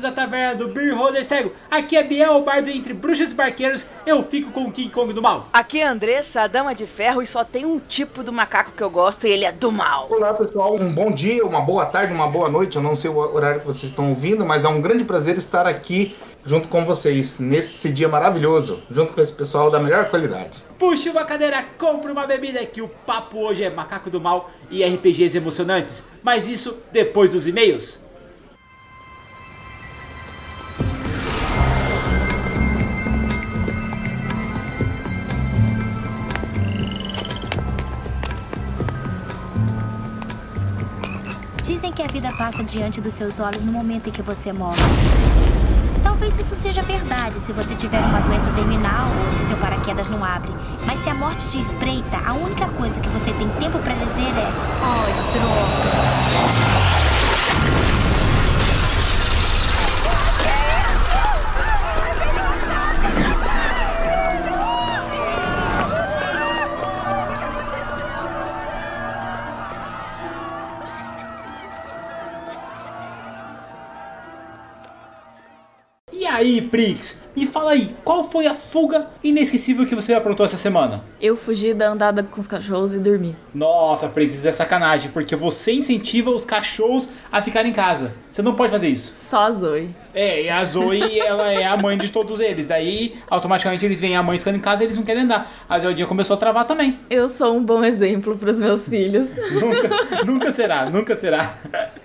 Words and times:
bem-vindos 0.00 0.04
à 0.04 0.12
taverna 0.12 0.54
do 0.54 0.68
Beer 0.68 0.96
Holder 0.96 1.24
Cego. 1.24 1.52
Aqui 1.70 1.96
é 1.96 2.02
Biel, 2.02 2.36
o 2.36 2.42
bardo 2.42 2.70
entre 2.70 2.94
bruxas 2.94 3.32
e 3.32 3.34
barqueiros. 3.34 3.86
Eu 4.06 4.22
fico 4.22 4.50
com 4.50 4.64
o 4.64 4.72
King 4.72 4.90
Kong 4.90 5.12
do 5.12 5.20
mal. 5.20 5.46
Aqui 5.52 5.80
é 5.80 5.86
Andressa, 5.86 6.42
a 6.42 6.46
dama 6.46 6.74
de 6.74 6.86
ferro, 6.86 7.22
e 7.22 7.26
só 7.26 7.44
tem 7.44 7.64
um 7.64 7.78
tipo 7.78 8.22
do 8.22 8.32
macaco 8.32 8.72
que 8.72 8.82
eu 8.82 8.90
gosto 8.90 9.26
e 9.26 9.30
ele 9.30 9.44
é 9.44 9.52
do 9.52 9.70
mal. 9.70 10.08
Olá 10.10 10.32
pessoal, 10.32 10.74
um 10.74 10.92
bom 10.92 11.10
dia, 11.10 11.44
uma 11.44 11.60
boa 11.60 11.86
tarde, 11.86 12.12
uma 12.12 12.28
boa 12.28 12.48
noite. 12.48 12.76
Eu 12.76 12.82
não 12.82 12.96
sei 12.96 13.10
o 13.10 13.16
horário 13.16 13.60
que 13.60 13.66
vocês 13.66 13.90
estão 13.90 14.08
ouvindo, 14.08 14.44
mas 14.44 14.64
é 14.64 14.68
um 14.68 14.80
grande 14.80 15.04
prazer 15.04 15.36
estar 15.36 15.66
aqui 15.66 16.16
junto 16.44 16.68
com 16.68 16.84
vocês 16.84 17.38
nesse 17.38 17.90
dia 17.90 18.08
maravilhoso, 18.08 18.82
junto 18.90 19.12
com 19.12 19.20
esse 19.20 19.32
pessoal 19.32 19.70
da 19.70 19.78
melhor 19.78 20.08
qualidade. 20.08 20.64
Puxe 20.78 21.10
uma 21.10 21.24
cadeira, 21.24 21.62
compre 21.78 22.10
uma 22.10 22.26
bebida 22.26 22.64
que 22.64 22.80
o 22.80 22.88
papo 22.88 23.38
hoje 23.38 23.62
é 23.62 23.70
Macaco 23.70 24.08
do 24.08 24.20
Mal 24.20 24.50
e 24.70 24.82
RPGs 24.82 25.36
emocionantes. 25.36 26.02
Mas 26.22 26.48
isso 26.48 26.78
depois 26.90 27.32
dos 27.32 27.46
e-mails. 27.46 28.00
Vida 42.10 42.32
passa 42.32 42.64
diante 42.64 43.00
dos 43.00 43.14
seus 43.14 43.38
olhos 43.38 43.62
no 43.62 43.70
momento 43.70 44.08
em 44.08 44.12
que 44.12 44.22
você 44.22 44.52
morre. 44.52 44.80
Talvez 46.02 46.36
isso 46.38 46.56
seja 46.56 46.82
verdade 46.82 47.38
se 47.38 47.52
você 47.52 47.72
tiver 47.74 48.00
uma 48.00 48.20
doença 48.20 48.50
terminal 48.50 49.12
ou 49.24 49.30
se 49.30 49.44
seu 49.44 49.56
paraquedas 49.56 50.10
não 50.10 50.24
abre. 50.24 50.50
Mas 50.84 50.98
se 51.00 51.08
a 51.08 51.14
morte 51.14 51.48
te 51.50 51.60
espreita, 51.60 52.18
a 52.26 52.34
única 52.34 52.66
coisa 52.68 52.98
que 52.98 53.08
você 53.08 53.32
tem 53.32 53.48
tempo 53.50 53.78
para 53.78 53.94
dizer 53.94 54.36
é: 54.36 54.52
Ai, 54.82 55.12
droga. 55.32 56.09
Aí, 76.40 76.60
Prix? 76.60 77.20
Me 77.36 77.46
fala 77.46 77.72
aí, 77.72 77.94
qual 78.04 78.24
foi 78.24 78.46
a 78.46 78.54
fuga 78.54 79.08
inesquecível 79.22 79.86
que 79.86 79.94
você 79.94 80.12
aprontou 80.12 80.44
essa 80.44 80.56
semana? 80.56 81.04
Eu 81.20 81.36
fugi 81.36 81.72
da 81.72 81.88
andada 81.88 82.22
com 82.22 82.40
os 82.40 82.46
cachorros 82.46 82.94
e 82.94 82.98
dormi. 82.98 83.36
Nossa, 83.54 84.08
Prix, 84.08 84.44
é 84.44 84.52
sacanagem, 84.52 85.10
porque 85.12 85.36
você 85.36 85.72
incentiva 85.72 86.30
os 86.30 86.44
cachorros 86.44 87.08
a 87.30 87.40
ficar 87.40 87.64
em 87.64 87.72
casa. 87.72 88.12
Você 88.28 88.42
não 88.42 88.54
pode 88.54 88.72
fazer 88.72 88.88
isso. 88.88 89.12
Só 89.14 89.46
a 89.46 89.50
Zoe. 89.52 89.94
É, 90.12 90.42
e 90.42 90.50
a 90.50 90.64
Zoe, 90.64 91.18
ela 91.20 91.52
é 91.52 91.64
a 91.64 91.76
mãe 91.76 91.96
de 91.96 92.10
todos 92.10 92.40
eles. 92.40 92.66
Daí, 92.66 93.14
automaticamente, 93.28 93.84
eles 93.84 94.00
veem 94.00 94.16
a 94.16 94.22
mãe 94.22 94.38
ficando 94.38 94.56
em 94.56 94.60
casa 94.60 94.82
e 94.82 94.86
eles 94.86 94.96
não 94.96 95.04
querem 95.04 95.22
andar. 95.22 95.50
A 95.68 95.78
Zeldinha 95.78 96.08
começou 96.08 96.34
a 96.34 96.38
travar 96.38 96.66
também. 96.66 96.98
Eu 97.08 97.28
sou 97.28 97.56
um 97.56 97.64
bom 97.64 97.84
exemplo 97.84 98.36
para 98.36 98.50
os 98.50 98.58
meus 98.58 98.88
filhos. 98.88 99.28
nunca, 99.52 99.90
nunca 100.26 100.52
será, 100.52 100.90
nunca 100.90 101.14
será. 101.14 101.58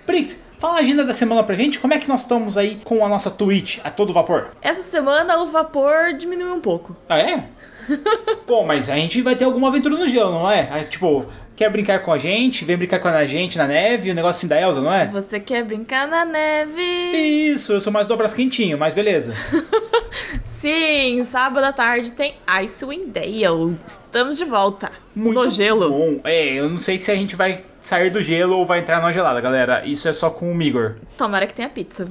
Prix, 0.06 0.40
fala 0.58 0.76
a 0.76 0.80
agenda 0.80 1.04
da 1.04 1.12
semana 1.12 1.42
pra 1.42 1.56
gente. 1.56 1.80
Como 1.80 1.94
é 1.94 1.98
que 1.98 2.08
nós 2.08 2.20
estamos 2.20 2.56
aí 2.56 2.80
com 2.84 3.04
a 3.04 3.08
nossa 3.08 3.30
Twitch 3.30 3.78
a 3.82 3.90
todo 3.90 4.12
vapor? 4.12 4.50
Essa 4.62 4.82
semana 4.82 5.15
o 5.24 5.46
vapor 5.46 6.12
diminuiu 6.14 6.54
um 6.54 6.60
pouco. 6.60 6.96
Ah, 7.08 7.18
é? 7.18 7.48
Bom, 8.46 8.64
mas 8.64 8.88
a 8.88 8.96
gente 8.96 9.22
vai 9.22 9.36
ter 9.36 9.44
alguma 9.44 9.68
aventura 9.68 9.96
no 9.96 10.08
gelo, 10.08 10.32
não 10.32 10.50
é? 10.50 10.68
é? 10.80 10.84
Tipo, 10.84 11.26
quer 11.54 11.70
brincar 11.70 12.00
com 12.00 12.12
a 12.12 12.18
gente? 12.18 12.64
Vem 12.64 12.76
brincar 12.76 13.00
com 13.00 13.08
a 13.08 13.26
gente 13.26 13.56
na 13.56 13.66
neve, 13.66 14.10
o 14.10 14.14
negocinho 14.14 14.50
da 14.50 14.60
Elsa, 14.60 14.80
não 14.80 14.92
é? 14.92 15.06
Você 15.06 15.40
quer 15.40 15.64
brincar 15.64 16.06
na 16.06 16.24
neve? 16.24 16.82
Isso, 16.82 17.72
eu 17.72 17.80
sou 17.80 17.92
mais 17.92 18.06
do 18.06 18.14
abraço 18.14 18.36
quentinho, 18.36 18.76
mas 18.76 18.94
beleza. 18.94 19.34
Sim, 20.44 21.24
sábado 21.24 21.64
à 21.64 21.72
tarde 21.72 22.12
tem 22.12 22.34
Icewind 22.46 23.12
Dale. 23.12 23.78
Estamos 23.84 24.36
de 24.36 24.44
volta. 24.44 24.90
Muito 25.14 25.42
no 25.42 25.48
gelo. 25.48 25.90
Bom. 25.90 26.20
É, 26.24 26.54
eu 26.54 26.68
não 26.68 26.78
sei 26.78 26.98
se 26.98 27.10
a 27.10 27.14
gente 27.14 27.36
vai 27.36 27.64
sair 27.86 28.10
do 28.10 28.20
gelo 28.20 28.56
ou 28.56 28.66
vai 28.66 28.80
entrar 28.80 29.00
na 29.00 29.12
gelada, 29.12 29.40
galera. 29.40 29.86
Isso 29.86 30.08
é 30.08 30.12
só 30.12 30.28
com 30.28 30.50
o 30.50 30.54
Migor. 30.54 30.96
Tomara 31.16 31.46
que 31.46 31.54
tenha 31.54 31.68
pizza. 31.68 32.08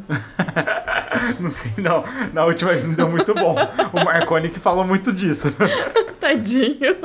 não 1.40 1.50
sei, 1.50 1.72
não. 1.78 2.04
Na 2.34 2.46
última 2.46 2.72
vez 2.72 2.86
não 2.86 2.94
deu 2.94 3.10
muito 3.10 3.34
bom. 3.34 3.56
O 3.92 4.04
Marconi 4.04 4.50
que 4.50 4.60
falou 4.60 4.86
muito 4.86 5.12
disso. 5.12 5.54
Tadinho. 6.20 6.96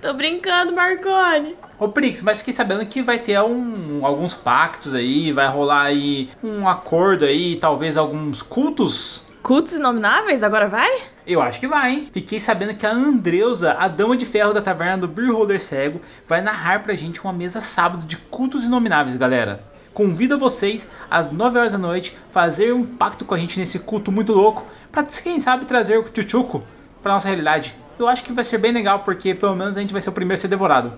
Tô 0.00 0.14
brincando, 0.14 0.72
Marconi. 0.72 1.56
Ô 1.78 1.88
Prix, 1.88 2.22
mas 2.22 2.38
fiquei 2.38 2.54
sabendo 2.54 2.86
que 2.86 3.02
vai 3.02 3.18
ter 3.18 3.40
um, 3.40 4.06
alguns 4.06 4.34
pactos 4.34 4.94
aí, 4.94 5.32
vai 5.32 5.48
rolar 5.48 5.82
aí 5.82 6.30
um 6.42 6.68
acordo 6.68 7.24
aí, 7.24 7.56
talvez 7.56 7.96
alguns 7.96 8.40
cultos. 8.40 9.24
Cultos 9.42 9.72
inomináveis? 9.72 10.44
Agora 10.44 10.68
vai? 10.68 11.11
Eu 11.26 11.40
acho 11.40 11.60
que 11.60 11.68
vai, 11.68 11.92
hein? 11.92 12.08
Fiquei 12.12 12.40
sabendo 12.40 12.74
que 12.74 12.84
a 12.84 12.90
Andreusa, 12.90 13.74
a 13.78 13.86
dama 13.86 14.16
de 14.16 14.26
ferro 14.26 14.52
da 14.52 14.60
taverna 14.60 14.98
do 14.98 15.08
Beer 15.08 15.32
Holder 15.32 15.60
Cego, 15.60 16.00
vai 16.26 16.40
narrar 16.40 16.82
pra 16.82 16.96
gente 16.96 17.22
uma 17.22 17.32
mesa 17.32 17.60
sábado 17.60 18.04
de 18.04 18.16
cultos 18.16 18.64
inomináveis, 18.64 19.16
galera. 19.16 19.62
Convido 19.94 20.38
vocês 20.38 20.90
às 21.08 21.30
9 21.30 21.58
horas 21.58 21.72
da 21.72 21.78
noite 21.78 22.16
fazer 22.32 22.72
um 22.72 22.84
pacto 22.84 23.24
com 23.24 23.34
a 23.34 23.38
gente 23.38 23.60
nesse 23.60 23.78
culto 23.78 24.10
muito 24.10 24.32
louco, 24.32 24.66
pra 24.90 25.04
quem 25.04 25.38
sabe 25.38 25.64
trazer 25.64 25.96
o 25.98 26.02
Tchutchuco 26.02 26.64
pra 27.02 27.12
nossa 27.12 27.28
realidade. 27.28 27.76
Eu 27.98 28.08
acho 28.08 28.24
que 28.24 28.32
vai 28.32 28.42
ser 28.42 28.58
bem 28.58 28.72
legal 28.72 29.00
porque 29.00 29.34
pelo 29.34 29.54
menos 29.54 29.76
a 29.76 29.80
gente 29.80 29.92
vai 29.92 30.00
ser 30.00 30.10
o 30.10 30.12
primeiro 30.12 30.38
a 30.38 30.40
ser 30.40 30.48
devorado. 30.48 30.92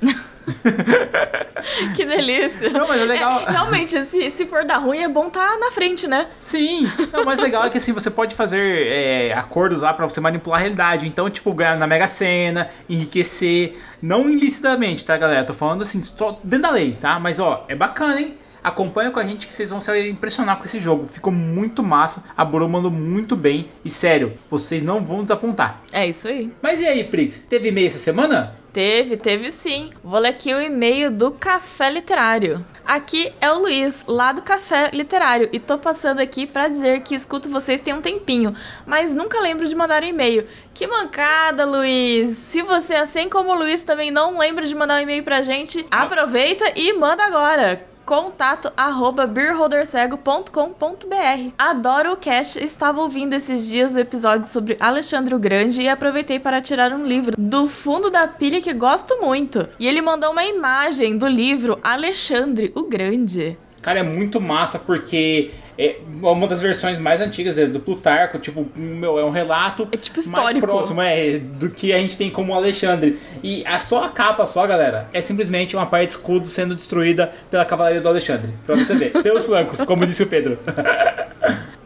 que 1.96 2.04
delícia. 2.04 2.70
Não, 2.70 2.86
mas 2.86 3.00
é 3.00 3.04
legal. 3.04 3.40
É, 3.40 3.50
realmente, 3.50 4.04
se, 4.04 4.30
se 4.30 4.46
for 4.46 4.64
dar 4.64 4.78
ruim, 4.78 4.98
é 4.98 5.08
bom 5.08 5.26
estar 5.26 5.52
tá 5.52 5.58
na 5.58 5.70
frente, 5.70 6.06
né? 6.06 6.28
Sim. 6.40 6.90
Não, 7.12 7.22
o 7.22 7.26
mais 7.26 7.38
legal 7.38 7.64
é 7.64 7.70
que 7.70 7.78
assim, 7.78 7.92
você 7.92 8.10
pode 8.10 8.34
fazer 8.34 8.86
é, 8.86 9.32
acordos 9.34 9.82
lá 9.82 9.92
para 9.92 10.08
você 10.08 10.20
manipular 10.20 10.58
a 10.58 10.62
realidade. 10.62 11.06
Então, 11.06 11.28
tipo, 11.28 11.52
ganhar 11.52 11.76
na 11.76 11.86
Mega 11.86 12.08
Sena, 12.08 12.70
enriquecer. 12.88 13.78
Não 14.00 14.30
ilicitamente, 14.30 15.04
tá, 15.04 15.16
galera? 15.16 15.44
Tô 15.44 15.54
falando 15.54 15.82
assim, 15.82 16.02
só 16.02 16.38
dentro 16.42 16.62
da 16.62 16.70
lei, 16.70 16.96
tá? 17.00 17.18
Mas 17.18 17.40
ó, 17.40 17.64
é 17.68 17.74
bacana, 17.74 18.20
hein? 18.20 18.36
Acompanha 18.66 19.12
com 19.12 19.20
a 19.20 19.22
gente 19.22 19.46
que 19.46 19.54
vocês 19.54 19.70
vão 19.70 19.80
se 19.80 20.08
impressionar 20.08 20.58
com 20.58 20.64
esse 20.64 20.80
jogo. 20.80 21.06
Ficou 21.06 21.32
muito 21.32 21.84
massa, 21.84 22.24
a 22.36 22.44
Buru 22.44 22.68
mandou 22.68 22.90
muito 22.90 23.36
bem. 23.36 23.68
E 23.84 23.88
sério, 23.88 24.32
vocês 24.50 24.82
não 24.82 25.04
vão 25.04 25.22
desapontar. 25.22 25.82
É 25.92 26.04
isso 26.08 26.26
aí. 26.26 26.52
Mas 26.60 26.80
e 26.80 26.84
aí, 26.84 27.04
Prix? 27.04 27.38
Teve 27.48 27.68
e-mail 27.68 27.86
essa 27.86 27.98
semana? 27.98 28.56
Teve, 28.76 29.16
teve 29.16 29.50
sim. 29.52 29.90
Vou 30.04 30.20
ler 30.20 30.28
aqui 30.28 30.52
o 30.52 30.60
e-mail 30.60 31.10
do 31.10 31.30
Café 31.30 31.88
Literário. 31.88 32.62
Aqui 32.84 33.32
é 33.40 33.50
o 33.50 33.60
Luiz, 33.60 34.04
lá 34.06 34.32
do 34.32 34.42
Café 34.42 34.90
Literário, 34.92 35.48
e 35.50 35.58
tô 35.58 35.78
passando 35.78 36.20
aqui 36.20 36.46
para 36.46 36.68
dizer 36.68 37.00
que 37.00 37.14
escuto 37.14 37.48
vocês 37.48 37.80
tem 37.80 37.94
um 37.94 38.02
tempinho, 38.02 38.54
mas 38.84 39.14
nunca 39.14 39.40
lembro 39.40 39.66
de 39.66 39.74
mandar 39.74 40.02
um 40.02 40.06
e-mail. 40.06 40.46
Que 40.74 40.86
mancada, 40.86 41.64
Luiz! 41.64 42.36
Se 42.36 42.60
você, 42.60 42.96
assim 42.96 43.30
como 43.30 43.50
o 43.50 43.54
Luiz, 43.54 43.82
também 43.82 44.10
não 44.10 44.38
lembra 44.38 44.66
de 44.66 44.74
mandar 44.74 44.98
um 44.98 45.04
e-mail 45.04 45.24
pra 45.24 45.40
gente, 45.40 45.86
aproveita 45.90 46.70
e 46.76 46.92
manda 46.92 47.24
agora 47.24 47.95
contato 48.06 48.72
arroba 48.76 49.26
beerholdercego.com.br. 49.26 51.52
Adoro 51.58 52.12
o 52.12 52.16
cast, 52.16 52.64
estava 52.64 53.02
ouvindo 53.02 53.34
esses 53.34 53.66
dias 53.66 53.96
o 53.96 53.98
episódio 53.98 54.46
sobre 54.46 54.76
Alexandre 54.78 55.34
o 55.34 55.40
Grande 55.40 55.82
e 55.82 55.88
aproveitei 55.88 56.38
para 56.38 56.62
tirar 56.62 56.92
um 56.92 57.04
livro 57.04 57.34
do 57.36 57.66
fundo 57.66 58.08
da 58.08 58.28
pilha 58.28 58.62
que 58.62 58.72
gosto 58.72 59.20
muito. 59.20 59.68
E 59.80 59.88
ele 59.88 60.00
mandou 60.00 60.30
uma 60.30 60.44
imagem 60.44 61.18
do 61.18 61.26
livro 61.26 61.80
Alexandre 61.82 62.70
o 62.76 62.84
Grande. 62.84 63.58
Cara, 63.82 63.98
é 63.98 64.04
muito 64.04 64.40
massa 64.40 64.78
porque 64.78 65.50
é 65.78 65.98
uma 66.22 66.46
das 66.46 66.60
versões 66.60 66.98
mais 66.98 67.20
antigas 67.20 67.58
é 67.58 67.66
do 67.66 67.78
Plutarco, 67.78 68.38
tipo, 68.38 68.66
meu, 68.74 69.18
é 69.18 69.24
um 69.24 69.30
relato 69.30 69.86
é 69.92 69.96
tipo 69.96 70.18
histórico. 70.18 70.52
mais 70.52 70.60
próximo 70.60 71.02
é, 71.02 71.38
do 71.38 71.68
que 71.70 71.92
a 71.92 71.98
gente 71.98 72.16
tem 72.16 72.30
como 72.30 72.54
Alexandre. 72.54 73.18
E 73.42 73.64
a, 73.66 73.78
só 73.80 74.04
a 74.04 74.08
capa, 74.08 74.46
só, 74.46 74.66
galera, 74.66 75.08
é 75.12 75.20
simplesmente 75.20 75.76
uma 75.76 75.86
parte 75.86 76.06
de 76.06 76.10
escudo 76.12 76.48
sendo 76.48 76.74
destruída 76.74 77.32
pela 77.50 77.64
cavalaria 77.64 78.00
do 78.00 78.08
Alexandre. 78.08 78.50
Pra 78.64 78.76
você 78.76 78.94
ver, 78.94 79.12
pelos 79.22 79.46
flancos, 79.46 79.82
como 79.82 80.06
disse 80.06 80.22
o 80.22 80.26
Pedro. 80.26 80.58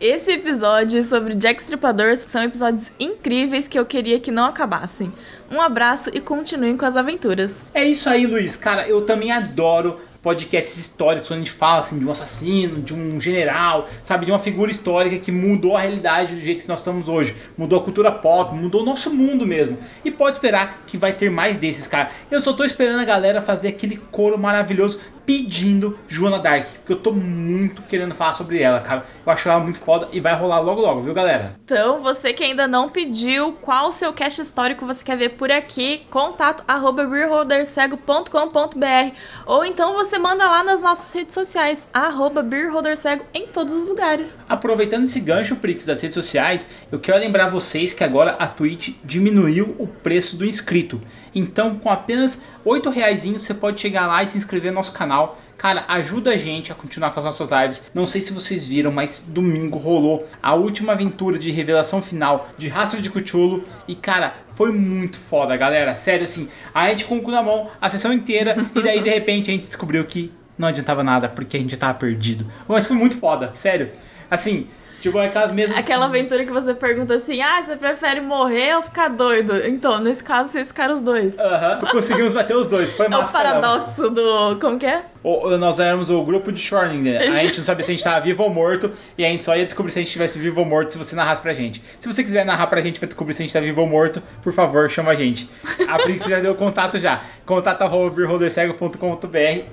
Esse 0.01 0.33
episódio 0.33 1.03
sobre 1.03 1.35
Jack 1.35 1.61
Stripador 1.61 2.17
são 2.17 2.43
episódios 2.43 2.91
incríveis 2.99 3.69
que 3.69 3.79
eu 3.79 3.85
queria 3.85 4.19
que 4.19 4.31
não 4.31 4.45
acabassem. 4.45 5.13
Um 5.51 5.61
abraço 5.61 6.11
e 6.15 6.21
continuem 6.21 6.77
com 6.77 6.87
as 6.87 6.97
aventuras. 6.97 7.61
É 7.75 7.85
isso 7.85 8.09
aí, 8.09 8.27
Luiz. 8.27 8.57
Cara, 8.57 8.89
eu 8.89 9.03
também 9.03 9.31
adoro 9.31 10.01
podcasts 10.23 10.77
históricos, 10.77 11.29
quando 11.29 11.39
a 11.39 11.43
gente 11.45 11.53
fala 11.53 11.79
assim, 11.79 11.99
de 11.99 12.05
um 12.05 12.11
assassino, 12.11 12.83
de 12.83 12.95
um 12.95 13.21
general, 13.21 13.89
sabe, 14.03 14.27
de 14.27 14.33
uma 14.33 14.39
figura 14.39 14.71
histórica 14.71 15.19
que 15.19 15.33
mudou 15.33 15.77
a 15.77 15.81
realidade 15.81 16.35
do 16.35 16.41
jeito 16.41 16.63
que 16.63 16.69
nós 16.69 16.81
estamos 16.81 17.09
hoje, 17.09 17.35
mudou 17.57 17.81
a 17.81 17.83
cultura 17.83 18.13
pop, 18.13 18.55
mudou 18.55 18.83
o 18.83 18.85
nosso 18.85 19.11
mundo 19.11 19.47
mesmo. 19.47 19.79
E 20.05 20.11
pode 20.11 20.37
esperar 20.37 20.83
que 20.87 20.97
vai 20.97 21.13
ter 21.13 21.31
mais 21.31 21.59
desses, 21.59 21.89
cara. 21.89 22.11
Eu 22.31 22.41
só 22.41 22.53
tô 22.53 22.65
esperando 22.65 23.01
a 23.01 23.05
galera 23.05 23.41
fazer 23.41 23.69
aquele 23.69 23.97
coro 24.11 24.39
maravilhoso 24.39 25.01
pedindo 25.31 25.97
Joana 26.09 26.41
Dark, 26.41 26.67
porque 26.79 26.93
eu 26.93 26.97
tô 26.97 27.13
muito 27.13 27.83
querendo 27.83 28.17
falar 28.17 28.33
sobre 28.33 28.61
ela, 28.61 28.81
cara. 28.81 29.07
Eu 29.25 29.33
acho 29.33 29.49
ela 29.49 29.61
muito 29.61 29.79
foda 29.79 30.09
e 30.11 30.19
vai 30.19 30.35
rolar 30.35 30.59
logo 30.59 30.81
logo, 30.81 31.03
viu, 31.03 31.15
galera? 31.15 31.55
Então, 31.65 32.01
você 32.01 32.33
que 32.33 32.43
ainda 32.43 32.67
não 32.67 32.89
pediu, 32.89 33.53
qual 33.53 33.91
o 33.91 33.93
seu 33.93 34.13
cast 34.13 34.43
histórico 34.43 34.85
você 34.85 35.05
quer 35.05 35.17
ver 35.17 35.29
por 35.31 35.53
aqui? 35.53 36.03
Contato 36.11 36.65
arroba 36.67 37.05
beerholdercego.com.br 37.05 39.15
ou 39.47 39.65
então 39.65 39.95
você 39.95 40.19
manda 40.19 40.51
lá 40.51 40.65
nas 40.65 40.83
nossas 40.83 41.15
redes 41.15 41.33
sociais, 41.33 41.87
arroba 41.93 42.43
beerholdercego 42.43 43.25
em 43.33 43.47
todos 43.47 43.73
os 43.73 43.89
lugares. 43.89 44.41
Aproveitando 44.49 45.05
esse 45.05 45.21
gancho, 45.21 45.55
Prix, 45.55 45.87
das 45.87 46.01
redes 46.01 46.15
sociais, 46.15 46.67
eu 46.91 46.99
quero 46.99 47.21
lembrar 47.21 47.47
vocês 47.47 47.95
que 47.95 48.03
agora 48.03 48.33
a 48.33 48.49
Twitch 48.49 48.97
diminuiu 49.05 49.77
o 49.79 49.87
preço 49.87 50.37
do 50.37 50.45
inscrito. 50.45 51.01
Então, 51.33 51.79
com 51.79 51.89
apenas 51.89 52.43
R$ 52.65 52.91
reais 52.91 53.25
você 53.25 53.55
pode 53.55 53.81
chegar 53.81 54.07
lá 54.07 54.23
e 54.23 54.27
se 54.27 54.39
inscrever 54.39 54.71
no 54.71 54.77
nosso 54.77 54.93
canal. 54.93 55.39
Cara, 55.57 55.85
ajuda 55.89 56.31
a 56.31 56.37
gente 56.39 56.73
a 56.73 56.75
continuar 56.75 57.11
com 57.11 57.21
as 57.21 57.25
nossas 57.25 57.51
lives. 57.51 57.83
Não 57.93 58.07
sei 58.07 58.23
se 58.23 58.33
vocês 58.33 58.67
viram, 58.67 58.91
mas 58.91 59.27
domingo 59.29 59.77
rolou 59.77 60.27
a 60.43 60.55
última 60.55 60.93
aventura 60.93 61.39
de 61.39 61.51
revelação 61.51 62.01
final 62.01 62.49
de 62.57 62.67
Rastro 62.69 63.03
de 63.03 63.11
Cthulhu. 63.11 63.65
E, 63.87 63.95
cara, 63.95 64.35
foi 64.55 64.73
muito 64.73 65.19
foda, 65.19 65.57
galera. 65.57 65.95
Sério, 65.95 66.25
assim, 66.25 66.49
a 66.75 66.89
gente 66.89 67.05
com 67.05 67.19
o 67.19 67.23
cu 67.23 67.31
na 67.31 67.43
mão 67.43 67.69
a 67.81 67.89
sessão 67.91 68.13
inteira. 68.13 68.57
e 68.75 68.83
daí, 68.83 69.03
de 69.03 69.11
repente, 69.11 69.51
a 69.51 69.55
gente 69.55 69.67
descobriu 69.67 70.05
que 70.07 70.33
não 70.57 70.69
adiantava 70.69 71.05
nada, 71.05 71.29
porque 71.29 71.57
a 71.57 71.61
gente 71.61 71.77
tava 71.77 71.95
perdido. 71.95 72.47
Mas 72.67 72.87
foi 72.87 72.97
muito 72.97 73.19
foda, 73.19 73.51
sério. 73.55 73.91
Assim, 74.31 74.67
Tipo, 75.01 75.19
aquelas 75.19 75.51
mesmas. 75.53 75.79
Aquela 75.79 76.05
aventura 76.07 76.45
que 76.45 76.53
você 76.53 76.75
pergunta 76.75 77.15
assim: 77.15 77.41
ah, 77.41 77.63
você 77.63 77.77
prefere 77.77 78.21
morrer 78.21 78.77
ou 78.77 78.83
ficar 78.83 79.09
doido? 79.09 79.57
Então, 79.67 79.99
nesse 79.99 80.23
caso, 80.23 80.51
vocês 80.51 80.69
ficaram 80.69 80.97
os 80.97 81.03
dois. 81.03 81.39
Aham, 81.39 81.79
conseguimos 81.91 82.35
bater 82.35 82.55
os 82.57 82.69
dois. 82.69 82.93
Foi 82.95 83.07
É 83.07 83.09
massa. 83.09 83.31
o 83.31 83.33
paradoxo 83.33 84.11
do. 84.11 84.59
Como 84.61 84.79
que 84.79 84.87
é? 84.87 85.05
O- 85.23 85.51
nós 85.59 85.79
éramos 85.79 86.09
o 86.09 86.23
grupo 86.23 86.51
de 86.51 86.59
Shorning, 86.61 87.03
né? 87.03 87.19
A 87.19 87.31
gente 87.43 87.59
não 87.59 87.65
sabia 87.65 87.85
se 87.85 87.91
a 87.91 87.95
gente 87.95 88.03
tava 88.05 88.21
vivo 88.21 88.43
ou 88.43 88.49
morto, 88.49 88.91
e 89.19 89.25
a 89.25 89.29
gente 89.29 89.43
só 89.43 89.55
ia 89.55 89.67
descobrir 89.67 89.93
se 89.93 89.99
a 89.99 90.01
gente 90.01 90.09
estivesse 90.09 90.39
vivo 90.39 90.61
ou 90.61 90.67
morto 90.67 90.93
se 90.93 90.99
você 90.99 91.15
narrasse 91.15 91.43
pra 91.43 91.53
gente. 91.53 91.83
Se 91.99 92.11
você 92.11 92.25
quiser 92.25 92.45
narrar 92.47 92.69
pra 92.69 92.81
gente 92.81 92.99
pra 92.99 93.07
descobrir 93.07 93.35
se 93.35 93.43
a 93.43 93.45
gente 93.45 93.53
tá 93.53 93.61
vivo 93.61 93.83
ou 93.83 93.87
morto, 93.87 94.23
por 94.43 94.53
favor, 94.53 94.89
chama 94.89 95.11
a 95.11 95.15
gente. 95.15 95.49
A 95.89 95.99
Prince 95.99 96.29
já 96.29 96.41
deu 96.41 96.55
contato 96.55 96.99
já. 96.99 97.23
Contato 97.45 97.85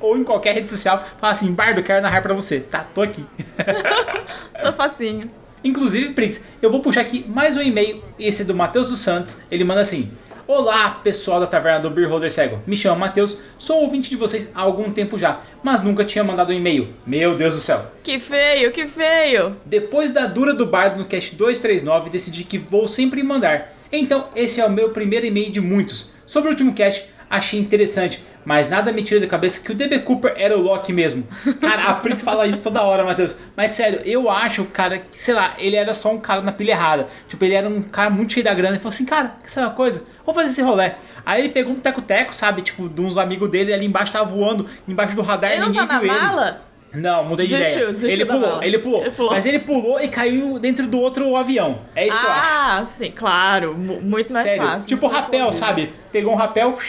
ou 0.02 0.18
em 0.18 0.24
qualquer 0.24 0.54
rede 0.56 0.70
social, 0.70 1.06
fala 1.20 1.32
assim, 1.32 1.54
Bardo, 1.54 1.82
quero 1.82 2.02
narrar 2.02 2.22
pra 2.22 2.34
você. 2.34 2.60
Tá, 2.60 2.86
tô 2.94 3.02
aqui. 3.02 3.26
Tô 4.62 4.74
facinho. 4.74 5.30
Inclusive, 5.64 6.14
Prince, 6.14 6.42
eu 6.62 6.70
vou 6.72 6.82
puxar 6.82 7.02
aqui 7.02 7.26
mais 7.28 7.58
um 7.58 7.62
e-mail, 7.62 8.04
esse 8.20 8.42
é 8.44 8.46
do 8.46 8.54
Matheus 8.56 8.90
dos 8.90 9.00
Santos. 9.00 9.38
Ele 9.50 9.64
manda 9.64 9.82
assim: 9.82 10.12
Olá, 10.48 10.92
pessoal 11.04 11.42
da 11.42 11.46
Taverna 11.46 11.82
do 11.82 11.90
Beer 11.90 12.10
Holder 12.10 12.32
Cego. 12.32 12.62
Me 12.66 12.78
chamo 12.78 12.98
Matheus, 12.98 13.38
sou 13.58 13.82
ouvinte 13.82 14.10
de 14.10 14.16
vocês 14.16 14.50
há 14.56 14.62
algum 14.62 14.94
tempo 14.94 15.20
já, 15.20 15.42
mas 15.62 15.84
nunca 15.84 16.06
tinha 16.06 16.24
mandado 16.24 16.54
um 16.54 16.56
e-mail. 16.56 16.94
Meu 17.06 17.36
Deus 17.36 17.56
do 17.56 17.60
céu. 17.60 17.92
Que 18.02 18.18
feio, 18.18 18.72
que 18.72 18.88
feio. 18.88 19.58
Depois 19.66 20.10
da 20.12 20.26
dura 20.26 20.54
do 20.54 20.66
bardo 20.66 21.00
no 21.00 21.06
cast 21.06 21.36
239, 21.36 22.10
decidi 22.10 22.46
que 22.46 22.58
vou 22.58 22.88
sempre 22.88 23.22
mandar. 23.24 23.76
Então, 23.92 24.30
esse 24.38 24.62
é 24.62 24.66
o 24.66 24.72
meu 24.72 24.92
primeiro 24.92 25.26
e-mail 25.26 25.52
de 25.52 25.60
muitos. 25.60 26.10
Sobre 26.26 26.48
o 26.48 26.52
último 26.52 26.74
cast, 26.74 27.10
achei 27.30 27.60
interessante, 27.60 28.24
mas 28.48 28.70
nada 28.70 28.94
me 28.94 29.04
tira 29.04 29.20
da 29.20 29.28
cabeça 29.28 29.60
que 29.60 29.74
o 29.74 29.76
DB 29.76 30.00
Cooper 30.00 30.34
era 30.38 30.58
o 30.58 30.62
Loki 30.62 30.94
mesmo. 30.94 31.28
Cara, 31.60 31.84
a 31.84 31.94
Prince 31.96 32.24
fala 32.24 32.48
isso 32.48 32.64
toda 32.64 32.82
hora, 32.82 33.04
Matheus. 33.04 33.36
Mas 33.58 33.72
sério, 33.72 34.00
eu 34.06 34.30
acho, 34.30 34.64
cara, 34.64 35.00
que 35.00 35.18
sei 35.18 35.34
lá, 35.34 35.56
ele 35.58 35.76
era 35.76 35.94
só 35.94 36.14
um 36.14 36.18
cara 36.18 36.42
na 36.42 36.54
pilha 36.54 36.72
errada. 36.72 37.10
Tipo, 37.28 37.44
ele 37.44 37.56
era 37.56 37.68
um 37.68 37.82
cara 37.82 38.10
muito 38.10 38.32
cheio 38.32 38.46
da 38.46 38.54
grana 38.54 38.78
e 38.78 38.80
falou 38.80 38.94
assim: 38.94 39.04
Cara, 39.04 39.36
que 39.44 39.52
sabe 39.52 39.68
uma 39.68 39.74
coisa? 39.74 40.02
Vou 40.26 40.34
fazer 40.34 40.50
esse 40.52 40.62
rolê. 40.62 40.94
Aí 41.26 41.42
ele 41.42 41.50
pegou 41.50 41.74
um 41.74 41.80
teco-teco, 41.80 42.34
sabe? 42.34 42.62
Tipo, 42.62 42.88
de 42.88 43.02
uns 43.02 43.18
amigos 43.18 43.50
dele 43.50 43.74
ali 43.74 43.86
embaixo 43.86 44.14
tava 44.14 44.24
voando, 44.24 44.66
embaixo 44.88 45.14
do 45.14 45.22
radar 45.22 45.52
Ele 45.52 45.64
e 45.64 45.66
ninguém 45.66 45.86
tá 45.86 45.94
na 45.96 46.00
viu 46.00 46.12
ele. 46.14 46.20
mala? 46.22 46.62
Não, 46.94 47.26
mudei 47.26 47.48
de 47.48 47.54
Desistiu, 47.58 47.82
ideia. 47.90 47.94
desistiu 47.94 48.24
ele 48.24 48.32
pulou, 48.32 48.64
ele 48.64 48.80
pulou, 48.80 49.02
Ele 49.02 49.12
pulou. 49.12 49.32
Mas 49.34 49.46
ele 49.46 49.60
pulou 49.60 50.00
e 50.00 50.08
caiu 50.08 50.58
dentro 50.58 50.88
do 50.88 50.98
outro 51.00 51.36
avião. 51.36 51.82
É 51.94 52.08
isso 52.08 52.18
que 52.18 52.26
eu 52.26 52.32
acho. 52.32 52.42
Ah, 52.50 52.86
sim, 52.98 53.12
claro. 53.14 53.78
mu- 53.78 54.00
Muito 54.02 54.32
mais 54.32 54.46
Sério. 54.46 54.66
fácil. 54.66 54.88
tipo 54.88 55.06
rapel, 55.08 55.52
sabe? 55.52 55.92
Pegou 56.14 56.32
um 56.32 56.38
rapel, 56.38 56.80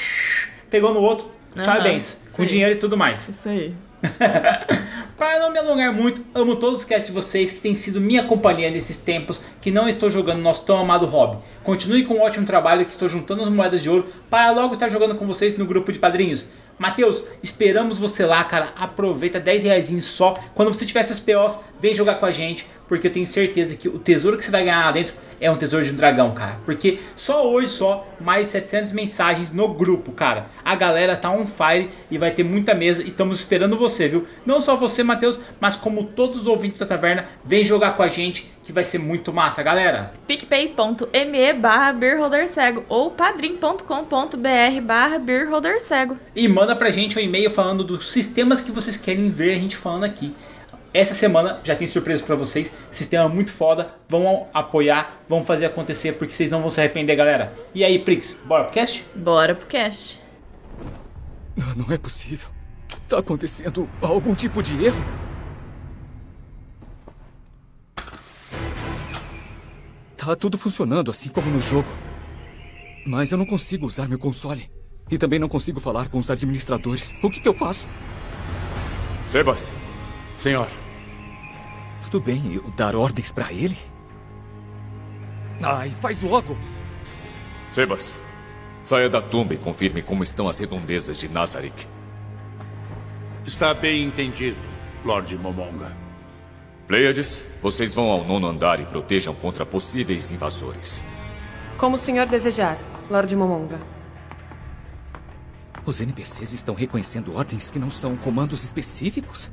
pegou 0.70 0.94
no 0.94 1.00
outro, 1.00 1.28
tchau 1.62 1.76
e 1.76 1.82
bens. 1.82 2.20
Com 2.32 2.44
dinheiro 2.44 2.72
e 2.72 2.76
tudo 2.76 2.96
mais. 2.96 3.28
Isso 3.28 3.48
aí. 3.48 3.74
Para 5.18 5.40
não 5.40 5.50
me 5.50 5.58
alongar 5.58 5.92
muito, 5.92 6.24
amo 6.32 6.56
todos 6.56 6.80
os 6.80 6.84
casts 6.84 7.08
de 7.08 7.12
vocês 7.12 7.50
que 7.50 7.60
têm 7.60 7.74
sido 7.74 8.00
minha 8.00 8.22
companhia 8.24 8.70
nesses 8.70 9.00
tempos 9.00 9.42
que 9.60 9.70
não 9.70 9.88
estou 9.88 10.08
jogando 10.08 10.40
nosso 10.40 10.64
tão 10.64 10.78
amado 10.78 11.06
hobby. 11.06 11.38
Continue 11.64 12.04
com 12.04 12.14
um 12.14 12.22
ótimo 12.22 12.46
trabalho 12.46 12.84
que 12.84 12.92
estou 12.92 13.08
juntando 13.08 13.42
as 13.42 13.48
moedas 13.48 13.82
de 13.82 13.90
ouro 13.90 14.08
para 14.30 14.50
logo 14.52 14.74
estar 14.74 14.88
jogando 14.88 15.16
com 15.16 15.26
vocês 15.26 15.58
no 15.58 15.66
grupo 15.66 15.92
de 15.92 15.98
padrinhos. 15.98 16.48
Matheus, 16.78 17.24
esperamos 17.42 17.98
você 17.98 18.24
lá, 18.24 18.44
cara. 18.44 18.72
Aproveita 18.76 19.40
10 19.40 19.64
reais 19.64 20.04
só. 20.04 20.34
Quando 20.54 20.72
você 20.72 20.86
tiver 20.86 21.00
essas 21.00 21.18
POs, 21.18 21.58
vem 21.80 21.92
jogar 21.92 22.14
com 22.16 22.26
a 22.26 22.30
gente. 22.30 22.68
Porque 22.86 23.08
eu 23.08 23.12
tenho 23.12 23.26
certeza 23.26 23.74
que 23.74 23.88
o 23.88 23.98
tesouro 23.98 24.38
que 24.38 24.44
você 24.44 24.50
vai 24.50 24.62
ganhar 24.62 24.84
lá 24.84 24.92
dentro 24.92 25.12
é 25.40 25.50
um 25.50 25.56
tesouro 25.56 25.84
de 25.84 25.92
um 25.92 25.96
dragão, 25.96 26.32
cara. 26.32 26.58
Porque 26.64 26.98
só 27.16 27.48
hoje 27.48 27.68
só, 27.68 28.06
mais 28.20 28.46
de 28.46 28.52
700 28.52 28.92
mensagens 28.92 29.52
no 29.52 29.68
grupo, 29.68 30.12
cara. 30.12 30.46
A 30.64 30.74
galera 30.74 31.16
tá 31.16 31.30
on 31.30 31.46
fire 31.46 31.90
e 32.10 32.18
vai 32.18 32.30
ter 32.30 32.44
muita 32.44 32.74
mesa. 32.74 33.02
Estamos 33.02 33.38
esperando 33.38 33.76
você, 33.76 34.08
viu? 34.08 34.26
Não 34.44 34.60
só 34.60 34.76
você, 34.76 35.02
Matheus, 35.02 35.38
mas 35.60 35.76
como 35.76 36.04
todos 36.04 36.42
os 36.42 36.46
ouvintes 36.46 36.80
da 36.80 36.86
taverna, 36.86 37.26
vem 37.44 37.64
jogar 37.64 37.96
com 37.96 38.02
a 38.02 38.08
gente 38.08 38.50
que 38.62 38.72
vai 38.72 38.84
ser 38.84 38.98
muito 38.98 39.32
massa, 39.32 39.62
galera. 39.62 40.12
picpay.me 40.26 41.54
barra 41.54 41.92
beerholdercego 41.92 42.84
ou 42.86 43.10
padrim.com.br 43.10 44.80
barra 44.82 45.18
beerholdercego. 45.18 46.18
E 46.36 46.46
manda 46.46 46.76
pra 46.76 46.90
gente 46.90 47.18
um 47.18 47.22
e-mail 47.22 47.50
falando 47.50 47.82
dos 47.82 48.10
sistemas 48.10 48.60
que 48.60 48.70
vocês 48.70 48.98
querem 48.98 49.30
ver 49.30 49.52
a 49.52 49.54
gente 49.54 49.74
falando 49.74 50.04
aqui. 50.04 50.34
Essa 50.98 51.14
semana 51.14 51.60
já 51.62 51.76
tem 51.76 51.86
surpresa 51.86 52.24
pra 52.24 52.34
vocês. 52.34 52.76
Sistema 52.90 53.28
muito 53.28 53.52
foda. 53.52 53.94
Vão 54.08 54.48
apoiar, 54.52 55.20
vão 55.28 55.44
fazer 55.44 55.66
acontecer 55.66 56.14
porque 56.14 56.32
vocês 56.32 56.50
não 56.50 56.60
vão 56.60 56.70
se 56.70 56.80
arrepender, 56.80 57.14
galera. 57.14 57.56
E 57.72 57.84
aí, 57.84 58.00
Prix, 58.00 58.36
bora 58.44 58.64
pro 58.64 58.72
cast? 58.72 59.04
Bora 59.14 59.54
pro 59.54 59.68
cast. 59.68 60.20
Não, 61.56 61.72
não 61.76 61.94
é 61.94 61.98
possível. 61.98 62.48
Tá 63.08 63.20
acontecendo 63.20 63.88
algum 64.02 64.34
tipo 64.34 64.60
de 64.60 64.86
erro? 64.86 65.00
Tá 70.16 70.34
tudo 70.34 70.58
funcionando 70.58 71.12
assim 71.12 71.28
como 71.28 71.48
no 71.48 71.60
jogo. 71.60 71.88
Mas 73.06 73.30
eu 73.30 73.38
não 73.38 73.46
consigo 73.46 73.86
usar 73.86 74.08
meu 74.08 74.18
console. 74.18 74.68
E 75.08 75.16
também 75.16 75.38
não 75.38 75.48
consigo 75.48 75.78
falar 75.78 76.08
com 76.08 76.18
os 76.18 76.28
administradores. 76.28 77.08
O 77.22 77.30
que, 77.30 77.40
que 77.40 77.48
eu 77.48 77.54
faço? 77.54 77.86
Sebas, 79.30 79.60
senhor. 80.38 80.87
Tudo 82.10 82.24
bem 82.24 82.54
eu 82.54 82.62
dar 82.70 82.96
ordens 82.96 83.30
pra 83.32 83.52
ele? 83.52 83.76
Ai, 85.62 85.90
faz 86.00 86.20
logo! 86.22 86.56
Sebas, 87.74 88.02
saia 88.84 89.10
da 89.10 89.20
tumba 89.20 89.52
e 89.52 89.58
confirme 89.58 90.00
como 90.00 90.22
estão 90.22 90.48
as 90.48 90.58
redondezas 90.58 91.18
de 91.18 91.28
Nazarick. 91.28 91.86
Está 93.46 93.74
bem 93.74 94.06
entendido, 94.06 94.56
Lord 95.04 95.36
Momonga. 95.36 95.92
Pleiades, 96.86 97.28
vocês 97.60 97.94
vão 97.94 98.06
ao 98.10 98.24
nono 98.24 98.46
andar 98.46 98.80
e 98.80 98.86
protejam 98.86 99.34
contra 99.34 99.66
possíveis 99.66 100.30
invasores. 100.30 101.02
Como 101.76 101.96
o 101.96 101.98
senhor 101.98 102.26
desejar, 102.26 102.78
Lord 103.10 103.36
Momonga. 103.36 103.78
Os 105.84 106.00
NPCs 106.00 106.54
estão 106.54 106.74
reconhecendo 106.74 107.34
ordens 107.34 107.70
que 107.70 107.78
não 107.78 107.90
são 107.90 108.16
comandos 108.16 108.64
específicos? 108.64 109.50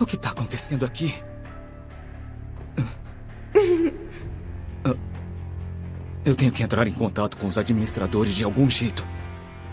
O 0.00 0.06
que 0.06 0.16
está 0.16 0.30
acontecendo 0.30 0.84
aqui? 0.84 1.14
Ah, 4.86 4.94
Eu 6.24 6.34
tenho 6.34 6.52
que 6.52 6.62
entrar 6.62 6.86
em 6.86 6.92
contato 6.92 7.36
com 7.36 7.46
os 7.46 7.56
administradores 7.56 8.34
de 8.34 8.44
algum 8.44 8.68
jeito. 8.68 9.02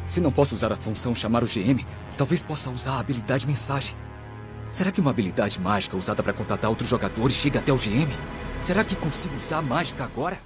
Se 0.10 0.22
não 0.22 0.32
posso 0.32 0.54
usar 0.56 0.72
a 0.72 0.78
função 0.78 1.16
chamar 1.16 1.44
o 1.44 1.48
GM, 1.48 1.86
talvez 2.18 2.42
possa 2.44 2.70
usar 2.70 2.92
a 2.92 3.00
habilidade 3.00 3.46
mensagem. 3.48 3.94
Será 4.74 4.92
que 4.92 5.02
uma 5.02 5.12
habilidade 5.12 5.60
mágica 5.60 5.98
usada 5.98 6.22
para 6.24 6.34
contatar 6.34 6.70
outros 6.70 6.90
jogadores 6.90 7.36
chega 7.38 7.60
até 7.60 7.74
o 7.74 7.78
GM? 7.78 8.10
Será 8.68 8.84
que 8.84 8.96
consigo 8.96 9.36
usar 9.38 9.58
a 9.58 9.62
mágica 9.62 10.04
agora? 10.04 10.38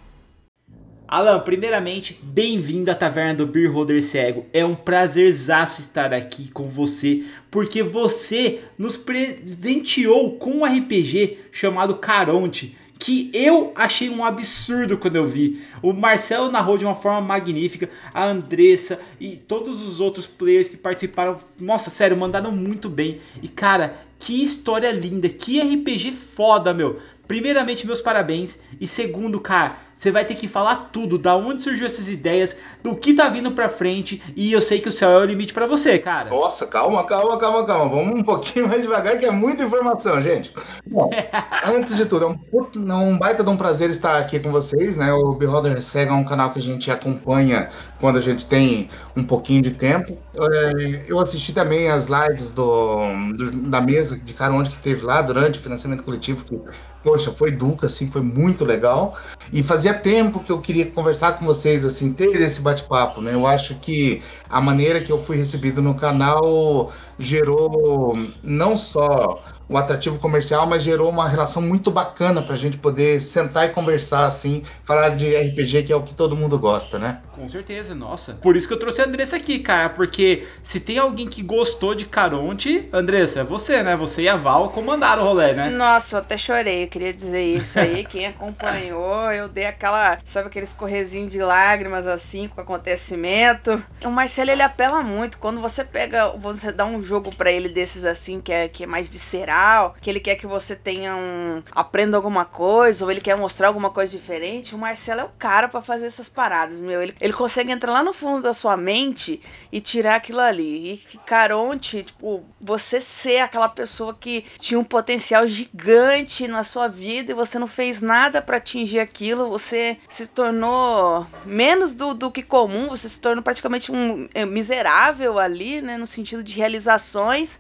Alan, 1.08 1.40
primeiramente, 1.40 2.20
bem-vindo 2.24 2.90
à 2.90 2.96
Taverna 2.96 3.36
do 3.36 3.46
Beer 3.46 3.72
Holder 3.72 4.02
Cego. 4.02 4.48
É 4.52 4.66
um 4.66 4.74
prazerzaço 4.74 5.82
estar 5.82 6.12
aqui 6.12 6.50
com 6.50 6.64
você, 6.64 7.24
porque 7.52 7.84
você 7.84 8.62
nos 8.76 8.98
presenteou 8.98 10.38
com 10.38 10.50
um 10.50 10.66
RPG 10.66 11.38
chamado 11.52 11.98
Caronte, 11.98 12.76
que 12.98 13.30
eu 13.36 13.72
achei 13.76 14.10
um 14.10 14.26
absurdo 14.26 14.98
quando 14.98 15.18
eu 15.18 15.28
vi. 15.28 15.62
O 15.84 15.94
Marcelo 15.94 16.52
narrou 16.52 16.76
de 16.76 16.86
uma 16.86 16.96
forma 16.96 17.22
magnífica, 17.22 17.88
a 18.12 18.26
Andressa 18.26 19.00
e 19.20 19.36
todos 19.36 19.84
os 19.84 20.00
outros 20.00 20.26
players 20.26 20.68
que 20.68 20.78
participaram, 20.78 21.38
nossa, 21.60 21.92
sério, 21.92 22.18
mandaram 22.18 22.52
muito 22.52 22.90
bem. 22.90 23.20
E 23.44 23.48
cara, 23.48 23.96
que 24.18 24.44
história 24.44 24.92
linda, 24.92 25.30
que 25.30 25.62
RPG 25.62 26.14
foda, 26.14 26.74
meu. 26.74 27.00
Primeiramente, 27.28 27.86
meus 27.86 28.02
parabéns. 28.02 28.60
E 28.80 28.88
segundo, 28.88 29.40
cara, 29.40 29.85
você 29.96 30.12
vai 30.12 30.26
ter 30.26 30.36
que 30.36 30.48
falar 30.48 30.90
tudo, 30.92 31.18
da 31.18 31.36
onde 31.38 31.62
surgiu 31.62 31.88
essas 31.88 32.10
ideias, 32.10 32.56
do 32.84 32.96
que 32.96 33.14
tá 33.14 33.30
vindo 33.30 33.52
pra 33.54 33.70
frente, 33.70 34.22
e 34.36 34.52
eu 34.52 34.62
sei 34.62 34.80
que 34.80 34.90
o 34.90 34.92
céu 34.92 35.10
é 35.12 35.18
o 35.20 35.26
limite 35.26 35.54
para 35.54 35.66
você, 35.66 35.98
cara. 35.98 36.30
Nossa, 36.30 36.68
calma, 36.68 37.04
calma, 37.06 37.38
calma, 37.38 37.66
calma. 37.66 37.90
Vamos 37.90 38.20
um 38.20 38.24
pouquinho 38.24 38.68
mais 38.70 38.82
devagar, 38.82 39.18
que 39.18 39.26
é 39.26 39.32
muita 39.32 39.64
informação, 39.64 40.20
gente. 40.20 40.54
Bom, 40.86 41.10
antes 41.66 41.96
de 41.96 42.06
tudo, 42.06 42.26
é 42.26 42.28
um, 42.28 42.94
um, 42.94 43.18
baita 43.18 43.42
de 43.42 43.50
um 43.50 43.56
prazer 43.56 43.90
estar 43.90 44.18
aqui 44.18 44.38
com 44.38 44.52
vocês, 44.52 44.98
né? 44.98 45.14
O 45.14 45.34
Beholder 45.34 45.82
Sega 45.82 46.12
é 46.12 46.14
um 46.14 46.26
canal 46.26 46.52
que 46.52 46.60
a 46.60 46.62
gente 46.62 46.92
acompanha 46.92 47.70
quando 48.00 48.18
a 48.18 48.22
gente 48.22 48.46
tem 48.46 48.90
um 49.16 49.24
pouquinho 49.24 49.62
de 49.62 49.72
tempo. 49.72 50.18
É, 50.38 51.04
eu 51.08 51.20
assisti 51.20 51.54
também 51.54 51.90
as 51.90 52.08
lives 52.08 52.52
do, 52.52 52.98
do, 53.34 53.52
da 53.70 53.80
mesa 53.80 54.18
de 54.18 54.34
Caronde 54.34 54.70
que 54.70 54.78
teve 54.78 55.06
lá 55.06 55.22
durante 55.22 55.58
o 55.58 55.62
financiamento 55.62 56.04
coletivo, 56.04 56.44
que, 56.44 56.60
poxa, 57.02 57.32
foi 57.32 57.52
duca, 57.52 57.88
assim, 57.88 58.12
foi 58.12 58.22
muito 58.22 58.66
legal. 58.66 59.18
E 59.54 59.64
fazia 59.64 59.85
tempo 59.94 60.40
que 60.40 60.52
eu 60.52 60.60
queria 60.60 60.86
conversar 60.90 61.38
com 61.38 61.46
vocês, 61.46 61.86
assim, 61.86 62.14
ter 62.14 62.36
esse 62.42 62.62
bate-papo, 62.62 63.22
né? 63.22 63.34
Eu 63.34 63.46
acho 63.46 63.76
que 63.76 64.22
a 64.50 64.60
maneira 64.60 65.02
que 65.02 65.12
eu 65.12 65.18
fui 65.18 65.38
recebido 65.38 65.82
no 65.82 65.96
canal 65.96 66.92
gerou 67.18 68.18
não 68.44 68.76
só 68.76 69.42
o 69.68 69.78
atrativo 69.78 70.20
comercial, 70.20 70.68
mas 70.68 70.84
gerou 70.84 71.10
uma 71.10 71.28
relação 71.28 71.62
muito 71.62 71.90
bacana 71.92 72.42
para 72.42 72.54
a 72.54 72.58
gente 72.58 72.78
poder 72.78 73.20
sentar 73.20 73.66
e 73.66 73.70
conversar 73.70 74.26
assim, 74.26 74.64
falar 74.84 75.10
de 75.10 75.36
RPG 75.36 75.84
que 75.84 75.94
é 75.94 75.96
o 75.96 76.04
que 76.04 76.14
todo 76.14 76.36
mundo 76.36 76.58
gosta, 76.60 77.00
né? 77.00 77.22
Com 77.34 77.50
certeza, 77.50 77.94
nossa. 77.96 78.34
Por 78.34 78.56
isso 78.56 78.68
que 78.68 78.74
eu 78.74 78.80
trouxe 78.80 79.02
a 79.02 79.06
Andressa 79.06 79.36
aqui, 79.36 79.60
cara, 79.60 79.90
porque 79.90 80.48
se 80.64 80.80
tem 80.80 80.98
alguém 80.98 81.28
que 81.28 81.42
gostou 81.42 81.96
de 81.96 82.06
Caronte, 82.06 82.88
Andressa, 82.94 83.42
é 83.42 83.44
você, 83.44 83.84
né? 83.84 83.96
Você 83.98 84.24
e 84.24 84.30
a 84.30 84.36
Val 84.36 84.70
comandaram 84.70 85.24
o 85.24 85.26
rolê, 85.26 85.54
né? 85.54 85.70
Nossa, 85.70 86.16
eu 86.16 86.20
até 86.20 86.38
chorei, 86.38 86.84
eu 86.84 86.88
queria 86.88 87.14
dizer 87.14 87.44
isso 87.44 87.80
aí. 87.80 88.06
Quem 88.06 88.28
acompanhou, 88.28 89.32
eu 89.32 89.50
dei 89.50 89.66
aquela, 89.66 90.18
sabe 90.24 90.48
aquele 90.48 90.66
escorrezinho 90.66 91.28
de 91.28 91.40
lágrimas 91.40 92.08
assim 92.08 92.48
com 92.48 92.60
o 92.60 92.64
acontecimento. 92.64 93.84
O 94.04 94.10
Marcelo 94.10 94.52
ele 94.52 94.62
apela 94.62 95.02
muito 95.02 95.38
quando 95.38 95.60
você 95.60 95.84
pega, 95.84 96.30
você 96.38 96.72
dá 96.72 96.86
um 96.86 97.04
jogo 97.04 97.36
para 97.36 97.52
ele 97.52 97.68
desses 97.68 98.06
assim 98.06 98.40
que 98.40 98.52
é 98.52 98.68
que 98.68 98.84
é 98.84 98.88
mais 98.88 99.10
visceral 99.10 99.55
que 100.02 100.10
ele 100.10 100.20
quer 100.20 100.36
que 100.36 100.48
você 100.48 100.76
tenha 100.76 101.16
um. 101.16 101.64
aprenda 101.72 102.18
alguma 102.18 102.46
coisa, 102.46 103.06
ou 103.06 103.12
ele 103.12 103.22
quer 103.22 103.36
mostrar 103.36 103.68
alguma 103.68 103.90
coisa 103.90 104.12
diferente, 104.12 104.76
o 104.76 104.78
Marcelo 104.78 105.22
é 105.22 105.24
o 105.24 105.30
cara 105.38 105.68
para 105.68 105.82
fazer 105.82 106.06
essas 106.08 106.30
paradas, 106.30 106.80
meu. 106.80 107.02
Ele, 107.02 107.16
ele 107.20 107.34
consegue 107.34 107.72
entrar 107.72 107.92
lá 107.92 108.04
no 108.04 108.14
fundo 108.14 108.42
da 108.42 108.54
sua 108.54 108.76
mente 108.76 109.42
e 109.72 109.82
tirar 109.82 110.16
aquilo 110.16 110.40
ali. 110.40 110.94
E 111.14 111.18
Caronte, 111.26 112.04
tipo, 112.04 112.44
você 112.60 113.00
ser 113.02 113.40
aquela 113.40 113.70
pessoa 113.70 114.14
que 114.14 114.46
tinha 114.60 114.80
um 114.80 114.84
potencial 114.84 115.48
gigante 115.48 116.48
na 116.48 116.64
sua 116.64 116.88
vida 116.88 117.32
e 117.32 117.36
você 117.36 117.58
não 117.60 117.68
fez 117.68 118.02
nada 118.02 118.42
para 118.42 118.58
atingir 118.58 119.00
aquilo, 119.00 119.50
você 119.50 119.98
se 120.10 120.28
tornou 120.28 121.26
menos 121.46 121.96
do, 121.96 122.14
do 122.14 122.32
que 122.32 122.44
comum, 122.44 122.90
você 122.90 123.08
se 123.08 123.20
tornou 123.20 123.44
praticamente 123.44 123.92
um 123.92 124.28
é, 124.34 124.46
miserável 124.46 125.40
ali, 125.40 125.82
né, 125.82 125.98
no 125.98 126.08
sentido 126.08 126.44
de 126.44 126.58
realizações 126.58 127.60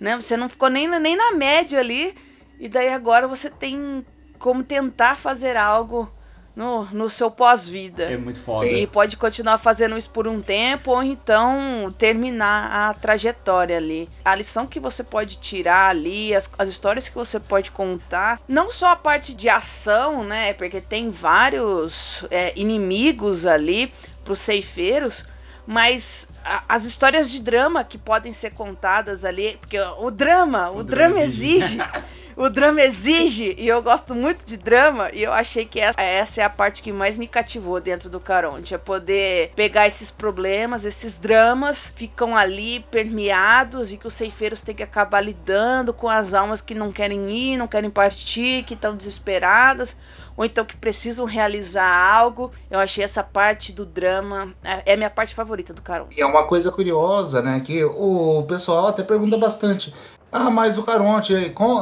né? 0.00 0.16
Você 0.16 0.36
não 0.36 0.48
ficou 0.48 0.68
nem, 0.68 0.88
nem 1.00 1.16
na 1.16 1.32
média 1.32 1.78
ali, 1.78 2.14
e 2.58 2.68
daí 2.68 2.88
agora 2.88 3.26
você 3.26 3.50
tem 3.50 4.04
como 4.38 4.62
tentar 4.62 5.16
fazer 5.16 5.56
algo 5.56 6.10
no, 6.58 6.86
no 6.86 7.08
seu 7.08 7.30
pós-vida. 7.30 8.02
É 8.02 8.16
muito 8.16 8.40
foda. 8.40 8.66
E 8.66 8.84
pode 8.84 9.16
continuar 9.16 9.58
fazendo 9.58 9.96
isso 9.96 10.10
por 10.10 10.26
um 10.26 10.42
tempo, 10.42 10.90
ou 10.90 11.04
então 11.04 11.94
terminar 11.96 12.90
a 12.90 12.94
trajetória 12.94 13.76
ali. 13.76 14.08
A 14.24 14.34
lição 14.34 14.66
que 14.66 14.80
você 14.80 15.04
pode 15.04 15.38
tirar 15.38 15.90
ali, 15.90 16.34
as, 16.34 16.50
as 16.58 16.68
histórias 16.68 17.08
que 17.08 17.14
você 17.14 17.38
pode 17.38 17.70
contar, 17.70 18.40
não 18.48 18.72
só 18.72 18.90
a 18.90 18.96
parte 18.96 19.32
de 19.32 19.48
ação, 19.48 20.24
né? 20.24 20.52
Porque 20.52 20.80
tem 20.80 21.10
vários 21.10 22.24
é, 22.28 22.52
inimigos 22.56 23.46
ali 23.46 23.92
para 24.24 24.32
os 24.32 24.40
ceifeiros, 24.40 25.24
mas 25.64 26.26
as 26.68 26.84
histórias 26.84 27.30
de 27.30 27.40
drama 27.42 27.84
que 27.84 27.98
podem 27.98 28.32
ser 28.32 28.52
contadas 28.52 29.24
ali, 29.24 29.56
porque 29.60 29.78
o 29.78 30.10
drama, 30.10 30.70
o, 30.70 30.78
o 30.78 30.84
drama, 30.84 31.14
drama, 31.14 31.20
exige. 31.26 31.78
o 32.38 32.48
drama 32.48 32.80
exige, 32.80 33.56
e 33.58 33.66
eu 33.66 33.82
gosto 33.82 34.14
muito 34.14 34.46
de 34.46 34.56
drama, 34.56 35.10
e 35.12 35.24
eu 35.24 35.32
achei 35.32 35.64
que 35.64 35.80
essa, 35.80 36.40
é 36.40 36.44
a 36.44 36.48
parte 36.48 36.82
que 36.82 36.92
mais 36.92 37.16
me 37.16 37.26
cativou 37.26 37.80
dentro 37.80 38.08
do 38.08 38.20
Caronte, 38.20 38.72
é 38.72 38.78
poder 38.78 39.50
pegar 39.56 39.88
esses 39.88 40.08
problemas, 40.08 40.84
esses 40.84 41.18
dramas, 41.18 41.92
ficam 41.96 42.36
ali 42.36 42.78
permeados 42.92 43.92
e 43.92 43.96
que 43.96 44.06
os 44.06 44.14
ceifeiros 44.14 44.60
têm 44.60 44.72
que 44.72 44.84
acabar 44.84 45.20
lidando 45.20 45.92
com 45.92 46.08
as 46.08 46.32
almas 46.32 46.62
que 46.62 46.74
não 46.74 46.92
querem 46.92 47.28
ir, 47.28 47.56
não 47.56 47.66
querem 47.66 47.90
partir, 47.90 48.62
que 48.62 48.74
estão 48.74 48.94
desesperadas, 48.94 49.96
ou 50.36 50.44
então 50.44 50.64
que 50.64 50.76
precisam 50.76 51.26
realizar 51.26 51.92
algo. 51.92 52.52
Eu 52.70 52.78
achei 52.78 53.02
essa 53.02 53.24
parte 53.24 53.72
do 53.72 53.84
drama 53.84 54.54
é, 54.62 54.92
é 54.92 54.94
a 54.94 54.96
minha 54.96 55.10
parte 55.10 55.34
favorita 55.34 55.74
do 55.74 55.82
Caronte. 55.82 56.20
É 56.20 56.24
uma 56.24 56.44
coisa 56.44 56.70
curiosa, 56.70 57.42
né? 57.42 57.58
Que 57.58 57.82
o 57.84 58.44
pessoal 58.46 58.86
até 58.86 59.02
pergunta 59.02 59.36
bastante. 59.36 59.92
Ah, 60.30 60.50
mas 60.50 60.76
o 60.76 60.82
Caronte, 60.82 61.32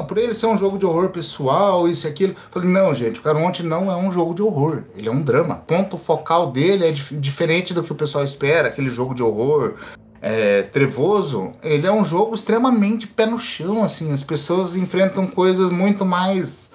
por 0.06 0.18
ele 0.18 0.32
ser 0.32 0.46
um 0.46 0.56
jogo 0.56 0.78
de 0.78 0.86
horror 0.86 1.10
pessoal, 1.10 1.88
isso 1.88 2.06
e 2.06 2.10
aquilo. 2.10 2.34
Falei, 2.50 2.68
não, 2.68 2.94
gente, 2.94 3.18
o 3.18 3.22
Caronte 3.22 3.64
não 3.64 3.90
é 3.90 3.96
um 3.96 4.10
jogo 4.10 4.34
de 4.34 4.42
horror. 4.42 4.84
Ele 4.96 5.08
é 5.08 5.12
um 5.12 5.22
drama. 5.22 5.56
O 5.56 5.66
ponto 5.66 5.98
focal 5.98 6.52
dele 6.52 6.86
é 6.86 6.92
dif 6.92 7.16
diferente 7.16 7.74
do 7.74 7.82
que 7.82 7.90
o 7.90 7.96
pessoal 7.96 8.24
espera, 8.24 8.68
aquele 8.68 8.88
jogo 8.88 9.14
de 9.14 9.22
horror 9.22 9.74
é, 10.22 10.62
trevoso. 10.62 11.52
Ele 11.62 11.86
é 11.86 11.92
um 11.92 12.04
jogo 12.04 12.34
extremamente 12.34 13.06
pé 13.06 13.26
no 13.26 13.38
chão, 13.38 13.82
assim. 13.82 14.12
As 14.12 14.22
pessoas 14.22 14.76
enfrentam 14.76 15.26
coisas 15.26 15.70
muito 15.70 16.04
mais 16.04 16.70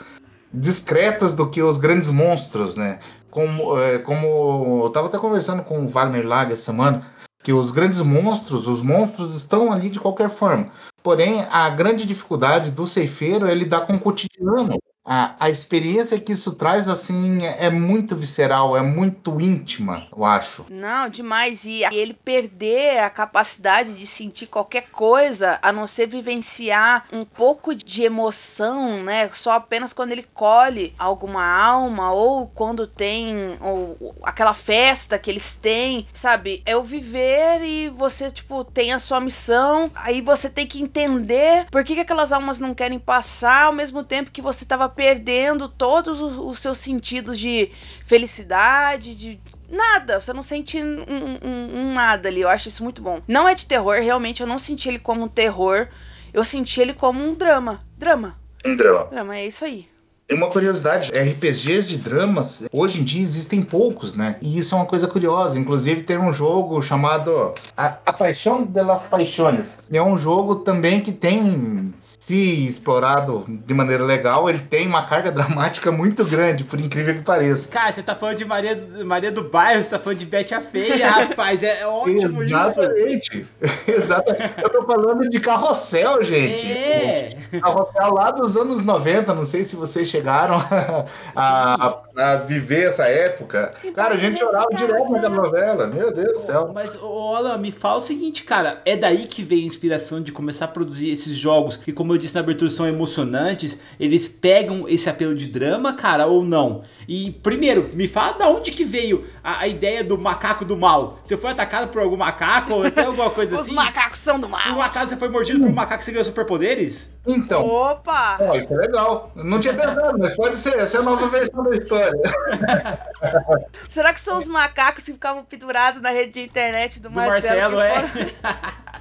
discretas 0.53 1.33
do 1.33 1.49
que 1.49 1.61
os 1.61 1.77
grandes 1.77 2.09
monstros, 2.09 2.75
né? 2.75 2.99
Como, 3.29 3.79
é, 3.79 3.97
como 3.99 4.81
eu 4.81 4.87
estava 4.87 5.07
até 5.07 5.17
conversando 5.17 5.63
com 5.63 5.85
o 5.85 5.87
Wagner 5.87 6.27
Lag 6.27 6.51
essa 6.51 6.63
semana, 6.63 7.01
que 7.43 7.53
os 7.53 7.71
grandes 7.71 8.01
monstros, 8.01 8.67
os 8.67 8.81
monstros 8.81 9.35
estão 9.35 9.71
ali 9.71 9.89
de 9.89 9.99
qualquer 9.99 10.29
forma. 10.29 10.69
Porém, 11.03 11.45
a 11.49 11.69
grande 11.69 12.05
dificuldade 12.05 12.71
do 12.71 12.85
ceifeiro 12.85 13.47
é 13.47 13.53
lidar 13.53 13.81
com 13.81 13.93
o 13.93 13.99
cotidiano 13.99 14.77
a, 15.03 15.35
a 15.39 15.49
experiência 15.49 16.19
que 16.19 16.33
isso 16.33 16.55
traz, 16.55 16.87
assim, 16.87 17.43
é, 17.45 17.69
muito 17.71 18.15
visceral, 18.15 18.77
é 18.77 18.81
muito 18.81 19.39
íntima, 19.41 20.07
eu 20.15 20.23
acho. 20.23 20.65
Não, 20.69 21.09
demais. 21.09 21.65
E 21.65 21.83
ele 21.91 22.13
perder 22.13 22.99
a 22.99 23.09
capacidade 23.09 23.93
de 23.93 24.05
sentir 24.05 24.45
qualquer 24.47 24.89
coisa, 24.91 25.57
a 25.61 25.71
não 25.71 25.87
ser 25.87 26.07
vivenciar 26.07 27.05
um 27.11 27.25
pouco 27.25 27.73
de 27.73 28.03
emoção, 28.03 29.03
né? 29.03 29.29
Só 29.33 29.53
apenas 29.53 29.91
quando 29.91 30.11
ele 30.11 30.25
colhe 30.33 30.93
alguma 30.99 31.43
alma, 31.43 32.11
ou 32.11 32.47
quando 32.47 32.85
tem 32.85 33.57
ou, 33.59 34.15
aquela 34.23 34.53
festa 34.53 35.17
que 35.17 35.31
eles 35.31 35.55
têm, 35.55 36.07
sabe? 36.13 36.61
É 36.65 36.77
o 36.77 36.83
viver 36.83 37.63
e 37.63 37.89
você, 37.89 38.29
tipo, 38.29 38.63
tem 38.63 38.93
a 38.93 38.99
sua 38.99 39.19
missão, 39.19 39.89
aí 39.95 40.21
você 40.21 40.49
tem 40.49 40.67
que 40.67 40.81
entender 40.81 41.65
por 41.71 41.83
que, 41.83 41.95
que 41.95 42.01
aquelas 42.01 42.31
almas 42.31 42.59
não 42.59 42.75
querem 42.75 42.99
passar 42.99 43.65
ao 43.65 43.73
mesmo 43.73 44.03
tempo 44.03 44.31
que 44.31 44.41
você 44.41 44.63
estava 44.63 44.90
perdendo 44.91 45.67
todos 45.67 46.19
os, 46.19 46.37
os 46.37 46.59
seus 46.59 46.77
sentidos 46.77 47.39
de 47.39 47.71
felicidade, 48.05 49.15
de 49.15 49.39
nada, 49.69 50.19
você 50.19 50.33
não 50.33 50.43
sente 50.43 50.77
um, 50.77 51.01
um, 51.07 51.79
um, 51.79 51.93
nada 51.93 52.29
ali. 52.29 52.41
Eu 52.41 52.49
acho 52.49 52.67
isso 52.67 52.83
muito 52.83 53.01
bom. 53.01 53.21
Não 53.27 53.47
é 53.47 53.55
de 53.55 53.65
terror, 53.65 54.01
realmente, 54.01 54.41
eu 54.41 54.47
não 54.47 54.59
senti 54.59 54.89
ele 54.89 54.99
como 54.99 55.23
um 55.23 55.27
terror, 55.27 55.87
eu 56.33 56.45
senti 56.45 56.81
ele 56.81 56.93
como 56.93 57.23
um 57.23 57.33
drama. 57.33 57.79
Drama. 57.97 58.37
Um 58.65 58.75
drama. 58.75 59.05
Drama, 59.05 59.37
é 59.37 59.47
isso 59.47 59.65
aí. 59.65 59.90
Uma 60.31 60.47
curiosidade, 60.47 61.11
RPGs 61.11 61.89
de 61.89 61.97
dramas, 61.97 62.63
hoje 62.71 63.01
em 63.01 63.03
dia 63.03 63.21
existem 63.21 63.61
poucos, 63.61 64.15
né? 64.15 64.37
E 64.41 64.57
isso 64.57 64.73
é 64.73 64.77
uma 64.77 64.85
coisa 64.85 65.07
curiosa. 65.07 65.59
Inclusive 65.59 66.03
tem 66.03 66.17
um 66.17 66.33
jogo 66.33 66.81
chamado 66.81 67.53
A, 67.75 67.97
A 68.05 68.13
Paixão 68.13 68.63
de 68.63 68.81
las 68.81 69.07
Paixões. 69.07 69.79
É 69.91 70.01
um 70.01 70.15
jogo 70.15 70.55
também 70.55 71.01
que 71.01 71.11
tem, 71.11 71.91
se 71.97 72.67
explorado 72.67 73.43
de 73.47 73.73
maneira 73.73 74.05
legal, 74.05 74.49
ele 74.49 74.59
tem 74.59 74.87
uma 74.87 75.05
carga 75.05 75.31
dramática 75.33 75.91
muito 75.91 76.23
grande, 76.23 76.63
por 76.63 76.79
incrível 76.79 77.13
que 77.15 77.23
pareça. 77.23 77.67
Cara, 77.67 77.91
você 77.91 78.01
tá 78.01 78.15
falando 78.15 78.37
de 78.37 78.45
Maria, 78.45 78.87
Maria 79.05 79.31
do 79.31 79.43
Bairro, 79.43 79.83
você 79.83 79.89
tá 79.89 79.99
falando 79.99 80.19
de 80.19 80.25
Bete 80.25 80.53
a 80.53 80.61
Feia, 80.61 81.11
rapaz. 81.11 81.61
É, 81.61 81.81
é 81.81 81.87
ótimo 81.87 82.41
Exatamente. 82.41 83.47
Exatamente. 83.87 84.55
Eu 84.63 84.69
tô 84.69 84.85
falando 84.85 85.29
de 85.29 85.39
carrossel, 85.41 86.23
gente. 86.23 86.71
É. 86.71 87.29
Carrossel 87.61 88.13
lá 88.13 88.31
dos 88.31 88.55
anos 88.55 88.83
90, 88.83 89.33
não 89.33 89.45
sei 89.45 89.63
se 89.65 89.75
vocês 89.75 90.07
chegaram 90.07 90.20
chegaram 90.21 90.55
a, 91.35 92.01
a, 92.15 92.35
viver 92.37 92.87
essa 92.87 93.07
época. 93.07 93.73
Cara, 93.95 94.13
a 94.13 94.17
gente 94.17 94.39
chorava 94.39 94.69
direto 94.75 95.09
naquela 95.09 95.35
novela. 95.35 95.87
Meu 95.87 96.13
Deus 96.13 96.33
do 96.33 96.39
céu. 96.39 96.71
Mas, 96.73 96.97
olha, 97.01 97.57
me 97.57 97.71
fala 97.71 97.97
o 97.97 98.01
seguinte, 98.01 98.43
cara. 98.43 98.81
É 98.85 98.95
daí 98.95 99.27
que 99.27 99.41
vem 99.41 99.63
a 99.63 99.67
inspiração 99.67 100.21
de 100.21 100.31
começar 100.31 100.65
a 100.65 100.67
produzir 100.67 101.09
esses 101.09 101.35
jogos 101.35 101.75
que, 101.75 101.91
como 101.91 102.13
eu 102.13 102.17
disse 102.17 102.35
na 102.35 102.41
abertura, 102.41 102.69
são 102.69 102.87
emocionantes. 102.87 103.77
Eles 103.99 104.27
pegam 104.27 104.87
esse 104.87 105.09
apelo 105.09 105.35
de 105.35 105.47
drama, 105.47 105.93
cara, 105.93 106.27
ou 106.27 106.43
não? 106.43 106.83
E, 107.07 107.31
primeiro, 107.31 107.89
me 107.93 108.07
fala 108.07 108.37
da 108.37 108.47
onde 108.47 108.71
que 108.71 108.83
veio 108.83 109.25
a, 109.43 109.61
a 109.61 109.67
ideia 109.67 110.03
do 110.03 110.17
macaco 110.17 110.63
do 110.63 110.77
mal. 110.77 111.19
Você 111.23 111.35
foi 111.35 111.51
atacado 111.51 111.89
por 111.89 112.01
algum 112.01 112.17
macaco 112.17 112.73
ou 112.73 112.83
até 112.85 113.03
alguma 113.03 113.29
coisa 113.29 113.55
Os 113.55 113.61
assim? 113.61 113.71
Os 113.71 113.75
macacos 113.75 114.19
são 114.19 114.39
do 114.39 114.47
mal. 114.47 114.61
Por 114.61 114.73
um 114.73 114.81
acaso 114.81 115.09
você 115.09 115.17
foi 115.17 115.29
mordido 115.29 115.59
por 115.59 115.69
um 115.69 115.73
macaco 115.73 116.01
e 116.01 116.05
você 116.05 116.11
ganhou 116.11 116.25
superpoderes? 116.25 117.09
Então. 117.25 117.65
Opa! 117.65 118.37
Ó, 118.39 118.55
isso 118.55 118.73
é 118.73 118.77
legal. 118.77 119.31
Não 119.35 119.59
tinha 119.59 119.73
pensado, 119.73 120.10
mas 120.17 120.35
pode 120.35 120.55
ser. 120.57 120.75
Essa 120.79 120.97
é 120.97 120.99
a 120.99 121.03
nova 121.03 121.27
versão 121.27 121.63
da 121.63 121.71
história. 121.71 122.19
Será 123.89 124.13
que 124.13 124.21
são 124.21 124.37
os 124.37 124.47
macacos 124.47 125.03
que 125.03 125.11
ficavam 125.13 125.43
pendurados 125.43 126.01
na 126.01 126.09
rede 126.09 126.33
de 126.33 126.41
internet 126.43 126.99
do, 126.99 127.09
Do 127.09 127.15
Marcelo? 127.15 127.75
Marcelo, 127.77 127.81
é. 127.81 128.31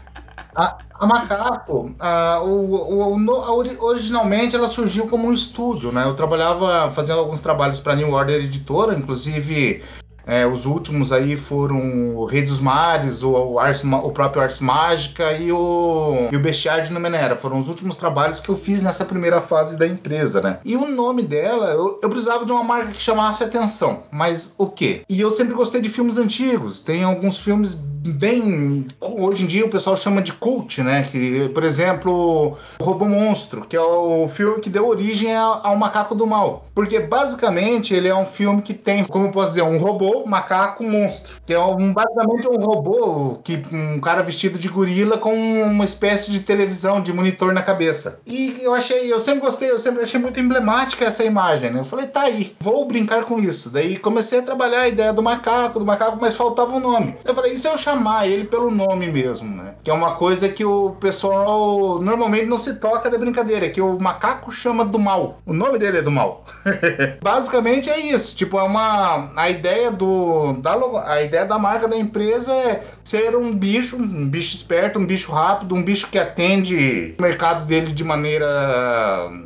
A, 0.52 0.78
a 0.98 1.06
Macaco, 1.06 1.94
a, 2.00 2.40
o, 2.42 3.14
o- 3.14 3.44
a 3.44 3.52
ori- 3.54 3.76
originalmente 3.78 4.56
ela 4.56 4.66
surgiu 4.66 5.06
como 5.06 5.28
um 5.28 5.32
estúdio, 5.32 5.92
né? 5.92 6.02
Eu 6.04 6.16
trabalhava 6.16 6.90
fazendo 6.90 7.20
alguns 7.20 7.40
trabalhos 7.40 7.78
para 7.78 7.94
New 7.94 8.10
Order 8.12 8.34
Editora, 8.42 8.94
inclusive 8.94 9.80
é, 10.26 10.46
os 10.46 10.66
últimos 10.66 11.12
aí 11.12 11.36
foram 11.36 12.16
o 12.16 12.24
Rei 12.24 12.42
dos 12.42 12.60
Mares, 12.60 13.22
o, 13.22 13.30
o, 13.30 13.58
Ars 13.58 13.82
o 13.84 14.10
próprio 14.10 14.42
Ars 14.42 14.60
Mágica 14.60 15.32
e 15.32 15.52
o, 15.52 16.28
e 16.30 16.36
o 16.36 16.40
Bestiário 16.40 16.84
de 16.84 16.92
Numenera. 16.92 17.36
Foram 17.36 17.60
os 17.60 17.68
últimos 17.68 17.96
trabalhos 17.96 18.40
que 18.40 18.48
eu 18.48 18.54
fiz 18.54 18.82
nessa 18.82 19.04
primeira 19.04 19.40
fase 19.40 19.76
da 19.76 19.86
empresa, 19.86 20.40
né? 20.40 20.58
E 20.64 20.76
o 20.76 20.88
nome 20.88 21.22
dela, 21.22 21.70
eu, 21.70 21.98
eu 22.02 22.08
precisava 22.08 22.44
de 22.44 22.52
uma 22.52 22.64
marca 22.64 22.92
que 22.92 23.02
chamasse 23.02 23.42
atenção. 23.42 24.02
Mas 24.10 24.54
o 24.58 24.66
quê? 24.66 25.02
E 25.08 25.20
eu 25.20 25.30
sempre 25.30 25.54
gostei 25.54 25.80
de 25.80 25.88
filmes 25.88 26.18
antigos. 26.18 26.80
Tem 26.80 27.04
alguns 27.04 27.38
filmes 27.38 27.76
bem. 28.08 28.86
Hoje 29.00 29.44
em 29.44 29.46
dia 29.46 29.66
o 29.66 29.70
pessoal 29.70 29.96
chama 29.96 30.22
de 30.22 30.32
cult, 30.32 30.82
né? 30.82 31.02
Que, 31.02 31.48
por 31.50 31.62
exemplo, 31.62 32.56
o 32.78 32.84
Robô 32.84 33.06
Monstro, 33.06 33.66
que 33.66 33.76
é 33.76 33.80
o 33.80 34.26
filme 34.28 34.60
que 34.60 34.70
deu 34.70 34.88
origem 34.88 35.34
ao 35.36 35.76
Macaco 35.76 36.14
do 36.14 36.26
Mal. 36.26 36.64
Porque 36.74 36.98
basicamente 37.00 37.94
ele 37.94 38.08
é 38.08 38.14
um 38.14 38.24
filme 38.24 38.62
que 38.62 38.72
tem, 38.72 39.04
como 39.04 39.30
posso 39.30 39.48
dizer, 39.48 39.62
um 39.62 39.78
robô, 39.78 40.24
macaco, 40.26 40.84
monstro. 40.84 41.36
Que 41.50 41.54
é 41.54 41.58
um, 41.58 41.92
basicamente 41.92 42.46
um 42.46 42.64
robô 42.64 43.40
que 43.42 43.60
um 43.72 43.98
cara 43.98 44.22
vestido 44.22 44.56
de 44.56 44.68
gorila 44.68 45.18
com 45.18 45.34
uma 45.64 45.84
espécie 45.84 46.30
de 46.30 46.38
televisão, 46.42 47.02
de 47.02 47.12
monitor 47.12 47.52
na 47.52 47.60
cabeça. 47.60 48.20
E 48.24 48.60
eu 48.62 48.72
achei, 48.72 49.12
eu 49.12 49.18
sempre 49.18 49.40
gostei, 49.40 49.68
eu 49.68 49.78
sempre 49.80 50.04
achei 50.04 50.20
muito 50.20 50.38
emblemática 50.38 51.04
essa 51.04 51.24
imagem, 51.24 51.72
né? 51.72 51.80
Eu 51.80 51.84
falei, 51.84 52.06
tá 52.06 52.20
aí, 52.20 52.54
vou 52.60 52.86
brincar 52.86 53.24
com 53.24 53.40
isso. 53.40 53.68
Daí 53.68 53.96
comecei 53.96 54.38
a 54.38 54.42
trabalhar 54.42 54.82
a 54.82 54.88
ideia 54.88 55.12
do 55.12 55.24
macaco, 55.24 55.80
do 55.80 55.84
macaco, 55.84 56.18
mas 56.20 56.36
faltava 56.36 56.70
um 56.70 56.78
nome. 56.78 57.16
Eu 57.24 57.34
falei, 57.34 57.54
e 57.54 57.56
se 57.56 57.66
eu 57.66 57.76
chamar 57.76 58.28
ele 58.28 58.44
pelo 58.44 58.70
nome 58.70 59.08
mesmo, 59.08 59.48
né? 59.52 59.74
Que 59.82 59.90
é 59.90 59.92
uma 59.92 60.14
coisa 60.14 60.48
que 60.48 60.64
o 60.64 60.92
pessoal 61.00 61.98
normalmente 62.00 62.46
não 62.46 62.58
se 62.58 62.74
toca 62.76 63.10
da 63.10 63.18
brincadeira, 63.18 63.68
que 63.70 63.80
o 63.80 63.98
macaco 63.98 64.52
chama 64.52 64.84
do 64.84 65.00
mal. 65.00 65.38
O 65.44 65.52
nome 65.52 65.78
dele 65.78 65.98
é 65.98 66.02
do 66.02 66.12
mal. 66.12 66.44
Basicamente 67.20 67.90
é 67.90 67.98
isso. 67.98 68.36
Tipo, 68.36 68.56
é 68.56 68.62
uma. 68.62 69.32
A 69.34 69.50
ideia 69.50 69.90
do. 69.90 70.52
Da, 70.52 70.78
a 71.06 71.22
ideia 71.22 71.39
da 71.44 71.58
marca 71.58 71.88
da 71.88 71.96
empresa 71.96 72.52
é 72.52 72.82
ser 73.10 73.34
um 73.34 73.52
bicho, 73.52 73.96
um 73.96 74.28
bicho 74.28 74.54
esperto, 74.54 75.00
um 75.00 75.04
bicho 75.04 75.32
rápido, 75.32 75.74
um 75.74 75.82
bicho 75.82 76.06
que 76.08 76.16
atende 76.18 77.16
o 77.18 77.22
mercado 77.22 77.64
dele 77.64 77.90
de 77.92 78.04
maneira 78.04 78.46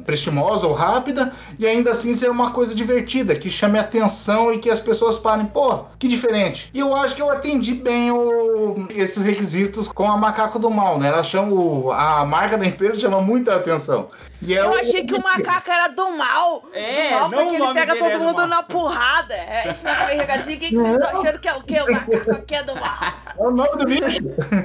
prestimosa 0.05 0.67
ou 0.67 0.75
rápida, 0.75 1.33
e 1.59 1.67
ainda 1.67 1.91
assim 1.93 2.13
ser 2.13 2.31
uma 2.31 2.51
coisa 2.51 2.75
divertida, 2.75 3.35
que 3.35 3.49
chame 3.49 3.79
atenção 3.79 4.53
e 4.53 4.59
que 4.59 4.69
as 4.69 4.81
pessoas 4.81 5.17
parem, 5.17 5.47
pô, 5.47 5.85
que 5.99 6.07
diferente. 6.07 6.69
E 6.75 6.79
eu 6.81 6.95
acho 6.95 7.17
que 7.17 7.23
eu 7.23 7.31
atendi 7.31 7.73
bem 7.75 8.11
o- 8.11 8.87
esses 8.91 9.23
requisitos 9.25 9.89
com 9.89 10.11
a 10.11 10.17
Macaco 10.19 10.59
do 10.59 10.71
Mal, 10.71 10.99
né? 10.99 11.09
Ela 11.09 11.23
chama 11.23 11.53
o- 11.53 11.91
a 11.91 12.23
marca 12.27 12.59
da 12.59 12.67
empresa 12.67 13.01
chama 13.01 13.21
muita 13.23 13.57
atenção. 13.57 14.09
E 14.43 14.55
é 14.55 14.61
Eu 14.61 14.71
o- 14.71 14.75
achei 14.75 15.07
que 15.07 15.15
o 15.15 15.23
macaco 15.23 15.71
era 15.71 15.89
do 15.89 16.11
mal. 16.19 16.65
É, 16.75 17.15
do 17.15 17.15
mal 17.15 17.31
não 17.31 17.39
porque 17.47 17.63
o 17.63 17.65
ele 17.65 17.75
pega 17.75 17.95
é 17.95 17.99
todo 17.99 18.13
do 18.13 18.25
mundo 18.25 18.37
mal. 18.39 18.47
na 18.47 18.63
porrada. 18.63 19.33
É, 19.35 19.71
isso 19.71 19.85
vai 19.85 20.11
comer 20.11 20.31
assim. 20.31 20.57
Quem 20.59 20.69
que 20.69 20.77
vocês 20.77 20.93
estão 20.97 21.21
achando 21.21 21.39
que 21.39 21.49
é 21.49 21.55
o 21.55 21.63
quê? 21.63 21.81
O 21.81 21.91
macaco 21.93 22.31
aqui 22.33 22.55
é 22.55 22.63
do 22.63 22.75
mal. 22.75 23.15
O 23.55 23.57
nome 23.57 23.77
do 23.79 23.87
bicho. 23.87 24.19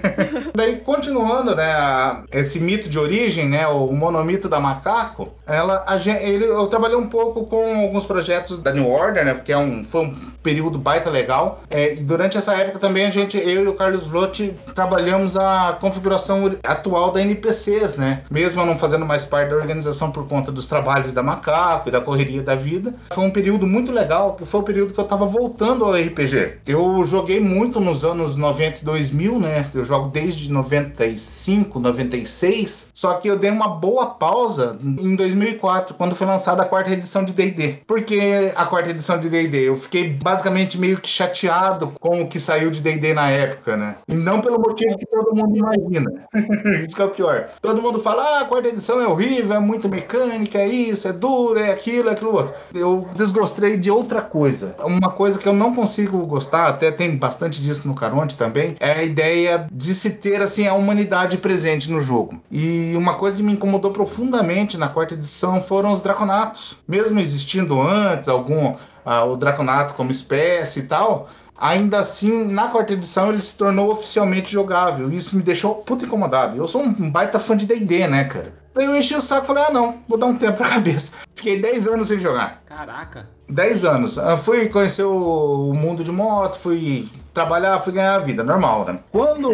Daí, 0.55 0.77
continuando, 0.77 1.55
né, 1.55 2.24
esse 2.31 2.60
mito 2.60 2.89
de 2.89 2.98
origem, 2.98 3.48
né, 3.48 3.67
o 3.67 3.91
monomito 3.93 4.50
da 4.50 4.60
macaco, 4.60 5.29
ela, 5.46 5.84
a 5.86 5.96
ele, 6.24 6.46
eu 6.46 6.65
trabalhei 6.65 6.98
um 6.98 7.08
pouco 7.08 7.46
com 7.46 7.81
alguns 7.84 8.05
projetos 8.05 8.60
da 8.60 8.72
New 8.72 8.89
Order, 8.89 9.24
né, 9.24 9.36
porque 9.36 9.51
é 9.51 9.58
um, 9.58 9.84
foi 9.84 10.08
um 10.08 10.15
período 10.41 10.79
baita 10.79 11.08
legal. 11.08 11.62
É, 11.69 11.93
e 11.93 12.03
durante 12.03 12.36
essa 12.36 12.55
época 12.55 12.79
também 12.79 13.05
a 13.05 13.12
gente, 13.12 13.38
eu 13.38 13.63
e 13.63 13.67
o 13.67 13.75
Carlos 13.75 14.05
Vlotti, 14.05 14.55
trabalhamos 14.74 15.37
a 15.37 15.77
configuração 15.79 16.51
atual 16.63 17.11
da 17.11 17.22
NPCs, 17.22 17.96
né, 17.96 18.24
mesmo 18.31 18.66
não 18.66 18.75
fazendo 18.75 19.05
mais 19.05 19.24
parte 19.24 19.51
da 19.51 19.55
organização 19.55 20.11
por 20.11 20.27
conta 20.27 20.51
dos 20.51 20.66
trabalhos 20.66 21.13
da 21.13 21.22
macaco 21.22 21.90
e 21.90 21.92
da 21.92 22.01
correria 22.01 22.42
da 22.42 22.55
vida. 22.55 22.92
Foi 23.13 23.24
um 23.24 23.29
período 23.29 23.68
muito 23.68 23.92
legal, 23.92 24.33
que 24.33 24.46
foi 24.46 24.61
o 24.61 24.63
período 24.63 24.96
que 24.96 25.00
eu 25.00 25.05
tava 25.05 25.27
voltando 25.27 25.85
ao 25.85 25.94
RPG. 25.94 26.61
Eu 26.66 27.03
joguei 27.05 27.40
muito 27.40 27.79
nos 27.79 28.03
anos 28.03 28.35
90 28.35 28.69
e 28.77 28.86
2000, 28.86 29.40
né? 29.40 29.66
Eu 29.74 29.84
jogo 29.84 30.10
desde 30.10 30.51
95, 30.51 31.79
96. 31.79 32.90
Só 32.94 33.14
que 33.16 33.27
eu 33.27 33.38
dei 33.38 33.51
uma 33.51 33.68
boa 33.68 34.08
pausa 34.08 34.77
em 34.84 35.16
2004, 35.16 35.96
quando 35.96 36.16
foi 36.16 36.27
lançada 36.27 36.64
a 36.64 36.66
quarta 36.66 36.92
edição 36.92 37.24
de 37.24 37.34
D&D. 37.34 37.79
Por 37.88 38.01
que 38.01 38.51
a 38.55 38.66
quarta 38.66 38.92
edição 38.92 39.20
de 39.20 39.29
D&D? 39.29 39.70
Eu 39.70 39.77
fiquei 39.77 40.10
basicamente 40.10 40.77
meio 40.77 41.00
que 41.00 41.10
chateado 41.10 41.92
com 42.00 42.22
o 42.22 42.27
que 42.27 42.40
saiu 42.40 42.72
de 42.72 42.82
D&D 42.82 43.14
na 43.14 43.29
época, 43.29 43.75
né? 43.75 43.98
E 44.08 44.16
não 44.16 44.42
pelo 44.42 44.60
motivo 44.60 44.98
que 44.98 45.05
todo 45.05 45.36
mundo 45.36 45.58
imagina. 45.58 46.12
isso 46.86 46.96
que 46.96 47.01
é 47.01 47.05
o 47.05 47.10
pior. 47.10 47.50
Todo 47.62 47.82
mundo 47.82 48.00
fala, 48.00 48.24
ah, 48.24 48.42
a 48.42 48.46
quarta 48.46 48.70
edição 48.70 49.01
é 49.01 49.08
horrível, 49.08 49.55
é 49.55 49.60
muito 49.60 49.90
mecânica, 49.90 50.58
é 50.60 50.68
isso, 50.68 51.08
é 51.08 51.14
duro, 51.14 51.60
é 51.60 51.72
aquilo, 51.72 52.10
é 52.10 52.14
aquilo 52.14 52.34
outro. 52.34 52.53
Eu 52.74 53.08
desgostei 53.16 53.77
de 53.77 53.90
outra 53.90 54.22
coisa. 54.22 54.75
Uma 54.84 55.12
coisa 55.12 55.40
que 55.40 55.48
eu 55.48 55.53
não 55.53 55.74
consigo 55.74 56.25
gostar, 56.25 56.68
até 56.68 56.92
tem 56.92 57.16
bastante 57.16 57.62
disso 57.62 57.88
no 57.88 57.96
Caronte 57.96 58.38
também, 58.38 58.58
é 58.79 58.91
a 58.91 59.03
ideia 59.03 59.67
de 59.72 59.93
se 59.93 60.11
ter 60.11 60.41
assim 60.41 60.67
a 60.67 60.74
humanidade 60.74 61.37
presente 61.37 61.89
no 61.89 62.01
jogo. 62.01 62.41
E 62.51 62.93
uma 62.95 63.15
coisa 63.15 63.37
que 63.37 63.43
me 63.43 63.53
incomodou 63.53 63.91
profundamente 63.91 64.77
na 64.77 64.87
quarta 64.87 65.13
edição 65.13 65.61
foram 65.61 65.93
os 65.93 66.01
draconatos. 66.01 66.77
Mesmo 66.87 67.19
existindo 67.19 67.81
antes 67.81 68.29
algum 68.29 68.75
ah, 69.05 69.24
o 69.24 69.35
draconato 69.35 69.93
como 69.93 70.11
espécie 70.11 70.81
e 70.81 70.83
tal, 70.83 71.29
Ainda 71.61 72.00
assim, 72.00 72.45
na 72.45 72.69
quarta 72.69 72.93
edição 72.93 73.29
ele 73.29 73.41
se 73.41 73.53
tornou 73.53 73.91
oficialmente 73.91 74.50
jogável. 74.50 75.11
E 75.11 75.17
isso 75.17 75.35
me 75.35 75.43
deixou 75.43 75.75
puto 75.75 76.05
incomodado. 76.05 76.55
Eu 76.55 76.65
sou 76.69 76.81
um 76.81 77.11
baita 77.11 77.37
fã 77.37 77.57
de 77.57 77.65
DD, 77.65 78.07
né, 78.07 78.24
cara? 78.24 78.53
Daí 78.74 78.85
eu 78.85 78.95
enchi 78.95 79.13
o 79.13 79.22
saco 79.22 79.43
e 79.43 79.48
falei: 79.48 79.63
ah, 79.67 79.72
não, 79.72 79.98
vou 80.07 80.17
dar 80.17 80.27
um 80.27 80.37
tempo 80.37 80.55
pra 80.55 80.69
cabeça. 80.79 81.11
Fiquei 81.35 81.61
10 81.61 81.89
anos 81.89 82.07
sem 82.07 82.17
jogar. 82.17 82.63
Caraca. 82.65 83.27
10 83.50 83.83
anos. 83.83 84.17
Ah, 84.17 84.37
Fui 84.37 84.69
conhecer 84.69 85.03
o 85.03 85.74
mundo 85.74 86.01
de 86.01 86.13
moto, 86.13 86.57
fui 86.57 87.09
trabalhar, 87.39 87.79
fui 87.79 87.93
ganhar 87.93 88.15
a 88.15 88.19
vida, 88.19 88.43
normal, 88.43 88.85
né? 88.85 88.99
Quando. 89.11 89.49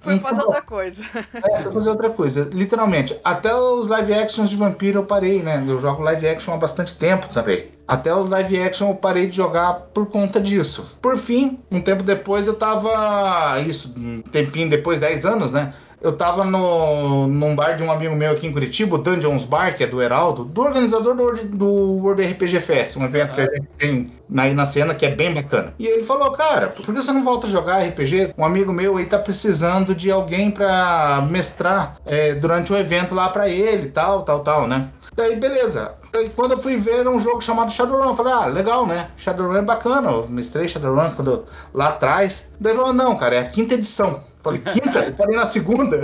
Foi 0.00 0.18
fazer 0.20 0.42
outra 0.42 0.62
coisa. 0.62 1.02
É, 1.34 1.60
fui 1.60 1.72
fazer 1.72 1.90
outra 1.90 2.10
coisa, 2.10 2.48
literalmente. 2.52 3.18
Até 3.24 3.54
os 3.54 3.88
live 3.88 4.14
actions 4.14 4.48
de 4.48 4.56
vampiro 4.56 5.00
eu 5.00 5.04
parei, 5.04 5.42
né? 5.42 5.64
Eu 5.66 5.80
jogo 5.80 6.02
live 6.02 6.28
action 6.28 6.54
há 6.54 6.56
bastante 6.56 6.94
tempo 6.94 7.28
também. 7.28 7.70
Até 7.88 8.14
os 8.14 8.28
live 8.30 8.62
action 8.62 8.90
eu 8.90 8.94
parei 8.94 9.26
de 9.26 9.36
jogar 9.36 9.74
por 9.92 10.06
conta 10.06 10.40
disso. 10.40 10.96
Por 11.02 11.16
fim, 11.16 11.58
um 11.70 11.80
tempo 11.80 12.02
depois 12.02 12.46
eu 12.46 12.54
tava. 12.54 13.60
Isso, 13.60 13.92
um 13.96 14.22
tempinho 14.22 14.70
depois, 14.70 15.00
10 15.00 15.26
anos, 15.26 15.52
né? 15.52 15.72
Eu 16.00 16.12
tava 16.12 16.44
no, 16.44 17.26
num 17.26 17.56
bar 17.56 17.72
de 17.72 17.82
um 17.82 17.90
amigo 17.90 18.14
meu 18.14 18.32
aqui 18.32 18.46
em 18.46 18.52
Curitiba, 18.52 18.96
o 18.96 18.98
Dungeons 18.98 19.44
Bar, 19.44 19.74
que 19.74 19.82
é 19.82 19.86
do 19.86 20.00
Heraldo, 20.00 20.44
do 20.44 20.60
organizador 20.60 21.14
do, 21.14 21.44
do 21.56 21.66
World 22.02 22.22
RPG 22.22 22.60
Fest, 22.60 22.96
um 22.96 23.04
evento 23.04 23.34
que 23.34 23.40
a 23.40 23.44
gente 23.44 23.68
tem 23.78 24.12
aí 24.36 24.54
na 24.54 24.66
cena 24.66 24.94
que 24.94 25.06
é 25.06 25.10
bem 25.10 25.32
bacana. 25.32 25.74
E 25.78 25.86
ele 25.86 26.02
falou, 26.02 26.30
cara, 26.32 26.68
por 26.68 26.84
que 26.84 26.92
você 26.92 27.12
não 27.12 27.24
volta 27.24 27.46
a 27.46 27.50
jogar 27.50 27.82
RPG? 27.82 28.34
Um 28.36 28.44
amigo 28.44 28.72
meu 28.72 28.96
aí 28.96 29.06
tá 29.06 29.18
precisando 29.18 29.94
de 29.94 30.10
alguém 30.10 30.50
pra 30.50 31.26
mestrar 31.30 31.96
é, 32.04 32.34
durante 32.34 32.72
o 32.72 32.76
evento 32.76 33.14
lá 33.14 33.28
pra 33.28 33.48
ele, 33.48 33.88
tal, 33.88 34.22
tal, 34.22 34.40
tal, 34.40 34.68
né? 34.68 34.88
Daí, 35.16 35.34
beleza. 35.36 35.94
Daí, 36.16 36.30
quando 36.34 36.52
eu 36.52 36.58
fui 36.58 36.76
ver, 36.78 37.00
era 37.00 37.10
um 37.10 37.20
jogo 37.20 37.42
chamado 37.42 37.70
Shadowrun. 37.70 38.06
Eu 38.08 38.14
falei, 38.14 38.32
ah, 38.32 38.46
legal, 38.46 38.86
né? 38.86 39.08
Shadowrun 39.18 39.56
é 39.56 39.62
bacana. 39.62 40.10
Eu 40.10 40.26
mestrei 40.28 40.66
Shadowrun 40.66 41.10
quando, 41.10 41.44
lá 41.74 41.88
atrás. 41.88 42.52
Daí 42.58 42.72
ele 42.72 42.78
falou, 42.80 42.94
não, 42.94 43.16
cara, 43.16 43.36
é 43.36 43.38
a 43.40 43.46
quinta 43.46 43.74
edição. 43.74 44.12
Eu 44.12 44.36
Falei, 44.52 44.60
quinta? 44.60 45.04
Eu 45.04 45.12
falei 45.14 45.36
na 45.36 45.44
segunda. 45.44 45.98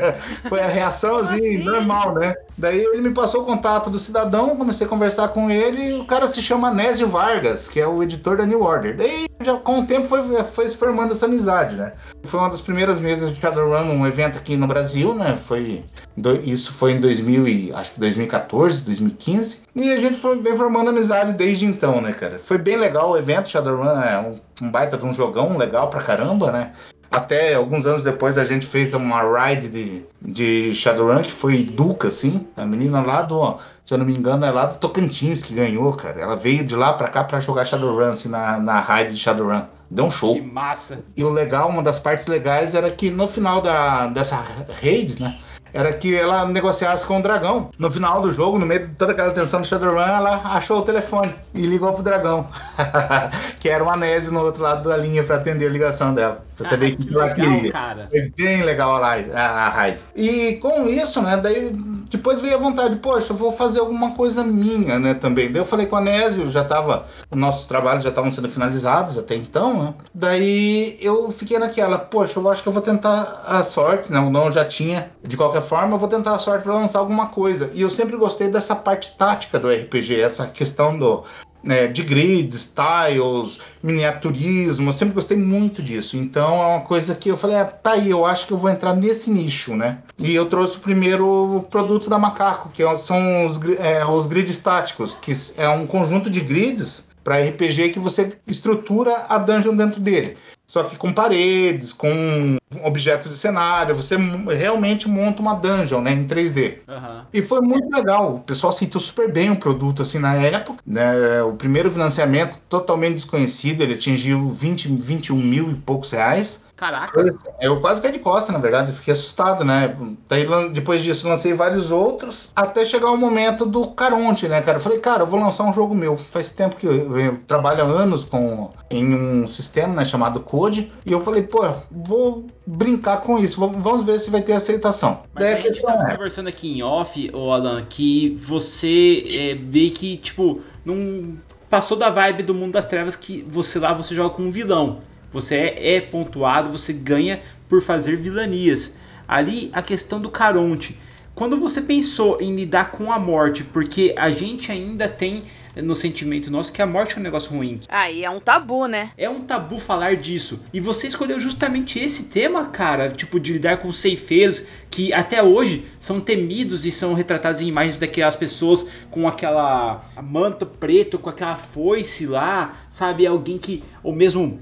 Foi 0.48 0.60
a 0.60 0.66
reação 0.66 1.16
assim, 1.16 1.36
assim? 1.36 1.58
normal, 1.64 2.14
né? 2.14 2.34
Daí 2.58 2.80
ele 2.80 3.00
me 3.00 3.14
passou 3.14 3.42
o 3.42 3.44
contato 3.46 3.88
do 3.88 3.98
cidadão, 4.00 4.56
comecei 4.56 4.84
a 4.84 4.90
conversar 4.90 5.28
com 5.28 5.48
ele. 5.50 5.90
E 5.90 6.00
o 6.00 6.04
cara 6.04 6.26
se 6.26 6.42
chama 6.42 6.72
Nésio 6.74 7.06
Vargas, 7.08 7.68
que 7.68 7.78
é 7.80 7.86
o 7.86 8.02
editor 8.02 8.36
da 8.36 8.44
New 8.46 8.62
Order. 8.62 8.96
Daí, 8.96 9.26
já, 9.40 9.54
com 9.56 9.78
o 9.80 9.86
tempo, 9.86 10.06
foi, 10.08 10.22
foi 10.42 10.66
se 10.66 10.76
formando 10.76 11.12
essa 11.12 11.26
amizade, 11.26 11.76
né? 11.76 11.92
Foi 12.24 12.40
uma 12.40 12.50
das 12.50 12.60
primeiras 12.60 12.98
mesas 12.98 13.32
de 13.32 13.40
Shadowrun, 13.40 13.84
um 13.92 14.04
evento 14.06 14.38
aqui 14.38 14.56
no 14.56 14.66
Brasil, 14.66 15.14
né? 15.14 15.38
Foi, 15.40 15.84
do- 16.16 16.34
isso 16.44 16.72
foi 16.72 16.92
em 16.94 17.00
2000 17.00 17.46
e, 17.46 17.72
acho 17.72 17.92
que 17.92 18.00
2014, 18.00 18.82
2015. 18.82 19.53
E 19.74 19.92
a 19.92 19.96
gente 19.96 20.18
foi, 20.18 20.36
vem 20.40 20.56
formando 20.56 20.90
amizade 20.90 21.32
desde 21.32 21.66
então, 21.66 22.00
né, 22.00 22.12
cara? 22.12 22.38
Foi 22.38 22.58
bem 22.58 22.76
legal 22.76 23.10
o 23.10 23.16
evento. 23.16 23.48
Shadowrun 23.48 24.00
é 24.00 24.18
um, 24.18 24.66
um 24.66 24.70
baita 24.70 24.96
de 24.96 25.04
um 25.04 25.14
jogão 25.14 25.56
legal 25.56 25.88
pra 25.88 26.02
caramba, 26.02 26.50
né? 26.50 26.72
Até 27.10 27.54
alguns 27.54 27.86
anos 27.86 28.02
depois 28.02 28.36
a 28.36 28.44
gente 28.44 28.66
fez 28.66 28.92
uma 28.92 29.22
ride 29.22 29.68
de, 29.68 30.06
de 30.20 30.74
Shadowrun, 30.74 31.22
que 31.22 31.30
foi 31.30 31.62
Duca, 31.62 32.08
assim. 32.08 32.46
A 32.56 32.66
menina 32.66 33.00
lá 33.00 33.22
do, 33.22 33.56
se 33.84 33.94
eu 33.94 33.98
não 33.98 34.04
me 34.04 34.16
engano, 34.16 34.44
é 34.44 34.50
lá 34.50 34.66
do 34.66 34.78
Tocantins 34.78 35.42
que 35.42 35.54
ganhou, 35.54 35.92
cara. 35.92 36.20
Ela 36.20 36.34
veio 36.34 36.64
de 36.64 36.74
lá 36.74 36.92
pra 36.92 37.08
cá 37.08 37.22
pra 37.22 37.38
jogar 37.38 37.64
Shadowrun, 37.64 38.10
assim, 38.10 38.28
na, 38.28 38.58
na 38.58 38.80
ride 38.80 39.14
de 39.14 39.20
Shadowrun. 39.20 39.62
Deu 39.88 40.06
um 40.06 40.10
show. 40.10 40.34
Que 40.34 40.42
massa. 40.42 40.98
E 41.16 41.22
o 41.22 41.30
legal, 41.30 41.68
uma 41.68 41.84
das 41.84 42.00
partes 42.00 42.26
legais 42.26 42.74
era 42.74 42.90
que 42.90 43.10
no 43.10 43.28
final 43.28 43.60
da, 43.60 44.08
dessa 44.08 44.42
raids, 44.82 45.18
né? 45.18 45.38
Era 45.74 45.92
que 45.92 46.14
ela 46.14 46.46
negociasse 46.46 47.04
com 47.04 47.18
o 47.18 47.22
dragão. 47.22 47.70
No 47.76 47.90
final 47.90 48.22
do 48.22 48.30
jogo, 48.30 48.58
no 48.60 48.64
meio 48.64 48.86
de 48.86 48.94
toda 48.94 49.10
aquela 49.10 49.32
tensão 49.32 49.60
do 49.60 49.66
Shadowrun, 49.66 50.00
ela 50.00 50.40
achou 50.44 50.78
o 50.78 50.82
telefone 50.82 51.34
e 51.52 51.66
ligou 51.66 51.92
pro 51.92 52.02
dragão. 52.02 52.48
que 53.58 53.68
era 53.68 53.82
o 53.82 53.90
Anésio 53.90 54.32
no 54.32 54.40
outro 54.40 54.62
lado 54.62 54.88
da 54.88 54.96
linha 54.96 55.24
para 55.24 55.36
atender 55.36 55.66
a 55.66 55.70
ligação 55.70 56.14
dela. 56.14 56.44
Pra 56.56 56.68
saber 56.68 56.92
o 56.92 56.96
que, 56.96 57.06
que 57.06 57.14
ela 57.14 57.24
legal, 57.24 57.50
queria. 57.50 57.72
cara. 57.72 58.08
Foi 58.08 58.32
bem 58.38 58.62
legal 58.62 58.94
a, 58.94 58.98
live, 59.00 59.32
a, 59.32 59.46
a 59.46 59.68
raid. 59.70 60.00
E 60.14 60.52
com 60.62 60.88
isso, 60.88 61.20
né, 61.20 61.36
daí 61.36 61.72
depois 62.16 62.40
veio 62.40 62.54
a 62.54 62.58
vontade, 62.58 62.96
poxa, 62.96 63.32
eu 63.32 63.36
vou 63.36 63.50
fazer 63.50 63.80
alguma 63.80 64.12
coisa 64.12 64.44
minha, 64.44 64.98
né, 64.98 65.14
também. 65.14 65.50
Daí 65.50 65.60
eu 65.60 65.64
falei 65.64 65.86
com 65.86 65.96
o 65.96 65.98
Anésio, 65.98 66.46
já 66.46 66.64
tava, 66.64 67.04
os 67.30 67.36
nossos 67.36 67.66
trabalhos 67.66 68.04
já 68.04 68.10
estavam 68.10 68.30
sendo 68.30 68.48
finalizados 68.48 69.18
até 69.18 69.34
então, 69.34 69.82
né. 69.82 69.94
Daí 70.14 70.96
eu 71.00 71.30
fiquei 71.32 71.58
naquela, 71.58 71.98
poxa, 71.98 72.38
eu 72.38 72.48
acho 72.48 72.62
que 72.62 72.68
eu 72.68 72.72
vou 72.72 72.82
tentar 72.82 73.42
a 73.46 73.62
sorte, 73.62 74.12
né, 74.12 74.20
o 74.20 74.30
não 74.30 74.50
já 74.50 74.64
tinha. 74.64 75.10
De 75.22 75.36
qualquer 75.36 75.62
forma, 75.62 75.94
eu 75.94 75.98
vou 75.98 76.08
tentar 76.08 76.34
a 76.34 76.38
sorte 76.38 76.62
para 76.62 76.74
lançar 76.74 77.00
alguma 77.00 77.26
coisa. 77.26 77.70
E 77.74 77.82
eu 77.82 77.90
sempre 77.90 78.16
gostei 78.16 78.48
dessa 78.48 78.76
parte 78.76 79.16
tática 79.16 79.58
do 79.58 79.68
RPG, 79.68 80.20
essa 80.20 80.46
questão 80.46 80.96
do 80.98 81.24
né, 81.64 81.86
de 81.86 82.02
grids, 82.02 82.72
tiles, 82.74 83.58
miniaturismo, 83.82 84.88
eu 84.88 84.92
sempre 84.92 85.14
gostei 85.14 85.36
muito 85.36 85.82
disso. 85.82 86.16
Então 86.16 86.62
é 86.62 86.66
uma 86.66 86.80
coisa 86.80 87.14
que 87.14 87.30
eu 87.30 87.36
falei, 87.36 87.56
ah, 87.56 87.64
tá 87.64 87.92
aí, 87.92 88.10
eu 88.10 88.24
acho 88.24 88.46
que 88.46 88.52
eu 88.52 88.56
vou 88.56 88.70
entrar 88.70 88.94
nesse 88.94 89.30
nicho, 89.30 89.74
né? 89.74 89.98
E 90.18 90.34
eu 90.34 90.46
trouxe 90.46 90.76
o 90.76 90.80
primeiro 90.80 91.66
produto 91.70 92.10
da 92.10 92.18
Macaco, 92.18 92.70
que 92.70 92.82
são 92.98 93.46
os, 93.46 93.58
é, 93.78 94.04
os 94.04 94.26
grids 94.26 94.58
táticos, 94.58 95.16
que 95.20 95.32
é 95.56 95.68
um 95.68 95.86
conjunto 95.86 96.28
de 96.28 96.40
grids 96.40 97.08
para 97.24 97.40
RPG 97.40 97.88
que 97.88 97.98
você 97.98 98.36
estrutura 98.46 99.24
a 99.28 99.38
dungeon 99.38 99.74
dentro 99.74 100.00
dele. 100.00 100.36
Só 100.66 100.82
que 100.82 100.96
com 100.96 101.12
paredes, 101.12 101.92
com 101.92 102.56
objetos 102.82 103.28
de 103.30 103.36
cenário, 103.36 103.94
você 103.94 104.16
realmente 104.16 105.08
monta 105.08 105.40
uma 105.40 105.54
dungeon, 105.54 106.00
né, 106.00 106.12
em 106.12 106.26
3D. 106.26 106.78
Uhum. 106.88 107.20
E 107.32 107.42
foi 107.42 107.60
muito 107.60 107.88
legal. 107.94 108.36
O 108.36 108.40
pessoal 108.40 108.72
aceitou 108.72 109.00
super 109.00 109.30
bem 109.30 109.50
o 109.50 109.56
produto 109.56 110.02
assim 110.02 110.18
na 110.18 110.34
época. 110.34 110.82
Né? 110.86 111.42
O 111.42 111.52
primeiro 111.52 111.90
financiamento 111.90 112.58
totalmente 112.68 113.14
desconhecido, 113.14 113.82
ele 113.82 113.94
atingiu 113.94 114.48
20, 114.48 114.88
21 114.88 115.36
mil 115.36 115.70
e 115.70 115.74
poucos 115.74 116.10
reais. 116.12 116.63
Caraca. 116.76 117.24
Eu 117.60 117.80
quase 117.80 118.02
caí 118.02 118.10
de 118.10 118.18
costa, 118.18 118.52
na 118.52 118.58
verdade, 118.58 118.90
fiquei 118.90 119.12
assustado, 119.12 119.64
né? 119.64 119.96
Daí, 120.28 120.44
depois 120.72 121.02
disso, 121.02 121.28
lancei 121.28 121.54
vários 121.54 121.92
outros, 121.92 122.48
até 122.54 122.84
chegar 122.84 123.12
o 123.12 123.16
momento 123.16 123.64
do 123.64 123.90
Caronte, 123.90 124.48
né, 124.48 124.60
cara? 124.60 124.78
Eu 124.78 124.82
falei, 124.82 124.98
cara, 124.98 125.22
eu 125.22 125.26
vou 125.26 125.38
lançar 125.38 125.64
um 125.64 125.72
jogo 125.72 125.94
meu. 125.94 126.16
Faz 126.16 126.50
tempo 126.50 126.74
que 126.74 126.86
eu, 126.86 127.18
eu 127.18 127.38
trabalho 127.46 127.82
há 127.82 127.86
anos 127.86 128.24
com, 128.24 128.72
em 128.90 129.14
um 129.14 129.46
sistema 129.46 129.94
né, 129.94 130.04
chamado 130.04 130.40
Code, 130.40 130.90
e 131.06 131.12
eu 131.12 131.20
falei, 131.22 131.42
pô, 131.42 131.64
vou 131.90 132.46
brincar 132.66 133.18
com 133.18 133.38
isso, 133.38 133.60
vamos 133.60 134.04
ver 134.04 134.18
se 134.18 134.30
vai 134.30 134.42
ter 134.42 134.54
aceitação. 134.54 135.20
Mas 135.32 135.44
Daí 135.44 135.54
a 135.54 135.58
gente 135.58 135.80
tava 135.80 136.02
é. 136.02 136.16
conversando 136.16 136.48
aqui 136.48 136.68
em 136.68 136.82
off, 136.82 137.30
ô 137.32 137.52
Alan, 137.52 137.84
que 137.88 138.34
você 138.34 139.22
é, 139.26 139.54
vê 139.54 139.90
que, 139.90 140.16
tipo, 140.16 140.60
não 140.84 141.36
passou 141.70 141.96
da 141.96 142.10
vibe 142.10 142.42
do 142.42 142.54
mundo 142.54 142.72
das 142.72 142.86
trevas 142.86 143.14
que 143.14 143.44
você 143.48 143.78
lá 143.78 143.92
você 143.92 144.14
joga 144.14 144.34
com 144.34 144.42
um 144.42 144.50
vilão. 144.50 145.00
Você 145.34 145.56
é, 145.56 145.96
é 145.96 146.00
pontuado, 146.00 146.70
você 146.70 146.92
ganha 146.92 147.42
por 147.68 147.82
fazer 147.82 148.16
vilanias. 148.16 148.94
Ali 149.26 149.68
a 149.72 149.82
questão 149.82 150.20
do 150.20 150.30
Caronte. 150.30 150.96
Quando 151.34 151.58
você 151.58 151.82
pensou 151.82 152.38
em 152.40 152.54
lidar 152.54 152.92
com 152.92 153.10
a 153.10 153.18
morte, 153.18 153.64
porque 153.64 154.14
a 154.16 154.30
gente 154.30 154.70
ainda 154.70 155.08
tem 155.08 155.42
no 155.82 155.96
sentimento 155.96 156.52
nosso 156.52 156.70
que 156.70 156.80
a 156.80 156.86
morte 156.86 157.16
é 157.16 157.18
um 157.18 157.22
negócio 157.22 157.50
ruim. 157.50 157.80
Ah, 157.88 158.08
e 158.08 158.24
é 158.24 158.30
um 158.30 158.38
tabu, 158.38 158.86
né? 158.86 159.10
É 159.18 159.28
um 159.28 159.40
tabu 159.40 159.80
falar 159.80 160.14
disso. 160.14 160.60
E 160.72 160.78
você 160.78 161.08
escolheu 161.08 161.40
justamente 161.40 161.98
esse 161.98 162.24
tema, 162.24 162.66
cara, 162.66 163.10
tipo 163.10 163.40
de 163.40 163.54
lidar 163.54 163.78
com 163.78 163.92
ceifeiros 163.92 164.62
que 164.88 165.12
até 165.12 165.42
hoje 165.42 165.84
são 165.98 166.20
temidos 166.20 166.86
e 166.86 166.92
são 166.92 167.12
retratados 167.14 167.60
em 167.60 167.66
imagens 167.66 167.98
daquelas 167.98 168.36
pessoas 168.36 168.86
com 169.10 169.26
aquela 169.26 170.04
manto 170.22 170.64
preto, 170.64 171.18
com 171.18 171.28
aquela 171.28 171.56
foice 171.56 172.24
lá, 172.24 172.86
sabe? 172.90 173.26
Alguém 173.26 173.58
que 173.58 173.82
ou 174.04 174.14
mesmo 174.14 174.60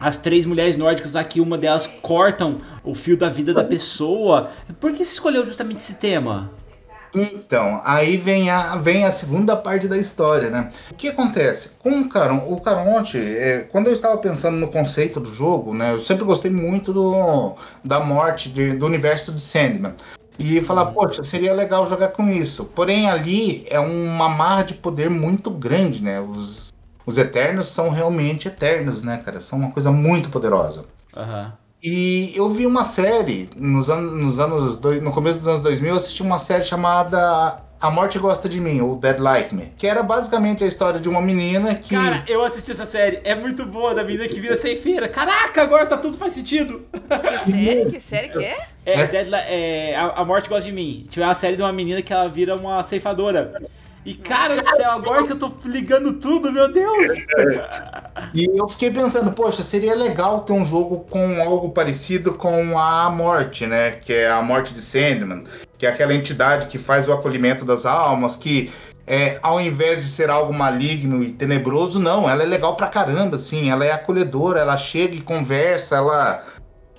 as 0.00 0.16
três 0.18 0.46
mulheres 0.46 0.76
nórdicas 0.76 1.16
aqui, 1.16 1.40
uma 1.40 1.58
delas 1.58 1.86
cortam 2.02 2.58
o 2.84 2.94
fio 2.94 3.16
da 3.16 3.28
vida 3.28 3.52
da 3.52 3.64
pessoa. 3.64 4.50
Por 4.80 4.92
que 4.92 5.04
você 5.04 5.12
escolheu 5.12 5.44
justamente 5.44 5.80
esse 5.80 5.94
tema? 5.94 6.50
Então, 7.14 7.80
aí 7.84 8.16
vem 8.16 8.50
a, 8.50 8.76
vem 8.76 9.04
a 9.04 9.10
segunda 9.10 9.56
parte 9.56 9.88
da 9.88 9.96
história, 9.96 10.50
né? 10.50 10.70
O 10.90 10.94
que 10.94 11.08
acontece? 11.08 11.70
Com 11.78 12.02
o, 12.02 12.08
Caron, 12.08 12.44
o 12.48 12.60
Caronte, 12.60 13.18
é, 13.18 13.60
quando 13.60 13.86
eu 13.86 13.92
estava 13.92 14.16
pensando 14.18 14.58
no 14.58 14.68
conceito 14.68 15.18
do 15.18 15.32
jogo, 15.32 15.74
né? 15.74 15.92
Eu 15.92 15.98
sempre 15.98 16.24
gostei 16.24 16.50
muito 16.50 16.92
do, 16.92 17.54
da 17.82 18.00
morte, 18.00 18.50
de, 18.50 18.72
do 18.72 18.86
universo 18.86 19.32
de 19.32 19.40
Sandman. 19.40 19.94
E 20.38 20.60
falar, 20.60 20.86
uhum. 20.86 20.92
poxa, 20.94 21.22
seria 21.22 21.52
legal 21.52 21.84
jogar 21.84 22.08
com 22.08 22.28
isso. 22.28 22.64
Porém, 22.64 23.08
ali 23.08 23.66
é 23.68 23.80
uma 23.80 24.28
marra 24.28 24.62
de 24.62 24.74
poder 24.74 25.10
muito 25.10 25.50
grande, 25.50 26.02
né? 26.02 26.20
Os, 26.20 26.67
os 27.08 27.16
Eternos 27.16 27.68
são 27.68 27.88
realmente 27.88 28.48
eternos, 28.48 29.02
né, 29.02 29.16
cara? 29.24 29.40
São 29.40 29.58
uma 29.58 29.70
coisa 29.70 29.90
muito 29.90 30.28
poderosa. 30.28 30.84
Uhum. 31.16 31.50
E 31.82 32.34
eu 32.36 32.50
vi 32.50 32.66
uma 32.66 32.84
série 32.84 33.48
nos, 33.56 33.88
an 33.88 34.02
nos 34.02 34.38
anos 34.38 34.76
dois, 34.76 35.02
no 35.02 35.10
começo 35.10 35.38
dos 35.38 35.48
anos 35.48 35.62
2000, 35.62 35.88
eu 35.88 35.96
assisti 35.96 36.22
uma 36.22 36.36
série 36.36 36.64
chamada 36.64 37.62
A 37.80 37.90
Morte 37.90 38.18
Gosta 38.18 38.46
de 38.46 38.60
Mim, 38.60 38.82
ou 38.82 38.94
Dead 38.94 39.18
Like 39.18 39.54
Me, 39.54 39.72
que 39.74 39.86
era 39.86 40.02
basicamente 40.02 40.62
a 40.62 40.66
história 40.66 41.00
de 41.00 41.08
uma 41.08 41.22
menina 41.22 41.74
que 41.76 41.94
Cara, 41.94 42.24
eu 42.28 42.44
assisti 42.44 42.72
essa 42.72 42.84
série, 42.84 43.22
é 43.24 43.34
muito 43.34 43.64
boa 43.64 43.94
da 43.94 44.04
menina 44.04 44.28
que 44.28 44.38
vira 44.38 44.58
ceifeira. 44.58 45.08
Caraca, 45.08 45.62
agora 45.62 45.86
tá 45.86 45.96
tudo 45.96 46.18
faz 46.18 46.34
sentido. 46.34 46.82
Que 46.92 47.38
série? 47.38 47.90
Que 47.90 48.00
série 48.00 48.28
que 48.28 48.44
é? 48.44 48.68
É, 48.84 49.92
é 49.92 49.96
a, 49.96 50.08
a 50.08 50.24
Morte 50.26 50.46
Gosta 50.46 50.66
de 50.66 50.72
Mim. 50.72 51.06
Tinha 51.08 51.26
uma 51.26 51.34
série 51.34 51.56
de 51.56 51.62
uma 51.62 51.72
menina 51.72 52.02
que 52.02 52.12
ela 52.12 52.28
vira 52.28 52.54
uma 52.54 52.84
ceifadora. 52.84 53.62
E 54.08 54.14
cara 54.14 54.56
do 54.56 54.70
céu, 54.70 54.90
agora 54.92 55.22
que 55.26 55.32
eu 55.32 55.38
tô 55.38 55.52
ligando 55.66 56.14
tudo, 56.14 56.50
meu 56.50 56.72
Deus! 56.72 57.08
E 58.32 58.46
eu 58.58 58.66
fiquei 58.66 58.90
pensando, 58.90 59.32
poxa, 59.32 59.62
seria 59.62 59.94
legal 59.94 60.40
ter 60.40 60.54
um 60.54 60.64
jogo 60.64 61.00
com 61.10 61.42
algo 61.42 61.68
parecido 61.72 62.32
com 62.32 62.78
a 62.78 63.10
Morte, 63.10 63.66
né? 63.66 63.90
Que 63.90 64.14
é 64.14 64.30
a 64.30 64.40
Morte 64.40 64.72
de 64.72 64.80
Sandman, 64.80 65.44
que 65.76 65.84
é 65.84 65.90
aquela 65.90 66.14
entidade 66.14 66.68
que 66.68 66.78
faz 66.78 67.06
o 67.06 67.12
acolhimento 67.12 67.66
das 67.66 67.84
almas, 67.84 68.34
que 68.34 68.72
é, 69.06 69.38
ao 69.42 69.60
invés 69.60 70.02
de 70.02 70.08
ser 70.08 70.30
algo 70.30 70.54
maligno 70.54 71.22
e 71.22 71.30
tenebroso, 71.30 72.00
não, 72.00 72.26
ela 72.26 72.42
é 72.42 72.46
legal 72.46 72.76
pra 72.76 72.86
caramba, 72.86 73.36
assim, 73.36 73.70
ela 73.70 73.84
é 73.84 73.92
acolhedora, 73.92 74.60
ela 74.60 74.76
chega 74.78 75.16
e 75.16 75.20
conversa, 75.20 75.96
ela, 75.96 76.42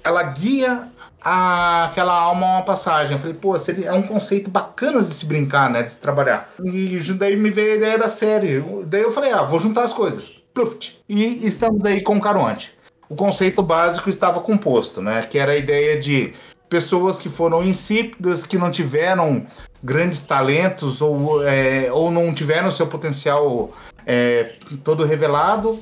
ela 0.03 0.23
guia 0.23 0.89
a, 1.21 1.85
aquela 1.85 2.13
alma 2.13 2.45
a 2.45 2.51
uma 2.57 2.62
passagem. 2.63 3.13
Eu 3.13 3.19
falei, 3.19 3.35
pô, 3.35 3.57
seria, 3.59 3.89
é 3.89 3.93
um 3.93 4.01
conceito 4.01 4.49
bacana 4.49 5.01
de 5.01 5.13
se 5.13 5.25
brincar, 5.25 5.69
né? 5.69 5.83
De 5.83 5.91
se 5.91 5.99
trabalhar. 5.99 6.49
E 6.63 6.97
daí 7.13 7.35
me 7.35 7.49
veio 7.49 7.73
a 7.73 7.75
ideia 7.75 7.97
da 7.97 8.09
série. 8.09 8.63
Daí 8.85 9.01
eu 9.01 9.12
falei, 9.12 9.31
ah, 9.31 9.43
vou 9.43 9.59
juntar 9.59 9.83
as 9.83 9.93
coisas. 9.93 10.35
Pluft. 10.53 10.99
E 11.07 11.45
estamos 11.45 11.83
aí 11.85 12.01
com 12.01 12.15
o 12.15 12.21
Caronte. 12.21 12.75
O 13.07 13.15
conceito 13.15 13.62
básico 13.62 14.09
estava 14.09 14.39
composto, 14.39 15.01
né? 15.01 15.23
Que 15.23 15.39
era 15.39 15.51
a 15.53 15.57
ideia 15.57 15.99
de 15.99 16.33
pessoas 16.69 17.17
que 17.17 17.27
foram 17.27 17.63
insípidas, 17.63 18.45
que 18.45 18.57
não 18.57 18.69
tiveram 18.69 19.45
grandes 19.83 20.21
talentos 20.23 21.01
ou, 21.01 21.43
é, 21.43 21.91
ou 21.91 22.12
não 22.12 22.31
tiveram 22.33 22.69
seu 22.69 22.85
potencial 22.85 23.71
é, 24.05 24.53
todo 24.83 25.03
revelado 25.03 25.79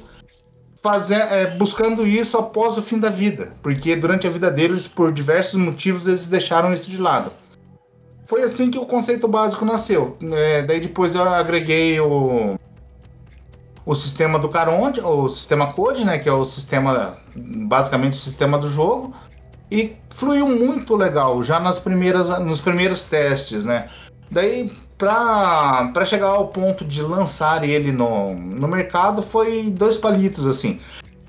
fazer, 0.88 1.16
é, 1.16 1.48
buscando 1.58 2.08
isso 2.08 2.38
após 2.38 2.78
o 2.78 2.82
fim 2.82 2.98
da 2.98 3.10
vida, 3.10 3.54
porque 3.62 3.94
durante 3.94 4.26
a 4.26 4.30
vida 4.30 4.50
deles, 4.50 4.88
por 4.88 5.12
diversos 5.12 5.56
motivos, 5.56 6.08
eles 6.08 6.30
deixaram 6.30 6.72
isso 6.72 6.90
de 6.90 6.98
lado. 6.98 7.30
Foi 8.26 8.42
assim 8.42 8.72
que 8.72 8.78
o 8.78 8.86
conceito 8.86 9.28
básico 9.28 9.66
nasceu. 9.66 10.18
É, 10.32 10.62
daí 10.62 10.80
depois 10.80 11.14
eu 11.14 11.28
agreguei 11.28 12.00
o, 12.00 12.58
o 13.86 13.96
sistema 13.96 14.40
do 14.40 14.48
Caronte, 14.48 15.02
o 15.02 15.28
sistema 15.28 15.74
Code, 15.74 16.06
né, 16.06 16.20
que 16.20 16.30
é 16.30 16.32
o 16.34 16.46
sistema, 16.46 17.18
basicamente 17.36 18.14
o 18.14 18.22
sistema 18.22 18.58
do 18.58 18.70
jogo, 18.70 19.14
e 19.70 19.94
fluiu 20.10 20.48
muito 20.48 20.96
legal 20.96 21.44
já 21.44 21.60
nas 21.60 21.80
primeiras, 21.80 22.30
nos 22.40 22.62
primeiros 22.62 23.04
testes, 23.04 23.66
né. 23.66 23.90
Daí 24.32 24.72
para 24.98 26.06
chegar 26.06 26.30
ao 26.30 26.48
ponto 26.48 26.84
de 26.84 27.02
lançar 27.02 27.64
ele 27.64 27.92
no, 27.92 28.34
no 28.34 28.68
mercado 28.68 29.22
foi 29.22 29.70
dois 29.70 29.98
palitos 29.98 30.48
assim. 30.48 30.80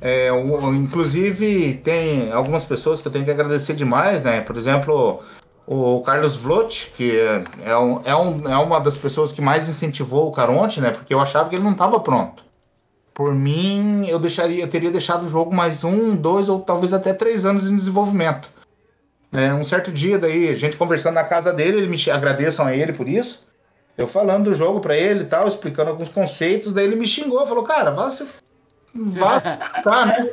É, 0.00 0.33
o, 0.33 0.72
inclusive 0.72 1.74
tem 1.74 2.33
algumas 2.33 2.64
pessoas 2.64 3.00
que 3.00 3.09
eu 3.09 3.12
tenho 3.12 3.24
que 3.24 3.31
agradecer 3.31 3.74
demais, 3.74 4.22
né? 4.22 4.40
Por 4.40 4.57
exemplo, 4.57 5.20
o 5.66 6.00
Carlos 6.00 6.37
Vlot, 6.37 6.92
que 6.96 7.18
é, 7.18 7.44
é, 7.64 7.70
é, 7.70 8.16
um, 8.16 8.48
é 8.48 8.57
uma 8.57 8.81
das 8.81 8.96
pessoas 8.96 9.33
que 9.33 9.42
mais 9.42 9.68
incentivou 9.68 10.28
o 10.28 10.33
Caronte, 10.33 10.81
né? 10.81 10.90
Porque 10.90 11.12
eu 11.12 11.20
achava 11.20 11.48
que 11.48 11.57
ele 11.57 11.64
não 11.64 11.72
estava 11.72 11.98
pronto. 12.00 12.44
Por 13.12 13.35
mim, 13.35 14.07
eu 14.07 14.20
deixaria, 14.20 14.62
eu 14.62 14.68
teria 14.68 14.92
deixado 14.92 15.24
o 15.24 15.28
jogo 15.28 15.52
mais 15.52 15.83
um, 15.83 16.14
dois 16.14 16.48
ou 16.48 16.61
talvez 16.61 16.94
até 16.94 17.12
três 17.12 17.44
anos 17.44 17.68
em 17.68 17.74
desenvolvimento. 17.74 18.48
É, 19.33 19.52
um 19.52 19.64
certo 19.64 19.92
dia 19.92 20.18
daí, 20.18 20.48
a 20.48 20.54
gente 20.54 20.76
conversando 20.76 21.14
na 21.14 21.24
casa 21.24 21.52
dele, 21.52 21.78
ele 21.78 21.88
me 21.88 22.11
agradeçam 22.11 22.64
a 22.64 22.74
ele 22.74 22.92
por 22.92 23.09
isso. 23.09 23.47
Eu 23.98 24.06
falando 24.06 24.44
do 24.44 24.54
jogo 24.54 24.78
para 24.78 24.96
ele 24.96 25.22
e 25.22 25.26
tal, 25.26 25.48
explicando 25.48 25.90
alguns 25.90 26.08
conceitos, 26.08 26.72
daí 26.72 26.84
ele 26.84 26.94
me 26.94 27.06
xingou, 27.06 27.44
falou, 27.44 27.64
cara, 27.64 27.90
vá 27.90 28.08
se. 28.08 28.38
Vá, 28.94 29.40
tá, 29.82 30.06
né? 30.06 30.30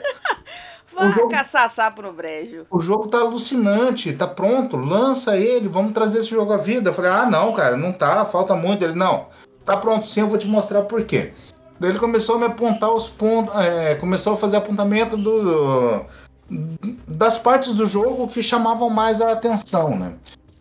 Vá 0.93 1.07
o 1.07 1.09
jogo, 1.09 1.29
caçar 1.29 1.67
sapo 1.67 2.03
no 2.03 2.13
brejo. 2.13 2.67
o 2.69 2.79
jogo 2.79 3.07
tá 3.07 3.19
alucinante, 3.21 4.13
tá 4.13 4.27
pronto, 4.27 4.77
lança 4.77 5.35
ele, 5.35 5.67
vamos 5.67 5.93
trazer 5.93 6.19
esse 6.19 6.29
jogo 6.29 6.53
à 6.53 6.57
vida. 6.57 6.91
Eu 6.91 6.93
falei, 6.93 7.09
ah, 7.09 7.25
não, 7.25 7.51
cara, 7.53 7.75
não 7.75 7.91
tá, 7.91 8.23
falta 8.23 8.55
muito. 8.55 8.83
Ele, 8.83 8.93
não, 8.93 9.29
tá 9.65 9.75
pronto 9.75 10.05
sim, 10.05 10.19
eu 10.21 10.27
vou 10.27 10.37
te 10.37 10.47
mostrar 10.47 10.83
por 10.83 11.03
quê. 11.03 11.33
Daí 11.79 11.89
ele 11.89 11.99
começou 11.99 12.35
a 12.35 12.39
me 12.39 12.45
apontar 12.45 12.93
os 12.93 13.09
pontos, 13.09 13.53
é, 13.55 13.95
começou 13.95 14.33
a 14.33 14.37
fazer 14.37 14.57
apontamento 14.57 15.17
do, 15.17 16.05
das 17.07 17.39
partes 17.39 17.73
do 17.73 17.85
jogo 17.85 18.27
que 18.27 18.43
chamavam 18.43 18.91
mais 18.91 19.21
a 19.21 19.31
atenção, 19.31 19.97
né? 19.97 20.13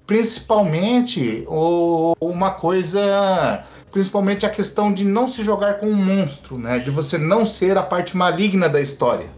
Principalmente 0.06 1.44
o- 1.48 2.14
uma 2.20 2.50
coisa, 2.50 3.64
principalmente 3.90 4.44
a 4.44 4.50
questão 4.50 4.92
de 4.92 5.04
não 5.04 5.26
se 5.28 5.42
jogar 5.42 5.74
com 5.74 5.86
um 5.86 5.94
monstro, 5.94 6.58
né? 6.58 6.78
De 6.78 6.90
você 6.90 7.16
não 7.16 7.46
ser 7.46 7.76
a 7.78 7.82
parte 7.82 8.16
maligna 8.16 8.68
da 8.68 8.80
história. 8.80 9.30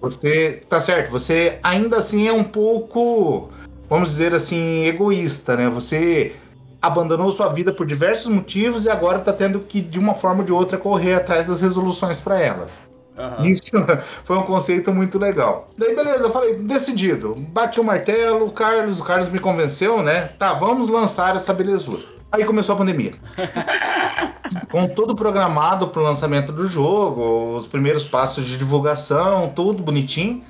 Você 0.00 0.60
tá 0.68 0.80
certo, 0.80 1.10
você 1.10 1.58
ainda 1.62 1.96
assim 1.96 2.28
é 2.28 2.32
um 2.32 2.44
pouco, 2.44 3.50
vamos 3.88 4.08
dizer 4.10 4.34
assim, 4.34 4.84
egoísta, 4.86 5.56
né? 5.56 5.68
Você 5.68 6.34
abandonou 6.80 7.30
sua 7.30 7.48
vida 7.48 7.72
por 7.72 7.86
diversos 7.86 8.30
motivos 8.30 8.84
e 8.84 8.90
agora 8.90 9.18
tá 9.20 9.32
tendo 9.32 9.60
que 9.60 9.80
de 9.80 9.98
uma 9.98 10.12
forma 10.14 10.40
ou 10.40 10.44
de 10.44 10.52
outra 10.52 10.76
correr 10.76 11.14
atrás 11.14 11.46
das 11.46 11.60
resoluções 11.62 12.20
para 12.20 12.38
elas. 12.38 12.80
Aham. 13.16 13.46
Isso 13.46 13.72
foi 14.24 14.36
um 14.36 14.42
conceito 14.42 14.92
muito 14.92 15.18
legal. 15.18 15.70
Daí, 15.78 15.94
beleza, 15.94 16.24
eu 16.26 16.30
falei, 16.30 16.54
decidido. 16.54 17.34
Bati 17.50 17.80
o 17.80 17.84
martelo, 17.84 18.46
o 18.46 18.50
Carlos, 18.50 19.00
o 19.00 19.04
Carlos 19.04 19.30
me 19.30 19.38
convenceu, 19.38 20.02
né? 20.02 20.22
Tá, 20.38 20.52
vamos 20.52 20.88
lançar 20.88 21.36
essa 21.36 21.52
belezura. 21.52 22.02
Aí 22.30 22.44
começou 22.44 22.74
a 22.74 22.78
pandemia. 22.78 23.12
Com 24.70 24.88
tudo 24.88 25.14
programado 25.14 25.88
pro 25.88 26.02
lançamento 26.02 26.52
do 26.52 26.66
jogo, 26.66 27.56
os 27.56 27.66
primeiros 27.66 28.04
passos 28.04 28.44
de 28.44 28.56
divulgação, 28.56 29.48
tudo 29.54 29.82
bonitinho. 29.82 30.42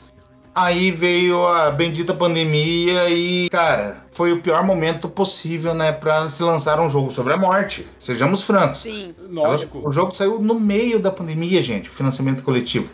Aí 0.54 0.92
veio 0.92 1.44
a 1.48 1.70
bendita 1.72 2.14
pandemia 2.14 3.08
e, 3.10 3.48
cara, 3.50 4.04
foi 4.12 4.32
o 4.32 4.40
pior 4.40 4.62
momento 4.62 5.08
possível, 5.08 5.74
né, 5.74 5.90
para 5.90 6.28
se 6.28 6.42
lançar 6.44 6.78
um 6.80 6.88
jogo 6.88 7.10
sobre 7.10 7.32
a 7.32 7.36
morte. 7.36 7.84
Sejamos 7.98 8.44
francos. 8.44 8.78
Sim. 8.78 9.12
Lógico. 9.28 9.80
O 9.86 9.90
jogo 9.90 10.12
saiu 10.12 10.38
no 10.38 10.60
meio 10.60 11.00
da 11.00 11.10
pandemia, 11.10 11.60
gente, 11.60 11.88
o 11.88 11.92
financiamento 11.92 12.42
coletivo. 12.44 12.92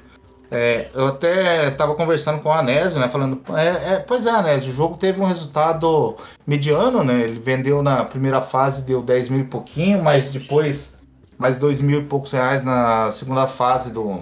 É, 0.51 0.89
eu 0.95 1.07
até 1.09 1.69
estava 1.69 1.95
conversando 1.95 2.41
com 2.41 2.49
o 2.49 2.53
Anésio, 2.53 2.99
né? 2.99 3.09
Falando, 3.09 3.41
é, 3.55 3.95
é, 3.95 3.99
pois 3.99 4.27
é, 4.27 4.31
Anésio, 4.31 4.71
o 4.71 4.75
jogo 4.75 4.97
teve 4.97 5.21
um 5.21 5.27
resultado 5.27 6.17
mediano, 6.47 7.05
né? 7.05 7.21
Ele 7.21 7.39
vendeu 7.39 7.83
na 7.83 8.05
primeira 8.05 8.41
fase, 8.41 8.85
deu 8.87 9.01
10 9.03 9.29
mil 9.29 9.41
e 9.41 9.45
pouquinho, 9.45 10.03
mas 10.03 10.31
depois 10.31 10.95
mais 11.39 11.57
2 11.57 11.81
mil 11.81 12.01
e 12.01 12.05
poucos 12.05 12.33
reais 12.33 12.63
na 12.63 13.13
segunda 13.13 13.47
fase 13.47 13.93
do, 13.93 14.19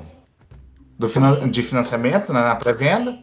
do 0.98 1.08
finan- 1.08 1.48
de 1.48 1.62
financiamento, 1.62 2.32
né, 2.32 2.42
na 2.42 2.56
pré-venda. 2.56 3.18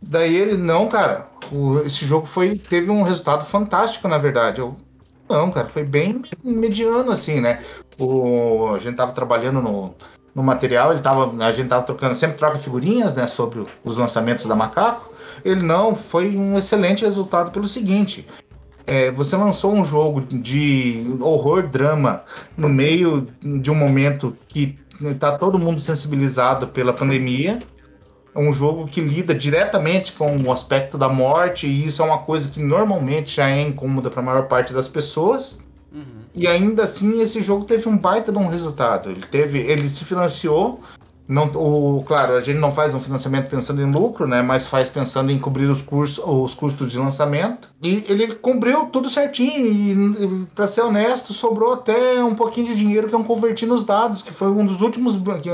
Daí 0.00 0.36
ele, 0.36 0.56
não, 0.56 0.88
cara, 0.88 1.26
o- 1.50 1.80
esse 1.80 2.06
jogo 2.06 2.26
foi 2.26 2.56
teve 2.56 2.90
um 2.90 3.02
resultado 3.02 3.44
fantástico, 3.44 4.06
na 4.08 4.18
verdade. 4.18 4.60
Eu, 4.60 4.76
não, 5.28 5.50
cara, 5.50 5.66
foi 5.66 5.84
bem 5.84 6.20
mediano, 6.42 7.10
assim, 7.10 7.40
né? 7.40 7.60
O, 7.98 8.72
a 8.74 8.78
gente 8.78 8.96
tava 8.96 9.12
trabalhando 9.12 9.60
no, 9.60 9.94
no 10.34 10.42
material, 10.42 10.92
ele 10.92 11.00
tava, 11.00 11.44
a 11.44 11.52
gente 11.52 11.68
tava 11.68 11.82
trocando, 11.82 12.14
sempre 12.14 12.38
troca 12.38 12.56
figurinhas, 12.58 13.14
né, 13.14 13.26
sobre 13.26 13.64
os 13.84 13.96
lançamentos 13.96 14.46
da 14.46 14.54
Macaco. 14.54 15.12
Ele, 15.44 15.62
não, 15.62 15.94
foi 15.94 16.36
um 16.36 16.56
excelente 16.56 17.04
resultado 17.04 17.50
pelo 17.50 17.66
seguinte. 17.68 18.26
é, 18.86 19.10
você 19.10 19.36
lançou 19.36 19.72
um 19.74 19.84
jogo 19.84 20.20
de 20.22 21.04
horror 21.20 21.68
drama 21.68 22.22
no 22.56 22.68
meio 22.68 23.28
de 23.42 23.70
um 23.70 23.74
momento 23.74 24.34
que 24.48 24.78
tá 25.20 25.36
todo 25.36 25.58
mundo 25.58 25.80
sensibilizado 25.80 26.68
pela 26.68 26.92
pandemia. 26.92 27.58
É 28.38 28.40
um 28.40 28.52
jogo 28.52 28.86
que 28.86 29.00
lida 29.00 29.34
diretamente 29.34 30.12
com 30.12 30.40
o 30.42 30.52
aspecto 30.52 30.96
da 30.96 31.08
morte, 31.08 31.66
e 31.66 31.84
isso 31.84 32.00
é 32.02 32.04
uma 32.04 32.18
coisa 32.18 32.48
que 32.48 32.60
normalmente 32.60 33.34
já 33.34 33.50
é 33.50 33.62
incômoda 33.62 34.08
para 34.10 34.20
a 34.20 34.22
maior 34.22 34.46
parte 34.46 34.72
das 34.72 34.86
pessoas. 34.86 35.58
E 36.36 36.46
ainda 36.46 36.84
assim 36.84 37.20
esse 37.20 37.42
jogo 37.42 37.64
teve 37.64 37.88
um 37.88 37.98
baita 37.98 38.30
de 38.30 38.38
um 38.38 38.46
resultado. 38.46 39.10
Ele 39.10 39.22
teve, 39.22 39.58
ele 39.58 39.88
se 39.88 40.04
financiou. 40.04 40.78
Não, 41.28 41.44
o, 41.44 42.02
claro, 42.04 42.36
a 42.36 42.40
gente 42.40 42.58
não 42.58 42.72
faz 42.72 42.94
um 42.94 43.00
financiamento 43.00 43.50
pensando 43.50 43.82
em 43.82 43.92
lucro, 43.92 44.26
né? 44.26 44.40
Mas 44.40 44.66
faz 44.66 44.88
pensando 44.88 45.30
em 45.30 45.38
cobrir 45.38 45.66
os, 45.66 45.82
cursos, 45.82 46.24
os 46.24 46.54
custos 46.54 46.90
de 46.90 46.98
lançamento. 46.98 47.68
E 47.82 48.02
ele 48.08 48.34
cobriu 48.34 48.86
tudo 48.86 49.10
certinho. 49.10 49.66
E, 49.66 50.46
para 50.54 50.66
ser 50.66 50.80
honesto, 50.80 51.34
sobrou 51.34 51.74
até 51.74 52.24
um 52.24 52.34
pouquinho 52.34 52.68
de 52.68 52.76
dinheiro 52.76 53.08
que 53.08 53.14
eu 53.14 53.22
converti 53.22 53.66
nos 53.66 53.84
dados, 53.84 54.22
que 54.22 54.32
foi 54.32 54.48
um 54.48 54.64
dos 54.64 54.80
últimos. 54.80 55.16
Que, 55.42 55.50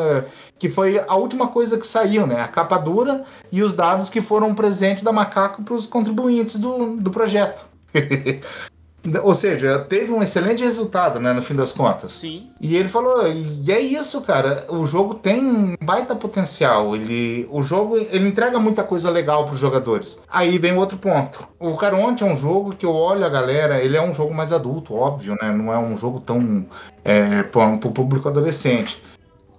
que 0.61 0.71
foi 0.71 1.03
a 1.09 1.17
última 1.17 1.49
coisa 1.49 1.77
que 1.77 1.87
saiu, 1.87 2.25
né? 2.25 2.41
A 2.41 2.47
capa 2.47 2.79
dura 2.79 3.25
e 3.51 3.61
os 3.61 3.75
dados 3.75 4.09
que 4.09 4.21
foram 4.21 4.51
um 4.51 4.55
presente 4.55 5.03
da 5.03 5.13
Macaco 5.13 5.65
para 5.65 5.75
os 5.75 5.87
contribuintes 5.87 6.57
do, 6.57 6.97
do 6.99 7.11
projeto. 7.11 7.67
Ou 9.23 9.35
seja, 9.35 9.79
teve 9.81 10.12
um 10.12 10.23
excelente 10.23 10.62
resultado, 10.62 11.21
né, 11.21 11.33
no 11.33 11.43
fim 11.43 11.55
das 11.55 11.73
contas. 11.73 12.12
Sim. 12.12 12.51
E 12.61 12.77
ele 12.77 12.88
falou, 12.88 13.27
e 13.27 13.71
é 13.71 13.81
isso, 13.81 14.21
cara. 14.23 14.64
O 14.69 14.87
jogo 14.87 15.14
tem 15.14 15.45
um 15.45 15.75
baita 15.83 16.14
potencial. 16.14 16.97
Ele, 16.97 17.47
o 17.51 17.62
jogo, 17.62 17.99
ele 17.99 18.29
entrega 18.29 18.59
muita 18.59 18.83
coisa 18.83 19.11
legal 19.11 19.45
para 19.45 19.55
os 19.55 19.61
jogadores. 19.61 20.19
Aí 20.29 20.57
vem 20.59 20.77
outro 20.77 20.97
ponto. 20.97 21.49
O 21.59 21.77
Caronte 21.77 22.23
é 22.23 22.27
um 22.27 22.37
jogo 22.37 22.75
que 22.75 22.87
eu 22.87 22.95
olho 22.95 23.25
a 23.25 23.29
galera. 23.29 23.83
Ele 23.83 23.97
é 23.97 24.03
um 24.03 24.14
jogo 24.14 24.33
mais 24.33 24.53
adulto, 24.53 24.95
óbvio, 24.95 25.37
né? 25.40 25.53
Não 25.53 25.73
é 25.73 25.79
um 25.79 25.97
jogo 25.97 26.21
tão 26.21 26.67
é, 27.05 27.43
para 27.43 27.75
o 27.75 27.93
público 27.93 28.29
adolescente. 28.29 29.03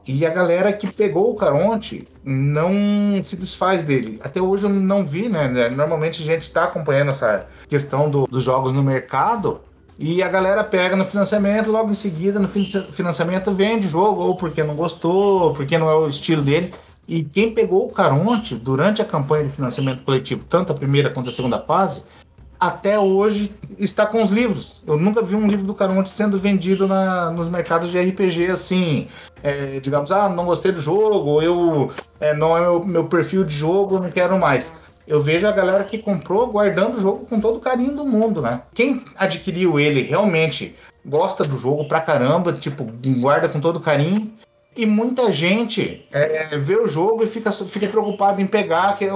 E 0.07 0.25
a 0.25 0.29
galera 0.29 0.71
que 0.71 0.87
pegou 0.93 1.31
o 1.31 1.35
Caronte 1.35 2.07
não 2.23 2.71
se 3.23 3.35
desfaz 3.35 3.83
dele. 3.83 4.19
Até 4.23 4.39
hoje 4.41 4.65
eu 4.65 4.69
não 4.69 5.03
vi, 5.03 5.27
né? 5.29 5.47
Normalmente 5.69 6.21
a 6.21 6.25
gente 6.25 6.43
está 6.43 6.65
acompanhando 6.65 7.09
essa 7.11 7.47
questão 7.67 8.09
do- 8.09 8.27
dos 8.27 8.43
jogos 8.43 8.71
no 8.71 8.83
mercado. 8.83 9.61
E 9.97 10.21
a 10.21 10.27
galera 10.27 10.63
pega 10.63 10.95
no 10.95 11.05
financiamento, 11.05 11.71
logo 11.71 11.89
em 11.89 11.95
seguida, 11.95 12.37
no 12.39 12.47
fin- 12.47 12.65
financiamento, 12.91 13.51
vende 13.53 13.87
o 13.87 13.89
jogo, 13.89 14.21
ou 14.21 14.35
porque 14.35 14.61
não 14.63 14.75
gostou, 14.75 15.41
ou 15.41 15.53
porque 15.53 15.77
não 15.77 15.89
é 15.89 15.95
o 15.95 16.07
estilo 16.07 16.41
dele. 16.41 16.73
E 17.07 17.23
quem 17.23 17.51
pegou 17.53 17.85
o 17.85 17.91
Caronte 17.91 18.55
durante 18.55 19.01
a 19.01 19.05
campanha 19.05 19.45
de 19.45 19.51
financiamento 19.53 20.03
coletivo, 20.03 20.43
tanto 20.49 20.71
a 20.73 20.75
primeira 20.75 21.09
quanto 21.09 21.29
a 21.29 21.33
segunda 21.33 21.59
fase, 21.61 22.03
até 22.59 22.97
hoje 22.99 23.51
está 23.77 24.05
com 24.05 24.21
os 24.23 24.29
livros. 24.29 24.81
Eu 24.87 24.97
nunca 24.97 25.21
vi 25.21 25.35
um 25.35 25.47
livro 25.47 25.65
do 25.65 25.73
Caronte 25.73 26.09
sendo 26.09 26.37
vendido 26.39 26.87
na- 26.87 27.29
nos 27.31 27.47
mercados 27.47 27.91
de 27.91 27.97
RPG 27.99 28.49
assim. 28.51 29.07
é, 29.43 29.79
digamos, 29.79 30.11
ah, 30.11 30.27
não 30.27 30.45
gostei 30.45 30.71
do 30.71 30.81
jogo, 30.81 31.39
eu 31.39 31.91
é, 32.19 32.33
não 32.33 32.57
é 32.57 32.61
meu, 32.61 32.83
meu 32.83 33.03
perfil 33.05 33.43
de 33.43 33.53
jogo, 33.53 33.99
não 33.99 34.09
quero 34.09 34.39
mais. 34.39 34.73
Eu 35.07 35.21
vejo 35.21 35.45
a 35.45 35.51
galera 35.51 35.83
que 35.83 35.99
comprou 35.99 36.47
guardando 36.47 36.97
o 36.97 36.99
jogo 36.99 37.27
com 37.27 37.39
todo 37.39 37.57
o 37.57 37.59
carinho 37.59 37.95
do 37.95 38.05
mundo, 38.05 38.41
né? 38.41 38.61
Quem 38.73 39.03
adquiriu 39.15 39.79
ele 39.79 40.01
realmente 40.01 40.75
gosta 41.05 41.43
do 41.43 41.59
jogo 41.59 41.87
pra 41.87 42.01
caramba, 42.01 42.53
tipo, 42.53 42.85
guarda 43.19 43.47
com 43.47 43.59
todo 43.59 43.79
carinho. 43.79 44.33
E 44.75 44.85
muita 44.87 45.31
gente 45.31 46.05
é, 46.11 46.57
vê 46.57 46.75
o 46.77 46.87
jogo 46.87 47.23
e 47.23 47.27
fica, 47.27 47.51
fica 47.51 47.87
preocupado 47.87 48.41
em 48.41 48.47
pegar 48.47 48.97
que 48.97 49.05
é 49.05 49.13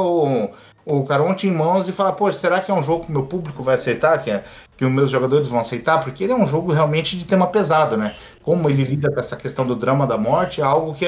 o, 0.98 1.04
Caronte 1.06 1.48
em 1.48 1.52
mãos 1.52 1.88
e 1.88 1.92
falar, 1.92 2.14
pô, 2.14 2.32
será 2.32 2.60
que 2.60 2.72
é 2.72 2.74
um 2.74 2.82
jogo 2.82 3.06
que 3.06 3.10
o 3.10 3.14
meu 3.14 3.26
público 3.26 3.62
vai 3.62 3.76
aceitar? 3.76 4.22
Que, 4.22 4.32
é- 4.32 4.44
que 4.76 4.86
os 4.86 4.92
meus 4.92 5.12
jogadores 5.12 5.48
vão 5.48 5.60
aceitar? 5.60 6.00
Porque 6.00 6.24
ele 6.24 6.34
é 6.34 6.36
um 6.36 6.48
jogo 6.48 6.72
realmente 6.72 7.18
de 7.18 7.26
tema 7.26 7.48
pesado, 7.48 7.96
né? 7.98 8.16
Como 8.42 8.70
ele 8.70 8.84
lida 8.84 9.12
com 9.12 9.20
essa 9.20 9.36
questão 9.36 9.66
do 9.66 9.76
drama 9.76 10.08
da 10.08 10.18
morte, 10.18 10.62
é 10.62 10.64
algo 10.64 10.94
que 10.94 11.06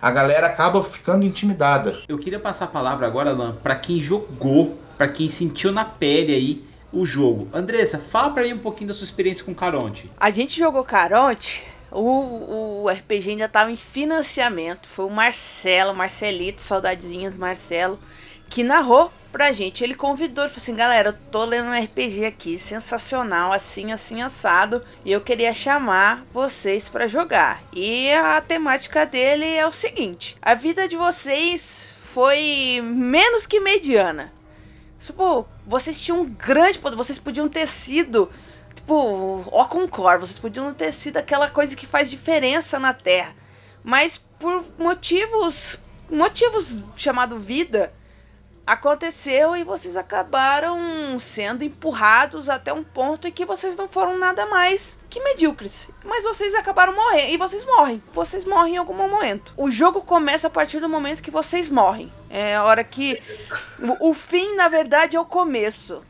a 0.00 0.10
galera 0.10 0.46
acaba 0.46 0.82
ficando 0.82 1.24
intimidada. 1.24 1.98
Eu 2.08 2.18
queria 2.18 2.38
passar 2.38 2.66
a 2.66 2.68
palavra 2.68 3.06
agora, 3.06 3.30
Alan, 3.30 3.54
pra 3.62 3.74
quem 3.76 3.98
jogou, 4.00 4.76
pra 4.96 5.08
quem 5.08 5.30
sentiu 5.30 5.72
na 5.72 5.84
pele 5.84 6.34
aí 6.34 6.64
o 6.92 7.04
jogo. 7.04 7.48
Andressa, 7.52 7.98
fala 7.98 8.30
pra 8.30 8.44
mim 8.44 8.52
um 8.52 8.58
pouquinho 8.58 8.88
da 8.88 8.94
sua 8.94 9.04
experiência 9.04 9.44
com 9.44 9.54
Caronte. 9.54 10.10
A 10.18 10.30
gente 10.30 10.58
jogou 10.58 10.84
Caronte, 10.84 11.64
o, 11.90 12.84
o 12.84 12.88
RPG 12.88 13.30
ainda 13.30 13.48
tava 13.48 13.70
em 13.72 13.76
financiamento. 13.76 14.86
Foi 14.86 15.04
o 15.04 15.10
Marcelo, 15.10 15.94
Marcelito, 15.94 16.62
saudadezinhas, 16.62 17.36
Marcelo, 17.36 17.98
que 18.48 18.62
narrou 18.62 19.10
pra 19.34 19.50
gente. 19.50 19.82
Ele 19.82 19.96
convidou, 19.96 20.44
ele 20.44 20.50
falou 20.52 20.62
assim: 20.62 20.76
galera, 20.76 21.08
eu 21.08 21.30
tô 21.32 21.44
lendo 21.44 21.66
um 21.66 21.82
RPG 21.84 22.24
aqui, 22.24 22.56
sensacional, 22.56 23.52
assim, 23.52 23.90
assim, 23.90 24.22
assado. 24.22 24.80
E 25.04 25.10
eu 25.10 25.20
queria 25.20 25.52
chamar 25.52 26.24
vocês 26.32 26.88
pra 26.88 27.08
jogar. 27.08 27.60
E 27.72 28.12
a 28.12 28.40
temática 28.40 29.04
dele 29.04 29.44
é 29.44 29.66
o 29.66 29.72
seguinte: 29.72 30.36
a 30.40 30.54
vida 30.54 30.86
de 30.86 30.96
vocês 30.96 31.84
foi 32.12 32.80
menos 32.80 33.44
que 33.44 33.58
mediana. 33.58 34.32
Tipo, 35.00 35.44
vocês 35.66 36.00
tinham 36.00 36.20
um 36.20 36.24
grande 36.26 36.78
poder, 36.78 36.94
vocês 36.94 37.18
podiam 37.18 37.48
ter 37.48 37.66
sido 37.66 38.30
tipo, 38.72 39.44
ó 39.50 39.64
Concor, 39.64 40.20
vocês 40.20 40.38
podiam 40.38 40.72
ter 40.72 40.92
sido 40.92 41.16
aquela 41.16 41.50
coisa 41.50 41.74
que 41.74 41.88
faz 41.88 42.08
diferença 42.08 42.78
na 42.78 42.94
Terra. 42.94 43.34
Mas 43.82 44.16
por 44.38 44.64
motivos 44.78 45.76
motivos 46.08 46.82
chamado 46.96 47.38
vida, 47.38 47.92
aconteceu 48.66 49.54
e 49.54 49.64
vocês 49.64 49.96
acabaram 49.96 51.18
sendo 51.18 51.64
empurrados 51.64 52.48
até 52.48 52.72
um 52.72 52.82
ponto 52.82 53.28
em 53.28 53.32
que 53.32 53.44
vocês 53.44 53.76
não 53.76 53.86
foram 53.86 54.18
nada 54.18 54.46
mais 54.46 54.98
que 55.10 55.20
medíocres. 55.20 55.88
Mas 56.04 56.24
vocês 56.24 56.54
acabaram 56.54 56.94
morrendo 56.94 57.32
e 57.32 57.36
vocês 57.36 57.64
morrem. 57.64 58.02
Vocês 58.12 58.44
morrem 58.44 58.74
em 58.74 58.78
algum 58.78 58.94
momento. 58.94 59.52
O 59.56 59.70
jogo 59.70 60.00
começa 60.00 60.46
a 60.46 60.50
partir 60.50 60.80
do 60.80 60.88
momento 60.88 61.22
que 61.22 61.30
vocês 61.30 61.68
morrem. 61.68 62.12
É 62.30 62.56
a 62.56 62.64
hora 62.64 62.82
que 62.82 63.20
o, 63.78 64.10
o 64.10 64.14
fim, 64.14 64.56
na 64.56 64.68
verdade, 64.68 65.16
é 65.16 65.20
o 65.20 65.24
começo. 65.24 66.02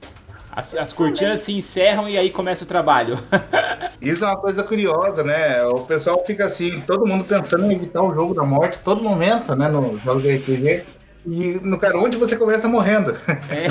As, 0.56 0.72
as 0.76 0.92
cortinas 0.92 1.40
se 1.40 1.52
encerram 1.52 2.08
e 2.08 2.16
aí 2.16 2.30
começa 2.30 2.62
o 2.62 2.66
trabalho. 2.66 3.18
Isso 4.00 4.24
é 4.24 4.28
uma 4.28 4.36
coisa 4.36 4.62
curiosa, 4.62 5.24
né? 5.24 5.64
O 5.64 5.80
pessoal 5.80 6.22
fica 6.24 6.44
assim, 6.44 6.80
todo 6.82 7.04
mundo 7.04 7.24
pensando 7.24 7.64
em 7.66 7.74
evitar 7.74 8.04
o 8.04 8.14
jogo 8.14 8.34
da 8.34 8.44
morte 8.44 8.78
todo 8.78 9.02
momento, 9.02 9.56
né? 9.56 9.68
No 9.68 9.98
jogo 9.98 10.22
de 10.22 10.36
RPG. 10.36 10.84
E 11.26 11.58
no 11.62 11.78
cara, 11.78 11.98
onde 11.98 12.16
você 12.16 12.36
começa 12.36 12.68
morrendo. 12.68 13.16
É. 13.50 13.66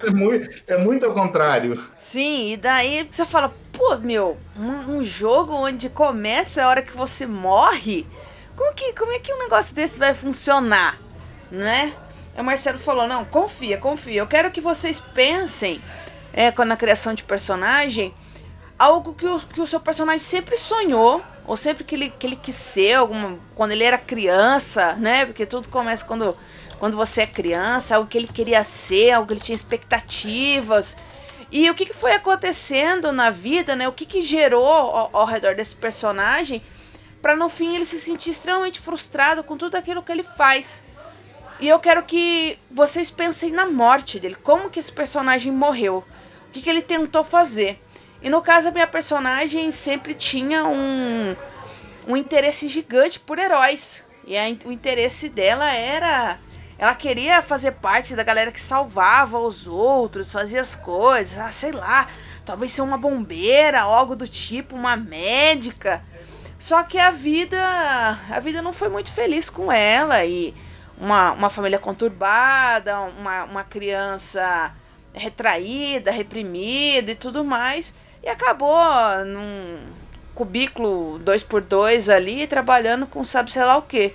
é, 0.06 0.10
muito, 0.10 0.62
é 0.66 0.78
muito 0.78 1.06
ao 1.06 1.12
contrário. 1.12 1.82
Sim, 1.98 2.52
e 2.52 2.56
daí 2.56 3.08
você 3.10 3.24
fala, 3.24 3.52
pô, 3.72 3.96
meu, 3.98 4.36
um, 4.56 4.96
um 4.96 5.04
jogo 5.04 5.54
onde 5.54 5.88
começa 5.90 6.62
a 6.62 6.68
hora 6.68 6.82
que 6.82 6.96
você 6.96 7.26
morre? 7.26 8.06
Como, 8.56 8.74
que, 8.74 8.92
como 8.94 9.12
é 9.12 9.18
que 9.18 9.32
um 9.32 9.38
negócio 9.38 9.74
desse 9.74 9.98
vai 9.98 10.14
funcionar? 10.14 10.98
Né? 11.50 11.92
O 12.36 12.42
Marcelo 12.42 12.78
falou, 12.78 13.06
não, 13.06 13.24
confia, 13.24 13.78
confia. 13.78 14.20
Eu 14.20 14.26
quero 14.26 14.50
que 14.50 14.60
vocês 14.60 14.98
pensem 14.98 15.80
é, 16.32 16.52
na 16.64 16.76
criação 16.76 17.14
de 17.14 17.22
personagem, 17.22 18.14
algo 18.78 19.14
que 19.14 19.26
o, 19.26 19.40
que 19.40 19.60
o 19.60 19.66
seu 19.66 19.80
personagem 19.80 20.20
sempre 20.20 20.56
sonhou, 20.56 21.22
ou 21.46 21.56
sempre 21.56 21.84
que 21.84 21.94
ele, 21.94 22.10
que 22.10 22.26
ele 22.26 22.36
quis 22.36 22.54
ser, 22.54 22.94
alguma, 22.94 23.38
quando 23.54 23.72
ele 23.72 23.84
era 23.84 23.96
criança, 23.96 24.94
né? 24.94 25.24
Porque 25.24 25.46
tudo 25.46 25.68
começa 25.68 26.04
quando, 26.04 26.36
quando 26.78 26.96
você 26.96 27.22
é 27.22 27.26
criança, 27.26 27.96
algo 27.96 28.08
que 28.08 28.18
ele 28.18 28.26
queria 28.26 28.62
ser, 28.64 29.12
algo 29.12 29.28
que 29.28 29.34
ele 29.34 29.40
tinha 29.40 29.54
expectativas. 29.54 30.96
E 31.50 31.70
o 31.70 31.74
que, 31.74 31.86
que 31.86 31.94
foi 31.94 32.12
acontecendo 32.12 33.12
na 33.12 33.30
vida, 33.30 33.76
né? 33.76 33.88
O 33.88 33.92
que, 33.92 34.04
que 34.04 34.20
gerou 34.20 34.66
ao, 34.66 35.10
ao 35.12 35.26
redor 35.26 35.54
desse 35.54 35.74
personagem 35.74 36.62
para 37.22 37.34
no 37.34 37.48
fim 37.48 37.74
ele 37.74 37.84
se 37.84 37.98
sentir 37.98 38.30
extremamente 38.30 38.78
frustrado 38.78 39.42
com 39.42 39.56
tudo 39.56 39.74
aquilo 39.74 40.02
que 40.02 40.12
ele 40.12 40.22
faz. 40.22 40.82
E 41.58 41.68
eu 41.68 41.78
quero 41.78 42.02
que 42.02 42.58
vocês 42.70 43.10
pensem 43.10 43.50
na 43.50 43.66
morte 43.66 44.20
dele, 44.20 44.36
como 44.36 44.68
que 44.68 44.78
esse 44.78 44.92
personagem 44.92 45.50
morreu 45.50 46.04
que, 46.56 46.62
que 46.62 46.70
ele 46.70 46.82
tentou 46.82 47.22
fazer. 47.22 47.78
E 48.22 48.30
no 48.30 48.40
caso, 48.40 48.68
a 48.68 48.70
minha 48.70 48.86
personagem 48.86 49.70
sempre 49.70 50.14
tinha 50.14 50.64
um, 50.64 51.36
um 52.08 52.16
interesse 52.16 52.66
gigante 52.68 53.20
por 53.20 53.38
heróis. 53.38 54.04
E 54.26 54.36
a, 54.36 54.44
o 54.64 54.72
interesse 54.72 55.28
dela 55.28 55.70
era. 55.70 56.38
Ela 56.78 56.94
queria 56.94 57.40
fazer 57.40 57.72
parte 57.72 58.14
da 58.14 58.22
galera 58.22 58.52
que 58.52 58.60
salvava 58.60 59.38
os 59.38 59.66
outros, 59.66 60.30
fazia 60.30 60.60
as 60.60 60.74
coisas, 60.74 61.38
ah, 61.38 61.50
sei 61.50 61.72
lá, 61.72 62.06
talvez 62.44 62.72
ser 62.72 62.82
uma 62.82 62.98
bombeira, 62.98 63.80
algo 63.80 64.14
do 64.14 64.28
tipo, 64.28 64.76
uma 64.76 64.94
médica. 64.94 66.02
Só 66.58 66.82
que 66.82 66.98
a 66.98 67.10
vida, 67.10 67.58
a 68.30 68.40
vida 68.40 68.60
não 68.60 68.72
foi 68.72 68.88
muito 68.88 69.10
feliz 69.10 69.48
com 69.48 69.72
ela 69.72 70.24
e 70.24 70.54
uma, 70.98 71.32
uma 71.32 71.50
família 71.50 71.78
conturbada, 71.78 73.00
uma, 73.00 73.44
uma 73.44 73.64
criança 73.64 74.72
retraída, 75.14 76.10
reprimida 76.10 77.12
e 77.12 77.14
tudo 77.14 77.44
mais, 77.44 77.94
e 78.22 78.28
acabou 78.28 78.76
num 79.24 79.78
cubículo 80.34 81.18
2 81.20 81.42
por 81.42 81.62
2 81.62 82.10
ali, 82.10 82.46
trabalhando 82.46 83.06
com 83.06 83.24
sabe 83.24 83.50
sei 83.50 83.64
lá 83.64 83.78
o 83.78 83.82
que. 83.82 84.14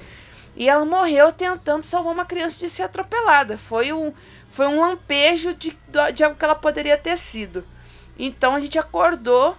E 0.55 0.67
ela 0.67 0.85
morreu 0.85 1.31
tentando 1.31 1.83
salvar 1.83 2.13
uma 2.13 2.25
criança 2.25 2.59
de 2.59 2.69
ser 2.69 2.83
atropelada. 2.83 3.57
Foi 3.57 3.93
um, 3.93 4.13
foi 4.51 4.67
um 4.67 4.81
lampejo 4.81 5.53
de, 5.53 5.77
de 6.13 6.23
algo 6.23 6.37
que 6.37 6.45
ela 6.45 6.55
poderia 6.55 6.97
ter 6.97 7.17
sido. 7.17 7.65
Então 8.17 8.55
a 8.55 8.59
gente 8.59 8.77
acordou, 8.77 9.55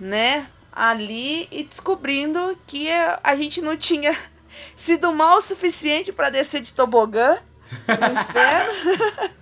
né, 0.00 0.48
ali 0.72 1.46
e 1.50 1.62
descobrindo 1.62 2.58
que 2.66 2.88
a 3.22 3.36
gente 3.36 3.60
não 3.60 3.76
tinha 3.76 4.16
sido 4.76 5.12
mal 5.12 5.38
o 5.38 5.42
suficiente 5.42 6.12
para 6.12 6.30
descer 6.30 6.60
de 6.60 6.72
tobogã 6.72 7.38
no 7.86 8.20
inferno. 8.20 8.72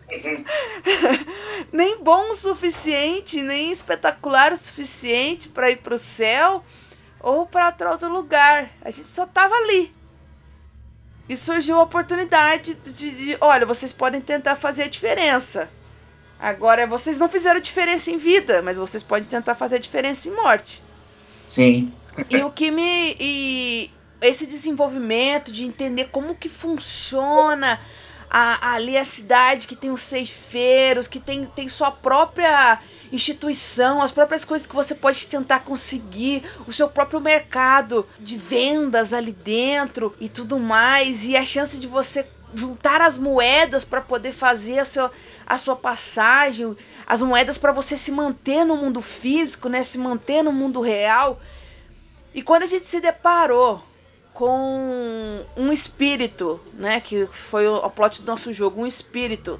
nem 1.72 2.02
bom 2.02 2.30
o 2.30 2.34
suficiente, 2.34 3.40
nem 3.42 3.70
espetacular 3.70 4.52
o 4.52 4.56
suficiente 4.56 5.48
para 5.48 5.70
ir 5.70 5.76
para 5.76 5.94
o 5.94 5.98
céu 5.98 6.64
ou 7.20 7.46
para 7.46 7.74
outro 7.90 8.08
lugar. 8.08 8.70
A 8.82 8.90
gente 8.90 9.08
só 9.08 9.26
tava 9.26 9.54
ali. 9.54 9.94
E 11.28 11.36
surgiu 11.36 11.78
a 11.78 11.82
oportunidade 11.82 12.74
de, 12.74 13.10
de, 13.10 13.36
olha, 13.40 13.66
vocês 13.66 13.92
podem 13.92 14.20
tentar 14.20 14.54
fazer 14.54 14.84
a 14.84 14.88
diferença. 14.88 15.68
Agora, 16.38 16.86
vocês 16.86 17.18
não 17.18 17.28
fizeram 17.28 17.60
diferença 17.60 18.10
em 18.10 18.16
vida, 18.16 18.62
mas 18.62 18.76
vocês 18.76 19.02
podem 19.02 19.28
tentar 19.28 19.54
fazer 19.54 19.76
a 19.76 19.80
diferença 19.80 20.28
em 20.28 20.32
morte. 20.32 20.82
Sim. 21.48 21.92
E 22.30 22.38
o 22.38 22.50
que 22.50 22.70
me. 22.70 23.16
E 23.18 23.90
esse 24.20 24.46
desenvolvimento 24.46 25.50
de 25.50 25.64
entender 25.64 26.08
como 26.10 26.34
que 26.34 26.48
funciona 26.48 27.80
a, 28.30 28.74
ali 28.74 28.96
a 28.96 29.04
cidade 29.04 29.66
que 29.66 29.76
tem 29.76 29.90
os 29.90 30.02
ceifeiros, 30.02 31.08
que 31.08 31.20
tem, 31.20 31.46
tem 31.46 31.68
sua 31.68 31.90
própria 31.90 32.80
instituição, 33.12 34.02
as 34.02 34.10
próprias 34.10 34.44
coisas 34.44 34.66
que 34.66 34.74
você 34.74 34.94
pode 34.94 35.26
tentar 35.26 35.60
conseguir, 35.60 36.42
o 36.66 36.72
seu 36.72 36.88
próprio 36.88 37.20
mercado 37.20 38.06
de 38.18 38.36
vendas 38.36 39.12
ali 39.12 39.32
dentro 39.32 40.14
e 40.20 40.28
tudo 40.28 40.58
mais, 40.58 41.24
e 41.24 41.36
a 41.36 41.44
chance 41.44 41.78
de 41.78 41.86
você 41.86 42.26
juntar 42.54 43.00
as 43.00 43.18
moedas 43.18 43.84
para 43.84 44.00
poder 44.00 44.32
fazer 44.32 44.78
a 44.78 44.84
sua, 44.84 45.12
a 45.46 45.58
sua 45.58 45.76
passagem, 45.76 46.76
as 47.06 47.20
moedas 47.20 47.58
para 47.58 47.72
você 47.72 47.96
se 47.96 48.10
manter 48.10 48.64
no 48.64 48.76
mundo 48.76 49.00
físico, 49.00 49.68
né, 49.68 49.82
se 49.82 49.98
manter 49.98 50.42
no 50.42 50.52
mundo 50.52 50.80
real. 50.80 51.40
E 52.34 52.42
quando 52.42 52.62
a 52.62 52.66
gente 52.66 52.86
se 52.86 53.00
deparou 53.00 53.82
com 54.36 55.42
um 55.56 55.72
espírito, 55.72 56.60
né? 56.74 57.00
Que 57.00 57.26
foi 57.26 57.66
o, 57.66 57.88
plot 57.88 58.20
do 58.20 58.26
nosso 58.26 58.52
jogo, 58.52 58.82
um 58.82 58.86
espírito 58.86 59.58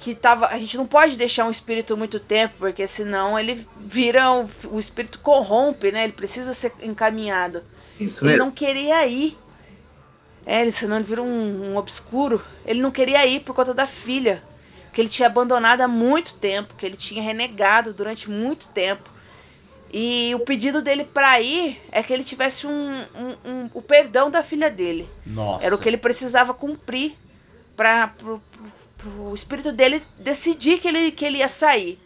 que 0.00 0.14
tava. 0.14 0.46
A 0.46 0.58
gente 0.58 0.76
não 0.78 0.86
pode 0.86 1.16
deixar 1.16 1.44
um 1.44 1.50
espírito 1.50 1.96
muito 1.96 2.18
tempo, 2.18 2.54
porque 2.58 2.86
senão 2.86 3.38
ele 3.38 3.66
vira. 3.78 4.32
O, 4.32 4.48
o 4.72 4.80
espírito 4.80 5.18
corrompe, 5.18 5.92
né? 5.92 6.04
Ele 6.04 6.12
precisa 6.14 6.54
ser 6.54 6.72
encaminhado. 6.82 7.62
Isso 7.98 8.24
ele 8.24 8.32
mesmo. 8.32 8.46
não 8.46 8.50
queria 8.50 9.06
ir. 9.06 9.36
É, 10.46 10.62
ele, 10.62 10.72
senão 10.72 10.96
ele 10.96 11.04
vira 11.04 11.22
um, 11.22 11.72
um 11.72 11.76
obscuro. 11.76 12.42
Ele 12.64 12.80
não 12.80 12.90
queria 12.90 13.26
ir 13.26 13.40
por 13.40 13.54
conta 13.54 13.74
da 13.74 13.86
filha. 13.86 14.42
Que 14.92 15.02
ele 15.02 15.08
tinha 15.08 15.28
abandonado 15.28 15.82
há 15.82 15.88
muito 15.88 16.34
tempo, 16.34 16.74
que 16.74 16.84
ele 16.84 16.96
tinha 16.96 17.22
renegado 17.22 17.92
durante 17.92 18.28
muito 18.28 18.66
tempo. 18.68 19.08
E 19.92 20.32
o 20.34 20.40
pedido 20.40 20.80
dele 20.80 21.04
para 21.04 21.40
ir 21.40 21.80
é 21.92 22.02
que 22.02 22.12
ele 22.12 22.24
tivesse 22.24 22.66
um, 22.66 23.04
um, 23.14 23.50
um, 23.50 23.70
o 23.74 23.82
perdão 23.82 24.30
da 24.30 24.42
filha 24.42 24.70
dele. 24.70 25.08
Nossa. 25.26 25.66
Era 25.66 25.74
o 25.74 25.78
que 25.78 25.88
ele 25.88 25.96
precisava 25.96 26.54
cumprir 26.54 27.14
para 27.76 28.12
o 29.06 29.34
espírito 29.34 29.72
dele 29.72 30.02
decidir 30.18 30.78
que 30.78 30.88
ele, 30.88 31.10
que 31.10 31.24
ele 31.24 31.38
ia 31.38 31.48
sair, 31.48 31.98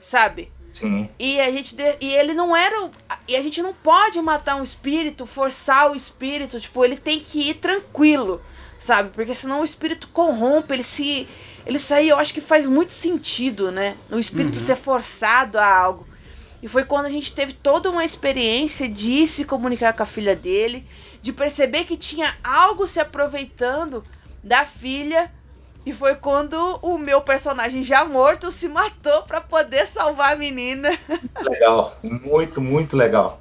sabe? 0.00 0.50
Sim. 0.70 1.08
E 1.18 1.40
a 1.40 1.50
gente 1.50 1.76
e 2.00 2.06
ele 2.06 2.32
não 2.32 2.56
era 2.56 2.90
e 3.26 3.36
a 3.36 3.42
gente 3.42 3.60
não 3.60 3.74
pode 3.74 4.20
matar 4.22 4.56
um 4.56 4.62
espírito, 4.62 5.26
forçar 5.26 5.90
o 5.90 5.96
espírito, 5.96 6.60
tipo 6.60 6.84
ele 6.84 6.96
tem 6.96 7.18
que 7.18 7.50
ir 7.50 7.54
tranquilo, 7.54 8.40
sabe? 8.78 9.10
Porque 9.10 9.34
senão 9.34 9.60
o 9.60 9.64
espírito 9.64 10.08
corrompe, 10.08 10.72
ele 10.72 10.82
se 10.84 11.28
ele 11.66 11.78
sair, 11.78 12.08
eu 12.08 12.18
acho 12.18 12.32
que 12.32 12.40
faz 12.40 12.66
muito 12.66 12.92
sentido, 12.92 13.70
né? 13.70 13.96
O 14.10 14.18
espírito 14.18 14.54
uhum. 14.54 14.60
ser 14.60 14.76
forçado 14.76 15.58
a 15.58 15.66
algo. 15.66 16.06
E 16.62 16.68
foi 16.68 16.84
quando 16.84 17.06
a 17.06 17.10
gente 17.10 17.34
teve 17.34 17.52
toda 17.52 17.90
uma 17.90 18.04
experiência 18.04 18.88
de 18.88 19.26
se 19.26 19.44
comunicar 19.44 19.92
com 19.94 20.02
a 20.02 20.06
filha 20.06 20.36
dele, 20.36 20.86
de 21.22 21.32
perceber 21.32 21.84
que 21.84 21.96
tinha 21.96 22.36
algo 22.44 22.86
se 22.86 23.00
aproveitando 23.00 24.04
da 24.42 24.64
filha. 24.64 25.30
E 25.84 25.92
foi 25.92 26.14
quando 26.14 26.78
o 26.82 26.98
meu 26.98 27.22
personagem 27.22 27.82
já 27.82 28.04
morto 28.04 28.52
se 28.52 28.68
matou 28.68 29.22
para 29.22 29.40
poder 29.40 29.86
salvar 29.86 30.34
a 30.34 30.36
menina. 30.36 30.90
Legal, 31.42 31.96
muito, 32.02 32.60
muito 32.60 32.96
legal. 32.96 33.40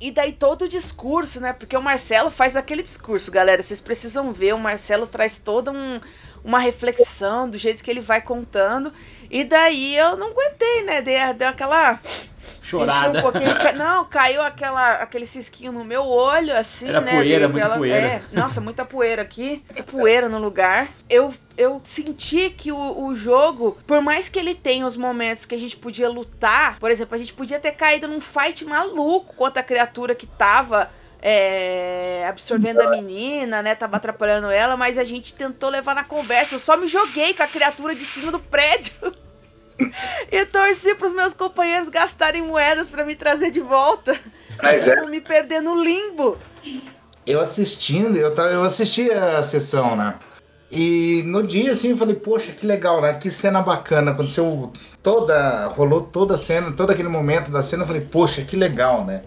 E 0.00 0.12
daí 0.12 0.32
todo 0.32 0.62
o 0.62 0.68
discurso, 0.68 1.40
né? 1.40 1.52
Porque 1.52 1.76
o 1.76 1.82
Marcelo 1.82 2.30
faz 2.30 2.56
aquele 2.56 2.82
discurso, 2.82 3.30
galera. 3.30 3.62
Vocês 3.62 3.80
precisam 3.80 4.32
ver. 4.32 4.54
O 4.54 4.58
Marcelo 4.58 5.06
traz 5.06 5.38
toda 5.38 5.72
um, 5.72 6.00
uma 6.44 6.58
reflexão 6.60 7.50
do 7.50 7.58
jeito 7.58 7.82
que 7.82 7.90
ele 7.90 8.00
vai 8.00 8.20
contando. 8.20 8.92
E 9.30 9.44
daí 9.44 9.96
eu 9.96 10.16
não 10.16 10.30
aguentei, 10.30 10.82
né? 10.84 11.02
Deu, 11.02 11.34
deu 11.34 11.48
aquela 11.48 11.98
Chorada. 12.62 13.18
Um 13.18 13.22
pouquinho, 13.22 13.54
não, 13.76 14.04
caiu 14.04 14.42
aquela, 14.42 14.94
aquele 14.94 15.26
cisquinho 15.26 15.72
no 15.72 15.84
meu 15.84 16.04
olho, 16.04 16.56
assim, 16.56 16.88
Era 16.88 17.00
né? 17.00 17.12
poeira, 17.12 17.46
aquela, 17.46 17.76
muita 17.76 17.76
poeira. 17.76 18.06
É, 18.06 18.22
nossa, 18.32 18.60
muita 18.60 18.84
poeira 18.84 19.22
aqui. 19.22 19.62
Muita 19.68 19.82
poeira 19.84 20.28
no 20.28 20.38
lugar. 20.38 20.88
Eu, 21.08 21.32
eu 21.56 21.80
senti 21.84 22.50
que 22.50 22.72
o, 22.72 23.06
o 23.06 23.16
jogo, 23.16 23.78
por 23.86 24.00
mais 24.00 24.28
que 24.28 24.38
ele 24.38 24.54
tenha 24.54 24.86
os 24.86 24.96
momentos 24.96 25.44
que 25.44 25.54
a 25.54 25.58
gente 25.58 25.76
podia 25.76 26.08
lutar, 26.08 26.78
por 26.78 26.90
exemplo, 26.90 27.14
a 27.14 27.18
gente 27.18 27.32
podia 27.32 27.58
ter 27.58 27.72
caído 27.72 28.08
num 28.08 28.20
fight 28.20 28.64
maluco 28.64 29.34
contra 29.34 29.60
a 29.60 29.64
criatura 29.64 30.14
que 30.14 30.26
tava 30.26 30.88
é, 31.20 32.24
absorvendo 32.28 32.80
a 32.80 32.90
menina, 32.90 33.62
né? 33.62 33.74
Tava 33.74 33.96
atrapalhando 33.96 34.50
ela, 34.50 34.76
mas 34.76 34.98
a 34.98 35.04
gente 35.04 35.34
tentou 35.34 35.68
levar 35.70 35.94
na 35.94 36.04
conversa. 36.04 36.54
Eu 36.54 36.60
só 36.60 36.76
me 36.76 36.86
joguei 36.86 37.34
com 37.34 37.42
a 37.42 37.46
criatura 37.46 37.94
de 37.94 38.04
cima 38.04 38.30
do 38.30 38.38
prédio. 38.38 38.92
e 40.30 40.44
torci 40.46 40.94
pros 40.94 41.12
meus 41.12 41.32
companheiros 41.34 41.88
gastarem 41.88 42.42
moedas 42.42 42.90
para 42.90 43.04
me 43.04 43.14
trazer 43.14 43.50
de 43.50 43.60
volta. 43.60 44.18
Mas 44.62 44.86
é. 44.88 45.04
Me 45.06 45.20
perder 45.20 45.60
no 45.60 45.74
limbo. 45.82 46.36
Eu 47.26 47.40
assistindo, 47.40 48.16
eu, 48.16 48.34
tava- 48.34 48.50
eu 48.50 48.62
assisti 48.62 49.10
a 49.10 49.42
sessão, 49.42 49.94
né? 49.94 50.14
E 50.70 51.22
no 51.24 51.42
dia, 51.42 51.70
assim, 51.70 51.90
eu 51.90 51.96
falei, 51.96 52.14
poxa, 52.14 52.52
que 52.52 52.66
legal, 52.66 53.00
né? 53.00 53.14
Que 53.14 53.30
cena 53.30 53.62
bacana. 53.62 54.10
Aconteceu 54.10 54.70
toda. 55.02 55.66
rolou 55.68 56.02
toda 56.02 56.34
a 56.34 56.38
cena, 56.38 56.72
todo 56.72 56.90
aquele 56.90 57.08
momento 57.08 57.50
da 57.50 57.62
cena, 57.62 57.82
eu 57.82 57.86
falei, 57.86 58.02
poxa, 58.02 58.42
que 58.42 58.56
legal, 58.56 59.04
né? 59.04 59.22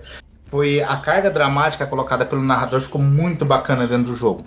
Foi 0.45 0.81
a 0.81 0.97
carga 0.97 1.31
dramática 1.31 1.85
colocada 1.85 2.25
pelo 2.25 2.43
narrador 2.43 2.81
ficou 2.81 3.01
muito 3.01 3.45
bacana 3.45 3.87
dentro 3.87 4.05
do 4.11 4.15
jogo. 4.15 4.45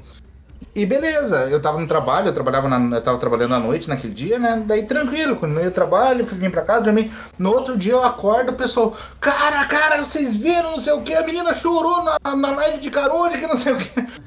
E 0.74 0.84
beleza, 0.84 1.48
eu 1.50 1.62
tava 1.62 1.78
no 1.78 1.86
trabalho, 1.86 2.28
eu 2.28 2.32
trabalhava 2.32 2.68
na, 2.68 2.96
eu 2.96 3.00
tava 3.00 3.16
trabalhando 3.16 3.54
à 3.54 3.60
noite 3.60 3.88
naquele 3.88 4.12
dia, 4.12 4.40
né? 4.40 4.64
Daí 4.66 4.84
tranquilo, 4.84 5.36
quando 5.36 5.60
ia 5.60 5.70
trabalho, 5.70 6.26
fui 6.26 6.36
vir 6.36 6.50
pra 6.50 6.62
casa, 6.62 6.82
dormi. 6.82 7.12
No 7.38 7.50
outro 7.50 7.76
dia 7.76 7.92
eu 7.92 8.02
acordo, 8.02 8.50
o 8.50 8.56
pessoal, 8.56 8.92
cara, 9.20 9.64
cara, 9.66 10.04
vocês 10.04 10.36
viram, 10.36 10.72
não 10.72 10.80
sei 10.80 10.92
o 10.92 11.02
que, 11.02 11.14
a 11.14 11.24
menina 11.24 11.54
chorou 11.54 12.02
na, 12.02 12.18
na 12.34 12.50
live 12.56 12.78
de 12.78 12.90
Caronde, 12.90 13.38
que 13.38 13.46
não 13.46 13.56
sei 13.56 13.72
o 13.72 13.76
que. 13.76 14.24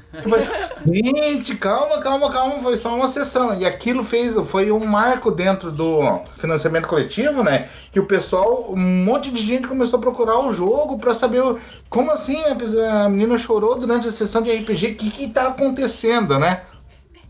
Gente, 0.86 1.56
calma, 1.56 1.98
calma, 1.98 2.30
calma, 2.30 2.58
foi 2.58 2.76
só 2.76 2.94
uma 2.94 3.08
sessão. 3.08 3.58
E 3.60 3.66
aquilo 3.66 4.02
fez, 4.02 4.34
foi 4.48 4.70
um 4.72 4.84
marco 4.86 5.30
dentro 5.30 5.70
do 5.70 6.00
financiamento 6.36 6.88
coletivo, 6.88 7.42
né? 7.42 7.68
Que 7.92 8.00
o 8.00 8.06
pessoal, 8.06 8.66
um 8.72 9.04
monte 9.04 9.30
de 9.30 9.42
gente 9.42 9.68
começou 9.68 9.98
a 9.98 10.02
procurar 10.02 10.38
o 10.40 10.52
jogo 10.52 10.98
pra 10.98 11.12
saber 11.12 11.42
o- 11.42 11.58
como 11.90 12.10
assim 12.10 12.42
a 12.44 13.08
menina 13.08 13.36
chorou 13.36 13.78
durante 13.78 14.08
a 14.08 14.12
sessão 14.12 14.40
de 14.40 14.50
RPG, 14.50 14.86
o 14.86 14.94
que 14.94 15.10
que 15.10 15.28
tá 15.28 15.48
acontecendo, 15.48 16.38
né? 16.38 16.62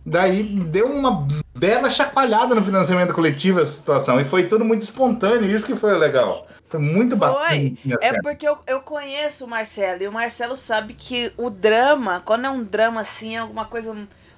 Daí 0.07 0.43
deu 0.43 0.87
uma 0.87 1.27
bela 1.55 1.91
chacoalhada 1.91 2.55
no 2.55 2.63
financiamento 2.65 3.13
coletivo 3.13 3.61
essa 3.61 3.73
situação. 3.73 4.19
E 4.21 4.25
foi 4.25 4.45
tudo 4.45 4.65
muito 4.65 4.83
espontâneo, 4.83 5.51
isso 5.51 5.67
que 5.67 5.75
foi 5.75 5.97
legal. 5.99 6.47
Foi 6.69 6.81
muito 6.81 7.17
bacana. 7.17 7.47
Foi. 7.49 7.79
É 8.01 8.21
porque 8.21 8.47
eu, 8.47 8.59
eu 8.67 8.81
conheço 8.81 9.45
o 9.45 9.49
Marcelo 9.49 10.03
e 10.03 10.09
o 10.09 10.13
Marcelo 10.13 10.57
sabe 10.57 10.95
que 10.95 11.33
o 11.37 11.49
drama, 11.49 12.23
quando 12.25 12.47
é 12.47 12.51
um 12.51 12.63
drama 12.63 13.01
assim, 13.01 13.37
é 13.37 13.39
alguma 13.39 13.65
coisa 13.65 13.97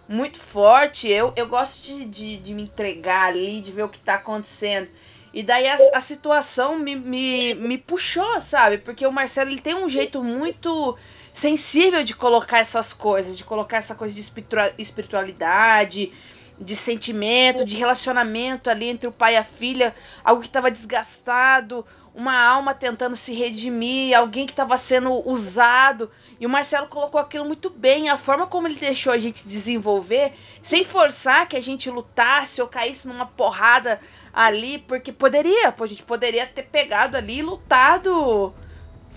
muito 0.08 0.38
forte, 0.40 1.08
eu, 1.08 1.32
eu 1.36 1.46
gosto 1.46 1.84
de, 1.84 2.04
de, 2.04 2.36
de 2.38 2.54
me 2.54 2.62
entregar 2.64 3.28
ali, 3.28 3.60
de 3.60 3.72
ver 3.72 3.84
o 3.84 3.88
que 3.88 3.98
tá 3.98 4.14
acontecendo. 4.14 4.88
E 5.32 5.42
daí 5.42 5.68
a, 5.68 5.76
a 5.94 6.00
situação 6.00 6.78
me, 6.78 6.96
me, 6.96 7.54
me 7.54 7.78
puxou, 7.78 8.40
sabe? 8.40 8.78
Porque 8.78 9.06
o 9.06 9.12
Marcelo 9.12 9.50
ele 9.50 9.60
tem 9.60 9.74
um 9.74 9.88
jeito 9.88 10.22
muito 10.22 10.96
sensível 11.32 12.02
de 12.02 12.14
colocar 12.14 12.58
essas 12.58 12.92
coisas, 12.92 13.36
de 13.38 13.44
colocar 13.44 13.76
essa 13.76 13.94
coisa 13.94 14.12
de 14.12 14.20
espiritua- 14.20 14.72
espiritualidade, 14.76 16.12
de 16.60 16.76
sentimento, 16.76 17.64
de 17.64 17.76
relacionamento 17.76 18.68
ali 18.68 18.88
entre 18.88 19.08
o 19.08 19.12
pai 19.12 19.34
e 19.34 19.38
a 19.38 19.42
filha, 19.42 19.94
algo 20.22 20.42
que 20.42 20.48
estava 20.48 20.70
desgastado, 20.70 21.86
uma 22.14 22.38
alma 22.38 22.74
tentando 22.74 23.16
se 23.16 23.32
redimir, 23.32 24.16
alguém 24.16 24.44
que 24.44 24.52
estava 24.52 24.76
sendo 24.76 25.26
usado. 25.28 26.10
E 26.38 26.44
o 26.44 26.50
Marcelo 26.50 26.86
colocou 26.88 27.20
aquilo 27.20 27.44
muito 27.44 27.70
bem, 27.70 28.10
a 28.10 28.16
forma 28.16 28.46
como 28.46 28.68
ele 28.68 28.74
deixou 28.74 29.12
a 29.12 29.18
gente 29.18 29.48
desenvolver, 29.48 30.34
sem 30.62 30.84
forçar 30.84 31.48
que 31.48 31.56
a 31.56 31.62
gente 31.62 31.90
lutasse 31.90 32.60
ou 32.60 32.68
caísse 32.68 33.08
numa 33.08 33.26
porrada 33.26 34.00
ali, 34.32 34.78
porque 34.78 35.12
poderia, 35.12 35.72
pô, 35.72 35.84
a 35.84 35.88
gente 35.88 36.02
poderia 36.02 36.46
ter 36.46 36.64
pegado 36.64 37.16
ali 37.16 37.38
e 37.38 37.42
lutado 37.42 38.52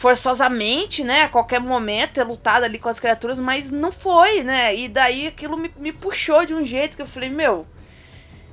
forçosamente, 0.04 1.02
né? 1.02 1.22
A 1.22 1.30
qualquer 1.30 1.62
momento 1.62 2.16
ter 2.16 2.26
lutado 2.26 2.66
ali 2.66 2.78
com 2.78 2.90
as 2.90 3.00
criaturas, 3.00 3.40
mas 3.40 3.70
não 3.70 3.90
foi, 3.90 4.44
né? 4.44 4.76
E 4.76 4.90
daí 4.90 5.28
aquilo 5.28 5.56
me, 5.56 5.72
me 5.78 5.94
puxou 5.94 6.46
de 6.46 6.54
um 6.54 6.66
jeito 6.66 6.98
que 6.98 7.02
eu 7.02 7.08
falei, 7.08 7.30
meu, 7.30 7.66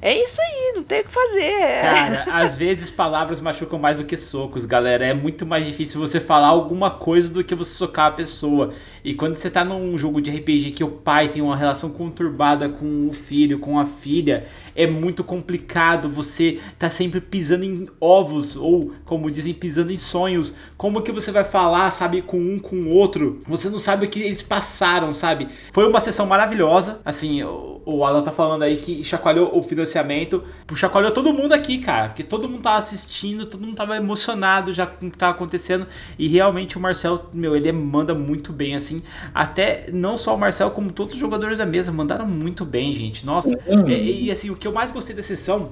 é 0.02 0.22
isso 0.22 0.40
aí, 0.40 0.72
não 0.74 0.82
tem 0.82 1.00
o 1.00 1.04
que 1.04 1.10
fazer. 1.10 1.80
Cara, 1.82 2.24
às 2.32 2.54
vezes 2.54 2.90
palavras 2.90 3.40
machucam 3.40 3.78
mais 3.78 3.98
do 3.98 4.04
que 4.04 4.16
socos, 4.16 4.64
galera. 4.64 5.04
É 5.04 5.12
muito 5.12 5.44
mais 5.44 5.66
difícil 5.66 6.00
você 6.00 6.18
falar 6.18 6.48
alguma 6.48 6.90
coisa 6.90 7.28
do 7.28 7.44
que 7.44 7.54
você 7.54 7.72
socar 7.72 8.06
a 8.06 8.12
pessoa. 8.12 8.72
E 9.04 9.14
quando 9.14 9.36
você 9.36 9.50
tá 9.50 9.64
num 9.64 9.98
jogo 9.98 10.20
de 10.20 10.30
RPG 10.30 10.72
que 10.72 10.84
o 10.84 10.90
pai 10.90 11.28
tem 11.28 11.42
uma 11.42 11.56
relação 11.56 11.90
conturbada 11.90 12.68
com 12.68 13.08
o 13.08 13.12
filho, 13.12 13.58
com 13.58 13.78
a 13.78 13.84
filha, 13.84 14.44
é 14.74 14.86
muito 14.86 15.22
complicado. 15.22 16.08
Você 16.08 16.60
tá 16.78 16.88
sempre 16.88 17.20
pisando 17.20 17.64
em 17.64 17.88
ovos, 18.00 18.56
ou 18.56 18.92
como 19.04 19.30
dizem, 19.30 19.52
pisando 19.52 19.92
em 19.92 19.98
sonhos. 19.98 20.54
Como 20.76 21.02
que 21.02 21.12
você 21.12 21.30
vai 21.30 21.44
falar, 21.44 21.90
sabe, 21.90 22.22
com 22.22 22.38
um, 22.38 22.58
com 22.58 22.76
o 22.76 22.90
outro? 22.90 23.42
Você 23.46 23.68
não 23.68 23.78
sabe 23.78 24.06
o 24.06 24.08
que 24.08 24.20
eles 24.20 24.42
passaram, 24.42 25.12
sabe? 25.12 25.48
Foi 25.72 25.86
uma 25.86 26.00
sessão 26.00 26.26
maravilhosa. 26.26 27.00
Assim, 27.04 27.42
o, 27.42 28.04
Alan 28.04 28.22
tá 28.22 28.32
falando 28.32 28.62
aí 28.62 28.76
que 28.76 29.04
chacoalhou 29.04 29.56
o 29.56 29.62
financiamento. 29.90 30.44
Chacoalhou 30.74 31.10
todo 31.10 31.32
mundo 31.32 31.52
aqui, 31.52 31.78
cara. 31.78 32.08
Porque 32.08 32.22
todo 32.22 32.48
mundo 32.48 32.62
tava 32.62 32.78
assistindo, 32.78 33.44
todo 33.44 33.60
mundo 33.60 33.74
tava 33.74 33.96
emocionado 33.96 34.72
já 34.72 34.86
com 34.86 35.08
o 35.08 35.10
que 35.10 35.18
tava 35.18 35.32
acontecendo. 35.32 35.86
E 36.18 36.28
realmente 36.28 36.78
o 36.78 36.80
Marcel, 36.80 37.26
meu, 37.32 37.56
ele 37.56 37.70
manda 37.72 38.14
muito 38.14 38.52
bem, 38.52 38.74
assim. 38.74 39.02
Até 39.34 39.86
não 39.92 40.16
só 40.16 40.34
o 40.34 40.38
Marcel, 40.38 40.70
como 40.70 40.92
todos 40.92 41.14
os 41.14 41.20
jogadores 41.20 41.58
da 41.58 41.66
mesa 41.66 41.92
mandaram 41.92 42.26
muito 42.26 42.64
bem, 42.64 42.94
gente. 42.94 43.26
Nossa, 43.26 43.58
e, 43.88 44.26
e, 44.26 44.30
assim, 44.30 44.50
o 44.50 44.56
que 44.56 44.66
eu 44.66 44.72
mais 44.72 44.90
gostei 44.90 45.14
da 45.14 45.22
sessão 45.22 45.70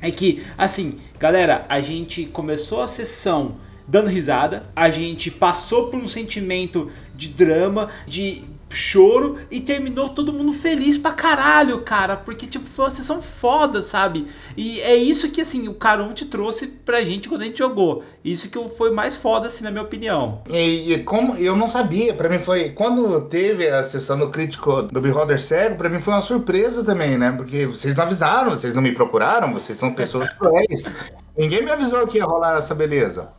é 0.00 0.10
que, 0.10 0.44
assim, 0.58 0.96
galera, 1.18 1.64
a 1.68 1.80
gente 1.80 2.26
começou 2.26 2.82
a 2.82 2.88
sessão 2.88 3.56
dando 3.88 4.08
risada, 4.08 4.64
a 4.74 4.90
gente 4.90 5.30
passou 5.30 5.88
por 5.88 6.00
um 6.00 6.08
sentimento 6.08 6.90
de 7.14 7.28
drama, 7.28 7.88
de 8.06 8.44
choro 8.70 9.38
e 9.50 9.60
terminou 9.60 10.08
todo 10.08 10.32
mundo 10.32 10.52
feliz 10.52 10.98
pra 10.98 11.12
caralho, 11.12 11.80
cara, 11.80 12.16
porque 12.16 12.46
tipo 12.46 12.68
foi 12.68 12.86
uma 12.86 12.90
sessão 12.90 13.22
foda, 13.22 13.82
sabe? 13.82 14.26
E 14.56 14.80
é 14.80 14.96
isso 14.96 15.30
que 15.30 15.40
assim 15.40 15.68
o 15.68 15.74
Caronte 15.74 16.24
trouxe 16.24 16.66
pra 16.66 17.04
gente 17.04 17.28
quando 17.28 17.42
a 17.42 17.44
gente 17.44 17.58
jogou. 17.58 18.02
Isso 18.24 18.48
que 18.48 18.68
foi 18.76 18.90
mais 18.92 19.16
foda 19.16 19.46
assim 19.46 19.64
na 19.64 19.70
minha 19.70 19.82
opinião. 19.82 20.42
E, 20.50 20.92
e 20.92 21.04
como 21.04 21.36
eu 21.36 21.56
não 21.56 21.68
sabia, 21.68 22.14
pra 22.14 22.28
mim 22.28 22.38
foi 22.38 22.70
quando 22.70 23.20
teve 23.22 23.68
a 23.68 23.82
sessão 23.82 24.18
do 24.18 24.30
crítico 24.30 24.82
do 24.82 25.00
Beholder 25.00 25.40
Cego, 25.40 25.76
pra 25.76 25.88
mim 25.88 26.00
foi 26.00 26.14
uma 26.14 26.20
surpresa 26.20 26.84
também, 26.84 27.16
né? 27.16 27.32
Porque 27.32 27.66
vocês 27.66 27.94
não 27.94 28.04
avisaram, 28.04 28.50
vocês 28.50 28.74
não 28.74 28.82
me 28.82 28.92
procuraram, 28.92 29.52
vocês 29.52 29.78
são 29.78 29.92
pessoas 29.92 30.28
cruéis. 30.38 30.90
Ninguém 31.36 31.62
me 31.62 31.70
avisou 31.70 32.06
que 32.06 32.18
ia 32.18 32.24
rolar 32.24 32.58
essa 32.58 32.74
beleza. 32.74 33.30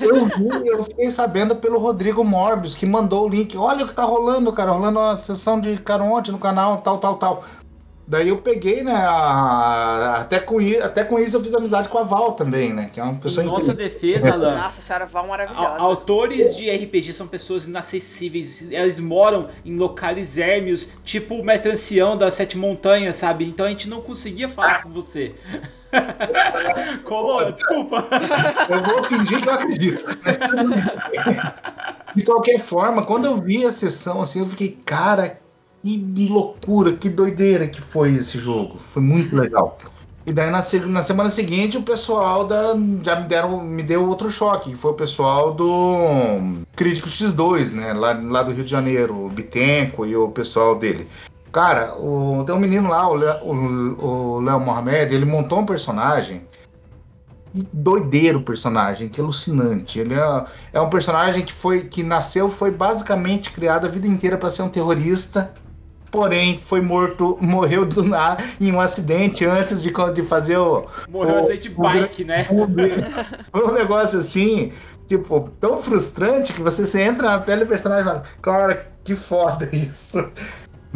Eu 0.00 0.26
vi, 0.26 0.68
eu 0.68 0.82
fiquei 0.82 1.10
sabendo 1.10 1.56
pelo 1.56 1.78
Rodrigo 1.78 2.24
Morbius, 2.24 2.74
que 2.74 2.86
mandou 2.86 3.26
o 3.26 3.28
link. 3.28 3.56
Olha 3.56 3.84
o 3.84 3.88
que 3.88 3.94
tá 3.94 4.04
rolando, 4.04 4.52
cara, 4.52 4.72
rolando 4.72 4.98
uma 4.98 5.16
sessão 5.16 5.60
de 5.60 5.76
Caronte 5.78 6.32
no 6.32 6.38
canal, 6.38 6.78
tal, 6.78 6.98
tal, 6.98 7.16
tal. 7.16 7.44
Daí 8.06 8.28
eu 8.28 8.36
peguei, 8.36 8.82
né? 8.82 8.92
a- 8.94 10.16
até, 10.20 10.38
com, 10.38 10.60
i- 10.60 10.76
até 10.76 11.02
com 11.04 11.18
isso 11.18 11.36
eu 11.38 11.42
fiz 11.42 11.54
amizade 11.54 11.88
com 11.88 11.96
a 11.96 12.02
Val 12.02 12.32
também, 12.32 12.70
né? 12.70 12.90
Que 12.92 13.00
é 13.00 13.02
uma 13.02 13.14
pessoa 13.14 13.42
Em 13.42 13.46
nossa 13.46 13.72
incrível. 13.72 13.82
defesa, 13.88 14.32
Alan. 14.34 14.56
Nossa 14.60 14.82
senhora, 14.82 15.06
Val 15.06 15.26
maravilhosa. 15.26 15.68
A- 15.76 15.80
Autores 15.80 16.54
de 16.54 16.68
RPG 16.70 17.14
são 17.14 17.26
pessoas 17.26 17.64
inacessíveis. 17.64 18.60
Eles 18.70 19.00
moram 19.00 19.48
em 19.64 19.76
locais 19.78 20.36
érmios, 20.36 20.86
tipo 21.02 21.36
o 21.36 21.44
mestre 21.44 21.72
ancião 21.72 22.14
das 22.18 22.34
sete 22.34 22.58
montanhas, 22.58 23.16
sabe? 23.16 23.46
Então 23.46 23.64
a 23.64 23.70
gente 23.70 23.88
não 23.88 24.02
conseguia 24.02 24.50
falar 24.50 24.82
com 24.82 24.90
você. 24.90 25.34
Como? 27.04 27.52
Desculpa. 27.52 28.06
Eu 28.68 28.82
vou 28.82 29.04
fingir 29.04 29.40
que 29.40 29.48
eu 29.48 29.52
acredito. 29.52 30.04
De 32.14 32.24
qualquer 32.24 32.58
forma, 32.58 33.04
quando 33.04 33.26
eu 33.26 33.36
vi 33.36 33.64
a 33.64 33.72
sessão 33.72 34.22
assim, 34.22 34.40
eu 34.40 34.46
fiquei, 34.46 34.78
cara, 34.84 35.40
que 35.82 36.28
loucura, 36.28 36.92
que 36.92 37.08
doideira 37.08 37.66
que 37.66 37.80
foi 37.80 38.14
esse 38.14 38.38
jogo. 38.38 38.78
Foi 38.78 39.02
muito 39.02 39.36
legal. 39.36 39.76
E 40.26 40.32
daí 40.32 40.50
na, 40.50 40.62
na 40.86 41.02
semana 41.02 41.28
seguinte 41.28 41.76
o 41.76 41.82
pessoal 41.82 42.46
da, 42.46 42.74
já 43.02 43.20
me, 43.20 43.28
deram, 43.28 43.62
me 43.62 43.82
deu 43.82 44.08
outro 44.08 44.30
choque, 44.30 44.70
que 44.70 44.76
foi 44.76 44.92
o 44.92 44.94
pessoal 44.94 45.52
do 45.52 46.62
Crítico 46.74 47.06
X2, 47.06 47.72
né? 47.72 47.92
Lá, 47.92 48.18
lá 48.18 48.42
do 48.42 48.52
Rio 48.52 48.64
de 48.64 48.70
Janeiro, 48.70 49.26
o 49.26 49.28
Bitenco 49.28 50.06
e 50.06 50.16
o 50.16 50.30
pessoal 50.30 50.76
dele. 50.76 51.06
Cara, 51.54 51.94
o, 51.94 52.42
tem 52.44 52.52
um 52.52 52.58
menino 52.58 52.88
lá, 52.88 53.08
o 53.08 53.14
Le- 53.14 53.38
o 53.42 54.04
o 54.36 54.40
Léo 54.40 54.58
Mohamed, 54.58 55.14
ele 55.14 55.24
montou 55.24 55.60
um 55.60 55.64
personagem 55.66 56.44
doideiro 57.72 58.40
o 58.40 58.42
personagem, 58.42 59.08
que 59.08 59.20
alucinante. 59.20 60.00
Ele 60.00 60.14
é, 60.14 60.44
é 60.72 60.80
um 60.80 60.90
personagem 60.90 61.44
que 61.44 61.52
foi 61.52 61.82
que 61.84 62.02
nasceu, 62.02 62.48
foi 62.48 62.72
basicamente 62.72 63.52
criado 63.52 63.86
a 63.86 63.88
vida 63.88 64.08
inteira 64.08 64.36
para 64.36 64.50
ser 64.50 64.62
um 64.62 64.68
terrorista, 64.68 65.52
porém 66.10 66.58
foi 66.58 66.80
morto, 66.80 67.38
morreu 67.40 67.84
do 67.84 68.02
nada 68.02 68.42
em 68.60 68.72
um 68.72 68.80
acidente 68.80 69.44
antes 69.44 69.80
de, 69.80 69.92
de 70.12 70.22
fazer 70.22 70.56
o 70.56 70.86
Morreu 71.08 71.36
o- 71.36 71.38
acidente 71.38 71.68
de 71.68 71.74
bike, 71.76 72.24
né? 72.24 72.42
Foi 73.52 73.64
um 73.64 73.72
negócio 73.72 74.18
assim, 74.18 74.72
tipo, 75.06 75.48
tão 75.60 75.80
frustrante 75.80 76.52
que 76.52 76.60
você, 76.60 76.84
você 76.84 77.02
entra 77.02 77.30
na 77.30 77.38
pele 77.38 77.64
do 77.64 77.68
personagem 77.68 78.02
e 78.02 78.08
fala, 78.08 78.22
cara, 78.42 78.88
que 79.04 79.14
foda 79.14 79.68
isso. 79.72 80.18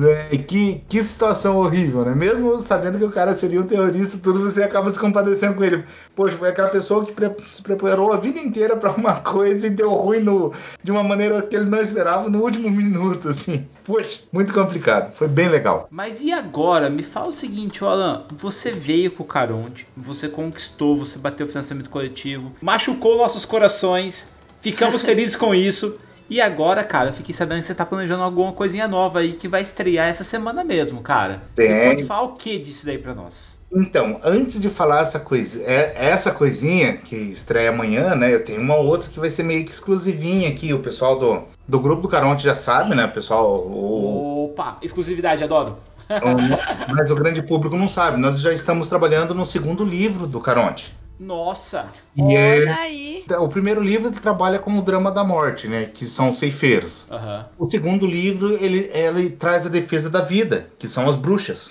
É, 0.01 0.37
que, 0.37 0.83
que 0.89 1.03
situação 1.03 1.57
horrível, 1.57 2.05
né? 2.05 2.15
Mesmo 2.15 2.61
sabendo 2.61 2.99
que 2.99 3.05
o 3.05 3.11
cara 3.11 3.35
seria 3.35 3.61
um 3.61 3.67
terrorista, 3.67 4.19
tudo 4.19 4.41
você 4.41 4.63
acaba 4.63 4.89
se 4.91 4.99
compadecendo 4.99 5.55
com 5.55 5.65
ele. 5.65 5.85
Poxa, 6.15 6.37
foi 6.37 6.49
aquela 6.49 6.69
pessoa 6.69 7.05
que 7.05 7.13
pre 7.13 7.31
se 7.53 7.63
preparou 7.63 8.13
a 8.13 8.17
vida 8.17 8.39
inteira 8.39 8.77
para 8.77 8.93
uma 8.93 9.15
coisa 9.21 9.67
e 9.67 9.71
deu 9.71 9.91
ruim 9.91 10.21
no, 10.21 10.53
de 10.83 10.93
uma 10.93 11.03
maneira 11.03 11.43
que 11.43 11.57
ele 11.57 11.65
não 11.65 11.81
esperava 11.81 12.29
no 12.29 12.43
último 12.43 12.71
minuto, 12.71 13.29
assim. 13.29 13.67
Poxa, 13.85 14.21
muito 14.33 14.55
complicado. 14.55 15.13
Foi 15.15 15.27
bem 15.27 15.49
legal. 15.49 15.89
Mas 15.91 16.21
e 16.21 16.33
agora? 16.33 16.89
Me 16.89 17.03
fala 17.03 17.29
o 17.29 17.33
seguinte, 17.33 17.83
Alan. 17.83 18.25
Você 18.37 18.71
veio 18.71 19.11
pro 19.11 19.25
Caronte, 19.25 19.87
você 19.97 20.29
conquistou, 20.29 20.97
você 20.97 21.19
bateu 21.19 21.45
o 21.47 21.49
financiamento 21.49 21.91
coletivo, 21.91 22.53
machucou 22.61 23.19
nossos 23.19 23.45
corações, 23.45 24.29
ficamos 24.61 25.03
felizes 25.03 25.35
com 25.35 25.55
isso. 25.55 25.99
E 26.31 26.41
agora, 26.41 26.85
cara, 26.85 27.09
eu 27.11 27.15
fiquei 27.15 27.35
sabendo 27.35 27.61
que 27.61 27.67
você 27.67 27.75
tá 27.75 27.87
planejando 27.87 28.23
alguma 28.23 28.53
coisinha 28.53 28.87
nova 28.87 29.21
aí 29.21 29.33
que 29.33 29.49
vai 29.49 29.63
estrear 29.63 30.09
essa 30.09 30.25
semana 30.25 30.63
mesmo, 30.63 31.01
cara. 31.01 31.43
Tem. 31.55 31.69
Você 31.69 31.87
pode 31.87 32.05
falar 32.05 32.23
o 32.23 32.33
que 32.35 32.59
disso 32.59 32.85
daí 32.85 32.99
pra 32.99 33.15
nós? 33.15 33.57
Então, 33.75 34.19
antes 34.25 34.61
de 34.61 34.69
falar 34.71 35.01
essa 35.03 35.21
coisa, 35.21 35.63
é- 35.65 35.93
essa 36.07 36.31
coisinha 36.33 36.97
que 36.97 37.15
estreia 37.17 37.71
amanhã, 37.71 38.15
né? 38.15 38.33
Eu 38.35 38.45
tenho 38.45 38.61
uma 38.61 38.77
outra 38.77 39.09
que 39.09 39.19
vai 39.21 39.31
ser 39.31 39.43
meio 39.43 39.65
que 39.65 39.71
exclusivinha 39.71 40.49
aqui. 40.49 40.73
O 40.73 40.79
pessoal 40.81 41.19
do, 41.19 41.45
do 41.67 41.81
grupo 41.81 42.03
do 42.03 42.09
Caronte 42.09 42.43
já 42.45 42.55
sabe, 42.55 42.95
né? 42.95 43.05
O 43.07 43.11
pessoal. 43.11 43.59
O, 43.67 44.45
Opa, 44.47 44.79
exclusividade, 44.83 45.45
adoro. 45.45 45.77
o- 46.09 46.93
mas 46.95 47.11
o 47.11 47.15
grande 47.15 47.43
público 47.43 47.77
não 47.77 47.89
sabe. 47.89 48.19
Nós 48.19 48.41
já 48.41 48.53
estamos 48.53 48.89
trabalhando 48.89 49.35
no 49.35 49.45
segundo 49.47 49.85
livro 49.85 50.27
do 50.27 50.41
Caronte. 50.41 50.97
Nossa, 51.19 51.87
E 52.17 52.23
Olha 52.23 52.39
é, 52.39 52.69
aí. 52.71 53.25
o 53.41 53.49
primeiro 53.49 53.83
livro 53.83 54.09
ele 54.09 54.21
trabalha 54.21 54.59
com 54.59 54.79
o 54.79 54.83
drama 54.83 55.11
da 55.11 55.25
morte, 55.25 55.67
né? 55.67 55.85
Que 55.87 56.07
são 56.07 56.31
os 56.31 56.39
ceifeiros. 56.39 57.05
aham. 57.11 57.47
O 57.59 57.69
segundo 57.69 58.07
livro 58.07 58.53
ele, 58.63 58.89
ele 58.93 59.31
traz 59.31 59.67
a 59.67 59.69
defesa 59.69 60.09
da 60.09 60.21
vida, 60.21 60.69
que 60.79 60.87
são 60.89 61.09
as 61.09 61.17
bruxas. 61.17 61.71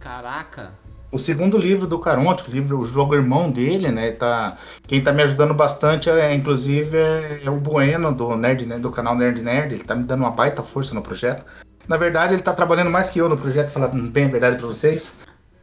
Caraca. 0.00 0.72
O 1.12 1.18
segundo 1.18 1.56
livro 1.56 1.86
do 1.86 1.98
Caronte, 2.00 2.48
o 2.48 2.52
livro, 2.52 2.80
o 2.80 2.84
jogo 2.84 3.14
irmão 3.14 3.50
dele, 3.50 3.90
né? 3.90 4.10
Tá, 4.10 4.56
quem 4.86 5.00
tá 5.00 5.12
me 5.12 5.22
ajudando 5.22 5.54
bastante, 5.54 6.10
é, 6.10 6.34
inclusive, 6.34 6.96
é, 6.98 7.42
é 7.44 7.50
o 7.50 7.56
Bueno 7.60 8.12
do 8.12 8.34
Nerd, 8.36 8.66
Nerd- 8.66 8.82
do 8.82 8.90
canal 8.90 9.14
Nerd 9.16 9.40
Nerd. 9.42 9.74
Ele 9.74 9.84
tá 9.84 9.94
me 9.94 10.02
dando 10.04 10.20
uma 10.22 10.30
baita 10.32 10.62
força 10.62 10.94
no 10.94 11.00
projeto. 11.02 11.44
Na 11.88 11.96
verdade, 11.96 12.34
ele 12.34 12.42
tá 12.42 12.52
trabalhando 12.52 12.90
mais 12.90 13.08
que 13.08 13.20
eu 13.20 13.28
no 13.28 13.36
projeto, 13.38 13.68
falar 13.70 13.88
bem 13.88 14.24
a 14.24 14.28
verdade 14.28 14.56
pra 14.56 14.66
vocês. 14.66 15.12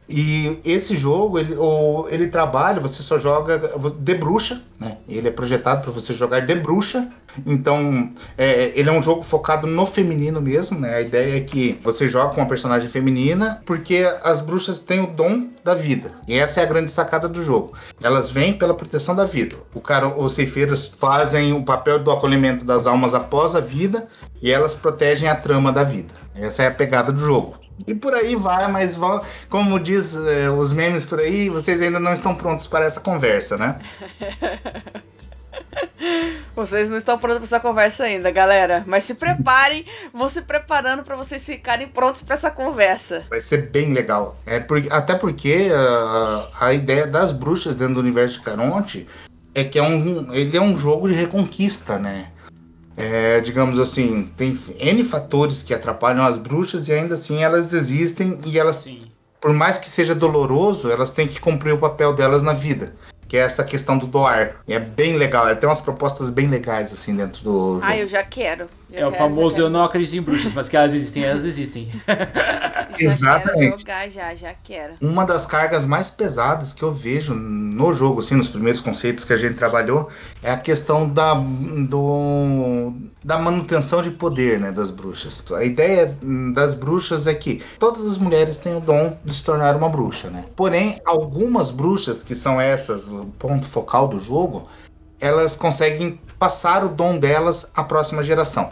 E 0.08 0.60
esse 0.64 0.94
jogo, 0.96 1.38
ele, 1.38 1.54
o, 1.56 2.06
ele 2.10 2.28
trabalha, 2.28 2.78
você 2.80 3.02
só 3.02 3.16
joga 3.16 3.58
de 3.98 4.14
bruxa, 4.14 4.62
né? 4.78 4.98
Ele 5.08 5.28
é 5.28 5.30
projetado 5.30 5.82
para 5.82 5.92
você 5.92 6.12
jogar 6.12 6.40
de 6.40 6.54
bruxa. 6.54 7.10
Então, 7.46 8.10
é, 8.36 8.72
ele 8.74 8.88
é 8.88 8.92
um 8.92 9.02
jogo 9.02 9.22
focado 9.22 9.66
no 9.66 9.86
feminino 9.86 10.40
mesmo, 10.40 10.78
né? 10.78 10.96
A 10.96 11.00
ideia 11.00 11.36
é 11.36 11.40
que 11.40 11.78
você 11.82 12.08
joga 12.08 12.34
com 12.34 12.40
uma 12.40 12.46
personagem 12.46 12.88
feminina, 12.88 13.62
porque 13.64 14.04
as 14.22 14.40
bruxas 14.40 14.78
têm 14.78 15.00
o 15.00 15.06
dom 15.06 15.48
da 15.64 15.74
vida. 15.74 16.12
E 16.28 16.38
essa 16.38 16.60
é 16.60 16.62
a 16.64 16.66
grande 16.66 16.92
sacada 16.92 17.28
do 17.28 17.42
jogo. 17.42 17.72
Elas 18.02 18.30
vêm 18.30 18.52
pela 18.52 18.74
proteção 18.74 19.14
da 19.14 19.24
vida. 19.24 19.56
O 19.74 19.80
cara, 19.80 20.08
os 20.08 20.34
ceifeiros 20.34 20.92
fazem 20.96 21.52
o 21.52 21.64
papel 21.64 21.98
do 21.98 22.10
acolhimento 22.10 22.64
das 22.64 22.86
almas 22.86 23.14
após 23.14 23.56
a 23.56 23.60
vida 23.60 24.06
e 24.42 24.50
elas 24.50 24.74
protegem 24.74 25.28
a 25.28 25.34
trama 25.34 25.72
da 25.72 25.82
vida. 25.82 26.14
Essa 26.34 26.64
é 26.64 26.66
a 26.66 26.70
pegada 26.70 27.12
do 27.12 27.20
jogo. 27.20 27.64
E 27.86 27.94
por 27.94 28.14
aí 28.14 28.36
vai, 28.36 28.70
mas 28.70 28.96
como 29.48 29.80
diz 29.80 30.14
eh, 30.14 30.48
os 30.50 30.72
memes 30.72 31.04
por 31.04 31.18
aí, 31.18 31.48
vocês 31.48 31.82
ainda 31.82 31.98
não 31.98 32.12
estão 32.12 32.34
prontos 32.34 32.66
para 32.68 32.84
essa 32.84 33.00
conversa, 33.00 33.56
né? 33.56 33.80
Vocês 36.54 36.88
não 36.88 36.96
estão 36.96 37.18
prontos 37.18 37.38
para 37.38 37.44
essa 37.56 37.60
conversa 37.60 38.04
ainda, 38.04 38.30
galera. 38.30 38.84
Mas 38.86 39.04
se 39.04 39.14
preparem, 39.14 39.84
vão 40.12 40.28
se 40.28 40.42
preparando 40.42 41.02
para 41.02 41.16
vocês 41.16 41.44
ficarem 41.44 41.88
prontos 41.88 42.22
para 42.22 42.34
essa 42.34 42.50
conversa. 42.50 43.24
Vai 43.28 43.40
ser 43.40 43.70
bem 43.70 43.92
legal. 43.92 44.36
É 44.46 44.60
por- 44.60 44.82
até 44.90 45.14
porque 45.16 45.68
ah, 45.74 46.48
a 46.60 46.72
ideia 46.72 47.06
das 47.06 47.32
bruxas 47.32 47.74
dentro 47.76 47.94
do 47.94 48.00
universo 48.00 48.38
de 48.38 48.44
Caronte 48.44 49.06
é 49.54 49.64
que 49.64 49.78
é 49.78 49.82
um, 49.82 50.32
ele 50.32 50.56
é 50.56 50.60
um 50.60 50.76
jogo 50.78 51.08
de 51.08 51.14
reconquista, 51.14 51.98
né? 51.98 52.30
É, 52.96 53.40
digamos 53.40 53.78
assim, 53.80 54.30
tem 54.36 54.56
N 54.78 55.02
fatores 55.04 55.64
que 55.64 55.74
atrapalham 55.74 56.24
as 56.24 56.38
bruxas 56.38 56.86
e 56.86 56.92
ainda 56.92 57.14
assim 57.16 57.42
elas 57.42 57.72
existem 57.72 58.38
e 58.46 58.56
elas, 58.56 58.76
Sim. 58.76 59.02
por 59.40 59.52
mais 59.52 59.78
que 59.78 59.88
seja 59.88 60.14
doloroso, 60.14 60.88
elas 60.88 61.10
têm 61.10 61.26
que 61.26 61.40
cumprir 61.40 61.74
o 61.74 61.78
papel 61.78 62.12
delas 62.14 62.44
na 62.44 62.52
vida. 62.52 62.94
Que 63.34 63.38
é 63.38 63.40
essa 63.40 63.64
questão 63.64 63.98
do 63.98 64.06
doar. 64.06 64.60
E 64.64 64.72
é 64.74 64.78
bem 64.78 65.16
legal. 65.16 65.52
Tem 65.56 65.68
umas 65.68 65.80
propostas 65.80 66.30
bem 66.30 66.46
legais 66.46 66.92
assim 66.92 67.16
dentro 67.16 67.42
do 67.42 67.80
jogo. 67.80 67.80
Ah, 67.82 67.96
eu 67.96 68.08
já 68.08 68.22
quero. 68.22 68.68
Já 68.92 69.00
É 69.00 69.06
o 69.06 69.10
quero, 69.10 69.22
famoso 69.24 69.56
já 69.56 69.56
quero. 69.56 69.66
eu 69.66 69.70
não 69.70 69.82
acredito 69.82 70.14
em 70.16 70.22
bruxas, 70.22 70.52
mas 70.52 70.68
que 70.68 70.76
elas 70.76 70.94
existem, 70.94 71.24
elas 71.24 71.44
existem. 71.44 71.88
Já 72.96 73.06
Exatamente. 73.06 73.84
quero 73.84 74.08
jogar, 74.08 74.08
já, 74.08 74.34
já 74.36 74.54
quero. 74.62 74.94
uma 75.00 75.24
das 75.26 75.46
cargas 75.46 75.84
mais 75.84 76.10
pesadas 76.10 76.72
que 76.72 76.84
eu 76.84 76.92
vejo 76.92 77.34
no 77.34 77.92
jogo, 77.92 78.20
assim, 78.20 78.36
nos 78.36 78.48
primeiros 78.48 78.80
conceitos 78.80 79.24
que 79.24 79.32
a 79.32 79.36
gente 79.36 79.56
trabalhou, 79.56 80.08
é 80.40 80.52
a 80.52 80.56
questão 80.56 81.08
da, 81.08 81.34
do, 81.34 82.92
da 83.24 83.36
manutenção 83.36 84.00
de 84.00 84.12
poder 84.12 84.60
né, 84.60 84.70
das 84.70 84.90
bruxas. 84.90 85.44
A 85.54 85.64
ideia 85.64 86.16
das 86.54 86.74
bruxas 86.74 87.26
é 87.26 87.34
que 87.34 87.60
todas 87.80 88.06
as 88.06 88.16
mulheres 88.16 88.58
têm 88.58 88.76
o 88.76 88.80
dom 88.80 89.18
de 89.24 89.34
se 89.34 89.42
tornar 89.42 89.74
uma 89.74 89.88
bruxa, 89.88 90.30
né? 90.30 90.44
Porém, 90.54 91.00
algumas 91.04 91.72
bruxas, 91.72 92.22
que 92.22 92.34
são 92.36 92.60
essas, 92.60 93.08
o 93.24 93.32
ponto 93.32 93.66
focal 93.66 94.08
do 94.08 94.18
jogo, 94.18 94.68
elas 95.20 95.56
conseguem 95.56 96.20
passar 96.38 96.84
o 96.84 96.88
dom 96.88 97.18
delas 97.18 97.70
à 97.74 97.82
próxima 97.82 98.22
geração. 98.22 98.68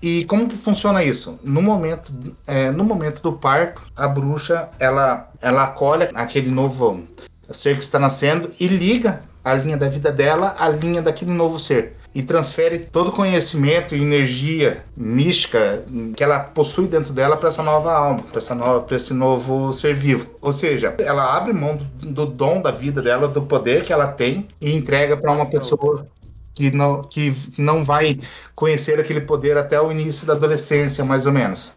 E 0.00 0.24
como 0.26 0.48
que 0.48 0.56
funciona 0.56 1.02
isso? 1.02 1.38
No 1.42 1.62
momento, 1.62 2.12
é, 2.46 2.70
no 2.70 2.84
momento 2.84 3.22
do 3.22 3.32
parto, 3.32 3.82
a 3.96 4.06
bruxa 4.06 4.68
ela, 4.78 5.30
ela 5.40 5.64
acolhe 5.64 6.08
aquele 6.14 6.50
novo 6.50 7.08
ser 7.50 7.76
que 7.76 7.82
está 7.82 7.98
nascendo 7.98 8.50
e 8.60 8.66
liga 8.66 9.22
a 9.42 9.54
linha 9.54 9.76
da 9.76 9.88
vida 9.88 10.12
dela 10.12 10.54
à 10.58 10.68
linha 10.68 11.02
daquele 11.02 11.30
novo 11.32 11.58
ser. 11.58 11.96
E 12.14 12.22
transfere 12.22 12.78
todo 12.78 13.08
o 13.08 13.12
conhecimento 13.12 13.94
e 13.96 14.00
energia 14.00 14.84
mística 14.96 15.82
que 16.16 16.22
ela 16.22 16.38
possui 16.40 16.86
dentro 16.86 17.12
dela 17.12 17.36
para 17.36 17.48
essa 17.48 17.62
nova 17.62 17.92
alma, 17.92 18.22
para 18.22 18.38
essa 18.38 18.54
nova, 18.54 18.82
para 18.82 18.96
esse 18.96 19.12
novo 19.12 19.72
ser 19.72 19.94
vivo. 19.94 20.30
Ou 20.40 20.52
seja, 20.52 20.94
ela 21.00 21.36
abre 21.36 21.52
mão 21.52 21.76
do, 21.76 21.84
do 22.12 22.26
dom 22.26 22.62
da 22.62 22.70
vida 22.70 23.02
dela, 23.02 23.26
do 23.26 23.42
poder 23.42 23.82
que 23.82 23.92
ela 23.92 24.06
tem 24.06 24.46
e 24.60 24.72
entrega 24.72 25.16
para 25.16 25.32
uma 25.32 25.46
pessoa 25.46 26.06
que 26.54 26.70
não, 26.70 27.02
que 27.02 27.34
não 27.58 27.82
vai 27.82 28.20
conhecer 28.54 29.00
aquele 29.00 29.20
poder 29.22 29.56
até 29.56 29.80
o 29.80 29.90
início 29.90 30.24
da 30.24 30.34
adolescência, 30.34 31.04
mais 31.04 31.26
ou 31.26 31.32
menos. 31.32 31.72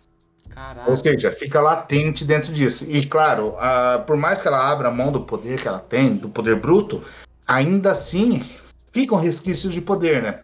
Caraca. 0.54 0.88
Ou 0.88 0.96
seja, 0.96 1.32
fica 1.32 1.60
latente 1.60 2.24
dentro 2.24 2.54
disso. 2.54 2.86
E 2.88 3.04
claro, 3.08 3.56
a- 3.58 4.04
por 4.06 4.16
mais 4.16 4.40
que 4.40 4.48
ela 4.48 4.70
abra 4.72 4.92
mão 4.92 5.12
do 5.12 5.22
poder 5.22 5.60
que 5.60 5.68
ela 5.68 5.80
tem, 5.80 6.14
do 6.16 6.30
poder 6.30 6.58
bruto, 6.58 7.02
ainda 7.48 7.90
assim 7.90 8.44
ficam 8.98 9.20
resquícios 9.20 9.76
de 9.76 9.80
poder, 9.80 10.24
né? 10.24 10.40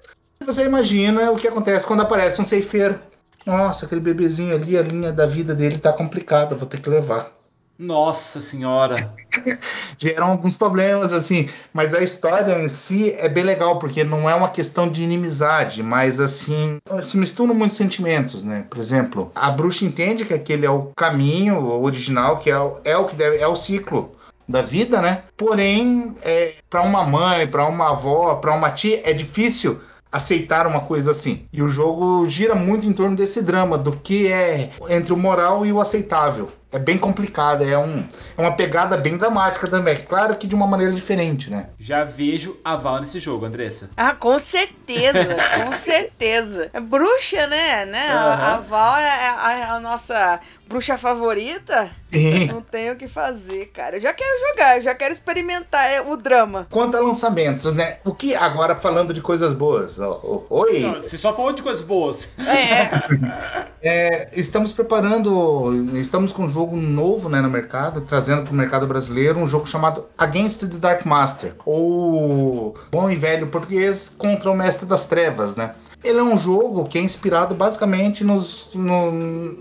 Você 0.46 0.64
imagina 0.64 1.32
o 1.32 1.36
que 1.36 1.48
acontece 1.48 1.88
quando 1.88 2.02
aparece 2.02 2.40
um 2.40 2.46
ceifeiro. 2.46 3.00
Nossa, 3.44 3.88
aquele 3.88 4.00
bebezinho 4.00 4.54
ali, 4.54 4.78
a 4.78 4.84
linha 4.84 5.12
da 5.12 5.26
vida 5.26 5.56
dele 5.56 5.80
tá 5.80 5.92
complicada, 5.92 6.54
vou 6.54 6.68
ter 6.68 6.80
que 6.80 6.88
levar. 6.88 7.32
Nossa 7.80 8.40
senhora. 8.40 8.96
geram 9.98 10.28
alguns 10.28 10.56
problemas, 10.56 11.12
assim. 11.14 11.50
Mas 11.74 11.96
a 11.96 12.04
história 12.04 12.64
em 12.64 12.70
si 12.70 13.12
é 13.18 13.28
bem 13.28 13.44
legal, 13.44 13.80
porque 13.80 14.04
não 14.04 14.30
é 14.30 14.36
uma 14.36 14.50
questão 14.50 14.88
de 14.88 15.02
inimizade, 15.02 15.82
mas 15.82 16.20
assim, 16.20 16.78
se 17.02 17.18
misturam 17.18 17.56
muitos 17.56 17.78
sentimentos, 17.78 18.44
né? 18.44 18.68
Por 18.70 18.78
exemplo, 18.78 19.32
a 19.34 19.50
bruxa 19.50 19.84
entende 19.84 20.26
que 20.26 20.34
aquele 20.34 20.68
é 20.68 20.70
o 20.70 20.92
caminho 20.96 21.82
original, 21.82 22.38
que 22.38 22.52
é 22.52 22.60
o, 22.60 22.80
é 22.86 22.96
o 22.96 23.06
que 23.06 23.16
deve, 23.16 23.38
é 23.38 23.48
o 23.48 23.56
ciclo 23.56 24.12
da 24.48 24.62
vida, 24.62 25.02
né? 25.02 25.23
Porém, 25.36 26.16
é, 26.24 26.54
para 26.70 26.82
uma 26.82 27.04
mãe, 27.04 27.48
para 27.48 27.66
uma 27.68 27.92
avó, 27.92 28.36
para 28.36 28.54
uma 28.54 28.72
tia, 28.72 29.02
é 29.04 29.14
difícil 29.14 29.80
aceitar 30.12 30.68
uma 30.68 30.82
coisa 30.82 31.10
assim. 31.10 31.48
E 31.52 31.64
o 31.64 31.68
jogo 31.68 32.28
gira 32.30 32.54
muito 32.54 32.88
em 32.88 32.94
torno 32.94 33.16
desse 33.16 33.42
drama, 33.42 33.80
do 33.80 33.92
que 33.92 34.32
é 34.32 34.70
entre 34.90 35.12
o 35.12 35.18
moral 35.18 35.66
e 35.66 35.74
o 35.74 35.82
aceitável. 35.82 36.52
É 36.72 36.80
bem 36.80 36.98
complicado, 36.98 37.64
é, 37.64 37.78
um, 37.78 38.04
é 38.36 38.42
uma 38.42 38.52
pegada 38.52 38.98
bem 38.98 39.16
dramática 39.16 39.68
também. 39.68 39.96
Claro 39.96 40.36
que 40.36 40.48
de 40.48 40.56
uma 40.56 40.66
maneira 40.66 40.92
diferente, 40.92 41.52
né? 41.52 41.70
Já 41.80 42.04
vejo 42.04 42.58
a 42.64 42.76
Val 42.76 43.00
nesse 43.00 43.20
jogo, 43.20 43.46
Andressa. 43.46 43.92
Ah, 43.96 44.14
com 44.14 44.40
certeza, 44.40 45.36
com 45.64 45.74
certeza. 45.74 46.72
É 46.74 46.80
bruxa, 46.80 47.46
né? 47.46 47.86
né? 47.86 48.08
A, 48.10 48.22
a 48.22 48.54
Aham. 48.56 48.62
Val 48.62 48.98
é 48.98 49.30
a, 49.30 49.74
a 49.76 49.80
nossa 49.80 50.40
bruxa 50.68 50.98
favorita. 50.98 51.90
Sim. 52.12 52.48
Não 52.48 52.62
tenho 52.62 52.94
o 52.94 52.96
que 52.96 53.08
fazer, 53.08 53.68
cara. 53.68 53.98
Eu 53.98 54.02
já 54.02 54.14
quero 54.14 54.50
jogar, 54.50 54.78
eu 54.78 54.84
já 54.84 54.96
quero 54.96 55.14
experimentar 55.14 55.90
é, 55.90 56.02
o 56.02 56.16
drama. 56.16 56.68
Quanto 56.70 56.96
a 56.96 57.00
lançamentos, 57.00 57.74
né? 57.74 57.98
O 58.06 58.14
que 58.14 58.36
agora 58.36 58.76
falando 58.76 59.14
de 59.14 59.22
coisas 59.22 59.54
boas? 59.54 60.00
ó, 60.00 60.20
ó, 60.24 60.42
Oi! 60.62 60.80
Não, 60.82 60.96
você 60.96 61.18
só 61.18 61.34
falou 61.34 61.54
de 61.54 61.64
coisas 61.64 61.84
boas. 61.84 62.30
É, 62.38 63.74
É, 63.86 64.30
estamos 64.32 64.72
preparando, 64.72 65.74
estamos 65.98 66.32
com 66.32 66.46
um 66.46 66.50
jogo 66.50 66.78
novo 66.78 67.28
né, 67.28 67.42
no 67.42 67.50
mercado, 67.50 68.00
trazendo 68.00 68.44
para 68.44 68.54
o 68.54 68.56
mercado 68.56 68.88
brasileiro 68.88 69.38
um 69.38 69.48
jogo 69.48 69.68
chamado 69.68 70.08
Against 70.18 70.62
the 70.62 70.78
Dark 70.78 71.06
Master, 71.06 71.54
ou 71.66 72.74
bom 72.90 73.10
e 73.10 73.16
velho 73.16 73.48
português 73.48 74.16
contra 74.18 74.50
o 74.50 74.56
Mestre 74.56 74.86
das 74.86 75.06
Trevas, 75.06 75.58
né? 75.58 75.76
Ele 76.04 76.20
é 76.20 76.24
um 76.24 76.38
jogo 76.38 76.86
que 76.86 76.98
é 76.98 77.02
inspirado 77.02 77.56
basicamente 77.56 78.24
nos, 78.24 78.70
no, 78.74 79.12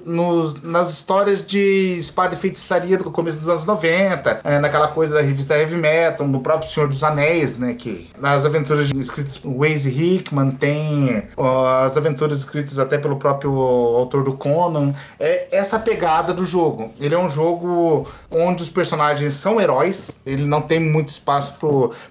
nos, 0.05 0.61
nas 0.62 0.90
histórias 0.90 1.47
de 1.47 1.95
espada 1.97 2.34
e 2.34 2.36
feitiçaria 2.36 2.99
do 2.99 3.11
começo 3.11 3.38
dos 3.38 3.49
anos 3.49 3.64
90, 3.64 4.40
é, 4.43 4.59
naquela 4.59 4.88
coisa 4.88 5.14
da 5.14 5.20
revista 5.20 5.57
Heavy 5.57 5.76
Metal, 5.76 6.26
no 6.26 6.40
próprio 6.40 6.68
Senhor 6.68 6.88
dos 6.88 7.03
Anéis, 7.05 7.57
né? 7.57 7.74
Que 7.74 8.11
nas 8.18 8.45
aventuras 8.45 8.90
escritas 8.90 9.38
por 9.38 9.55
Waze 9.55 9.88
Hickman 9.90 10.51
tem 10.51 11.22
ó, 11.36 11.84
as 11.84 11.97
aventuras 11.97 12.38
escritas 12.38 12.78
até 12.78 12.99
pelo 12.99 13.16
próprio 13.16 13.53
autor 13.53 14.24
do 14.24 14.34
Conan. 14.34 14.93
É 15.20 15.57
essa 15.57 15.78
pegada 15.78 16.34
do 16.34 16.45
jogo. 16.45 16.90
Ele 16.99 17.14
é 17.14 17.18
um 17.18 17.30
jogo 17.30 18.09
onde 18.30 18.62
os 18.62 18.68
personagens 18.68 19.34
são 19.34 19.61
heróis, 19.61 20.20
ele 20.26 20.45
não 20.45 20.61
tem 20.61 20.80
muito 20.80 21.09
espaço 21.09 21.55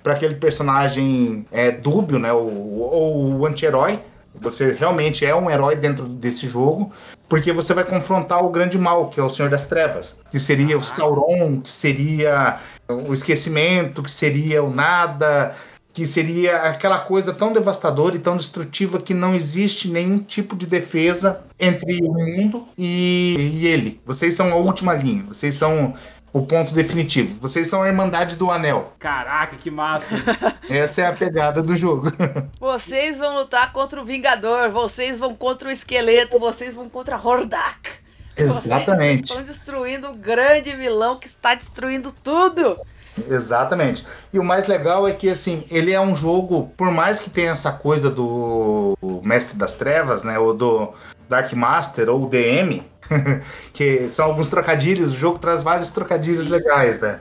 para 0.01 0.13
aquele 0.13 0.36
personagem 0.36 1.45
é, 1.51 1.71
dúbio, 1.71 2.17
né? 2.17 2.32
Ou 2.32 3.39
o 3.39 3.45
anti-herói. 3.45 3.99
Você 4.42 4.74
realmente 4.74 5.26
é 5.26 5.36
um 5.36 5.50
herói 5.50 5.76
dentro 5.76 6.06
desse 6.06 6.48
jogo, 6.48 6.92
porque 7.30 7.54
você 7.54 7.74
vai 7.74 7.86
confrontar 7.86 8.44
o 8.44 8.50
grande 8.50 8.78
mal, 8.78 9.10
que 9.10 9.20
é 9.20 9.24
o 9.24 9.30
Senhor 9.30 9.50
das 9.50 9.68
Trevas, 9.68 10.18
que 10.30 10.39
seria 10.39 10.78
o 10.78 10.84
Sauron, 10.84 11.62
que 11.62 11.70
seria 11.70 12.58
o 12.89 13.14
esquecimento, 13.14 14.02
que 14.02 14.12
seria 14.12 14.64
o 14.64 14.74
nada, 14.74 15.56
que 15.94 16.08
seria 16.08 16.58
aquela 16.64 17.00
coisa 17.00 17.34
tão 17.34 17.54
devastadora 17.54 18.16
e 18.16 18.20
tão 18.20 18.36
destrutiva 18.36 19.00
que 19.00 19.14
não 19.14 19.36
existe 19.36 19.89
nenhum 19.89 20.20
tipo 20.20 20.56
de 20.56 20.66
defesa 20.66 21.42
entre 21.60 22.00
o 22.04 22.14
mundo 22.14 22.68
e, 22.78 23.52
e 23.54 23.68
ele. 23.68 24.02
Vocês 24.06 24.34
são 24.34 24.52
a 24.52 24.56
última 24.56 24.94
linha, 24.94 25.24
vocês 25.28 25.56
são 25.56 25.94
o 26.34 26.45
ponto 26.45 26.73
definitivo. 26.73 27.38
Vocês 27.39 27.67
são 27.67 27.84
a 27.84 27.88
Irmandade 27.88 28.36
do 28.36 28.49
Anel. 28.49 28.93
Caraca, 28.99 29.55
que 29.57 29.69
massa! 29.69 30.15
Essa 30.69 31.01
é 31.01 31.05
a 31.05 31.13
pegada 31.13 31.61
do 31.61 31.75
jogo. 31.75 32.11
Vocês 32.59 33.17
vão 33.17 33.36
lutar 33.36 33.73
contra 33.73 34.01
o 34.01 34.05
Vingador, 34.05 34.69
vocês 34.69 35.17
vão 35.17 35.36
contra 35.36 35.67
o 35.67 35.71
Esqueleto, 35.71 36.39
vocês 36.39 36.73
vão 36.73 36.88
contra 36.89 37.17
Hordak. 37.17 37.89
Exatamente. 38.38 39.27
Vocês 39.27 39.29
estão 39.29 39.43
destruindo 39.43 40.09
o 40.09 40.15
grande 40.15 40.75
vilão 40.75 41.17
que 41.17 41.27
está 41.27 41.53
destruindo 41.55 42.13
tudo. 42.23 42.79
Exatamente. 43.29 44.05
E 44.32 44.39
o 44.39 44.43
mais 44.43 44.67
legal 44.67 45.07
é 45.07 45.13
que 45.13 45.29
assim, 45.29 45.65
ele 45.69 45.91
é 45.91 45.99
um 45.99 46.15
jogo, 46.15 46.71
por 46.77 46.91
mais 46.91 47.19
que 47.19 47.29
tenha 47.29 47.51
essa 47.51 47.71
coisa 47.71 48.09
do 48.09 48.97
Mestre 49.24 49.57
das 49.57 49.76
Trevas, 49.76 50.24
né, 50.24 50.38
ou 50.39 50.53
do 50.53 50.91
Dark 51.30 51.51
Master 51.53 52.09
ou 52.09 52.28
DM, 52.28 52.84
que 53.74 54.07
são 54.07 54.26
alguns 54.26 54.47
trocadilhos, 54.47 55.13
o 55.13 55.17
jogo 55.17 55.39
traz 55.39 55.61
vários 55.61 55.91
trocadilhos 55.91 56.47
legais, 56.47 56.99
né? 56.99 57.19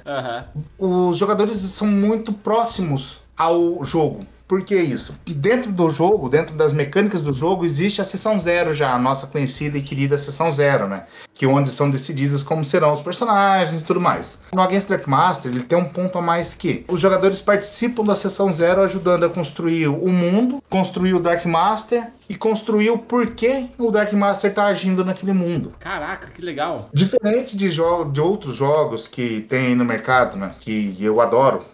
Uhum. 0.78 1.08
Os 1.10 1.18
jogadores 1.18 1.56
são 1.56 1.86
muito 1.86 2.32
próximos 2.32 3.20
ao 3.36 3.82
jogo. 3.84 4.26
Por 4.50 4.64
que 4.64 4.74
isso? 4.74 5.14
Dentro 5.28 5.70
do 5.70 5.88
jogo, 5.88 6.28
dentro 6.28 6.56
das 6.56 6.72
mecânicas 6.72 7.22
do 7.22 7.32
jogo, 7.32 7.64
existe 7.64 8.00
a 8.00 8.04
sessão 8.04 8.36
zero 8.40 8.74
já, 8.74 8.92
a 8.92 8.98
nossa 8.98 9.28
conhecida 9.28 9.78
e 9.78 9.80
querida 9.80 10.18
sessão 10.18 10.52
zero, 10.52 10.88
né? 10.88 11.06
Que 11.32 11.44
é 11.44 11.48
onde 11.48 11.70
são 11.70 11.88
decididas 11.88 12.42
como 12.42 12.64
serão 12.64 12.92
os 12.92 13.00
personagens 13.00 13.80
e 13.80 13.84
tudo 13.84 14.00
mais. 14.00 14.40
No 14.52 14.60
Against 14.60 14.88
Dark 14.88 15.06
Master, 15.06 15.52
ele 15.52 15.62
tem 15.62 15.78
um 15.78 15.84
ponto 15.84 16.18
a 16.18 16.20
mais 16.20 16.52
que 16.52 16.84
os 16.88 17.00
jogadores 17.00 17.40
participam 17.40 18.04
da 18.04 18.16
sessão 18.16 18.52
zero 18.52 18.82
ajudando 18.82 19.22
a 19.22 19.28
construir 19.28 19.86
o 19.86 20.08
mundo, 20.08 20.60
construir 20.68 21.14
o 21.14 21.20
Dark 21.20 21.46
Master 21.46 22.10
e 22.28 22.34
construir 22.34 22.90
o 22.90 22.98
porquê 22.98 23.68
o 23.78 23.92
Dark 23.92 24.12
Master 24.14 24.50
está 24.50 24.64
agindo 24.66 25.04
naquele 25.04 25.32
mundo. 25.32 25.76
Caraca, 25.78 26.26
que 26.26 26.42
legal! 26.42 26.88
Diferente 26.92 27.56
de, 27.56 27.70
de 27.70 28.20
outros 28.20 28.56
jogos 28.56 29.06
que 29.06 29.42
tem 29.42 29.76
no 29.76 29.84
mercado, 29.84 30.36
né? 30.36 30.50
Que 30.58 30.96
eu 31.00 31.20
adoro 31.20 31.64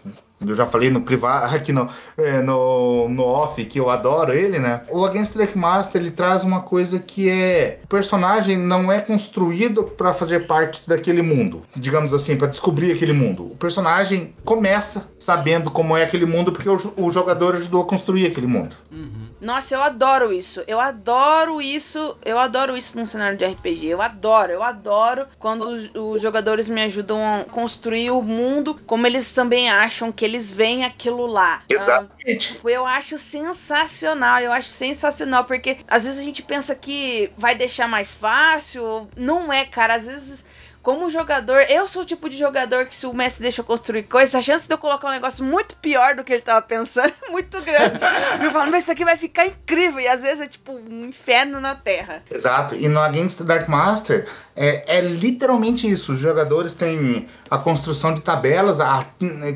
eu 0.41 0.55
já 0.55 0.66
falei 0.66 0.91
no 0.91 1.03
privado, 1.03 1.55
aqui 1.55 1.72
no, 1.72 1.89
é, 2.18 2.41
no, 2.43 3.09
no 3.09 3.22
off, 3.22 3.64
que 3.64 3.78
eu 3.78 3.91
adoro 3.91 4.32
ele, 4.32 4.59
né? 4.59 4.82
O 4.89 5.05
Against 5.05 5.37
Dark 5.37 5.55
Master 5.57 6.01
ele 6.01 6.11
traz 6.11 6.43
uma 6.43 6.61
coisa 6.61 6.99
que 6.99 7.28
é: 7.28 7.78
o 7.84 7.87
personagem 7.87 8.57
não 8.57 8.91
é 8.93 9.01
construído 9.01 9.84
para 9.84 10.12
fazer 10.12 10.47
parte 10.47 10.82
daquele 10.87 11.22
mundo, 11.22 11.62
digamos 11.74 12.12
assim, 12.12 12.37
para 12.37 12.49
descobrir 12.49 12.93
aquele 12.93 13.12
mundo. 13.12 13.45
O 13.53 13.57
personagem 13.57 14.34
começa 14.45 15.09
sabendo 15.18 15.70
como 15.70 15.97
é 15.97 16.03
aquele 16.03 16.26
mundo 16.26 16.53
porque 16.53 16.68
o, 16.68 16.76
o 16.97 17.11
jogador 17.11 17.55
ajudou 17.55 17.82
a 17.82 17.87
construir 17.87 18.26
aquele 18.26 18.47
mundo. 18.47 18.76
Uhum. 18.91 19.26
Nossa, 19.41 19.74
eu 19.74 19.82
adoro 19.82 20.32
isso. 20.32 20.62
Eu 20.66 20.80
adoro 20.80 21.61
isso. 21.61 22.16
Eu 22.24 22.39
adoro 22.39 22.76
isso 22.76 22.99
num 22.99 23.07
cenário 23.07 23.37
de 23.37 23.45
RPG. 23.45 23.87
Eu 23.87 24.03
adoro, 24.03 24.53
eu 24.53 24.62
adoro 24.62 25.26
quando 25.39 25.68
os, 25.68 25.91
os 25.95 26.22
jogadores 26.22 26.68
me 26.68 26.82
ajudam 26.82 27.18
a 27.18 27.45
construir 27.45 28.11
o 28.11 28.22
mundo 28.22 28.78
como 28.87 29.07
eles 29.07 29.32
também 29.32 29.70
acham 29.70 30.11
que 30.11 30.26
eles 30.27 30.51
veem 30.51 30.85
aquilo 30.85 31.27
lá. 31.27 31.62
Exatamente. 31.68 32.59
Uh, 32.62 32.68
eu 32.68 32.87
acho 32.87 33.16
sensacional, 33.16 34.41
eu 34.41 34.53
acho 34.53 34.68
sensacional, 34.68 35.45
porque 35.45 35.79
às 35.89 36.05
vezes 36.05 36.18
a 36.18 36.24
gente 36.24 36.43
pensa 36.43 36.74
que 36.74 37.31
vai 37.37 37.55
deixar 37.55 37.89
mais 37.89 38.14
fácil. 38.14 39.09
Não 39.16 39.53
é, 39.53 39.64
cara. 39.64 39.95
Às 39.95 40.07
vezes 40.07 40.45
como 40.87 41.11
jogador, 41.11 41.66
eu 41.68 41.89
sou 41.89 42.03
o 42.03 42.05
tipo 42.05 42.30
de 42.30 42.39
jogador 42.39 42.87
que 42.87 42.95
se 42.95 43.07
o 43.07 43.12
mestre 43.12 43.43
deixa 43.43 43.61
construir 43.61 44.05
coisa, 44.05 44.39
a 44.39 44.41
chance 44.41 44.68
de 44.68 44.72
eu 44.72 44.78
colocar 44.78 45.09
um 45.09 45.11
negócio 45.11 45.45
muito 45.45 45.74
pior 45.78 46.14
do 46.14 46.22
que 46.22 46.32
ele 46.32 46.43
tava 46.43 46.62
pensando 46.62 47.12
é 47.26 47.28
muito 47.32 47.61
grande. 47.62 47.99
eu 48.41 48.53
falo, 48.53 48.70
mas 48.70 48.84
isso 48.84 48.93
aqui 48.93 49.05
vai 49.05 49.16
ficar 49.16 49.47
incrível. 49.49 49.99
E 49.99 50.07
às 50.07 50.22
vezes 50.22 50.43
é 50.43 50.47
tipo 50.47 50.70
um 50.74 51.07
inferno 51.07 51.59
na 51.61 51.74
Terra. 51.74 52.22
Exato. 52.30 52.76
E 52.76 52.89
no 52.89 53.01
Against 53.01 53.39
the 53.39 53.45
Dark 53.45 53.68
Master 53.68 54.28
é, 54.55 54.99
é 54.99 55.01
literalmente 55.01 55.91
isso. 55.91 56.12
Os 56.12 56.18
jogadores 56.18 56.72
têm 56.74 57.26
a 57.51 57.59
construção 57.59 58.14
de 58.14 58.20
tabelas 58.20 58.78
a, 58.78 59.05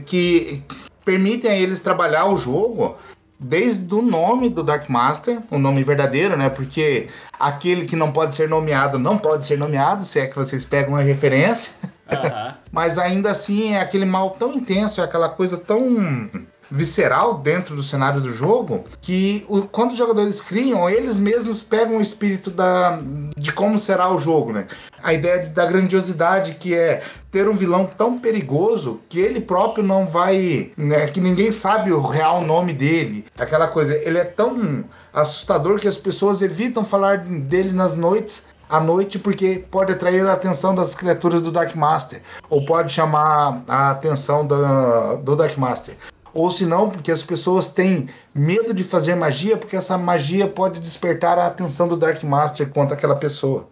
que 0.04 0.64
permitem 1.04 1.48
a 1.48 1.54
eles 1.54 1.78
trabalhar 1.78 2.26
o 2.26 2.36
jogo 2.36 2.98
desde 3.40 3.92
o 3.94 4.02
nome 4.02 4.50
do 4.50 4.62
Dark 4.62 4.88
Master, 4.90 5.40
o 5.50 5.58
nome 5.58 5.82
verdadeiro, 5.82 6.36
né? 6.36 6.50
Porque 6.50 7.08
aquele 7.38 7.86
que 7.86 7.96
não 7.96 8.12
pode 8.12 8.34
ser 8.34 8.48
nomeado 8.48 8.98
não 8.98 9.16
pode 9.16 9.46
ser 9.46 9.56
nomeado, 9.56 10.04
se 10.04 10.20
é 10.20 10.26
que 10.26 10.36
vocês 10.36 10.62
pegam 10.62 10.94
a 10.94 11.00
referência. 11.00 11.72
Uhum. 11.82 12.54
Mas 12.70 12.98
ainda 12.98 13.30
assim 13.30 13.72
é 13.72 13.80
aquele 13.80 14.04
mal 14.04 14.30
tão 14.30 14.52
intenso, 14.52 15.00
é 15.00 15.04
aquela 15.04 15.28
coisa 15.30 15.56
tão 15.56 16.28
visceral 16.70 17.38
dentro 17.38 17.74
do 17.74 17.82
cenário 17.82 18.20
do 18.20 18.30
jogo 18.30 18.84
que 19.00 19.44
o, 19.48 19.62
quando 19.62 19.90
os 19.90 19.98
jogadores 19.98 20.40
criam, 20.40 20.88
eles 20.88 21.18
mesmos 21.18 21.62
pegam 21.62 21.96
o 21.96 22.00
espírito 22.00 22.50
da, 22.50 23.00
de 23.36 23.52
como 23.52 23.78
será 23.78 24.08
o 24.14 24.18
jogo, 24.18 24.52
né? 24.52 24.66
A 25.02 25.12
ideia 25.12 25.40
de, 25.40 25.50
da 25.50 25.66
grandiosidade 25.66 26.54
que 26.54 26.74
é 26.74 27.02
ter 27.30 27.48
um 27.48 27.52
vilão 27.52 27.86
tão 27.86 28.18
perigoso 28.18 29.00
que 29.08 29.20
ele 29.20 29.40
próprio 29.40 29.84
não 29.84 30.06
vai, 30.06 30.72
né, 30.76 31.06
que 31.06 31.20
ninguém 31.20 31.52
sabe 31.52 31.92
o 31.92 32.00
real 32.00 32.42
nome 32.42 32.72
dele. 32.72 33.24
Aquela 33.38 33.68
coisa, 33.68 33.94
ele 33.96 34.18
é 34.18 34.24
tão 34.24 34.84
assustador 35.12 35.78
que 35.78 35.88
as 35.88 35.96
pessoas 35.96 36.42
evitam 36.42 36.84
falar 36.84 37.18
dele 37.18 37.72
nas 37.72 37.94
noites 37.94 38.46
à 38.68 38.78
noite 38.80 39.18
porque 39.18 39.64
pode 39.70 39.92
atrair 39.92 40.24
a 40.26 40.32
atenção 40.32 40.74
das 40.74 40.94
criaturas 40.94 41.42
do 41.42 41.50
Dark 41.50 41.74
Master 41.74 42.22
ou 42.48 42.64
pode 42.64 42.92
chamar 42.92 43.62
a 43.66 43.90
atenção 43.90 44.46
da, 44.46 45.16
do 45.16 45.34
Dark 45.34 45.56
Master 45.56 45.96
ou 46.32 46.50
se 46.50 46.64
não, 46.64 46.88
porque 46.88 47.10
as 47.10 47.22
pessoas 47.22 47.68
têm 47.70 48.08
medo 48.34 48.72
de 48.72 48.84
fazer 48.84 49.14
magia, 49.14 49.56
porque 49.56 49.76
essa 49.76 49.98
magia 49.98 50.46
pode 50.46 50.80
despertar 50.80 51.38
a 51.38 51.46
atenção 51.46 51.88
do 51.88 51.96
Dark 51.96 52.22
Master 52.22 52.68
contra 52.68 52.96
aquela 52.96 53.16
pessoa. 53.16 53.68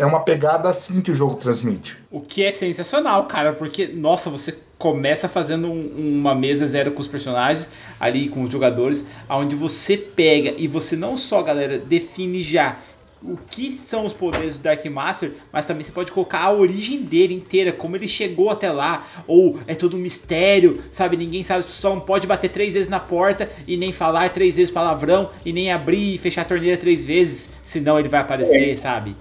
É 0.00 0.06
uma 0.06 0.20
pegada 0.20 0.66
assim 0.66 1.02
que 1.02 1.10
o 1.10 1.14
jogo 1.14 1.34
transmite. 1.34 1.98
O 2.10 2.22
que 2.22 2.42
é 2.42 2.52
sensacional, 2.52 3.26
cara, 3.26 3.52
porque, 3.52 3.86
nossa, 3.86 4.30
você 4.30 4.56
começa 4.78 5.28
fazendo 5.28 5.68
um, 5.68 6.18
uma 6.18 6.34
mesa 6.34 6.66
zero 6.66 6.92
com 6.92 7.02
os 7.02 7.06
personagens, 7.06 7.68
ali 8.00 8.26
com 8.30 8.42
os 8.42 8.50
jogadores, 8.50 9.04
onde 9.28 9.54
você 9.54 9.98
pega 9.98 10.54
e 10.56 10.66
você 10.66 10.96
não 10.96 11.18
só, 11.18 11.42
galera, 11.42 11.76
define 11.76 12.42
já 12.42 12.78
o 13.22 13.36
que 13.50 13.72
são 13.72 14.06
os 14.06 14.14
poderes 14.14 14.56
do 14.56 14.62
Dark 14.62 14.82
Master, 14.86 15.32
mas 15.52 15.66
também 15.66 15.84
você 15.84 15.92
pode 15.92 16.10
colocar 16.10 16.40
a 16.40 16.50
origem 16.50 17.02
dele 17.02 17.34
inteira, 17.34 17.70
como 17.70 17.94
ele 17.94 18.08
chegou 18.08 18.48
até 18.48 18.72
lá, 18.72 19.06
ou 19.26 19.58
é 19.66 19.74
todo 19.74 19.98
um 19.98 20.00
mistério, 20.00 20.82
sabe? 20.90 21.18
Ninguém 21.18 21.42
sabe, 21.42 21.62
só 21.64 21.90
não 21.90 22.00
pode 22.00 22.26
bater 22.26 22.48
três 22.48 22.72
vezes 22.72 22.88
na 22.88 23.00
porta 23.00 23.50
e 23.66 23.76
nem 23.76 23.92
falar 23.92 24.30
três 24.30 24.56
vezes 24.56 24.70
palavrão 24.70 25.28
e 25.44 25.52
nem 25.52 25.70
abrir 25.70 26.14
e 26.14 26.18
fechar 26.18 26.40
a 26.40 26.46
torneira 26.46 26.78
três 26.78 27.04
vezes, 27.04 27.50
senão 27.62 27.98
ele 27.98 28.08
vai 28.08 28.20
aparecer, 28.20 28.70
é. 28.70 28.76
sabe? 28.76 29.14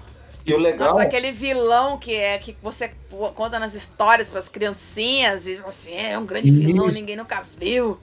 E 0.49 0.53
o 0.53 0.57
legal. 0.57 0.89
Nossa, 0.89 1.03
aquele 1.03 1.31
vilão 1.31 1.97
que 1.97 2.15
é 2.15 2.37
que 2.37 2.55
você 2.61 2.91
conta 3.35 3.59
nas 3.59 3.73
histórias 3.73 4.29
para 4.29 4.39
as 4.39 4.49
criancinhas 4.49 5.47
e 5.47 5.55
você 5.57 5.91
é 5.93 6.17
um 6.17 6.25
grande 6.25 6.51
vilão, 6.51 6.87
ninguém 6.87 7.15
nunca 7.15 7.43
viu. 7.57 7.97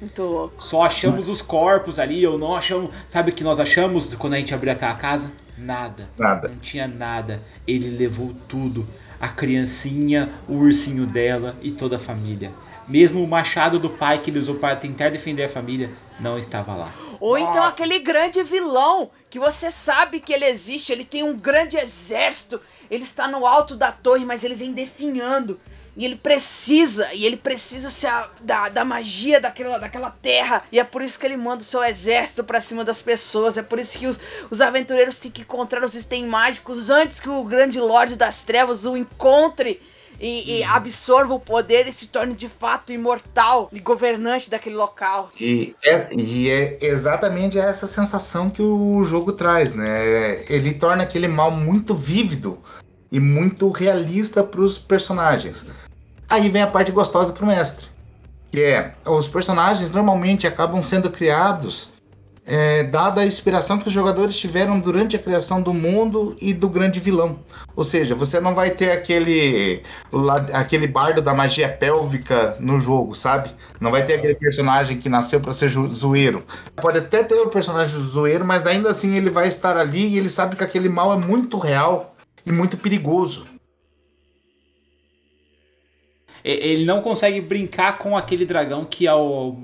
Muito 0.00 0.22
louco. 0.22 0.64
Só 0.64 0.84
achamos 0.84 1.28
os 1.28 1.42
corpos 1.42 1.98
ali, 1.98 2.24
ou 2.26 2.38
não 2.38 2.54
achamos. 2.54 2.90
Sabe 3.08 3.30
o 3.30 3.34
que 3.34 3.42
nós 3.42 3.58
achamos 3.58 4.14
quando 4.14 4.34
a 4.34 4.36
gente 4.36 4.54
abriu 4.54 4.72
aquela 4.72 4.94
casa? 4.94 5.30
Nada. 5.56 6.08
Nada. 6.16 6.48
Não 6.48 6.58
tinha 6.58 6.86
nada. 6.86 7.42
Ele 7.66 7.90
levou 7.90 8.32
tudo. 8.46 8.86
A 9.20 9.28
criancinha, 9.28 10.30
o 10.48 10.54
ursinho 10.54 11.04
dela 11.04 11.56
e 11.60 11.72
toda 11.72 11.96
a 11.96 11.98
família. 11.98 12.52
Mesmo 12.88 13.22
o 13.22 13.28
machado 13.28 13.78
do 13.78 13.90
pai 13.90 14.18
que 14.18 14.30
ele 14.30 14.38
usou 14.38 14.54
para 14.54 14.74
tentar 14.74 15.10
defender 15.10 15.44
a 15.44 15.48
família 15.48 15.90
não 16.18 16.38
estava 16.38 16.74
lá. 16.74 16.92
Ou 17.20 17.36
então 17.36 17.62
aquele 17.64 17.98
grande 17.98 18.42
vilão 18.42 19.10
que 19.28 19.38
você 19.38 19.70
sabe 19.70 20.20
que 20.20 20.32
ele 20.32 20.46
existe, 20.46 20.92
ele 20.92 21.04
tem 21.04 21.22
um 21.22 21.36
grande 21.36 21.76
exército, 21.76 22.60
ele 22.90 23.04
está 23.04 23.28
no 23.28 23.44
alto 23.44 23.76
da 23.76 23.92
torre, 23.92 24.24
mas 24.24 24.44
ele 24.44 24.54
vem 24.54 24.72
definhando. 24.72 25.60
E 25.96 26.04
ele 26.04 26.14
precisa, 26.14 27.12
e 27.12 27.26
ele 27.26 27.36
precisa 27.36 27.90
se 27.90 28.06
a, 28.06 28.30
da, 28.40 28.68
da 28.68 28.84
magia 28.84 29.40
daquela, 29.40 29.78
daquela 29.78 30.10
terra. 30.10 30.62
E 30.70 30.78
é 30.78 30.84
por 30.84 31.02
isso 31.02 31.18
que 31.18 31.26
ele 31.26 31.36
manda 31.36 31.62
o 31.62 31.66
seu 31.66 31.82
exército 31.82 32.44
para 32.44 32.60
cima 32.60 32.84
das 32.84 33.02
pessoas. 33.02 33.58
É 33.58 33.62
por 33.62 33.80
isso 33.80 33.98
que 33.98 34.06
os, 34.06 34.18
os 34.48 34.60
aventureiros 34.60 35.18
têm 35.18 35.30
que 35.30 35.42
encontrar 35.42 35.84
os 35.84 35.96
itens 35.96 36.26
mágicos 36.26 36.88
antes 36.88 37.18
que 37.18 37.28
o 37.28 37.42
grande 37.42 37.80
Lorde 37.80 38.14
das 38.14 38.42
Trevas 38.42 38.86
o 38.86 38.96
encontre 38.96 39.82
e, 40.20 40.58
e, 40.58 40.62
Uhum. 40.62 40.70
absorva 40.70 41.34
o 41.34 41.40
poder 41.40 41.86
e 41.86 41.92
se 41.92 42.08
torne 42.08 42.34
de 42.34 42.48
fato 42.48 42.92
imortal 42.92 43.68
e 43.72 43.78
governante 43.80 44.50
daquele 44.50 44.74
local. 44.76 45.28
E 45.40 45.74
é, 45.84 46.08
e 46.14 46.50
é 46.50 46.78
exatamente 46.86 47.58
essa 47.58 47.86
sensação 47.86 48.50
que 48.50 48.62
o 48.62 49.02
jogo 49.04 49.32
traz, 49.32 49.72
né? 49.72 50.44
Ele 50.52 50.74
torna 50.74 51.02
aquele 51.02 51.28
mal 51.28 51.50
muito 51.50 51.94
vívido 51.94 52.58
e 53.10 53.20
muito 53.20 53.70
realista 53.70 54.42
para 54.42 54.60
os 54.60 54.78
personagens. 54.78 55.64
Aí 56.28 56.48
vem 56.48 56.62
a 56.62 56.66
parte 56.66 56.92
gostosa 56.92 57.32
para 57.32 57.44
o 57.44 57.48
mestre, 57.48 57.86
que 58.52 58.62
é 58.62 58.94
os 59.06 59.28
personagens 59.28 59.90
normalmente 59.90 60.46
acabam 60.46 60.82
sendo 60.84 61.10
criados 61.10 61.90
é, 62.48 62.82
dada 62.82 63.20
a 63.20 63.26
inspiração 63.26 63.78
que 63.78 63.86
os 63.88 63.92
jogadores 63.92 64.38
tiveram 64.38 64.80
durante 64.80 65.14
a 65.14 65.18
criação 65.18 65.60
do 65.60 65.74
mundo 65.74 66.34
e 66.40 66.54
do 66.54 66.68
grande 66.68 66.98
vilão. 66.98 67.38
Ou 67.76 67.84
seja, 67.84 68.14
você 68.14 68.40
não 68.40 68.54
vai 68.54 68.70
ter 68.70 68.90
aquele 68.90 69.82
aquele 70.54 70.86
bardo 70.86 71.20
da 71.20 71.34
magia 71.34 71.68
pélvica 71.68 72.56
no 72.58 72.80
jogo, 72.80 73.14
sabe? 73.14 73.50
Não 73.80 73.90
vai 73.90 74.04
ter 74.04 74.14
aquele 74.14 74.34
personagem 74.34 74.98
que 74.98 75.08
nasceu 75.08 75.40
para 75.40 75.52
ser 75.52 75.68
zoeiro. 75.68 76.42
Pode 76.80 76.98
até 76.98 77.22
ter 77.22 77.34
o 77.34 77.48
personagem 77.50 77.92
zoeiro, 77.92 78.44
mas 78.44 78.66
ainda 78.66 78.88
assim 78.88 79.14
ele 79.14 79.30
vai 79.30 79.46
estar 79.46 79.76
ali 79.76 80.06
e 80.14 80.18
ele 80.18 80.28
sabe 80.30 80.56
que 80.56 80.64
aquele 80.64 80.88
mal 80.88 81.12
é 81.12 81.16
muito 81.16 81.58
real 81.58 82.16
e 82.46 82.50
muito 82.50 82.76
perigoso. 82.78 83.46
Ele 86.44 86.84
não 86.84 87.02
consegue 87.02 87.40
brincar 87.40 87.98
com 87.98 88.16
aquele 88.16 88.46
dragão 88.46 88.84
que 88.84 89.06
ao- 89.06 89.56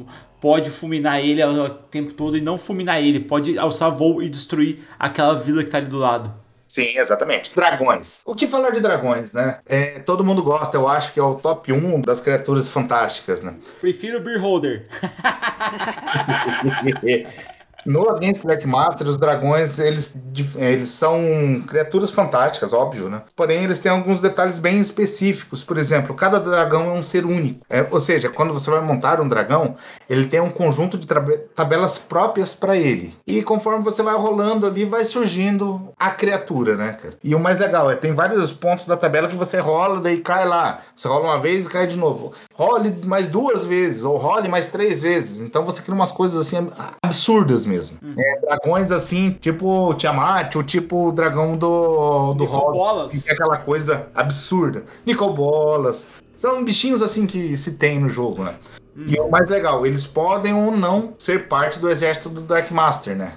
pode 0.45 0.69
fulminar 0.69 1.25
ele 1.25 1.41
ao 1.41 1.71
tempo 1.71 2.13
todo 2.13 2.37
e 2.37 2.41
não 2.43 2.59
fulminar 2.59 3.03
ele. 3.03 3.19
Pode 3.19 3.59
alçar 3.59 3.91
voo 3.91 4.23
e 4.23 4.29
destruir 4.29 4.87
aquela 4.99 5.41
vila 5.41 5.65
que 5.65 5.71
tá 5.71 5.79
ali 5.79 5.87
do 5.87 5.97
lado. 5.97 6.31
Sim, 6.69 6.99
exatamente. 6.99 7.51
Dragões. 7.55 8.21
O 8.27 8.35
que 8.35 8.47
falar 8.47 8.69
de 8.69 8.83
dragões, 8.83 9.33
né? 9.33 9.61
É, 9.65 10.01
todo 10.01 10.23
mundo 10.23 10.43
gosta, 10.43 10.77
eu 10.77 10.87
acho 10.87 11.15
que 11.15 11.21
é 11.21 11.23
o 11.23 11.35
top 11.35 11.73
1 11.73 12.03
das 12.03 12.21
criaturas 12.21 12.69
fantásticas, 12.69 13.43
né? 13.43 13.55
Prefiro 13.81 14.19
o 14.19 14.21
Beer 14.21 14.39
Holder. 14.39 14.87
No 17.87 18.09
Against 18.11 18.43
Black 18.45 18.67
Master, 18.67 19.07
os 19.09 19.19
dragões 19.19 19.79
eles, 19.79 20.17
dif- 20.33 20.57
eles 20.59 20.89
são 20.91 21.63
criaturas 21.67 22.11
fantásticas, 22.11 22.73
óbvio, 22.73 23.09
né? 23.09 23.23
Porém, 23.37 23.63
eles 23.65 23.79
têm 23.79 23.93
alguns 23.93 24.21
detalhes 24.21 24.59
bem 24.59 24.79
específicos. 24.81 25.63
Por 25.63 25.77
exemplo, 25.77 26.15
cada 26.15 26.39
dragão 26.41 26.83
é 26.91 26.93
um 26.93 27.03
ser 27.03 27.25
único. 27.25 27.61
É, 27.69 27.87
ou 27.91 28.01
seja, 28.01 28.29
quando 28.31 28.53
você 28.55 28.71
vai 28.71 28.81
montar 28.81 29.21
um 29.21 29.29
dragão, 29.29 29.75
ele 30.09 30.27
tem 30.27 30.41
um 30.41 30.51
conjunto 30.51 30.97
de 30.97 31.07
tabelas 31.55 31.99
próprias 31.99 32.55
para 32.55 32.77
ele. 32.77 33.15
E 33.27 33.43
conforme 33.43 33.85
você 33.85 34.03
vai 34.03 34.15
rolando 34.17 34.67
ali, 34.67 34.85
vai 34.85 35.05
surgindo 35.05 35.93
a 35.99 36.11
criatura, 36.11 36.77
né? 36.77 36.93
cara? 37.01 37.15
E 37.23 37.35
o 37.35 37.41
mais 37.41 37.59
legal 37.59 37.91
é 37.91 37.95
tem 37.97 38.13
vários 38.15 38.53
pontos 38.53 38.87
da 38.87 38.97
tabela 38.97 39.29
que 39.29 39.37
você 39.37 39.59
rola, 39.59 40.01
daí 40.01 40.19
cai 40.21 40.47
lá. 40.47 40.79
Você 40.97 41.07
rola 41.09 41.25
uma 41.25 41.39
vez 41.39 41.67
e 41.67 41.69
cai 41.69 41.87
de 41.87 41.97
novo. 41.97 42.33
Role 42.55 42.95
mais 43.05 43.27
duas 43.27 43.65
vezes, 43.65 44.05
ou 44.05 44.17
role 44.17 44.49
mais 44.49 44.69
três 44.69 45.01
vezes. 45.01 45.41
Então 45.41 45.65
você 45.65 45.83
cria 45.83 45.95
umas 45.95 46.13
coisas 46.13 46.47
assim 46.47 46.69
absurdas 47.03 47.67
mesmo. 47.67 47.74
É, 48.19 48.41
dragões 48.41 48.91
assim, 48.91 49.31
tipo 49.31 49.95
Tiamat, 49.95 50.55
ou 50.57 50.63
tipo 50.63 51.09
o 51.09 51.13
dragão 51.13 51.57
do, 51.57 52.35
do. 52.35 52.45
Hobbit, 52.45 53.21
que 53.21 53.31
é 53.31 53.33
aquela 53.33 53.57
coisa 53.57 54.09
absurda. 54.15 54.85
Nicobolas. 55.07 56.09
São 56.37 56.65
bichinhos 56.65 57.01
assim 57.01 57.27
que 57.27 57.57
se 57.57 57.75
tem 57.75 58.01
no 58.01 58.09
jogo, 58.09 58.43
né? 58.43 58.57
E 58.97 59.19
o 59.19 59.29
mais 59.29 59.49
legal, 59.49 59.85
eles 59.85 60.07
podem 60.07 60.55
ou 60.55 60.71
não 60.71 61.15
ser 61.19 61.49
parte 61.49 61.81
do 61.81 61.91
exército 61.91 62.29
do 62.29 62.41
Dark 62.41 62.71
Master, 62.71 63.17
né? 63.17 63.33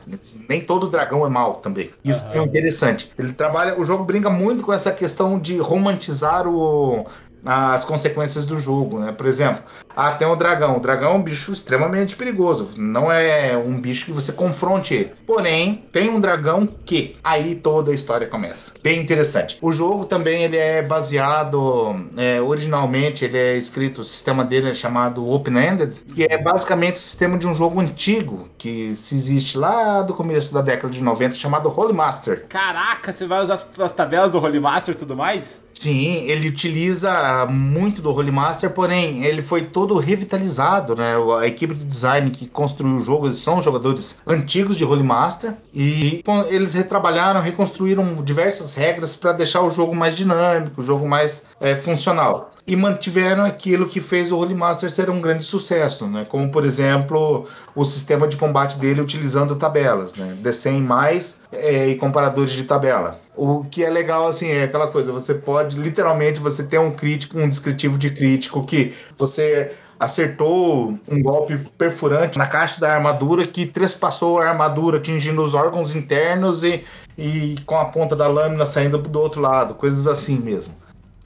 Nem 0.48 0.62
todo 0.62 0.88
dragão 0.88 1.26
é 1.26 1.30
mal 1.30 1.56
também. 1.56 1.90
Isso 2.06 2.26
é 2.32 2.38
interessante. 2.38 3.12
Ele 3.18 3.34
trabalha, 3.34 3.80
o 3.80 3.84
jogo 3.84 4.04
brinca 4.04 4.30
muito 4.30 4.64
com 4.64 4.72
essa 4.72 4.92
questão 4.92 5.40
de 5.40 5.58
romantizar 5.58 6.48
o, 6.48 7.08
as 7.48 7.86
consequências 7.86 8.46
do 8.46 8.60
jogo, 8.60 9.00
né? 9.00 9.14
Por 9.14 9.26
exemplo, 9.26 9.64
ah, 9.96 10.12
tem 10.12 10.28
o 10.28 10.36
dragão. 10.36 10.76
O 10.76 10.80
dragão 10.82 11.12
é 11.12 11.16
um 11.16 11.24
bicho 11.24 11.54
extremamente 11.54 12.18
perigoso. 12.18 12.72
Não 12.76 13.10
é 13.10 13.58
um 13.58 13.80
bicho 13.80 14.06
que 14.06 14.12
você 14.12 14.34
confronte 14.34 14.94
ele. 14.94 15.14
Porém, 15.26 15.86
tem 15.92 16.10
um 16.10 16.20
dragão 16.20 16.68
que 16.68 17.16
aí 17.24 17.56
toda 17.56 17.92
a 17.92 17.94
história 17.94 18.28
começa. 18.28 18.74
Bem 18.84 19.00
interessante. 19.00 19.58
O 19.62 19.72
jogo 19.72 20.04
também 20.04 20.44
ele 20.44 20.58
é 20.58 20.82
baseado, 20.82 21.96
é, 22.18 22.42
originalmente 22.42 23.24
ele 23.24 23.38
é 23.38 23.56
escrito, 23.56 24.02
o 24.02 24.04
sistema 24.04 24.44
dele 24.44 24.70
é 24.70 24.74
chamado 24.74 25.26
Open-Ended, 25.26 26.02
que 26.14 26.26
é 26.26 26.38
basicamente 26.38 26.96
o 26.96 27.00
sistema 27.00 27.38
de 27.38 27.48
um 27.48 27.56
jogo 27.56 27.80
antigo 27.80 28.50
que 28.58 28.94
se 28.94 29.16
existe 29.16 29.58
lá 29.58 30.02
do 30.02 30.14
começo 30.14 30.54
da 30.54 30.62
década 30.62 30.92
de 30.94 31.02
90 31.02 31.36
chamado 31.36 31.70
Holy 31.70 31.94
Master. 31.94 32.46
Caraca, 32.50 33.14
você 33.14 33.26
vai 33.26 33.42
usar 33.42 33.54
as, 33.54 33.66
as 33.80 33.94
tabelas 33.94 34.34
do 34.34 34.40
Holy 34.40 34.60
Master 34.60 34.94
e 34.94 34.98
tudo 34.98 35.16
mais? 35.16 35.66
Sim, 35.80 36.24
ele 36.26 36.50
utiliza 36.50 37.46
muito 37.48 38.02
do 38.02 38.10
Holy 38.10 38.32
Master, 38.32 38.72
porém 38.72 39.24
ele 39.24 39.44
foi 39.44 39.62
todo 39.62 39.96
revitalizado, 40.00 40.96
né? 40.96 41.14
A 41.40 41.46
equipe 41.46 41.76
de 41.76 41.86
design 41.86 42.32
que 42.32 42.48
construiu 42.48 42.96
o 42.96 43.00
jogo 43.00 43.32
são 43.32 43.62
jogadores 43.62 44.18
antigos 44.26 44.76
de 44.76 44.84
Holy 44.84 45.04
Master 45.04 45.54
e 45.72 46.24
eles 46.50 46.74
retrabalharam, 46.74 47.42
reconstruíram 47.42 48.12
diversas 48.24 48.74
regras 48.74 49.16
para 49.16 49.34
deixar 49.34 49.62
o 49.62 49.70
jogo 49.70 49.96
mais 49.96 50.16
dinâmico, 50.16 50.82
o 50.82 50.84
jogo 50.84 51.08
mais 51.08 51.44
é, 51.62 51.76
funcional. 51.76 52.50
E 52.66 52.76
mantiveram 52.76 53.46
aquilo 53.46 53.88
que 53.88 54.02
fez 54.02 54.32
o 54.32 54.38
Holy 54.40 54.56
Master 54.56 54.92
ser 54.92 55.12
um 55.12 55.22
grande 55.22 55.46
sucesso, 55.46 56.08
né? 56.08 56.26
Como 56.28 56.50
por 56.50 56.66
exemplo 56.66 57.46
o 57.76 57.86
sistema 57.86 58.28
de 58.28 58.36
combate 58.36 58.80
dele 58.80 59.00
utilizando 59.00 59.56
tabelas, 59.56 60.16
né? 60.16 60.36
D100 60.42 60.82
mais 60.82 61.42
é, 61.52 61.90
e 61.90 61.96
comparadores 61.96 62.54
de 62.54 62.64
tabela. 62.64 63.27
O 63.38 63.64
que 63.64 63.84
é 63.84 63.90
legal, 63.90 64.28
assim, 64.28 64.48
é 64.48 64.64
aquela 64.64 64.88
coisa, 64.88 65.12
você 65.12 65.36
pode, 65.36 65.78
literalmente, 65.78 66.40
você 66.40 66.64
ter 66.64 66.80
um 66.80 66.92
crítico, 66.92 67.38
um 67.38 67.48
descritivo 67.48 67.98
de 67.98 68.10
crítico 68.10 68.66
que 68.66 68.94
você 69.16 69.72
acertou 70.00 70.98
um 71.08 71.22
golpe 71.22 71.58
perfurante 71.78 72.38
na 72.38 72.46
caixa 72.46 72.80
da 72.80 72.94
armadura 72.94 73.46
que 73.46 73.66
trespassou 73.66 74.40
a 74.40 74.50
armadura, 74.50 74.98
atingindo 74.98 75.42
os 75.42 75.54
órgãos 75.54 75.96
internos 75.96 76.64
e, 76.64 76.84
e 77.18 77.56
com 77.66 77.76
a 77.76 77.86
ponta 77.86 78.16
da 78.16 78.28
lâmina 78.28 78.66
saindo 78.66 78.98
do 78.98 79.20
outro 79.20 79.42
lado, 79.42 79.76
coisas 79.76 80.08
assim 80.08 80.38
mesmo. 80.40 80.74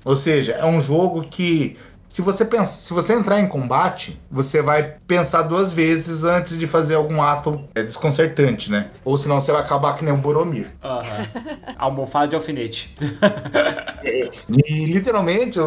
Ou 0.03 0.15
seja, 0.15 0.53
é 0.53 0.65
um 0.65 0.81
jogo 0.81 1.21
que 1.21 1.77
se 2.11 2.21
você 2.21 2.43
pensa, 2.43 2.65
se 2.65 2.93
você 2.93 3.13
entrar 3.13 3.39
em 3.39 3.47
combate, 3.47 4.19
você 4.29 4.61
vai 4.61 4.95
pensar 5.07 5.43
duas 5.43 5.71
vezes 5.71 6.25
antes 6.25 6.59
de 6.59 6.67
fazer 6.67 6.95
algum 6.95 7.21
ato 7.21 7.63
é, 7.73 7.81
desconcertante, 7.81 8.69
né? 8.69 8.91
Ou 9.05 9.15
senão 9.15 9.39
você 9.39 9.53
vai 9.53 9.61
acabar 9.61 9.95
que 9.95 10.03
nem 10.03 10.13
o 10.13 10.17
Boromir. 10.17 10.69
Aham. 10.83 11.25
Almofada 11.77 12.27
de 12.27 12.35
alfinete. 12.35 12.93
E 14.67 14.85
literalmente, 14.87 15.59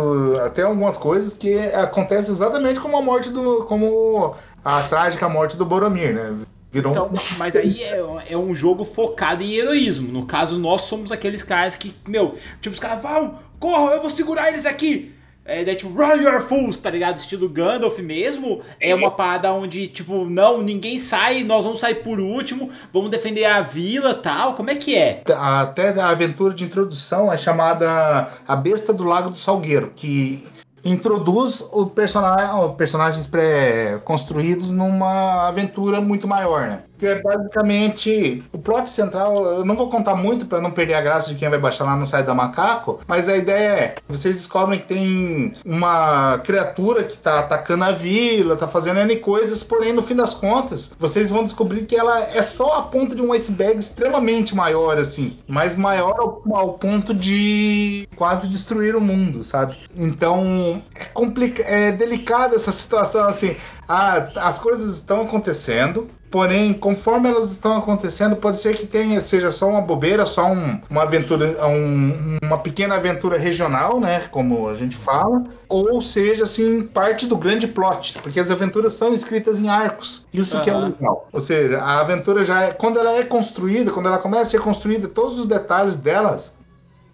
até 0.44 0.62
algumas 0.62 0.96
coisas 0.98 1.36
que 1.36 1.56
acontecem 1.68 2.32
exatamente 2.34 2.80
como 2.80 2.96
a 2.96 3.02
morte 3.02 3.30
do. 3.30 3.64
como 3.64 4.34
a 4.64 4.82
trágica 4.82 5.28
morte 5.28 5.56
do 5.56 5.64
Boromir, 5.64 6.12
né? 6.12 6.34
Virou 6.70 6.92
Então, 6.92 7.06
um. 7.06 7.18
mas 7.38 7.54
aí 7.54 7.82
é, 7.84 8.04
é 8.30 8.36
um 8.36 8.52
jogo 8.54 8.84
focado 8.84 9.42
em 9.42 9.54
heroísmo. 9.54 10.12
No 10.12 10.26
caso, 10.26 10.58
nós 10.58 10.82
somos 10.82 11.12
aqueles 11.12 11.42
caras 11.44 11.76
que, 11.76 11.94
meu, 12.08 12.36
tipo, 12.60 12.74
os 12.74 12.80
caras 12.80 13.00
vão, 13.02 13.38
corram, 13.60 13.92
eu 13.92 14.02
vou 14.02 14.10
segurar 14.10 14.48
eles 14.52 14.66
aqui. 14.66 15.14
É, 15.44 15.62
daí, 15.62 15.76
tipo, 15.76 15.92
run 15.92 16.22
your 16.22 16.40
fools, 16.40 16.78
tá 16.78 16.90
ligado? 16.90 17.18
Estilo 17.18 17.48
Gandalf 17.48 17.98
mesmo. 17.98 18.62
É 18.80 18.94
uma 18.94 19.10
parada 19.10 19.52
onde, 19.52 19.88
tipo, 19.88 20.24
não, 20.24 20.62
ninguém 20.62 20.98
sai, 20.98 21.44
nós 21.44 21.64
vamos 21.64 21.80
sair 21.80 21.96
por 21.96 22.18
último, 22.18 22.70
vamos 22.92 23.10
defender 23.10 23.44
a 23.44 23.60
vila 23.60 24.14
tal. 24.14 24.54
Como 24.54 24.70
é 24.70 24.74
que 24.74 24.96
é? 24.96 25.22
Até 25.36 25.88
a 26.00 26.08
aventura 26.08 26.54
de 26.54 26.64
introdução 26.64 27.30
é 27.30 27.36
chamada 27.36 28.28
A 28.48 28.56
Besta 28.56 28.92
do 28.92 29.04
Lago 29.04 29.30
do 29.30 29.36
Salgueiro, 29.36 29.92
que 29.94 30.46
introduz 30.84 31.62
o 31.72 31.86
personagem, 31.86 32.74
personagens 32.76 33.26
pré-construídos 33.26 34.70
numa 34.70 35.48
aventura 35.48 36.00
muito 36.00 36.28
maior, 36.28 36.68
né? 36.68 36.82
Que 37.04 37.08
é 37.08 37.20
basicamente 37.20 38.42
o 38.50 38.58
plot 38.58 38.88
central. 38.88 39.44
Eu 39.58 39.64
não 39.64 39.76
vou 39.76 39.90
contar 39.90 40.14
muito 40.16 40.46
para 40.46 40.60
não 40.60 40.70
perder 40.70 40.94
a 40.94 41.02
graça 41.02 41.28
de 41.28 41.34
quem 41.34 41.50
vai 41.50 41.58
baixar 41.58 41.84
lá 41.84 41.94
no 41.94 42.06
site 42.06 42.24
da 42.24 42.34
Macaco, 42.34 43.00
mas 43.06 43.28
a 43.28 43.36
ideia 43.36 43.68
é: 43.68 43.94
vocês 44.08 44.36
descobrem 44.36 44.80
que 44.80 44.86
tem 44.86 45.52
uma 45.66 46.38
criatura 46.38 47.04
que 47.04 47.18
tá 47.18 47.40
atacando 47.40 47.84
a 47.84 47.90
vila, 47.90 48.56
tá 48.56 48.66
fazendo 48.66 49.00
N 49.00 49.16
coisas, 49.16 49.62
porém 49.62 49.92
no 49.92 50.00
fim 50.00 50.16
das 50.16 50.32
contas, 50.32 50.92
vocês 50.98 51.28
vão 51.28 51.44
descobrir 51.44 51.84
que 51.84 51.94
ela 51.94 52.18
é 52.20 52.40
só 52.40 52.78
a 52.78 52.82
ponta 52.82 53.14
de 53.14 53.20
um 53.20 53.32
iceberg 53.32 53.78
extremamente 53.78 54.54
maior, 54.54 54.96
assim, 54.96 55.38
mas 55.46 55.76
maior 55.76 56.18
ao, 56.18 56.42
ao 56.56 56.72
ponto 56.74 57.12
de 57.12 58.08
quase 58.16 58.48
destruir 58.48 58.96
o 58.96 59.00
mundo, 59.00 59.44
sabe? 59.44 59.76
Então 59.94 60.82
é, 60.94 61.04
complica 61.04 61.62
é 61.62 61.92
delicada 61.92 62.54
essa 62.54 62.72
situação, 62.72 63.26
assim. 63.26 63.54
Ah, 63.86 64.30
as 64.36 64.58
coisas 64.58 64.94
estão 64.94 65.20
acontecendo, 65.22 66.08
porém, 66.34 66.72
conforme 66.72 67.28
elas 67.28 67.52
estão 67.52 67.76
acontecendo, 67.76 68.34
pode 68.34 68.58
ser 68.58 68.74
que 68.74 68.84
tenha, 68.84 69.20
seja 69.20 69.52
só 69.52 69.68
uma 69.68 69.80
bobeira, 69.80 70.26
só 70.26 70.46
um, 70.50 70.80
uma 70.90 71.02
aventura, 71.04 71.64
um, 71.68 72.38
uma 72.42 72.58
pequena 72.58 72.96
aventura 72.96 73.38
regional, 73.38 74.00
né, 74.00 74.24
como 74.32 74.68
a 74.68 74.74
gente 74.74 74.96
fala, 74.96 75.44
ou 75.68 76.02
seja, 76.02 76.42
assim, 76.42 76.82
parte 76.88 77.28
do 77.28 77.36
grande 77.36 77.68
plot, 77.68 78.18
porque 78.20 78.40
as 78.40 78.50
aventuras 78.50 78.94
são 78.94 79.14
escritas 79.14 79.60
em 79.60 79.68
arcos. 79.68 80.26
Isso 80.34 80.60
que 80.60 80.68
é 80.68 80.76
legal. 80.76 81.28
Ou 81.32 81.38
seja, 81.38 81.78
a 81.78 82.00
aventura 82.00 82.44
já 82.44 82.64
é, 82.64 82.72
quando 82.72 82.98
ela 82.98 83.12
é 83.12 83.22
construída, 83.22 83.92
quando 83.92 84.06
ela 84.06 84.18
começa 84.18 84.42
a 84.42 84.46
ser 84.46 84.60
construída, 84.60 85.06
todos 85.06 85.38
os 85.38 85.46
detalhes 85.46 85.98
delas 85.98 86.52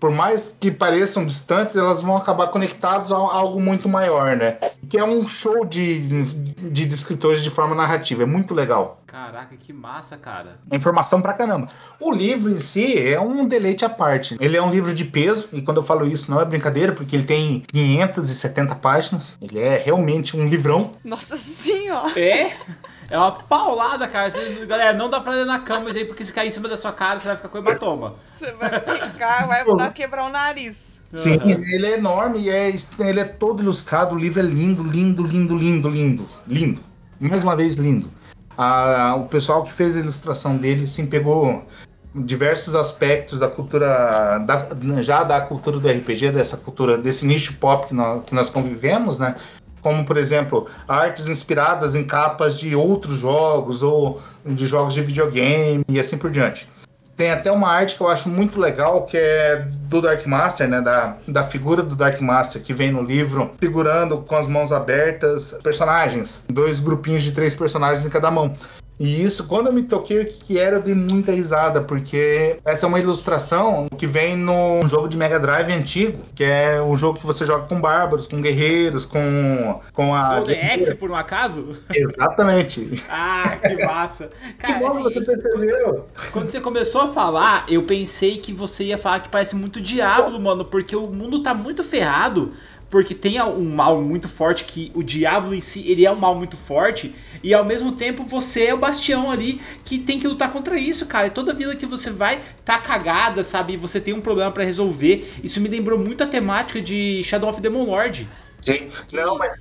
por 0.01 0.11
mais 0.11 0.57
que 0.59 0.70
pareçam 0.70 1.26
distantes, 1.26 1.76
elas 1.76 2.03
vão 2.03 2.16
acabar 2.16 2.48
conectados 2.48 3.12
a 3.12 3.16
algo 3.16 3.61
muito 3.61 3.88
maior, 3.88 4.34
né? 4.34 4.57
Que 4.88 4.98
é 4.98 5.05
um 5.05 5.28
show 5.28 5.64
de, 5.66 6.24
de, 6.24 6.70
de 6.70 6.94
escritores 6.94 7.42
de 7.42 7.51
forma 7.51 7.74
narrativa. 7.74 8.22
É 8.22 8.26
muito 8.26 8.55
legal. 8.55 9.03
Caraca, 9.07 9.57
que 9.57 9.72
massa, 9.72 10.16
cara. 10.16 10.59
É 10.70 10.76
informação 10.76 11.20
pra 11.20 11.34
caramba. 11.34 11.68
O 12.01 12.11
livro 12.11 12.51
em 12.51 12.59
si 12.59 12.96
é 12.96 13.20
um 13.20 13.46
deleite 13.46 13.84
à 13.84 13.90
parte. 13.90 14.36
Ele 14.40 14.57
é 14.57 14.62
um 14.62 14.70
livro 14.70 14.94
de 14.94 15.05
peso, 15.05 15.48
e 15.53 15.61
quando 15.61 15.76
eu 15.76 15.82
falo 15.82 16.07
isso 16.07 16.30
não 16.30 16.40
é 16.40 16.44
brincadeira, 16.44 16.92
porque 16.92 17.16
ele 17.16 17.24
tem 17.24 17.61
570 17.61 18.76
páginas. 18.76 19.36
Ele 19.42 19.59
é 19.59 19.76
realmente 19.84 20.36
um 20.36 20.48
livrão. 20.48 20.92
Nossa 21.05 21.36
senhora. 21.36 22.18
É? 22.18 22.57
É 23.11 23.18
uma 23.18 23.32
paulada, 23.32 24.06
cara. 24.06 24.30
Você- 24.30 24.64
galera, 24.66 24.96
não 24.96 25.11
dá 25.11 25.20
pra 25.20 25.32
ler 25.32 25.44
na 25.44 25.58
cama 25.58 25.90
isso 25.90 25.98
aí, 25.98 26.04
porque 26.04 26.24
se 26.24 26.32
cair 26.32 26.48
em 26.48 26.50
cima 26.52 26.68
da 26.68 26.76
sua 26.76 26.92
cara, 26.92 27.18
você 27.18 27.26
vai 27.26 27.36
ficar 27.36 27.48
com 27.48 27.58
hematoma. 27.58 28.14
Você 28.38 28.52
vai 28.52 28.70
ficar, 28.70 29.46
vai 29.48 29.64
mandar 29.64 29.92
quebrar 29.92 30.26
o 30.26 30.28
nariz. 30.30 30.98
Sim, 31.12 31.34
Aham. 31.40 31.50
ele 31.72 31.86
é 31.86 31.94
enorme 31.98 32.38
e 32.38 32.48
é, 32.48 32.72
ele 33.00 33.20
é 33.20 33.24
todo 33.24 33.62
ilustrado. 33.62 34.14
O 34.14 34.18
livro 34.18 34.38
é 34.38 34.44
lindo, 34.44 34.84
lindo, 34.84 35.26
lindo, 35.26 35.56
lindo, 35.56 35.88
lindo. 35.90 36.28
Lindo. 36.46 36.80
Mais 37.20 37.42
uma 37.42 37.56
vez, 37.56 37.74
lindo. 37.74 38.08
Ah, 38.56 39.16
o 39.18 39.26
pessoal 39.26 39.64
que 39.64 39.72
fez 39.72 39.96
a 39.96 40.00
ilustração 40.00 40.56
dele 40.56 40.86
sim 40.86 41.06
pegou 41.06 41.66
diversos 42.14 42.74
aspectos 42.74 43.38
da 43.38 43.48
cultura, 43.48 44.38
da- 44.38 44.68
já 45.02 45.22
da 45.24 45.40
cultura 45.40 45.78
do 45.78 45.88
RPG, 45.88 46.30
dessa 46.30 46.56
cultura, 46.56 46.96
desse 46.98 47.26
nicho 47.26 47.56
pop 47.58 47.86
que 47.88 47.94
nós, 47.94 48.24
que 48.24 48.34
nós 48.34 48.48
convivemos, 48.50 49.18
né? 49.18 49.34
Como, 49.83 50.05
por 50.05 50.16
exemplo, 50.16 50.66
artes 50.87 51.28
inspiradas 51.28 51.95
em 51.95 52.05
capas 52.05 52.57
de 52.57 52.74
outros 52.74 53.18
jogos 53.18 53.83
ou 53.83 54.20
de 54.45 54.66
jogos 54.66 54.95
de 54.95 55.03
videogame 55.03 55.85
e 55.89 55.99
assim 55.99 56.18
por 56.18 56.31
diante. 56.31 56.68
Tem 57.16 57.33
até 57.33 57.53
uma 57.53 57.68
arte 57.68 57.97
que 57.97 58.01
eu 58.01 58.09
acho 58.09 58.31
muito 58.31 58.59
legal, 58.59 59.05
que 59.05 59.14
é 59.14 59.66
do 59.91 60.01
Dark 60.01 60.24
Master, 60.26 60.66
né? 60.66 60.81
Da, 60.81 61.18
da 61.28 61.45
figura 61.45 61.83
do 61.83 61.95
Dark 61.95 62.18
Master 62.22 62.62
que 62.62 62.72
vem 62.72 62.91
no 62.91 63.03
livro, 63.03 63.53
segurando 63.61 64.18
com 64.22 64.37
as 64.37 64.47
mãos 64.47 64.72
abertas 64.72 65.55
personagens. 65.62 66.43
Dois 66.49 66.81
grupinhos 66.81 67.22
de 67.22 67.33
três 67.33 67.55
personagens 67.55 68.07
em 68.07 68.09
cada 68.09 68.31
mão. 68.31 68.57
E 69.01 69.22
isso, 69.22 69.46
quando 69.46 69.68
eu 69.68 69.72
me 69.72 69.82
toquei 69.82 70.20
o 70.20 70.26
que, 70.26 70.44
que 70.44 70.59
era, 70.59 70.76
eu 70.76 70.82
dei 70.82 70.94
muita 70.94 71.32
risada, 71.32 71.80
porque 71.80 72.59
essa 72.66 72.84
é 72.84 72.86
uma 72.86 73.01
ilustração 73.01 73.88
que 73.96 74.07
vem 74.07 74.36
no 74.36 74.86
jogo 74.86 75.09
de 75.09 75.16
Mega 75.16 75.40
Drive 75.40 75.72
antigo, 75.72 76.22
que 76.34 76.44
é 76.44 76.82
um 76.82 76.94
jogo 76.94 77.18
que 77.18 77.24
você 77.24 77.46
joga 77.46 77.66
com 77.66 77.80
bárbaros, 77.80 78.26
com 78.26 78.38
guerreiros, 78.42 79.07
com, 79.07 79.80
com 79.94 80.14
a. 80.14 80.34
Golden 80.34 80.70
Axe, 80.70 80.94
por 80.96 81.11
um 81.11 81.16
acaso? 81.16 81.78
Exatamente. 81.94 83.03
Ah, 83.09 83.57
que 83.57 83.74
massa. 83.86 84.28
Que 84.59 84.66
Cara, 84.66 84.78
bom 84.80 84.88
assim, 84.88 85.05
que 85.05 85.14
você 85.14 85.24
percebeu. 85.24 86.07
Quando 86.30 86.51
você 86.51 86.61
começou 86.61 87.01
a 87.01 87.09
falar, 87.09 87.64
eu 87.70 87.84
pensei 87.84 88.36
que 88.36 88.53
você 88.53 88.84
ia 88.84 88.98
falar 88.98 89.20
que 89.20 89.30
parece 89.30 89.57
muito 89.57 89.80
Diablo, 89.80 90.38
mano, 90.38 90.62
porque 90.62 90.94
o 90.94 91.07
mundo 91.07 91.42
tá 91.42 91.55
muito 91.55 91.82
ferrado. 91.82 92.53
Porque 92.91 93.14
tem 93.14 93.41
um 93.41 93.72
mal 93.72 94.03
muito 94.03 94.28
forte, 94.28 94.64
que 94.64 94.91
o 94.95 95.03
Diablo 95.03 95.55
em 95.55 95.61
si, 95.61 95.88
ele 95.88 96.05
é 96.05 96.11
um 96.11 96.16
mal 96.16 96.34
muito 96.34 96.57
forte. 96.57 97.14
E 97.43 97.55
ao 97.55 97.64
mesmo 97.64 97.93
tempo 97.93 98.24
você 98.24 98.64
é 98.64 98.74
o 98.74 98.78
bastião 98.78 99.30
ali 99.30 99.61
que 99.84 99.99
tem 99.99 100.18
que 100.18 100.26
lutar 100.26 100.53
contra 100.53 100.76
isso, 100.76 101.07
cara. 101.07 101.28
E 101.28 101.30
toda 101.30 101.55
vila 101.55 101.76
que 101.76 101.86
você 101.86 102.11
vai 102.11 102.43
tá 102.64 102.78
cagada, 102.78 103.45
sabe? 103.45 103.76
Você 103.76 104.01
tem 104.01 104.12
um 104.12 104.20
problema 104.20 104.51
pra 104.51 104.64
resolver. 104.64 105.32
Isso 105.43 105.61
me 105.61 105.68
lembrou 105.68 105.99
muito 105.99 106.24
a 106.24 106.26
temática 106.26 106.80
de 106.82 107.22
Shadow 107.22 107.49
of 107.49 107.61
Demon 107.61 107.84
Lord. 107.84 108.28
Sim. 108.61 108.88
Não, 109.12 109.38
mas. 109.38 109.57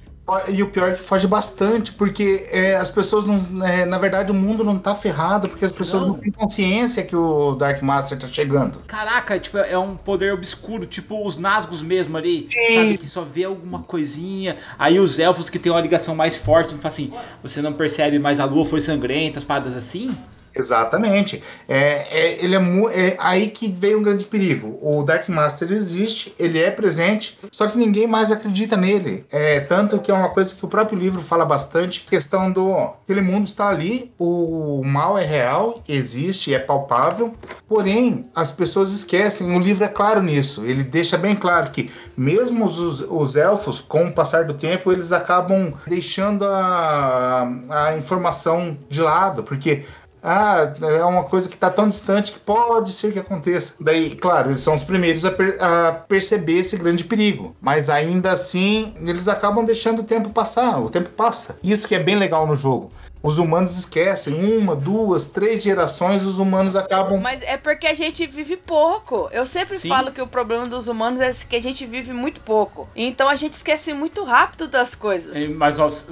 E 0.47 0.61
o 0.63 0.69
pior 0.69 0.89
é 0.89 0.93
que 0.93 1.01
foge 1.01 1.27
bastante, 1.27 1.91
porque 1.93 2.47
é, 2.51 2.75
as 2.75 2.89
pessoas 2.89 3.25
não. 3.25 3.65
é, 3.65 3.85
na 3.85 3.97
verdade, 3.97 4.31
o 4.31 4.35
mundo 4.35 4.63
não 4.63 4.77
tá 4.77 4.93
ferrado, 4.93 5.47
porque 5.49 5.65
as 5.65 5.71
pessoas 5.71 6.03
não, 6.03 6.09
Não. 6.09 6.19
têm 6.19 6.31
consciência 6.31 7.03
que 7.03 7.15
o 7.15 7.55
Dark 7.55 7.81
Master 7.81 8.17
tá 8.17 8.27
chegando. 8.27 8.79
Caraca, 8.87 9.39
tipo, 9.39 9.57
é 9.57 9.77
um 9.77 9.95
poder 9.95 10.33
obscuro, 10.33 10.85
tipo 10.85 11.25
os 11.25 11.37
Nazgûs 11.37 11.81
mesmo 11.81 12.17
ali, 12.17 12.47
Sim. 12.49 12.75
sabe? 12.75 12.97
Que 12.97 13.07
só 13.07 13.21
vê 13.21 13.43
alguma 13.43 13.79
coisinha. 13.79 14.57
Aí 14.77 14.99
os 14.99 15.19
elfos 15.19 15.49
que 15.49 15.59
tem 15.59 15.71
uma 15.71 15.81
ligação 15.81 16.15
mais 16.15 16.35
forte, 16.35 16.73
não 16.73 16.79
fala 16.81 16.93
assim, 16.93 17.11
você 17.41 17.61
não 17.61 17.73
percebe, 17.73 18.19
mas 18.19 18.39
a 18.39 18.45
lua 18.45 18.65
foi 18.65 18.81
sangrenta, 18.81 19.39
as 19.39 19.45
paradas 19.45 19.75
assim. 19.75 20.15
Exatamente. 20.55 21.41
É, 21.67 22.07
é, 22.09 22.43
ele 22.43 22.55
é, 22.55 22.59
é 22.59 23.17
aí 23.19 23.49
que 23.49 23.69
veio 23.69 23.99
um 23.99 24.03
grande 24.03 24.25
perigo. 24.25 24.77
O 24.81 25.03
Dark 25.03 25.27
Master 25.29 25.71
existe, 25.71 26.33
ele 26.39 26.59
é 26.59 26.71
presente, 26.71 27.37
só 27.51 27.67
que 27.67 27.77
ninguém 27.77 28.07
mais 28.07 28.31
acredita 28.31 28.75
nele. 28.75 29.25
É, 29.31 29.59
tanto 29.59 29.99
que 29.99 30.11
é 30.11 30.13
uma 30.13 30.29
coisa 30.29 30.53
que 30.53 30.65
o 30.65 30.67
próprio 30.67 30.97
livro 30.97 31.21
fala 31.21 31.45
bastante, 31.45 32.01
questão 32.01 32.51
do 32.51 32.75
aquele 33.03 33.21
mundo 33.21 33.47
está 33.47 33.69
ali, 33.69 34.11
o 34.19 34.81
mal 34.83 35.17
é 35.17 35.25
real, 35.25 35.81
existe, 35.87 36.53
é 36.53 36.59
palpável, 36.59 37.33
porém 37.67 38.29
as 38.35 38.51
pessoas 38.51 38.91
esquecem. 38.91 39.55
O 39.55 39.59
livro 39.59 39.83
é 39.83 39.87
claro 39.87 40.21
nisso. 40.21 40.65
Ele 40.65 40.83
deixa 40.83 41.17
bem 41.17 41.35
claro 41.35 41.71
que 41.71 41.89
mesmo 42.15 42.65
os, 42.65 43.01
os 43.01 43.35
elfos, 43.35 43.81
com 43.81 44.07
o 44.07 44.11
passar 44.11 44.45
do 44.45 44.53
tempo, 44.53 44.91
eles 44.91 45.11
acabam 45.11 45.73
deixando 45.87 46.45
a, 46.45 47.47
a 47.69 47.97
informação 47.97 48.77
de 48.89 49.01
lado, 49.01 49.43
porque 49.43 49.83
ah, 50.23 50.73
é 50.81 51.03
uma 51.03 51.23
coisa 51.23 51.47
que 51.47 51.55
está 51.55 51.69
tão 51.69 51.87
distante 51.87 52.31
que 52.33 52.39
pode 52.39 52.91
ser 52.91 53.11
que 53.11 53.19
aconteça. 53.19 53.73
Daí, 53.79 54.15
claro, 54.15 54.49
eles 54.49 54.61
são 54.61 54.75
os 54.75 54.83
primeiros 54.83 55.25
a, 55.25 55.31
per- 55.31 55.57
a 55.61 55.91
perceber 56.07 56.59
esse 56.59 56.77
grande 56.77 57.03
perigo. 57.03 57.55
Mas 57.61 57.89
ainda 57.89 58.31
assim, 58.31 58.93
eles 59.01 59.27
acabam 59.27 59.65
deixando 59.65 59.99
o 59.99 60.03
tempo 60.03 60.29
passar. 60.29 60.79
O 60.81 60.89
tempo 60.89 61.09
passa. 61.09 61.57
Isso 61.63 61.87
que 61.87 61.95
é 61.95 61.99
bem 61.99 62.15
legal 62.15 62.45
no 62.47 62.55
jogo. 62.55 62.91
Os 63.21 63.37
humanos 63.37 63.77
esquecem. 63.77 64.57
Uma, 64.57 64.75
duas, 64.75 65.27
três 65.27 65.61
gerações, 65.61 66.25
os 66.25 66.39
humanos 66.39 66.75
acabam. 66.75 67.19
Mas 67.19 67.41
é 67.41 67.57
porque 67.57 67.85
a 67.85 67.93
gente 67.93 68.25
vive 68.25 68.55
pouco. 68.55 69.27
Eu 69.31 69.45
sempre 69.45 69.77
Sim. 69.77 69.89
falo 69.89 70.11
que 70.11 70.21
o 70.21 70.27
problema 70.27 70.65
dos 70.65 70.87
humanos 70.87 71.19
é 71.19 71.31
que 71.47 71.55
a 71.55 71.61
gente 71.61 71.85
vive 71.85 72.13
muito 72.13 72.39
pouco. 72.39 72.87
Então 72.95 73.27
a 73.27 73.35
gente 73.35 73.53
esquece 73.53 73.93
muito 73.93 74.23
rápido 74.23 74.67
das 74.69 74.95
coisas. 74.95 75.35
É, 75.35 75.49
Mas 75.49 75.77
nós, 75.77 76.07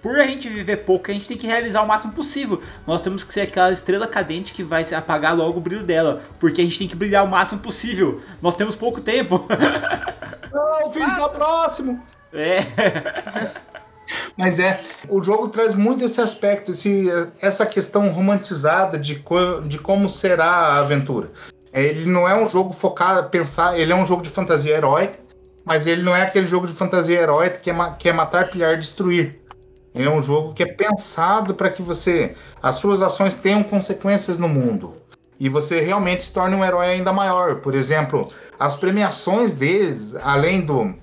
por 0.00 0.20
a 0.20 0.26
gente 0.26 0.48
viver 0.48 0.78
pouco, 0.78 1.10
a 1.10 1.14
gente 1.14 1.26
tem 1.26 1.36
que 1.36 1.46
realizar 1.46 1.82
o 1.82 1.88
máximo 1.88 2.12
possível. 2.12 2.62
Nós 2.86 3.02
temos 3.02 3.24
que 3.24 3.32
ser 3.32 3.40
aquela 3.42 3.72
estrela 3.72 4.06
cadente 4.06 4.52
que 4.52 4.62
vai 4.62 4.84
se 4.84 4.94
apagar 4.94 5.36
logo 5.36 5.58
o 5.58 5.60
brilho 5.60 5.84
dela. 5.84 6.22
Porque 6.38 6.60
a 6.60 6.64
gente 6.64 6.78
tem 6.78 6.88
que 6.88 6.94
brilhar 6.94 7.24
o 7.24 7.28
máximo 7.28 7.60
possível. 7.60 8.20
Nós 8.40 8.54
temos 8.54 8.76
pouco 8.76 9.00
tempo. 9.00 9.44
Não, 10.52 10.86
o 10.86 10.90
fim 10.92 11.02
está 11.02 11.28
próximo. 11.28 12.00
é. 12.32 12.60
Mas 14.36 14.58
é, 14.58 14.80
o 15.08 15.22
jogo 15.22 15.48
traz 15.48 15.74
muito 15.74 16.04
esse 16.04 16.20
aspecto, 16.20 16.72
esse, 16.72 17.06
essa 17.40 17.66
questão 17.66 18.08
romantizada 18.08 18.98
de, 18.98 19.16
co- 19.16 19.60
de 19.62 19.78
como 19.78 20.08
será 20.08 20.46
a 20.46 20.78
aventura. 20.78 21.30
É, 21.72 21.82
Ele 21.82 22.10
não 22.10 22.28
é 22.28 22.34
um 22.34 22.48
jogo 22.48 22.72
focado, 22.72 23.28
pensar, 23.30 23.78
ele 23.78 23.92
é 23.92 23.96
um 23.96 24.04
jogo 24.06 24.22
de 24.22 24.28
fantasia 24.30 24.74
heróica, 24.76 25.14
mas 25.64 25.86
ele 25.86 26.02
não 26.02 26.14
é 26.14 26.22
aquele 26.22 26.46
jogo 26.46 26.66
de 26.66 26.72
fantasia 26.74 27.20
heróica 27.20 27.58
que 27.58 27.70
é, 27.70 27.74
que 27.98 28.08
é 28.08 28.12
matar, 28.12 28.50
pilhar, 28.50 28.76
destruir. 28.78 29.38
Ele 29.94 30.06
é 30.08 30.10
um 30.10 30.22
jogo 30.22 30.54
que 30.54 30.62
é 30.62 30.66
pensado 30.66 31.54
para 31.54 31.68
que 31.70 31.82
você, 31.82 32.34
as 32.62 32.76
suas 32.76 33.02
ações 33.02 33.34
tenham 33.34 33.62
consequências 33.62 34.38
no 34.38 34.48
mundo. 34.48 34.94
E 35.38 35.48
você 35.48 35.80
realmente 35.80 36.24
se 36.24 36.32
torne 36.32 36.54
um 36.56 36.64
herói 36.64 36.86
ainda 36.88 37.12
maior. 37.12 37.56
Por 37.56 37.74
exemplo, 37.74 38.28
as 38.58 38.74
premiações 38.76 39.52
deles, 39.54 40.14
além 40.22 40.60
do, 40.62 40.94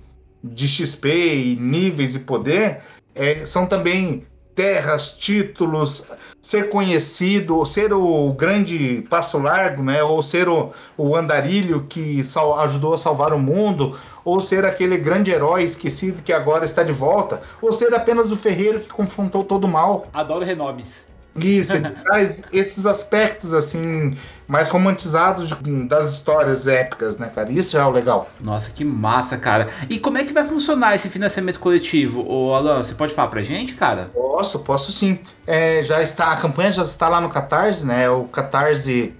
de 0.43 0.67
XP 0.67 1.07
e 1.09 1.55
níveis 1.55 2.15
e 2.15 2.19
poder, 2.19 2.79
é, 3.15 3.45
são 3.45 3.65
também 3.65 4.23
terras, 4.55 5.11
títulos, 5.11 6.03
ser 6.41 6.67
conhecido, 6.67 7.65
ser 7.65 7.93
o 7.93 8.33
grande 8.33 9.05
passo 9.09 9.37
largo, 9.37 9.81
né? 9.81 10.03
Ou 10.03 10.21
ser 10.21 10.49
o, 10.49 10.71
o 10.97 11.15
andarilho 11.15 11.85
que 11.87 12.21
sal- 12.25 12.59
ajudou 12.59 12.93
a 12.93 12.97
salvar 12.97 13.31
o 13.31 13.39
mundo, 13.39 13.97
ou 14.25 14.39
ser 14.41 14.65
aquele 14.65 14.97
grande 14.97 15.31
herói 15.31 15.63
esquecido 15.63 16.21
que 16.21 16.33
agora 16.33 16.65
está 16.65 16.83
de 16.83 16.91
volta, 16.91 17.41
ou 17.61 17.71
ser 17.71 17.93
apenas 17.93 18.31
o 18.31 18.35
ferreiro 18.35 18.81
que 18.81 18.89
confrontou 18.89 19.45
todo 19.45 19.63
o 19.63 19.67
mal. 19.67 20.07
Adoro 20.13 20.43
renomes. 20.43 21.07
Isso, 21.37 21.75
ele 21.75 21.89
traz 22.03 22.43
esses 22.51 22.85
aspectos 22.85 23.53
assim 23.53 24.11
mais 24.49 24.69
romantizados 24.69 25.53
das 25.87 26.11
histórias 26.11 26.65
épicas, 26.67 27.17
né, 27.19 27.31
cara? 27.33 27.49
Isso 27.51 27.77
é 27.77 27.85
o 27.85 27.91
legal. 27.91 28.27
Nossa, 28.43 28.71
que 28.71 28.83
massa, 28.83 29.37
cara. 29.37 29.69
E 29.89 29.99
como 29.99 30.17
é 30.17 30.23
que 30.25 30.33
vai 30.33 30.45
funcionar 30.47 30.95
esse 30.95 31.07
financiamento 31.07 31.59
coletivo? 31.59 32.25
Ô, 32.27 32.53
Alan, 32.55 32.83
você 32.83 32.95
pode 32.95 33.13
falar 33.13 33.27
pra 33.29 33.43
gente, 33.43 33.75
cara? 33.75 34.09
Posso, 34.13 34.59
posso 34.59 34.91
sim. 34.91 35.19
É, 35.45 35.83
já 35.83 36.01
está 36.01 36.31
a 36.31 36.37
campanha 36.37 36.71
já 36.71 36.81
está 36.83 37.07
lá 37.07 37.21
no 37.21 37.29
Catarse, 37.29 37.85
né? 37.85 38.09
O 38.09 38.23
catarse.me 38.25 39.15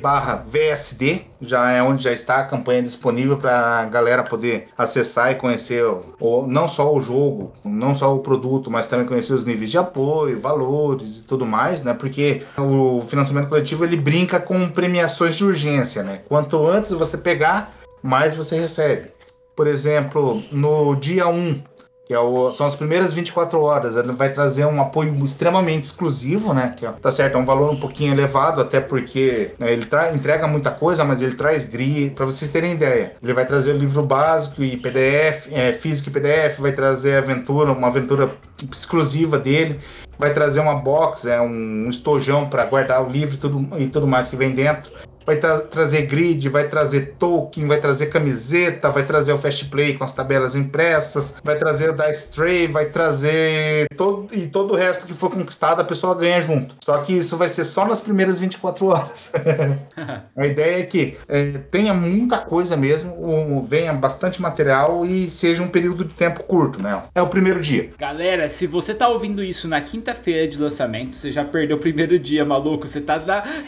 barra 0.00 0.42
VSD 0.46 1.22
já 1.40 1.70
é 1.70 1.82
onde 1.82 2.02
já 2.04 2.12
está 2.12 2.38
a 2.38 2.44
campanha 2.44 2.82
disponível 2.82 3.36
para 3.36 3.80
a 3.80 3.84
galera 3.84 4.22
poder 4.22 4.68
acessar 4.76 5.32
e 5.32 5.34
conhecer 5.34 5.84
o, 5.84 6.02
o- 6.18 6.46
não 6.46 6.66
só 6.66 6.94
o 6.94 7.00
jogo, 7.00 7.52
não 7.64 7.94
só 7.94 8.14
o 8.14 8.20
produto, 8.20 8.70
mas 8.70 8.86
também 8.86 9.06
conhecer 9.06 9.34
os 9.34 9.44
níveis 9.44 9.70
de 9.70 9.78
apoio, 9.78 10.40
valores 10.40 11.18
e 11.18 11.22
tudo 11.24 11.44
mais, 11.44 11.82
né? 11.82 11.92
Porque 11.94 12.42
o 12.58 13.00
financiamento 13.00 13.48
coletivo 13.48 13.55
ele 13.84 13.96
brinca 13.96 14.38
com 14.38 14.68
premiações 14.68 15.36
de 15.36 15.44
urgência, 15.44 16.02
né? 16.02 16.20
Quanto 16.28 16.66
antes 16.66 16.90
você 16.92 17.16
pegar, 17.16 17.72
mais 18.02 18.34
você 18.34 18.58
recebe. 18.58 19.10
Por 19.54 19.66
exemplo, 19.66 20.42
no 20.52 20.94
dia 20.94 21.26
1, 21.28 21.62
que 22.06 22.14
é 22.14 22.18
o- 22.20 22.52
são 22.52 22.64
as 22.64 22.76
primeiras 22.76 23.12
24 23.12 23.60
horas, 23.60 23.96
ele 23.96 24.12
vai 24.12 24.32
trazer 24.32 24.64
um 24.64 24.80
apoio 24.80 25.12
extremamente 25.24 25.84
exclusivo, 25.84 26.54
né? 26.54 26.72
Que, 26.76 26.86
ó, 26.86 26.92
tá 26.92 27.10
certo, 27.10 27.34
é 27.34 27.38
um 27.38 27.44
valor 27.44 27.72
um 27.72 27.80
pouquinho 27.80 28.12
elevado, 28.12 28.60
até 28.60 28.80
porque 28.80 29.50
né, 29.58 29.72
ele 29.72 29.86
entrega 30.14 30.46
muita 30.46 30.70
coisa, 30.70 31.04
mas 31.04 31.20
ele 31.20 31.34
traz 31.34 31.64
grid, 31.64 32.10
para 32.14 32.24
vocês 32.24 32.48
terem 32.50 32.72
ideia. 32.74 33.14
Ele 33.20 33.32
vai 33.32 33.44
trazer 33.44 33.72
o 33.72 33.76
livro 33.76 34.02
básico 34.04 34.62
e 34.62 34.76
PDF, 34.76 35.48
é, 35.52 35.72
físico 35.72 36.08
e 36.08 36.12
PDF, 36.12 36.60
vai 36.60 36.70
trazer 36.70 37.16
aventura, 37.16 37.72
uma 37.72 37.88
aventura 37.88 38.30
exclusiva 38.70 39.36
dele, 39.36 39.80
vai 40.16 40.32
trazer 40.32 40.60
uma 40.60 40.76
box, 40.76 41.26
é 41.26 41.40
um 41.40 41.88
estojão 41.88 42.48
para 42.48 42.64
guardar 42.66 43.04
o 43.04 43.10
livro 43.10 43.34
e 43.34 43.38
tudo, 43.38 43.68
e 43.78 43.86
tudo 43.88 44.06
mais 44.06 44.28
que 44.28 44.36
vem 44.36 44.52
dentro 44.52 44.92
vai 45.26 45.36
tra- 45.36 45.58
trazer 45.60 46.02
grid, 46.02 46.48
vai 46.48 46.68
trazer 46.68 47.14
token, 47.18 47.66
vai 47.66 47.78
trazer 47.80 48.06
camiseta, 48.06 48.90
vai 48.90 49.02
trazer 49.04 49.32
o 49.32 49.38
Fast 49.38 49.64
Play 49.66 49.96
com 49.96 50.04
as 50.04 50.12
tabelas 50.12 50.54
impressas, 50.54 51.36
vai 51.42 51.56
trazer 51.56 51.90
o 51.90 51.92
Dice 51.94 52.30
Tray, 52.30 52.66
vai 52.66 52.86
trazer 52.86 53.88
todo 53.96 54.28
e 54.32 54.46
todo 54.46 54.72
o 54.72 54.76
resto 54.76 55.06
que 55.06 55.14
for 55.14 55.30
conquistado 55.30 55.80
a 55.80 55.84
pessoa 55.84 56.14
ganha 56.14 56.40
junto. 56.40 56.76
Só 56.84 56.98
que 56.98 57.12
isso 57.12 57.36
vai 57.36 57.48
ser 57.48 57.64
só 57.64 57.84
nas 57.86 58.00
primeiras 58.00 58.38
24 58.38 58.86
horas. 58.86 59.32
a 60.36 60.46
ideia 60.46 60.80
é 60.80 60.82
que 60.84 61.16
é, 61.28 61.52
tenha 61.70 61.92
muita 61.94 62.38
coisa 62.38 62.76
mesmo, 62.76 63.12
o- 63.12 63.62
venha 63.62 63.92
bastante 63.92 64.40
material 64.40 65.04
e 65.04 65.28
seja 65.28 65.62
um 65.62 65.68
período 65.68 66.04
de 66.04 66.14
tempo 66.14 66.42
curto, 66.44 66.80
né? 66.80 67.02
É 67.14 67.22
o 67.22 67.28
primeiro 67.28 67.60
dia. 67.60 67.90
Galera, 67.98 68.48
se 68.48 68.66
você 68.66 68.94
tá 68.94 69.08
ouvindo 69.08 69.42
isso 69.42 69.66
na 69.66 69.80
quinta-feira 69.80 70.46
de 70.46 70.58
lançamento, 70.58 71.16
você 71.16 71.32
já 71.32 71.44
perdeu 71.44 71.76
o 71.76 71.80
primeiro 71.80 72.18
dia, 72.18 72.44
maluco. 72.44 72.86
Você 72.86 73.00
tá, 73.00 73.18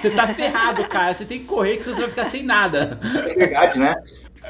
você 0.01 0.11
tá 0.11 0.29
ferrado, 0.29 0.85
cara. 0.85 1.15
Você 1.15 1.25
tem 1.25 1.41
que 1.41 1.47
correr 1.49 1.79
que 1.79 1.85
você 1.85 2.01
vai 2.03 2.11
ficar 2.11 2.27
sem 2.27 2.45
nada. 2.45 2.99
É 3.03 3.35
verdade, 3.35 3.79
né? 3.81 3.95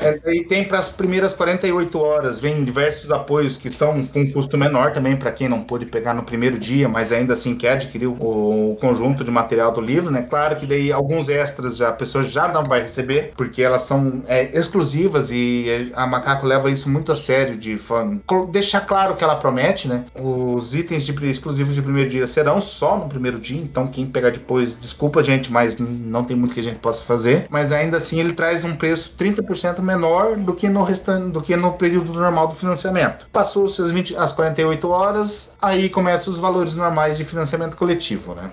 É, 0.00 0.20
e 0.32 0.44
tem 0.46 0.64
para 0.66 0.78
as 0.78 0.88
primeiras 0.88 1.32
48 1.32 1.98
horas, 1.98 2.38
vem 2.38 2.62
diversos 2.62 3.10
apoios 3.10 3.56
que 3.56 3.68
são 3.72 4.06
com 4.06 4.30
custo 4.30 4.56
menor 4.56 4.92
também 4.92 5.16
para 5.16 5.32
quem 5.32 5.48
não 5.48 5.64
pôde 5.64 5.86
pegar 5.86 6.14
no 6.14 6.22
primeiro 6.22 6.56
dia, 6.56 6.88
mas 6.88 7.12
ainda 7.12 7.34
assim 7.34 7.56
quer 7.56 7.72
adquirir 7.72 8.06
o, 8.06 8.72
o 8.72 8.76
conjunto 8.76 9.24
de 9.24 9.30
material 9.30 9.72
do 9.72 9.80
livro, 9.80 10.08
né? 10.10 10.22
Claro 10.22 10.54
que 10.54 10.66
daí 10.66 10.92
alguns 10.92 11.28
extras 11.28 11.76
já 11.76 11.88
a 11.88 11.92
pessoa 11.92 12.22
já 12.22 12.46
não 12.46 12.64
vai 12.64 12.80
receber, 12.82 13.32
porque 13.36 13.60
elas 13.60 13.82
são 13.82 14.22
é, 14.28 14.56
exclusivas 14.56 15.30
e 15.32 15.90
a 15.94 16.06
Macaco 16.06 16.46
leva 16.46 16.70
isso 16.70 16.88
muito 16.88 17.10
a 17.10 17.16
sério, 17.16 17.56
de 17.58 17.76
fã- 17.76 18.20
deixar 18.50 18.82
claro 18.82 19.14
que 19.16 19.24
ela 19.24 19.34
promete, 19.36 19.88
né? 19.88 20.04
Os 20.14 20.74
itens 20.74 21.04
de, 21.04 21.12
exclusivos 21.28 21.74
de 21.74 21.82
primeiro 21.82 22.08
dia 22.08 22.26
serão 22.26 22.60
só 22.60 22.96
no 22.96 23.08
primeiro 23.08 23.38
dia, 23.38 23.60
então 23.60 23.86
quem 23.88 24.06
pegar 24.06 24.30
depois, 24.30 24.76
desculpa 24.78 25.22
gente, 25.22 25.50
mas 25.50 25.78
não 25.78 26.22
tem 26.24 26.36
muito 26.36 26.54
que 26.54 26.60
a 26.60 26.62
gente 26.62 26.78
possa 26.78 27.02
fazer, 27.02 27.46
mas 27.50 27.72
ainda 27.72 27.96
assim 27.96 28.20
ele 28.20 28.32
traz 28.32 28.64
um 28.64 28.76
preço 28.76 29.14
30% 29.16 29.82
menor 29.88 30.36
do 30.36 30.54
que 30.54 30.68
no 30.68 30.84
restante, 30.84 31.32
do 31.32 31.40
que 31.40 31.56
no 31.56 31.72
período 31.72 32.12
normal 32.12 32.46
do 32.46 32.54
financiamento. 32.54 33.26
Passou 33.32 33.64
as, 33.64 33.90
20, 33.90 34.16
as 34.16 34.32
48 34.32 34.88
horas, 34.88 35.56
aí 35.60 35.88
começam 35.88 36.32
os 36.32 36.38
valores 36.38 36.74
normais 36.74 37.16
de 37.16 37.24
financiamento 37.24 37.76
coletivo, 37.76 38.34
né? 38.34 38.50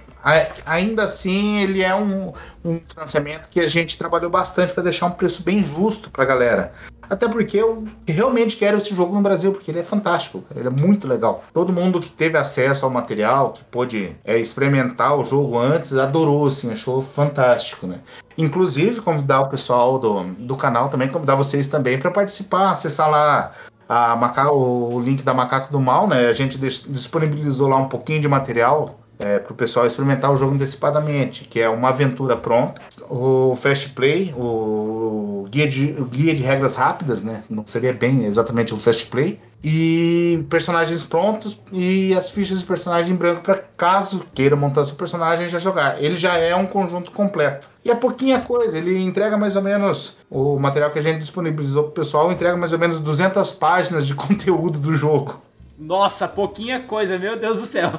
Ainda 0.66 1.04
assim, 1.04 1.62
ele 1.62 1.84
é 1.84 1.94
um, 1.94 2.32
um 2.64 2.80
financiamento 2.80 3.50
que 3.50 3.60
a 3.60 3.68
gente 3.68 3.98
trabalhou 3.98 4.30
bastante 4.30 4.74
para 4.74 4.84
deixar 4.84 5.08
um 5.08 5.12
preço 5.12 5.44
bem 5.44 5.64
justo 5.64 6.10
para 6.10 6.24
a 6.24 6.26
galera. 6.26 6.72
Até 7.10 7.28
porque 7.28 7.58
eu 7.58 7.86
realmente 8.08 8.58
quero 8.58 8.78
esse 8.78 8.94
jogo 8.96 9.14
no 9.16 9.22
Brasil, 9.22 9.52
porque 9.52 9.70
ele 9.72 9.80
é 9.80 9.84
fantástico, 9.84 10.42
cara, 10.42 10.60
ele 10.60 10.68
é 10.68 10.72
muito 10.72 11.08
legal. 11.08 11.44
Todo 11.54 11.72
mundo 11.74 12.00
que 12.00 12.12
teve 12.12 12.38
acesso 12.38 12.86
ao 12.86 12.92
material, 12.92 13.52
que 13.54 13.64
pôde 13.66 14.16
é, 14.24 14.38
experimentar 14.38 15.16
o 15.18 15.24
jogo 15.24 15.58
antes, 15.58 15.96
adorou, 15.98 16.48
assim, 16.48 16.72
achou 16.72 17.02
fantástico, 17.02 17.88
né? 17.88 18.00
Inclusive, 18.38 19.02
convidar 19.02 19.42
o 19.42 19.50
pessoal 19.50 19.98
do, 20.00 20.24
do 20.40 20.56
canal 20.58 20.90
também, 20.90 21.08
convidar 21.08 21.36
vocês 21.36 21.68
também 21.68 21.98
para 21.98 22.12
participar, 22.12 22.72
acessar 22.72 23.10
lá 23.10 23.52
a 23.88 24.16
Maca- 24.16 24.52
o 24.52 25.00
link 25.00 25.24
da 25.24 25.34
Macaco 25.34 25.72
do 25.72 25.80
Mal, 25.80 26.08
né? 26.08 26.28
A 26.28 26.34
gente 26.34 26.58
dis- 26.58 26.86
disponibilizou 26.90 27.68
lá 27.68 27.78
um 27.78 27.88
pouquinho 27.88 28.20
de 28.20 28.28
material 28.28 29.00
é, 29.20 29.40
para 29.40 29.54
o 29.54 29.56
pessoal 29.56 29.86
experimentar 29.86 30.32
o 30.32 30.38
jogo 30.38 30.54
antecipadamente, 30.56 31.46
que 31.46 31.60
é 31.60 31.70
uma 31.70 31.90
aventura 31.90 32.36
pronta, 32.36 32.82
o 33.10 33.56
Fast 33.56 33.90
Play, 33.90 34.34
o 34.38 35.48
guia 35.50 35.68
de, 35.68 35.96
o 36.00 36.06
guia 36.06 36.34
de 36.34 36.44
regras 36.44 36.76
rápidas, 36.76 37.24
né? 37.24 37.44
Não 37.50 37.66
seria 37.66 37.94
bem 37.94 38.26
exatamente 38.26 38.74
o 38.74 38.78
Fast 38.78 39.06
Play, 39.08 39.40
e 39.68 40.46
personagens 40.48 41.04
prontos 41.04 41.58
e 41.74 42.14
as 42.14 42.30
fichas 42.30 42.60
de 42.60 42.66
personagem 42.66 43.16
em 43.16 43.18
branco 43.18 43.42
para 43.42 43.56
caso 43.76 44.24
queira 44.32 44.56
montar 44.56 44.86
seu 44.86 44.96
personagem 44.96 45.50
já 45.50 45.58
jogar. 45.58 46.02
Ele 46.02 46.16
já 46.16 46.36
é 46.38 46.56
um 46.56 46.68
conjunto 46.68 47.12
completo. 47.12 47.68
E 47.84 47.90
é 47.90 47.96
pouquinha 47.96 48.40
coisa, 48.40 48.78
ele 48.78 49.02
entrega 49.02 49.36
mais 49.38 49.56
ou 49.56 49.64
menos 49.64 50.16
o 50.30 50.60
material 50.60 50.92
que 50.92 51.00
a 51.00 51.02
gente 51.02 51.18
disponibilizou 51.18 51.86
pro 51.86 51.94
pessoal, 51.94 52.32
entrega 52.32 52.56
mais 52.56 52.74
ou 52.74 52.80
menos 52.80 53.00
200 53.00 53.52
páginas 53.54 54.06
de 54.06 54.14
conteúdo 54.16 54.78
do 54.78 54.94
jogo. 54.94 55.42
Nossa, 55.78 56.28
pouquinha 56.28 56.80
coisa, 56.80 57.20
meu 57.20 57.38
Deus 57.38 57.60
do 57.60 57.66
céu. 57.66 57.92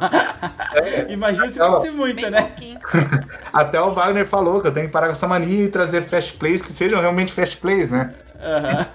É, 0.74 1.10
Imagina 1.12 1.52
se 1.52 1.58
fosse 1.58 1.90
muita, 1.90 2.30
né? 2.30 2.42
pouquinho. 2.42 2.80
Até 3.52 3.80
o 3.80 3.92
Wagner 3.92 4.26
falou 4.26 4.60
que 4.60 4.68
eu 4.68 4.72
tenho 4.72 4.86
que 4.86 4.92
parar 4.92 5.06
com 5.06 5.12
essa 5.12 5.28
mania 5.28 5.64
e 5.64 5.68
trazer 5.68 6.02
fast 6.02 6.34
plays 6.34 6.62
que 6.62 6.72
sejam 6.72 7.00
realmente 7.00 7.32
fast 7.32 7.58
plays, 7.58 7.90
né? 7.90 8.14
Aham. 8.40 8.86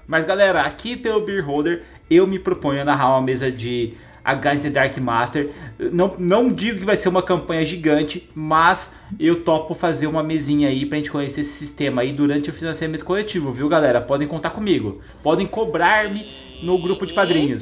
Mas 0.06 0.24
galera, 0.24 0.62
aqui 0.62 0.94
pelo 0.94 1.24
Beer 1.24 1.44
Holder, 1.44 1.84
eu 2.10 2.26
me 2.26 2.38
proponho 2.38 2.82
a 2.82 2.84
narrar 2.84 3.08
uma 3.10 3.22
mesa 3.22 3.50
de 3.50 3.94
Against 4.22 4.64
the 4.64 4.70
Dark 4.70 4.98
Master. 4.98 5.50
Não, 5.78 6.16
não 6.18 6.52
digo 6.52 6.80
que 6.80 6.84
vai 6.84 6.96
ser 6.96 7.08
uma 7.08 7.22
campanha 7.22 7.64
gigante, 7.64 8.28
mas 8.34 8.92
eu 9.18 9.42
topo 9.42 9.72
fazer 9.72 10.06
uma 10.06 10.22
mesinha 10.22 10.68
aí 10.68 10.84
pra 10.84 10.98
gente 10.98 11.10
conhecer 11.10 11.42
esse 11.42 11.52
sistema 11.52 12.02
aí 12.02 12.12
durante 12.12 12.50
o 12.50 12.52
financiamento 12.52 13.04
coletivo, 13.04 13.52
viu 13.52 13.68
galera? 13.68 14.00
Podem 14.02 14.28
contar 14.28 14.50
comigo. 14.50 15.00
Podem 15.22 15.46
cobrar-me 15.46 16.45
no 16.62 16.78
grupo 16.78 17.06
de 17.06 17.12
padrinhos. 17.14 17.60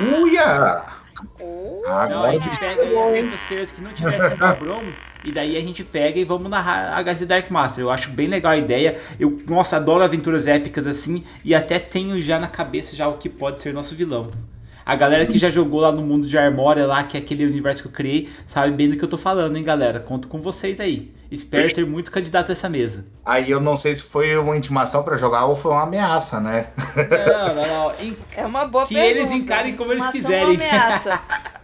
Uia! 0.00 0.84
Oh, 1.38 1.82
Não, 1.84 1.92
a 1.92 2.02
Agora 2.04 2.32
gente 2.32 2.58
pega 2.58 2.82
sextas-feiras 3.12 3.70
que 3.70 3.80
não 3.80 3.92
tivesse 3.92 4.34
Brom, 4.58 4.92
e 5.24 5.32
daí 5.32 5.56
a 5.56 5.60
gente 5.60 5.84
pega 5.84 6.18
e 6.18 6.24
vamos 6.24 6.50
narrar 6.50 6.96
a 6.96 7.02
HC 7.02 7.26
Dark 7.26 7.50
Master. 7.50 7.84
Eu 7.84 7.90
acho 7.90 8.10
bem 8.10 8.26
legal 8.26 8.52
a 8.52 8.56
ideia. 8.56 8.98
Eu, 9.18 9.42
nossa, 9.46 9.76
adoro 9.76 10.02
aventuras 10.02 10.46
épicas 10.46 10.86
assim, 10.86 11.24
e 11.44 11.54
até 11.54 11.78
tenho 11.78 12.20
já 12.22 12.38
na 12.38 12.48
cabeça 12.48 12.96
já 12.96 13.06
o 13.08 13.18
que 13.18 13.28
pode 13.28 13.60
ser 13.60 13.74
nosso 13.74 13.94
vilão. 13.94 14.30
A 14.84 14.96
galera 14.96 15.26
que 15.26 15.38
já 15.38 15.50
jogou 15.50 15.80
lá 15.80 15.92
no 15.92 16.02
mundo 16.02 16.26
de 16.26 16.36
Armória, 16.38 16.86
lá, 16.86 17.04
que 17.04 17.16
é 17.16 17.20
aquele 17.20 17.44
universo 17.46 17.82
que 17.82 17.88
eu 17.88 17.92
criei, 17.92 18.28
sabe 18.46 18.72
bem 18.72 18.88
do 18.90 18.96
que 18.96 19.04
eu 19.04 19.08
tô 19.08 19.18
falando, 19.18 19.56
hein, 19.56 19.62
galera? 19.62 20.00
Conto 20.00 20.26
com 20.28 20.40
vocês 20.40 20.80
aí. 20.80 21.10
Espero 21.30 21.72
ter 21.72 21.86
muitos 21.86 22.10
candidatos 22.10 22.50
a 22.50 22.52
essa 22.54 22.68
mesa. 22.68 23.06
Aí 23.24 23.48
eu 23.50 23.60
não 23.60 23.76
sei 23.76 23.94
se 23.94 24.02
foi 24.02 24.36
uma 24.36 24.56
intimação 24.56 25.02
pra 25.04 25.16
jogar 25.16 25.44
ou 25.44 25.54
foi 25.54 25.70
uma 25.70 25.82
ameaça, 25.84 26.40
né? 26.40 26.66
Não, 26.96 27.54
não, 27.54 27.66
não. 27.68 28.16
É 28.36 28.44
uma 28.44 28.64
boa 28.66 28.84
Que 28.86 28.94
pergunta. 28.94 29.18
eles 29.20 29.30
encarem 29.30 29.76
como 29.76 29.92
eles 29.92 30.04
Intimação 30.06 30.30
quiserem. 30.30 30.56
ameaça? 30.56 31.20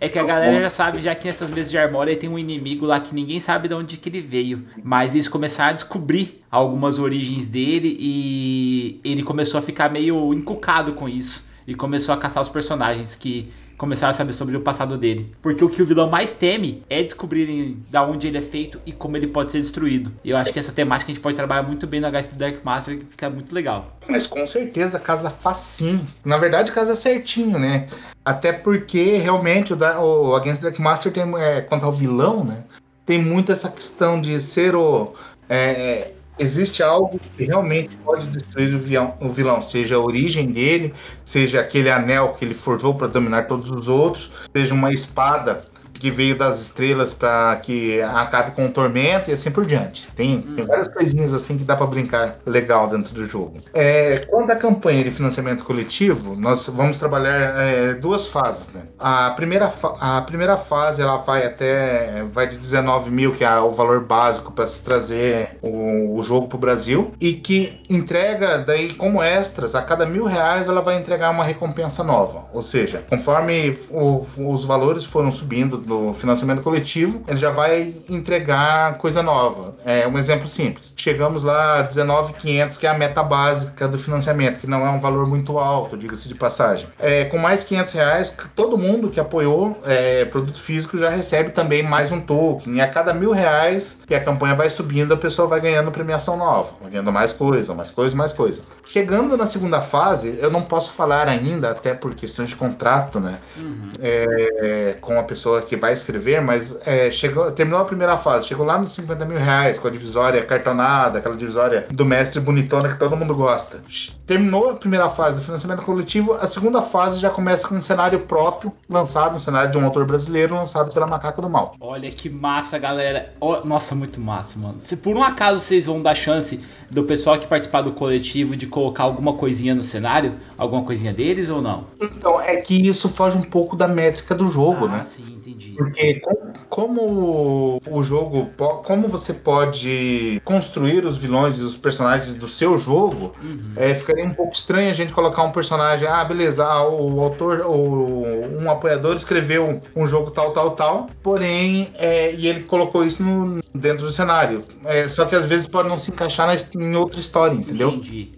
É 0.00 0.08
que 0.08 0.18
a 0.18 0.24
galera 0.24 0.60
já 0.62 0.70
sabe 0.70 1.00
já 1.00 1.14
que 1.14 1.26
nessas 1.26 1.48
mesas 1.50 1.70
de 1.70 1.78
Armória 1.78 2.16
tem 2.16 2.28
um 2.28 2.38
inimigo 2.38 2.84
lá 2.86 2.98
que 3.00 3.14
ninguém 3.14 3.40
sabe 3.40 3.68
de 3.68 3.74
onde 3.74 3.96
que 3.96 4.08
ele 4.08 4.20
veio. 4.20 4.64
Mas 4.82 5.12
eles 5.14 5.28
começaram 5.28 5.70
a 5.70 5.74
descobrir 5.74 6.42
algumas 6.50 6.98
origens 6.98 7.46
dele 7.46 7.96
e 8.00 9.00
ele 9.04 9.22
começou 9.22 9.58
a 9.58 9.62
ficar 9.62 9.90
meio 9.90 10.32
encucado 10.34 10.92
com 10.94 11.08
isso. 11.08 11.47
E 11.68 11.74
começou 11.74 12.14
a 12.14 12.18
caçar 12.18 12.42
os 12.42 12.48
personagens 12.48 13.14
que 13.14 13.52
começaram 13.76 14.10
a 14.10 14.14
saber 14.14 14.32
sobre 14.32 14.56
o 14.56 14.62
passado 14.62 14.96
dele. 14.96 15.30
Porque 15.42 15.62
o 15.62 15.68
que 15.68 15.82
o 15.82 15.86
vilão 15.86 16.08
mais 16.08 16.32
teme 16.32 16.82
é 16.88 17.02
descobrirem 17.02 17.78
da 17.90 18.02
onde 18.02 18.26
ele 18.26 18.38
é 18.38 18.42
feito 18.42 18.80
e 18.86 18.90
como 18.90 19.18
ele 19.18 19.26
pode 19.26 19.52
ser 19.52 19.60
destruído. 19.60 20.10
E 20.24 20.30
eu 20.30 20.38
acho 20.38 20.50
que 20.50 20.58
essa 20.58 20.72
temática 20.72 21.12
a 21.12 21.14
gente 21.14 21.22
pode 21.22 21.36
trabalhar 21.36 21.62
muito 21.62 21.86
bem 21.86 22.00
no 22.00 22.08
HST 22.08 22.36
Dark 22.36 22.64
Master 22.64 22.98
que 22.98 23.04
fica 23.04 23.28
muito 23.28 23.54
legal. 23.54 23.98
Mas 24.08 24.26
com 24.26 24.46
certeza 24.46 24.98
casa 24.98 25.28
facinho. 25.28 26.00
Na 26.24 26.38
verdade, 26.38 26.72
casa 26.72 26.96
certinho, 26.96 27.58
né? 27.58 27.86
Até 28.24 28.50
porque 28.50 29.18
realmente 29.18 29.74
o, 29.74 29.76
da, 29.76 30.00
o 30.00 30.34
Against 30.34 30.62
Dark 30.62 30.78
Master 30.78 31.12
tem, 31.12 31.22
é, 31.38 31.60
quanto 31.60 31.84
ao 31.84 31.92
vilão, 31.92 32.44
né? 32.44 32.64
Tem 33.04 33.22
muito 33.22 33.52
essa 33.52 33.70
questão 33.70 34.18
de 34.18 34.40
ser 34.40 34.74
o. 34.74 35.12
é, 35.50 36.12
existe 36.38 36.82
algo 36.82 37.20
que 37.36 37.44
realmente 37.44 37.96
pode 37.98 38.26
destruir 38.28 38.74
o 38.74 38.78
vilão, 38.78 39.14
o 39.20 39.28
vilão, 39.28 39.62
seja 39.62 39.96
a 39.96 40.00
origem 40.00 40.46
dele, 40.46 40.94
seja 41.24 41.60
aquele 41.60 41.90
anel 41.90 42.32
que 42.32 42.44
ele 42.44 42.54
forjou 42.54 42.94
para 42.94 43.06
dominar 43.06 43.46
todos 43.46 43.70
os 43.70 43.88
outros, 43.88 44.30
seja 44.54 44.74
uma 44.74 44.92
espada 44.92 45.64
que 45.98 46.10
veio 46.10 46.36
das 46.36 46.60
estrelas 46.60 47.12
para 47.12 47.56
que 47.56 48.00
acabe 48.00 48.52
com 48.52 48.66
o 48.66 48.70
tormento 48.70 49.30
e 49.30 49.32
assim 49.32 49.50
por 49.50 49.64
diante. 49.66 50.08
Tem, 50.12 50.40
tem 50.40 50.64
várias 50.64 50.88
coisinhas 50.88 51.32
assim 51.32 51.58
que 51.58 51.64
dá 51.64 51.76
para 51.76 51.86
brincar 51.86 52.38
legal 52.46 52.88
dentro 52.88 53.14
do 53.14 53.26
jogo. 53.26 53.60
É, 53.74 54.20
quando 54.28 54.50
a 54.50 54.56
campanha 54.56 55.04
de 55.04 55.10
financiamento 55.10 55.64
coletivo, 55.64 56.36
nós 56.36 56.68
vamos 56.68 56.98
trabalhar 56.98 57.54
é, 57.62 57.94
duas 57.94 58.26
fases. 58.26 58.72
Né? 58.72 58.82
A, 58.98 59.30
primeira 59.30 59.72
a 60.00 60.22
primeira 60.22 60.56
fase 60.56 61.02
ela 61.02 61.18
vai 61.18 61.44
até 61.44 62.24
vai 62.32 62.46
de 62.46 62.56
19 62.56 63.10
mil, 63.10 63.32
que 63.32 63.44
é 63.44 63.58
o 63.58 63.70
valor 63.70 64.04
básico 64.04 64.52
para 64.52 64.66
se 64.66 64.82
trazer 64.82 65.58
o, 65.62 66.16
o 66.16 66.22
jogo 66.22 66.48
para 66.48 66.56
o 66.56 66.60
Brasil, 66.60 67.12
e 67.20 67.32
que 67.32 67.80
entrega 67.90 68.58
daí 68.58 68.92
como 68.94 69.22
extras 69.22 69.74
a 69.74 69.82
cada 69.82 70.06
mil 70.06 70.24
reais 70.24 70.68
ela 70.68 70.80
vai 70.80 70.96
entregar 70.96 71.30
uma 71.30 71.44
recompensa 71.44 72.04
nova. 72.04 72.46
Ou 72.52 72.62
seja, 72.62 73.04
conforme 73.08 73.76
o, 73.90 74.24
os 74.38 74.64
valores 74.64 75.04
foram 75.04 75.30
subindo 75.30 75.78
do 75.88 76.12
financiamento 76.12 76.62
coletivo, 76.62 77.22
ele 77.26 77.38
já 77.38 77.50
vai 77.50 77.94
entregar 78.08 78.98
coisa 78.98 79.22
nova. 79.22 79.74
É 79.84 80.06
um 80.06 80.18
exemplo 80.18 80.46
simples. 80.46 80.92
Chegamos 80.96 81.42
lá 81.42 81.80
a 81.80 81.82
19,500, 81.82 82.76
que 82.76 82.86
é 82.86 82.90
a 82.90 82.94
meta 82.94 83.22
básica 83.22 83.88
do 83.88 83.98
financiamento, 83.98 84.60
que 84.60 84.66
não 84.66 84.86
é 84.86 84.90
um 84.90 85.00
valor 85.00 85.26
muito 85.26 85.58
alto, 85.58 85.96
diga-se 85.96 86.28
de 86.28 86.34
passagem. 86.34 86.86
É, 86.98 87.24
com 87.24 87.38
mais 87.38 87.64
500 87.64 87.92
reais, 87.92 88.36
todo 88.54 88.76
mundo 88.76 89.08
que 89.08 89.18
apoiou 89.18 89.80
é, 89.84 90.26
produto 90.26 90.60
físico 90.60 90.98
já 90.98 91.08
recebe 91.08 91.50
também 91.50 91.82
mais 91.82 92.12
um 92.12 92.20
token. 92.20 92.74
E 92.74 92.80
a 92.80 92.86
cada 92.86 93.14
mil 93.14 93.32
reais 93.32 94.02
que 94.06 94.14
a 94.14 94.20
campanha 94.20 94.54
vai 94.54 94.68
subindo, 94.68 95.14
a 95.14 95.16
pessoa 95.16 95.48
vai 95.48 95.60
ganhando 95.60 95.90
premiação 95.90 96.36
nova, 96.36 96.74
vai 96.80 96.90
ganhando 96.90 97.10
mais 97.10 97.32
coisa, 97.32 97.74
mais 97.74 97.90
coisa, 97.90 98.14
mais 98.14 98.32
coisa. 98.32 98.62
Chegando 98.84 99.36
na 99.36 99.46
segunda 99.46 99.80
fase, 99.80 100.38
eu 100.40 100.50
não 100.50 100.62
posso 100.62 100.92
falar 100.92 101.28
ainda, 101.28 101.70
até 101.70 101.94
por 101.94 102.14
questões 102.14 102.50
de 102.50 102.56
contrato, 102.56 103.18
né? 103.18 103.38
Uhum. 103.56 103.90
É, 104.00 104.96
com 105.00 105.18
a 105.18 105.22
pessoa 105.22 105.62
que 105.62 105.77
vai 105.78 105.92
escrever, 105.92 106.40
mas 106.40 106.78
é, 106.86 107.10
chegou, 107.10 107.50
terminou 107.50 107.80
a 107.80 107.84
primeira 107.84 108.16
fase, 108.16 108.46
chegou 108.46 108.66
lá 108.66 108.78
nos 108.78 108.92
50 108.92 109.24
mil 109.24 109.38
reais 109.38 109.78
com 109.78 109.88
a 109.88 109.90
divisória 109.90 110.44
cartonada, 110.44 111.18
aquela 111.18 111.36
divisória 111.36 111.86
do 111.90 112.04
mestre 112.04 112.40
bonitona 112.40 112.88
que 112.88 112.98
todo 112.98 113.16
mundo 113.16 113.34
gosta. 113.34 113.82
Terminou 114.26 114.70
a 114.70 114.74
primeira 114.74 115.08
fase 115.08 115.40
do 115.40 115.44
financiamento 115.44 115.82
coletivo, 115.82 116.34
a 116.34 116.46
segunda 116.46 116.82
fase 116.82 117.20
já 117.20 117.30
começa 117.30 117.66
com 117.66 117.74
um 117.74 117.82
cenário 117.82 118.20
próprio, 118.20 118.72
lançado, 118.88 119.36
um 119.36 119.40
cenário 119.40 119.70
de 119.70 119.78
um 119.78 119.84
autor 119.84 120.04
brasileiro, 120.04 120.54
lançado 120.54 120.92
pela 120.92 121.06
Macaca 121.06 121.40
do 121.40 121.48
Mal. 121.48 121.74
Olha 121.80 122.10
que 122.10 122.28
massa, 122.28 122.78
galera. 122.78 123.32
Oh, 123.40 123.56
nossa, 123.64 123.94
muito 123.94 124.20
massa, 124.20 124.58
mano. 124.58 124.76
Se 124.78 124.96
por 124.96 125.16
um 125.16 125.22
acaso 125.22 125.60
vocês 125.60 125.86
vão 125.86 126.02
dar 126.02 126.14
chance 126.14 126.60
do 126.90 127.04
pessoal 127.04 127.38
que 127.38 127.46
participar 127.46 127.82
do 127.82 127.92
coletivo 127.92 128.56
de 128.56 128.66
colocar 128.66 129.04
alguma 129.04 129.34
coisinha 129.34 129.74
no 129.74 129.82
cenário, 129.82 130.34
alguma 130.56 130.82
coisinha 130.82 131.12
deles 131.12 131.48
ou 131.48 131.60
não? 131.60 131.84
Então, 132.00 132.40
é 132.40 132.56
que 132.56 132.74
isso 132.74 133.08
foge 133.08 133.36
um 133.36 133.42
pouco 133.42 133.76
da 133.76 133.88
métrica 133.88 134.34
do 134.34 134.46
jogo, 134.48 134.86
ah, 134.86 134.88
né? 134.88 135.04
Sim, 135.04 135.37
entendi. 135.58 135.74
Porque 135.76 136.22
como 136.68 137.80
o 137.90 138.02
jogo, 138.02 138.50
como 138.84 139.08
você 139.08 139.34
pode 139.34 140.40
construir 140.44 141.04
os 141.04 141.16
vilões 141.16 141.58
e 141.58 141.62
os 141.62 141.76
personagens 141.76 142.34
do 142.34 142.46
seu 142.46 142.78
jogo, 142.78 143.34
uhum. 143.42 143.72
é, 143.76 143.94
ficaria 143.94 144.24
um 144.24 144.34
pouco 144.34 144.54
estranho 144.54 144.90
a 144.90 144.94
gente 144.94 145.12
colocar 145.12 145.42
um 145.42 145.50
personagem, 145.50 146.06
ah, 146.08 146.24
beleza, 146.24 146.64
ah, 146.64 146.88
o 146.88 147.20
autor, 147.20 147.60
ou 147.60 148.26
um 148.60 148.70
apoiador 148.70 149.16
escreveu 149.16 149.82
um 149.94 150.06
jogo 150.06 150.30
tal, 150.30 150.52
tal, 150.52 150.70
tal, 150.72 151.10
porém, 151.22 151.88
é, 151.98 152.34
e 152.34 152.46
ele 152.46 152.60
colocou 152.64 153.04
isso 153.04 153.22
no, 153.22 153.60
dentro 153.74 154.06
do 154.06 154.12
cenário. 154.12 154.64
É, 154.84 155.08
só 155.08 155.24
que 155.24 155.34
às 155.34 155.46
vezes 155.46 155.66
pode 155.66 155.88
não 155.88 155.98
se 155.98 156.10
encaixar 156.10 156.46
na, 156.46 156.54
em 156.82 156.96
outra 156.96 157.20
história, 157.20 157.54
entendeu? 157.54 157.90
Entendi. 157.90 158.32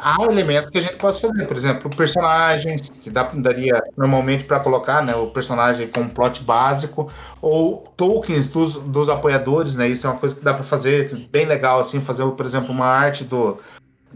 Há 0.00 0.16
elementos 0.22 0.70
que 0.70 0.78
a 0.78 0.80
gente 0.80 0.96
pode 0.96 1.20
fazer, 1.20 1.44
por 1.44 1.56
exemplo, 1.56 1.90
personagens, 1.90 2.88
que 2.88 3.10
dá, 3.10 3.24
daria 3.34 3.82
normalmente 3.96 4.44
para 4.44 4.60
colocar 4.60 5.02
né, 5.02 5.14
o 5.14 5.26
personagem 5.28 5.88
com 5.88 6.08
plot 6.08 6.42
básico, 6.50 7.08
ou 7.40 7.84
tokens 7.96 8.48
dos, 8.48 8.76
dos 8.76 9.08
apoiadores, 9.08 9.76
né? 9.76 9.86
Isso 9.88 10.06
é 10.06 10.10
uma 10.10 10.18
coisa 10.18 10.34
que 10.34 10.44
dá 10.44 10.52
para 10.52 10.64
fazer 10.64 11.14
bem 11.30 11.46
legal, 11.46 11.78
assim, 11.78 12.00
fazer, 12.00 12.28
por 12.32 12.44
exemplo, 12.44 12.72
uma 12.72 12.86
arte 12.86 13.24
do. 13.24 13.58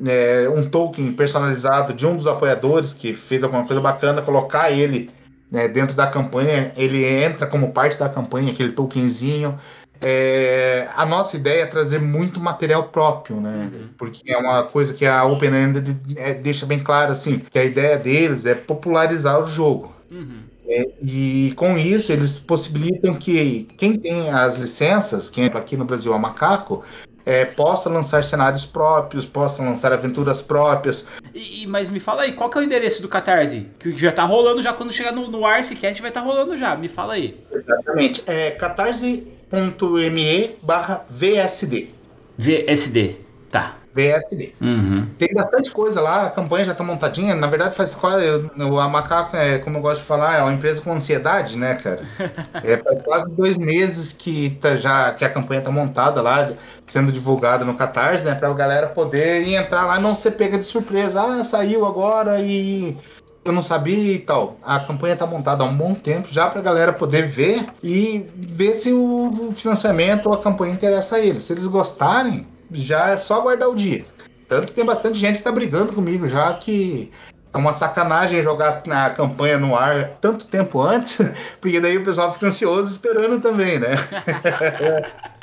É, 0.05 0.49
um 0.49 0.69
token 0.69 1.13
personalizado 1.13 1.93
de 1.93 2.05
um 2.05 2.17
dos 2.17 2.27
apoiadores 2.27 2.93
que 2.93 3.13
fez 3.13 3.45
alguma 3.45 3.65
coisa 3.65 3.81
bacana, 3.81 4.21
colocar 4.23 4.69
ele 4.73 5.09
né, 5.53 5.69
dentro 5.69 5.95
da 5.95 6.05
campanha, 6.05 6.73
ele 6.77 7.05
entra 7.05 7.47
como 7.47 7.71
parte 7.71 7.97
da 7.97 8.09
campanha, 8.09 8.51
aquele 8.51 8.73
tokenzinho. 8.73 9.57
É, 10.01 10.89
a 10.97 11.07
nossa 11.07 11.37
ideia 11.37 11.63
é 11.63 11.67
trazer 11.67 12.01
muito 12.01 12.41
material 12.41 12.85
próprio, 12.85 13.41
né? 13.41 13.71
Uhum. 13.73 13.89
Porque 13.97 14.31
é 14.31 14.37
uma 14.37 14.65
coisa 14.65 14.93
que 14.93 15.07
a 15.07 15.25
Open-Ended 15.25 15.97
é, 16.17 16.35
deixa 16.35 16.67
bem 16.67 16.81
claro, 16.81 17.13
assim, 17.13 17.39
que 17.39 17.59
a 17.59 17.65
ideia 17.65 17.97
deles 17.97 18.45
é 18.47 18.55
popularizar 18.55 19.41
o 19.41 19.47
jogo. 19.47 19.95
Uhum. 20.11 20.43
É, 20.67 20.89
e 21.03 21.53
com 21.57 21.77
isso 21.77 22.11
eles 22.11 22.39
possibilitam 22.39 23.15
que 23.15 23.67
quem 23.77 23.99
tem 23.99 24.31
as 24.31 24.57
licenças, 24.57 25.29
quem 25.29 25.45
é 25.45 25.47
aqui 25.49 25.77
no 25.77 25.85
Brasil 25.85 26.15
é 26.15 26.19
Macaco, 26.19 26.83
é, 27.27 27.45
possa 27.45 27.89
lançar 27.89 28.23
cenários 28.23 28.65
próprios, 28.65 29.27
possa 29.27 29.63
lançar 29.63 29.93
aventuras 29.93 30.43
próprias. 30.43 31.07
E, 31.35 31.67
mas 31.67 31.89
me 31.89 32.01
fala 32.01 32.23
aí, 32.23 32.33
qual 32.33 32.51
que 32.51 32.59
é 32.59 32.61
o 32.61 32.65
endereço 32.65 33.01
do 33.01 33.09
Catarse? 33.09 33.69
Que 33.79 33.97
já 33.97 34.13
tá 34.13 34.25
rolando 34.25 34.63
já, 34.63 34.73
quando 34.73 34.93
chegar 34.93 35.13
no, 35.13 35.31
no 35.31 35.47
Arcecast 35.47 36.01
vai 36.01 36.11
estar 36.11 36.21
tá 36.21 36.27
rolando 36.27 36.57
já, 36.57 36.77
me 36.77 36.89
fala 36.89 37.15
aí. 37.15 37.41
Exatamente, 37.51 38.23
é 38.27 38.51
catarse.me 38.51 40.51
barra 40.63 41.05
VSD. 41.11 41.89
VSD, 42.37 43.17
tá. 43.51 43.84
VSD. 43.95 44.55
Uhum. 44.61 45.07
Tem 45.17 45.33
bastante 45.33 45.71
coisa 45.71 46.01
lá, 46.01 46.27
a 46.27 46.31
campanha 46.31 46.65
já 46.65 46.73
está 46.73 46.83
montadinha. 46.83 47.35
Na 47.35 47.47
verdade, 47.47 47.75
faz 47.75 47.95
quase. 47.95 48.27
A 48.27 48.89
Macaco, 48.89 49.37
é, 49.37 49.59
como 49.59 49.79
eu 49.79 49.83
gosto 49.83 50.01
de 50.01 50.07
falar, 50.07 50.39
é 50.39 50.43
uma 50.43 50.53
empresa 50.53 50.81
com 50.81 50.93
ansiedade, 50.93 51.57
né, 51.57 51.75
cara? 51.75 52.03
é, 52.65 52.77
faz 52.77 53.03
quase 53.05 53.31
dois 53.31 53.57
meses 53.57 54.13
que, 54.13 54.59
tá 54.61 54.75
já, 54.75 55.13
que 55.13 55.25
a 55.25 55.29
campanha 55.29 55.61
está 55.61 55.71
montada 55.71 56.21
lá, 56.21 56.53
sendo 56.85 57.13
divulgada 57.13 57.65
no 57.65 57.75
Catarse, 57.75 58.25
né? 58.25 58.35
Para 58.35 58.49
a 58.49 58.55
galera 58.55 58.89
poder 58.89 59.47
entrar 59.49 59.85
lá 59.85 59.99
e 59.99 60.03
não 60.03 60.15
ser 60.15 60.33
pega 60.33 60.59
de 60.59 60.65
surpresa. 60.65 61.23
Ah, 61.23 61.45
saiu 61.45 61.87
agora 61.87 62.41
e 62.41 62.97
eu 63.45 63.53
não 63.53 63.63
sabia 63.63 64.15
e 64.15 64.19
tal. 64.19 64.57
A 64.63 64.81
campanha 64.81 65.13
está 65.15 65.27
montada 65.27 65.63
há 65.63 65.67
um 65.67 65.77
bom 65.77 65.95
tempo 65.95 66.29
já 66.33 66.49
para 66.49 66.59
a 66.59 66.63
galera 66.63 66.93
poder 66.93 67.29
ver 67.29 67.65
e 67.83 68.25
ver 68.35 68.75
se 68.75 68.93
o 68.93 69.53
financiamento 69.55 70.27
ou 70.27 70.35
a 70.35 70.43
campanha 70.43 70.73
interessa 70.73 71.17
a 71.17 71.21
eles. 71.21 71.45
Se 71.45 71.53
eles 71.53 71.67
gostarem, 71.67 72.47
já 72.75 73.11
é 73.11 73.17
só 73.17 73.41
aguardar 73.41 73.69
o 73.69 73.75
dia. 73.75 74.05
Tanto 74.49 74.67
que 74.67 74.75
tem 74.75 74.85
bastante 74.85 75.19
gente 75.19 75.39
que 75.39 75.45
tá 75.45 75.53
brigando 75.53 75.93
comigo 75.93 76.29
já 76.29 76.53
que 76.55 77.11
é 77.53 77.57
uma 77.57 77.73
sacanagem 77.73 78.43
jogar 78.43 78.83
na 78.87 79.11
campanha 79.11 79.59
no 79.59 79.77
ar 79.77 80.19
tanto 80.21 80.47
tempo 80.47 80.83
antes, 80.83 81.21
porque 81.61 81.81
daí 81.81 81.97
o 81.97 82.05
pessoal 82.05 82.33
fica 82.33 82.47
ansioso 82.47 82.91
esperando 82.91 83.41
também, 83.41 83.79
né? 83.79 83.91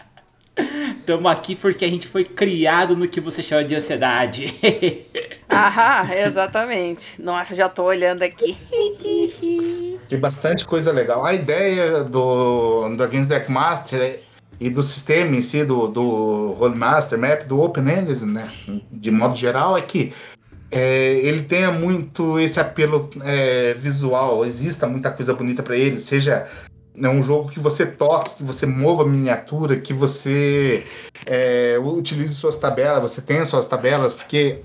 Estamos 0.99 1.31
aqui 1.31 1.55
porque 1.55 1.85
a 1.85 1.87
gente 1.87 2.07
foi 2.07 2.23
criado 2.23 2.95
no 2.95 3.07
que 3.07 3.21
você 3.21 3.41
chama 3.41 3.63
de 3.63 3.73
ansiedade. 3.73 4.53
ah, 5.49 6.07
exatamente. 6.13 7.21
Nossa, 7.21 7.55
já 7.55 7.69
tô 7.69 7.83
olhando 7.83 8.21
aqui. 8.21 8.57
Tem 10.09 10.19
bastante 10.19 10.65
coisa 10.65 10.91
legal. 10.91 11.25
A 11.25 11.33
ideia 11.33 12.03
do, 12.03 12.95
do 12.95 13.03
Against 13.03 13.29
Dark 13.29 13.49
Master 13.49 14.01
é 14.01 14.19
e 14.61 14.69
do 14.69 14.83
sistema 14.83 15.35
em 15.35 15.41
si, 15.41 15.65
do, 15.65 15.87
do 15.87 16.51
Rollmaster 16.51 17.17
Map, 17.17 17.45
do 17.47 17.59
Open-Ended, 17.59 18.23
né, 18.23 18.47
de 18.91 19.09
modo 19.09 19.35
geral, 19.35 19.75
é 19.75 19.81
que 19.81 20.13
é, 20.69 21.13
ele 21.15 21.41
tenha 21.41 21.71
muito 21.71 22.39
esse 22.39 22.59
apelo 22.59 23.09
é, 23.23 23.73
visual, 23.73 24.45
exista 24.45 24.87
muita 24.87 25.09
coisa 25.09 25.33
bonita 25.33 25.63
para 25.63 25.75
ele, 25.75 25.99
seja 25.99 26.47
né, 26.95 27.09
um 27.09 27.23
jogo 27.23 27.49
que 27.49 27.59
você 27.59 27.87
toque, 27.87 28.35
que 28.35 28.43
você 28.43 28.67
mova 28.67 29.01
a 29.01 29.07
miniatura, 29.07 29.79
que 29.79 29.93
você 29.93 30.83
é, 31.25 31.79
utilize 31.83 32.35
suas 32.35 32.57
tabelas, 32.57 33.01
você 33.01 33.21
tenha 33.21 33.47
suas 33.47 33.65
tabelas, 33.65 34.13
porque 34.13 34.59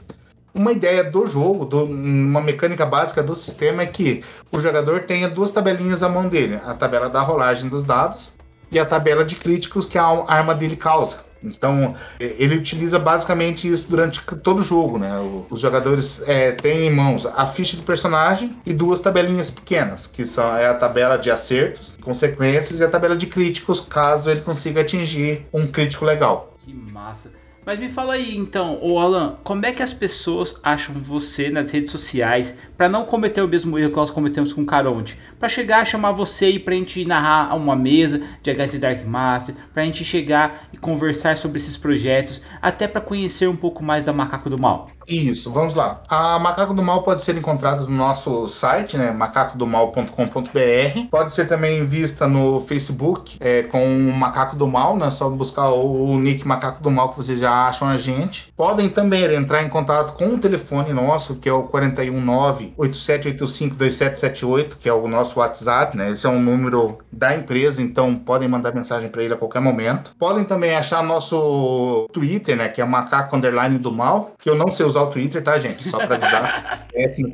uma 0.54 0.72
ideia 0.72 1.04
do 1.04 1.26
jogo, 1.26 1.64
do, 1.64 1.84
uma 1.84 2.42
mecânica 2.42 2.84
básica 2.84 3.22
do 3.22 3.34
sistema 3.34 3.82
é 3.82 3.86
que 3.86 4.22
o 4.52 4.58
jogador 4.58 5.04
tenha 5.04 5.26
duas 5.26 5.52
tabelinhas 5.52 6.02
à 6.02 6.08
mão 6.08 6.28
dele: 6.28 6.58
a 6.64 6.72
tabela 6.74 7.08
da 7.08 7.20
rolagem 7.20 7.68
dos 7.68 7.84
dados 7.84 8.35
e 8.70 8.78
a 8.78 8.84
tabela 8.84 9.24
de 9.24 9.36
críticos 9.36 9.86
que 9.86 9.98
a 9.98 10.24
arma 10.26 10.54
dele 10.54 10.76
causa. 10.76 11.26
Então, 11.42 11.94
ele 12.18 12.56
utiliza 12.56 12.98
basicamente 12.98 13.70
isso 13.70 13.88
durante 13.88 14.20
todo 14.42 14.58
o 14.58 14.62
jogo, 14.62 14.98
né? 14.98 15.12
Os 15.50 15.60
jogadores 15.60 16.22
é, 16.26 16.52
têm 16.52 16.86
em 16.86 16.94
mãos 16.94 17.26
a 17.26 17.46
ficha 17.46 17.76
do 17.76 17.82
personagem 17.82 18.56
e 18.66 18.72
duas 18.72 19.00
tabelinhas 19.00 19.50
pequenas, 19.50 20.06
que 20.06 20.24
são 20.24 20.56
é 20.56 20.66
a 20.66 20.74
tabela 20.74 21.16
de 21.16 21.30
acertos, 21.30 21.96
consequências 22.00 22.80
e 22.80 22.84
a 22.84 22.88
tabela 22.88 23.16
de 23.16 23.26
críticos, 23.26 23.80
caso 23.80 24.30
ele 24.30 24.40
consiga 24.40 24.80
atingir 24.80 25.46
um 25.52 25.66
crítico 25.66 26.04
legal. 26.04 26.54
Que 26.58 26.74
massa. 26.74 27.30
Mas 27.66 27.80
me 27.80 27.88
fala 27.88 28.14
aí 28.14 28.36
então, 28.36 28.78
ô 28.80 28.96
Alan, 28.96 29.38
como 29.42 29.66
é 29.66 29.72
que 29.72 29.82
as 29.82 29.92
pessoas 29.92 30.54
acham 30.62 30.94
você 31.02 31.50
nas 31.50 31.72
redes 31.72 31.90
sociais 31.90 32.56
para 32.76 32.88
não 32.88 33.04
cometer 33.04 33.42
o 33.42 33.48
mesmo 33.48 33.76
erro 33.76 33.90
que 33.90 33.96
nós 33.96 34.08
cometemos 34.08 34.52
com 34.52 34.62
o 34.62 34.66
Caronte? 34.66 35.18
Para 35.36 35.48
chegar 35.48 35.80
a 35.80 35.84
chamar 35.84 36.12
você 36.12 36.50
e 36.50 36.58
pra 36.60 36.74
gente 36.74 37.04
narrar 37.04 37.56
uma 37.56 37.74
mesa 37.74 38.22
de 38.40 38.54
HZ 38.54 38.78
Dark 38.78 39.04
Master, 39.04 39.56
pra 39.74 39.84
gente 39.84 40.04
chegar 40.04 40.68
e 40.72 40.76
conversar 40.76 41.36
sobre 41.36 41.58
esses 41.58 41.76
projetos, 41.76 42.40
até 42.62 42.86
para 42.86 43.00
conhecer 43.00 43.48
um 43.48 43.56
pouco 43.56 43.82
mais 43.82 44.04
da 44.04 44.12
Macaco 44.12 44.48
do 44.48 44.56
Mal. 44.56 44.95
Isso, 45.08 45.52
vamos 45.52 45.74
lá. 45.74 46.00
A 46.08 46.38
Macaco 46.38 46.74
do 46.74 46.82
Mal 46.82 47.02
pode 47.02 47.22
ser 47.22 47.36
encontrada 47.36 47.82
no 47.82 47.90
nosso 47.90 48.48
site, 48.48 48.96
né, 48.96 49.12
macacodomal.com.br. 49.12 51.08
Pode 51.10 51.32
ser 51.32 51.46
também 51.46 51.86
vista 51.86 52.26
no 52.26 52.58
Facebook 52.60 53.36
é, 53.40 53.62
com 53.62 53.86
Macaco 54.16 54.56
do 54.56 54.66
Mal, 54.66 54.96
né, 54.96 55.10
só 55.10 55.30
buscar 55.30 55.70
o, 55.70 56.18
nick 56.18 56.46
Macaco 56.46 56.82
do 56.82 56.90
Mal 56.90 57.10
que 57.10 57.16
vocês 57.16 57.38
já 57.38 57.68
acham 57.68 57.88
a 57.88 57.96
gente. 57.96 58.52
Podem 58.56 58.88
também 58.88 59.22
entrar 59.34 59.62
em 59.62 59.68
contato 59.68 60.14
com 60.14 60.34
o 60.34 60.38
telefone 60.38 60.92
nosso, 60.92 61.36
que 61.36 61.48
é 61.48 61.52
o 61.52 61.64
419 61.64 62.74
8785 62.76 63.76
2778, 63.76 64.78
que 64.78 64.88
é 64.88 64.92
o 64.92 65.06
nosso 65.06 65.38
WhatsApp, 65.38 65.96
né? 65.96 66.10
Esse 66.10 66.26
é 66.26 66.28
um 66.28 66.40
número 66.40 66.98
da 67.12 67.34
empresa, 67.34 67.80
então 67.80 68.14
podem 68.16 68.48
mandar 68.48 68.74
mensagem 68.74 69.08
para 69.08 69.22
ele 69.22 69.34
a 69.34 69.36
qualquer 69.36 69.60
momento. 69.60 70.12
Podem 70.18 70.44
também 70.44 70.74
achar 70.74 71.02
nosso 71.02 72.08
Twitter, 72.12 72.56
né, 72.56 72.68
que 72.68 72.80
é 72.80 72.84
Macaco 72.84 73.36
Underline 73.36 73.78
do 73.78 73.92
Mal, 73.92 74.32
que 74.38 74.50
eu 74.50 74.56
não 74.56 74.68
sei 74.68 74.84
usar 74.86 74.95
o 75.02 75.10
Twitter, 75.10 75.42
tá, 75.42 75.58
gente? 75.58 75.88
Só 75.88 75.98
para 75.98 76.16
avisar. 76.16 76.86
assim, 77.04 77.24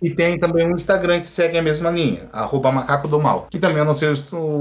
e 0.00 0.10
tem 0.10 0.38
também 0.38 0.66
um 0.66 0.74
Instagram 0.74 1.20
que 1.20 1.26
segue 1.26 1.58
a 1.58 1.62
mesma 1.62 1.90
linha, 1.90 2.28
arroba 2.32 2.72
Macaco 2.72 3.08
do 3.08 3.20
Mal, 3.20 3.46
que 3.50 3.58
também 3.58 3.78
eu 3.78 3.84
não 3.84 3.94
sei 3.94 4.10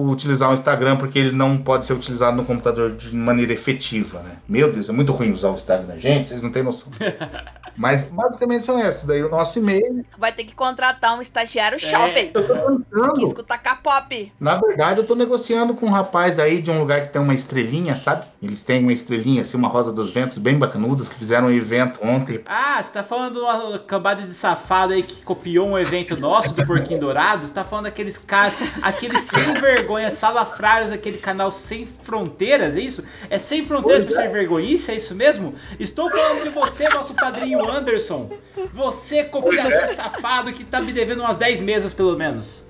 utilizar 0.10 0.50
o 0.50 0.54
Instagram 0.54 0.98
porque 0.98 1.20
ele 1.20 1.32
não 1.32 1.58
pode 1.58 1.86
ser 1.86 1.94
utilizado 1.94 2.38
no 2.38 2.46
computador 2.46 2.92
de 2.92 3.16
maneira 3.16 3.54
efetiva, 3.54 4.22
né? 4.22 4.38
Meu 4.48 4.72
Deus, 4.72 4.90
é 4.90 4.92
muito 4.92 5.12
ruim 5.12 5.32
usar 5.32 5.50
o 5.50 5.54
Instagram, 5.54 5.98
gente, 5.98 6.28
vocês 6.28 6.42
não 6.42 6.52
têm 6.52 6.64
noção. 6.64 6.92
Mas 7.76 8.06
basicamente 8.06 8.66
são 8.66 8.80
essas. 8.80 9.06
Daí 9.06 9.24
o 9.24 9.30
nosso 9.30 9.60
e-mail. 9.60 10.06
Vai 10.18 10.32
ter 10.32 10.44
que 10.44 10.54
contratar 10.54 11.18
um 11.18 11.22
estagiário 11.22 11.80
shopping. 11.80 12.32
Eu 12.34 12.48
tô 12.48 12.54
tentando. 12.56 13.14
Que 13.14 13.24
escuta 13.24 13.58
K-pop. 13.58 14.32
Na 14.40 14.56
verdade, 14.58 15.00
eu 15.00 15.06
tô 15.06 15.16
negociando 15.16 15.74
com 15.74 15.88
um 15.88 15.92
rapaz 15.92 16.40
aí 16.40 16.62
de 16.62 16.72
um 16.72 16.80
lugar 16.80 17.02
que 17.02 17.10
tem 17.10 17.22
uma 17.22 17.34
estrelinha, 17.34 17.96
sabe? 17.96 18.26
Eles 18.42 18.64
têm 18.64 18.82
uma 18.82 18.94
estrelinha, 18.94 19.42
assim, 19.42 19.58
uma 19.58 19.68
rosa 19.68 19.92
dos 19.92 20.12
ventos 20.12 20.38
bem 20.38 20.58
bacanudas, 20.58 21.08
que 21.08 21.16
fizeram 21.16 21.48
um 21.48 21.52
evento 21.52 22.00
ontem. 22.04 22.42
Ah, 22.48 22.82
você 22.82 22.92
tá 22.92 23.04
falando 23.04 23.34
de 23.34 23.40
uma 23.40 23.80
cambada 23.80 24.22
de 24.24 24.34
safado 24.34 24.94
aí 24.94 25.04
que 25.04 25.22
copiou 25.22 25.68
um 25.68 25.78
evento 25.78 26.18
nosso 26.18 26.54
do 26.54 26.66
Porquinho 26.66 27.00
Dourado? 27.00 27.46
Você 27.46 27.54
tá 27.54 27.64
falando 27.64 27.86
daqueles 27.86 28.18
caras, 28.18 28.56
aqueles 28.82 29.20
sem 29.24 29.54
vergonha, 29.60 30.12
salafrários, 30.12 30.92
aquele 30.92 31.18
canal 31.18 31.52
Sem 31.52 31.86
Fronteiras, 31.86 32.76
é 32.76 32.80
isso? 32.80 33.04
É 33.30 33.40
Sem 33.40 33.66
Fronteiras 33.66 34.04
Pois 34.04 34.18
é. 34.18 34.22
ser 34.24 34.30
vergonhice, 34.30 34.92
é 34.92 34.96
isso 34.96 35.16
mesmo? 35.16 35.54
Estou 35.80 36.10
falando 36.10 36.44
de 36.44 36.50
você, 36.50 36.88
nosso 36.90 37.14
padrinho 37.14 37.61
Anderson. 37.70 38.30
Você, 38.74 39.24
copiador 39.24 39.96
safado, 39.96 40.52
que 40.54 40.64
tá 40.64 40.82
me 40.82 40.92
devendo 40.94 41.20
umas 41.22 41.38
10 41.38 41.62
mesas 41.62 41.94
pelo 41.94 42.16
menos. 42.18 42.64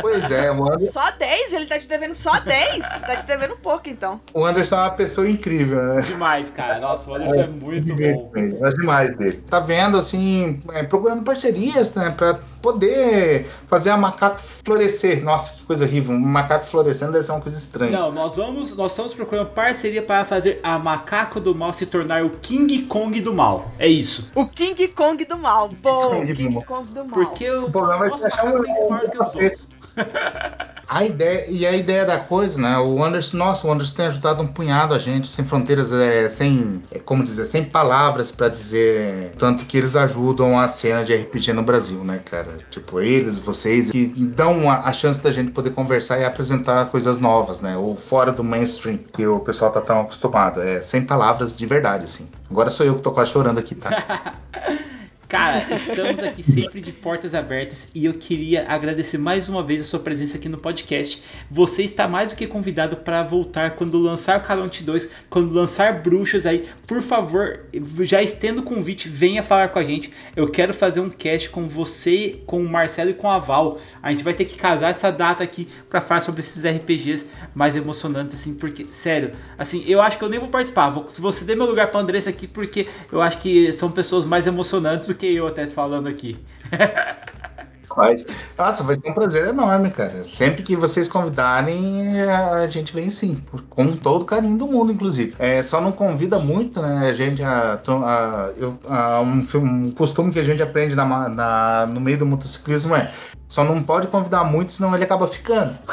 Pois 0.00 0.30
é, 0.30 0.52
o 0.52 0.62
Anderson, 0.72 0.92
Só 0.92 1.10
10? 1.10 1.52
Ele 1.52 1.66
tá 1.66 1.76
te 1.76 1.88
devendo 1.88 2.14
só 2.14 2.38
10? 2.38 2.78
tá 2.78 3.16
te 3.16 3.26
devendo 3.26 3.56
pouco, 3.56 3.88
então. 3.88 4.20
o 4.32 4.44
Anderson 4.44 4.76
é 4.76 4.78
uma 4.78 4.90
pessoa 4.90 5.28
incrível, 5.28 5.82
né? 5.82 6.00
Demais, 6.02 6.48
cara. 6.50 6.78
Nossa, 6.78 7.10
o 7.10 7.14
Anderson 7.16 7.40
é 7.40 7.46
muito 7.48 7.84
Diverte 7.86 8.22
bom. 8.22 8.30
ele, 8.36 8.52
Gosto 8.52 8.80
demais 8.80 9.16
dele. 9.16 9.42
Tá 9.50 9.58
vendo, 9.58 9.96
assim, 9.98 10.60
é, 10.74 10.84
procurando 10.84 11.24
parcerias, 11.24 11.92
né? 11.96 12.14
Pra 12.16 12.38
poder 12.62 13.46
fazer 13.66 13.90
a 13.90 13.96
macaco 13.96 14.38
florescer. 14.40 15.24
Nossa, 15.24 15.54
que 15.54 15.59
coisa 15.70 15.84
horrível. 15.84 16.16
Um 16.16 16.18
macaco 16.18 16.64
florescendo 16.66 17.12
deve 17.12 17.24
ser 17.24 17.30
uma 17.30 17.40
coisa 17.40 17.56
estranha. 17.56 17.92
Não, 17.92 18.10
nós 18.10 18.34
vamos, 18.34 18.76
nós 18.76 18.90
estamos 18.90 19.14
procurando 19.14 19.50
parceria 19.50 20.02
para 20.02 20.24
fazer 20.24 20.58
a 20.64 20.76
Macaco 20.80 21.38
do 21.38 21.54
Mal 21.54 21.72
se 21.72 21.86
tornar 21.86 22.24
o 22.24 22.30
King 22.30 22.82
Kong 22.82 23.20
do 23.20 23.32
Mal. 23.32 23.70
É 23.78 23.86
isso. 23.86 24.28
O 24.34 24.46
King 24.46 24.88
Kong 24.88 25.24
do 25.24 25.38
mal. 25.38 25.68
Bom, 25.80 26.26
King. 26.26 26.60
Kong 26.64 26.92
do 26.92 27.04
mal. 27.04 27.10
Porque 27.14 27.48
o, 27.48 27.66
O 27.66 27.70
problema 27.70 28.06
é 28.08 28.10
que 28.10 28.26
achar 28.26 28.46
um- 28.46 28.60
tem 28.62 28.72
que 28.72 28.78
ser 28.80 28.88
maior 28.88 29.10
que 29.10 29.18
os 29.20 29.26
outros. 29.34 29.68
A 30.92 31.04
ideia, 31.04 31.46
e 31.48 31.64
a 31.64 31.70
ideia 31.70 32.04
da 32.04 32.18
coisa, 32.18 32.60
né? 32.60 32.76
O 32.78 33.00
Anderson, 33.00 33.36
nossa, 33.36 33.64
o 33.64 33.70
Anderson 33.70 33.94
tem 33.94 34.06
ajudado 34.06 34.42
um 34.42 34.46
punhado 34.48 34.92
a 34.92 34.98
gente, 34.98 35.28
sem 35.28 35.44
fronteiras, 35.44 35.92
é, 35.92 36.28
sem, 36.28 36.82
é, 36.90 36.98
como 36.98 37.22
dizer, 37.22 37.44
sem 37.44 37.62
palavras 37.62 38.32
pra 38.32 38.48
dizer, 38.48 38.96
é, 38.96 39.32
tanto 39.38 39.64
que 39.66 39.78
eles 39.78 39.94
ajudam 39.94 40.58
a 40.58 40.66
cena 40.66 41.04
de 41.04 41.14
RPG 41.14 41.52
no 41.52 41.62
Brasil, 41.62 42.02
né, 42.02 42.18
cara? 42.18 42.56
Tipo, 42.72 43.00
eles, 43.00 43.38
vocês, 43.38 43.92
que 43.92 44.08
dão 44.34 44.68
a, 44.68 44.80
a 44.80 44.92
chance 44.92 45.20
da 45.20 45.30
gente 45.30 45.52
poder 45.52 45.70
conversar 45.70 46.18
e 46.18 46.24
apresentar 46.24 46.84
coisas 46.86 47.20
novas, 47.20 47.60
né? 47.60 47.76
Ou 47.76 47.94
fora 47.94 48.32
do 48.32 48.42
mainstream, 48.42 48.98
que 48.98 49.24
o 49.24 49.38
pessoal 49.38 49.70
tá 49.70 49.80
tão 49.80 50.00
acostumado. 50.00 50.60
É, 50.60 50.82
sem 50.82 51.02
palavras 51.02 51.54
de 51.54 51.66
verdade, 51.66 52.06
assim. 52.06 52.28
Agora 52.50 52.68
sou 52.68 52.84
eu 52.84 52.96
que 52.96 53.02
tô 53.02 53.12
quase 53.12 53.30
chorando 53.30 53.58
aqui, 53.58 53.76
tá? 53.76 54.34
Cara, 55.30 55.64
estamos 55.72 56.18
aqui 56.18 56.42
sempre 56.42 56.80
de 56.80 56.90
portas 56.90 57.36
abertas 57.36 57.86
e 57.94 58.04
eu 58.04 58.14
queria 58.14 58.66
agradecer 58.66 59.16
mais 59.16 59.48
uma 59.48 59.62
vez 59.62 59.82
a 59.82 59.84
sua 59.84 60.00
presença 60.00 60.36
aqui 60.36 60.48
no 60.48 60.58
podcast. 60.58 61.22
Você 61.48 61.84
está 61.84 62.08
mais 62.08 62.32
do 62.32 62.36
que 62.36 62.48
convidado 62.48 62.96
para 62.96 63.22
voltar 63.22 63.76
quando 63.76 63.96
lançar 63.96 64.42
Caronte 64.42 64.82
2, 64.82 65.08
quando 65.30 65.52
lançar 65.52 66.02
Bruxas 66.02 66.46
aí. 66.46 66.68
Por 66.84 67.00
favor, 67.00 67.60
já 68.00 68.20
estendo 68.20 68.60
o 68.60 68.64
convite, 68.64 69.08
venha 69.08 69.40
falar 69.40 69.68
com 69.68 69.78
a 69.78 69.84
gente. 69.84 70.10
Eu 70.34 70.50
quero 70.50 70.74
fazer 70.74 70.98
um 70.98 71.08
cast 71.08 71.48
com 71.50 71.68
você, 71.68 72.40
com 72.44 72.60
o 72.60 72.68
Marcelo 72.68 73.10
e 73.10 73.14
com 73.14 73.30
a 73.30 73.38
Val. 73.38 73.78
A 74.02 74.10
gente 74.10 74.24
vai 74.24 74.34
ter 74.34 74.46
que 74.46 74.56
casar 74.56 74.90
essa 74.90 75.12
data 75.12 75.44
aqui 75.44 75.68
para 75.88 76.00
falar 76.00 76.22
sobre 76.22 76.40
esses 76.40 76.64
RPGs 76.64 77.28
mais 77.54 77.76
emocionantes, 77.76 78.34
assim, 78.34 78.54
porque, 78.54 78.88
sério, 78.90 79.30
assim, 79.56 79.84
eu 79.86 80.02
acho 80.02 80.18
que 80.18 80.24
eu 80.24 80.28
nem 80.28 80.40
vou 80.40 80.48
participar. 80.48 80.92
Se 81.08 81.20
você 81.20 81.44
der 81.44 81.56
meu 81.56 81.66
lugar 81.66 81.88
pra 81.88 82.00
Andressa 82.00 82.30
aqui, 82.30 82.48
porque 82.48 82.88
eu 83.12 83.22
acho 83.22 83.38
que 83.38 83.72
são 83.72 83.92
pessoas 83.92 84.24
mais 84.24 84.48
emocionantes 84.48 85.06
do 85.06 85.19
que 85.20 85.34
eu 85.36 85.46
até 85.46 85.68
falando 85.68 86.08
aqui. 86.08 86.38
Mas, 87.96 88.24
nossa, 88.56 88.84
vai 88.84 88.94
ser 88.94 89.10
um 89.10 89.14
prazer 89.14 89.48
enorme, 89.48 89.90
cara. 89.90 90.22
Sempre 90.24 90.62
que 90.62 90.76
vocês 90.76 91.08
convidarem, 91.08 92.18
é, 92.20 92.30
a 92.30 92.66
gente 92.66 92.94
vem 92.94 93.10
sim, 93.10 93.34
por- 93.34 93.62
com 93.62 93.88
todo 93.96 94.22
o 94.22 94.24
carinho 94.24 94.56
do 94.56 94.66
mundo, 94.66 94.92
inclusive. 94.92 95.34
É, 95.38 95.62
só 95.62 95.80
não 95.80 95.90
convida 95.92 96.38
muito, 96.38 96.80
né? 96.80 97.08
A 97.08 97.12
gente, 97.12 97.42
a, 97.42 97.78
a- 98.04 98.50
a- 98.88 99.20
um, 99.22 99.40
um 99.58 99.90
costume 99.90 100.32
que 100.32 100.38
a 100.38 100.42
gente 100.44 100.62
aprende 100.62 100.94
na 100.94 101.28
na- 101.28 101.86
no 101.86 102.00
meio 102.00 102.18
do 102.18 102.26
motociclismo 102.26 102.94
é 102.94 103.10
só 103.48 103.64
não 103.64 103.82
pode 103.82 104.06
convidar 104.06 104.44
muito, 104.44 104.70
senão 104.70 104.94
ele 104.94 105.02
acaba 105.04 105.26
ficando. 105.26 105.76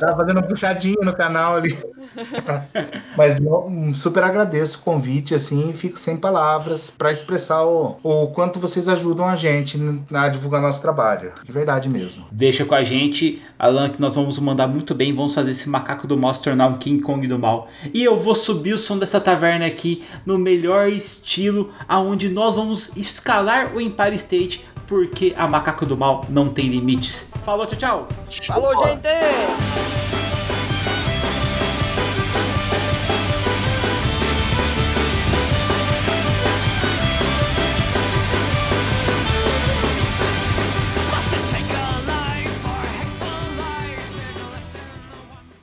Tava 0.00 0.16
fazendo 0.16 0.38
um 0.40 0.42
puxadinho 0.42 1.00
no 1.02 1.14
canal 1.14 1.56
ali. 1.56 1.76
Mas 3.16 3.38
não, 3.38 3.92
super 3.94 4.22
agradeço 4.22 4.78
o 4.78 4.82
convite, 4.82 5.34
assim, 5.34 5.72
fico 5.72 5.98
sem 5.98 6.16
palavras 6.16 6.90
para 6.90 7.12
expressar 7.12 7.64
o, 7.64 7.98
o 8.02 8.28
quanto 8.28 8.58
vocês 8.58 8.88
ajudam 8.88 9.26
a 9.26 9.36
gente 9.58 9.78
a 10.12 10.28
divulgar 10.28 10.60
nosso 10.60 10.80
trabalho. 10.80 11.32
De 11.44 11.52
verdade 11.52 11.88
mesmo. 11.88 12.26
Deixa 12.30 12.64
com 12.64 12.74
a 12.74 12.82
gente, 12.82 13.42
Alan, 13.58 13.90
que 13.90 14.00
nós 14.00 14.14
vamos 14.14 14.38
mandar 14.38 14.66
muito 14.66 14.94
bem. 14.94 15.14
Vamos 15.14 15.34
fazer 15.34 15.50
esse 15.50 15.68
macaco 15.68 16.06
do 16.06 16.16
mal 16.16 16.34
se 16.34 16.42
tornar 16.42 16.66
um 16.66 16.78
King 16.78 17.02
Kong 17.02 17.26
do 17.26 17.38
mal. 17.38 17.68
E 17.92 18.02
eu 18.02 18.16
vou 18.16 18.34
subir 18.34 18.72
o 18.72 18.78
som 18.78 18.98
dessa 18.98 19.20
taverna 19.20 19.66
aqui 19.66 20.04
no 20.24 20.38
melhor 20.38 20.88
estilo, 20.88 21.72
aonde 21.88 22.28
nós 22.28 22.56
vamos 22.56 22.90
escalar 22.96 23.74
o 23.74 23.80
Empire 23.80 24.16
State, 24.16 24.64
porque 24.86 25.34
a 25.36 25.46
macaco 25.46 25.84
do 25.84 25.96
mal 25.96 26.24
não 26.28 26.48
tem 26.48 26.68
limites. 26.68 27.28
Falou, 27.42 27.66
tchau, 27.66 27.78
tchau! 27.78 28.08
Falou, 28.46 28.86
gente! 28.86 30.27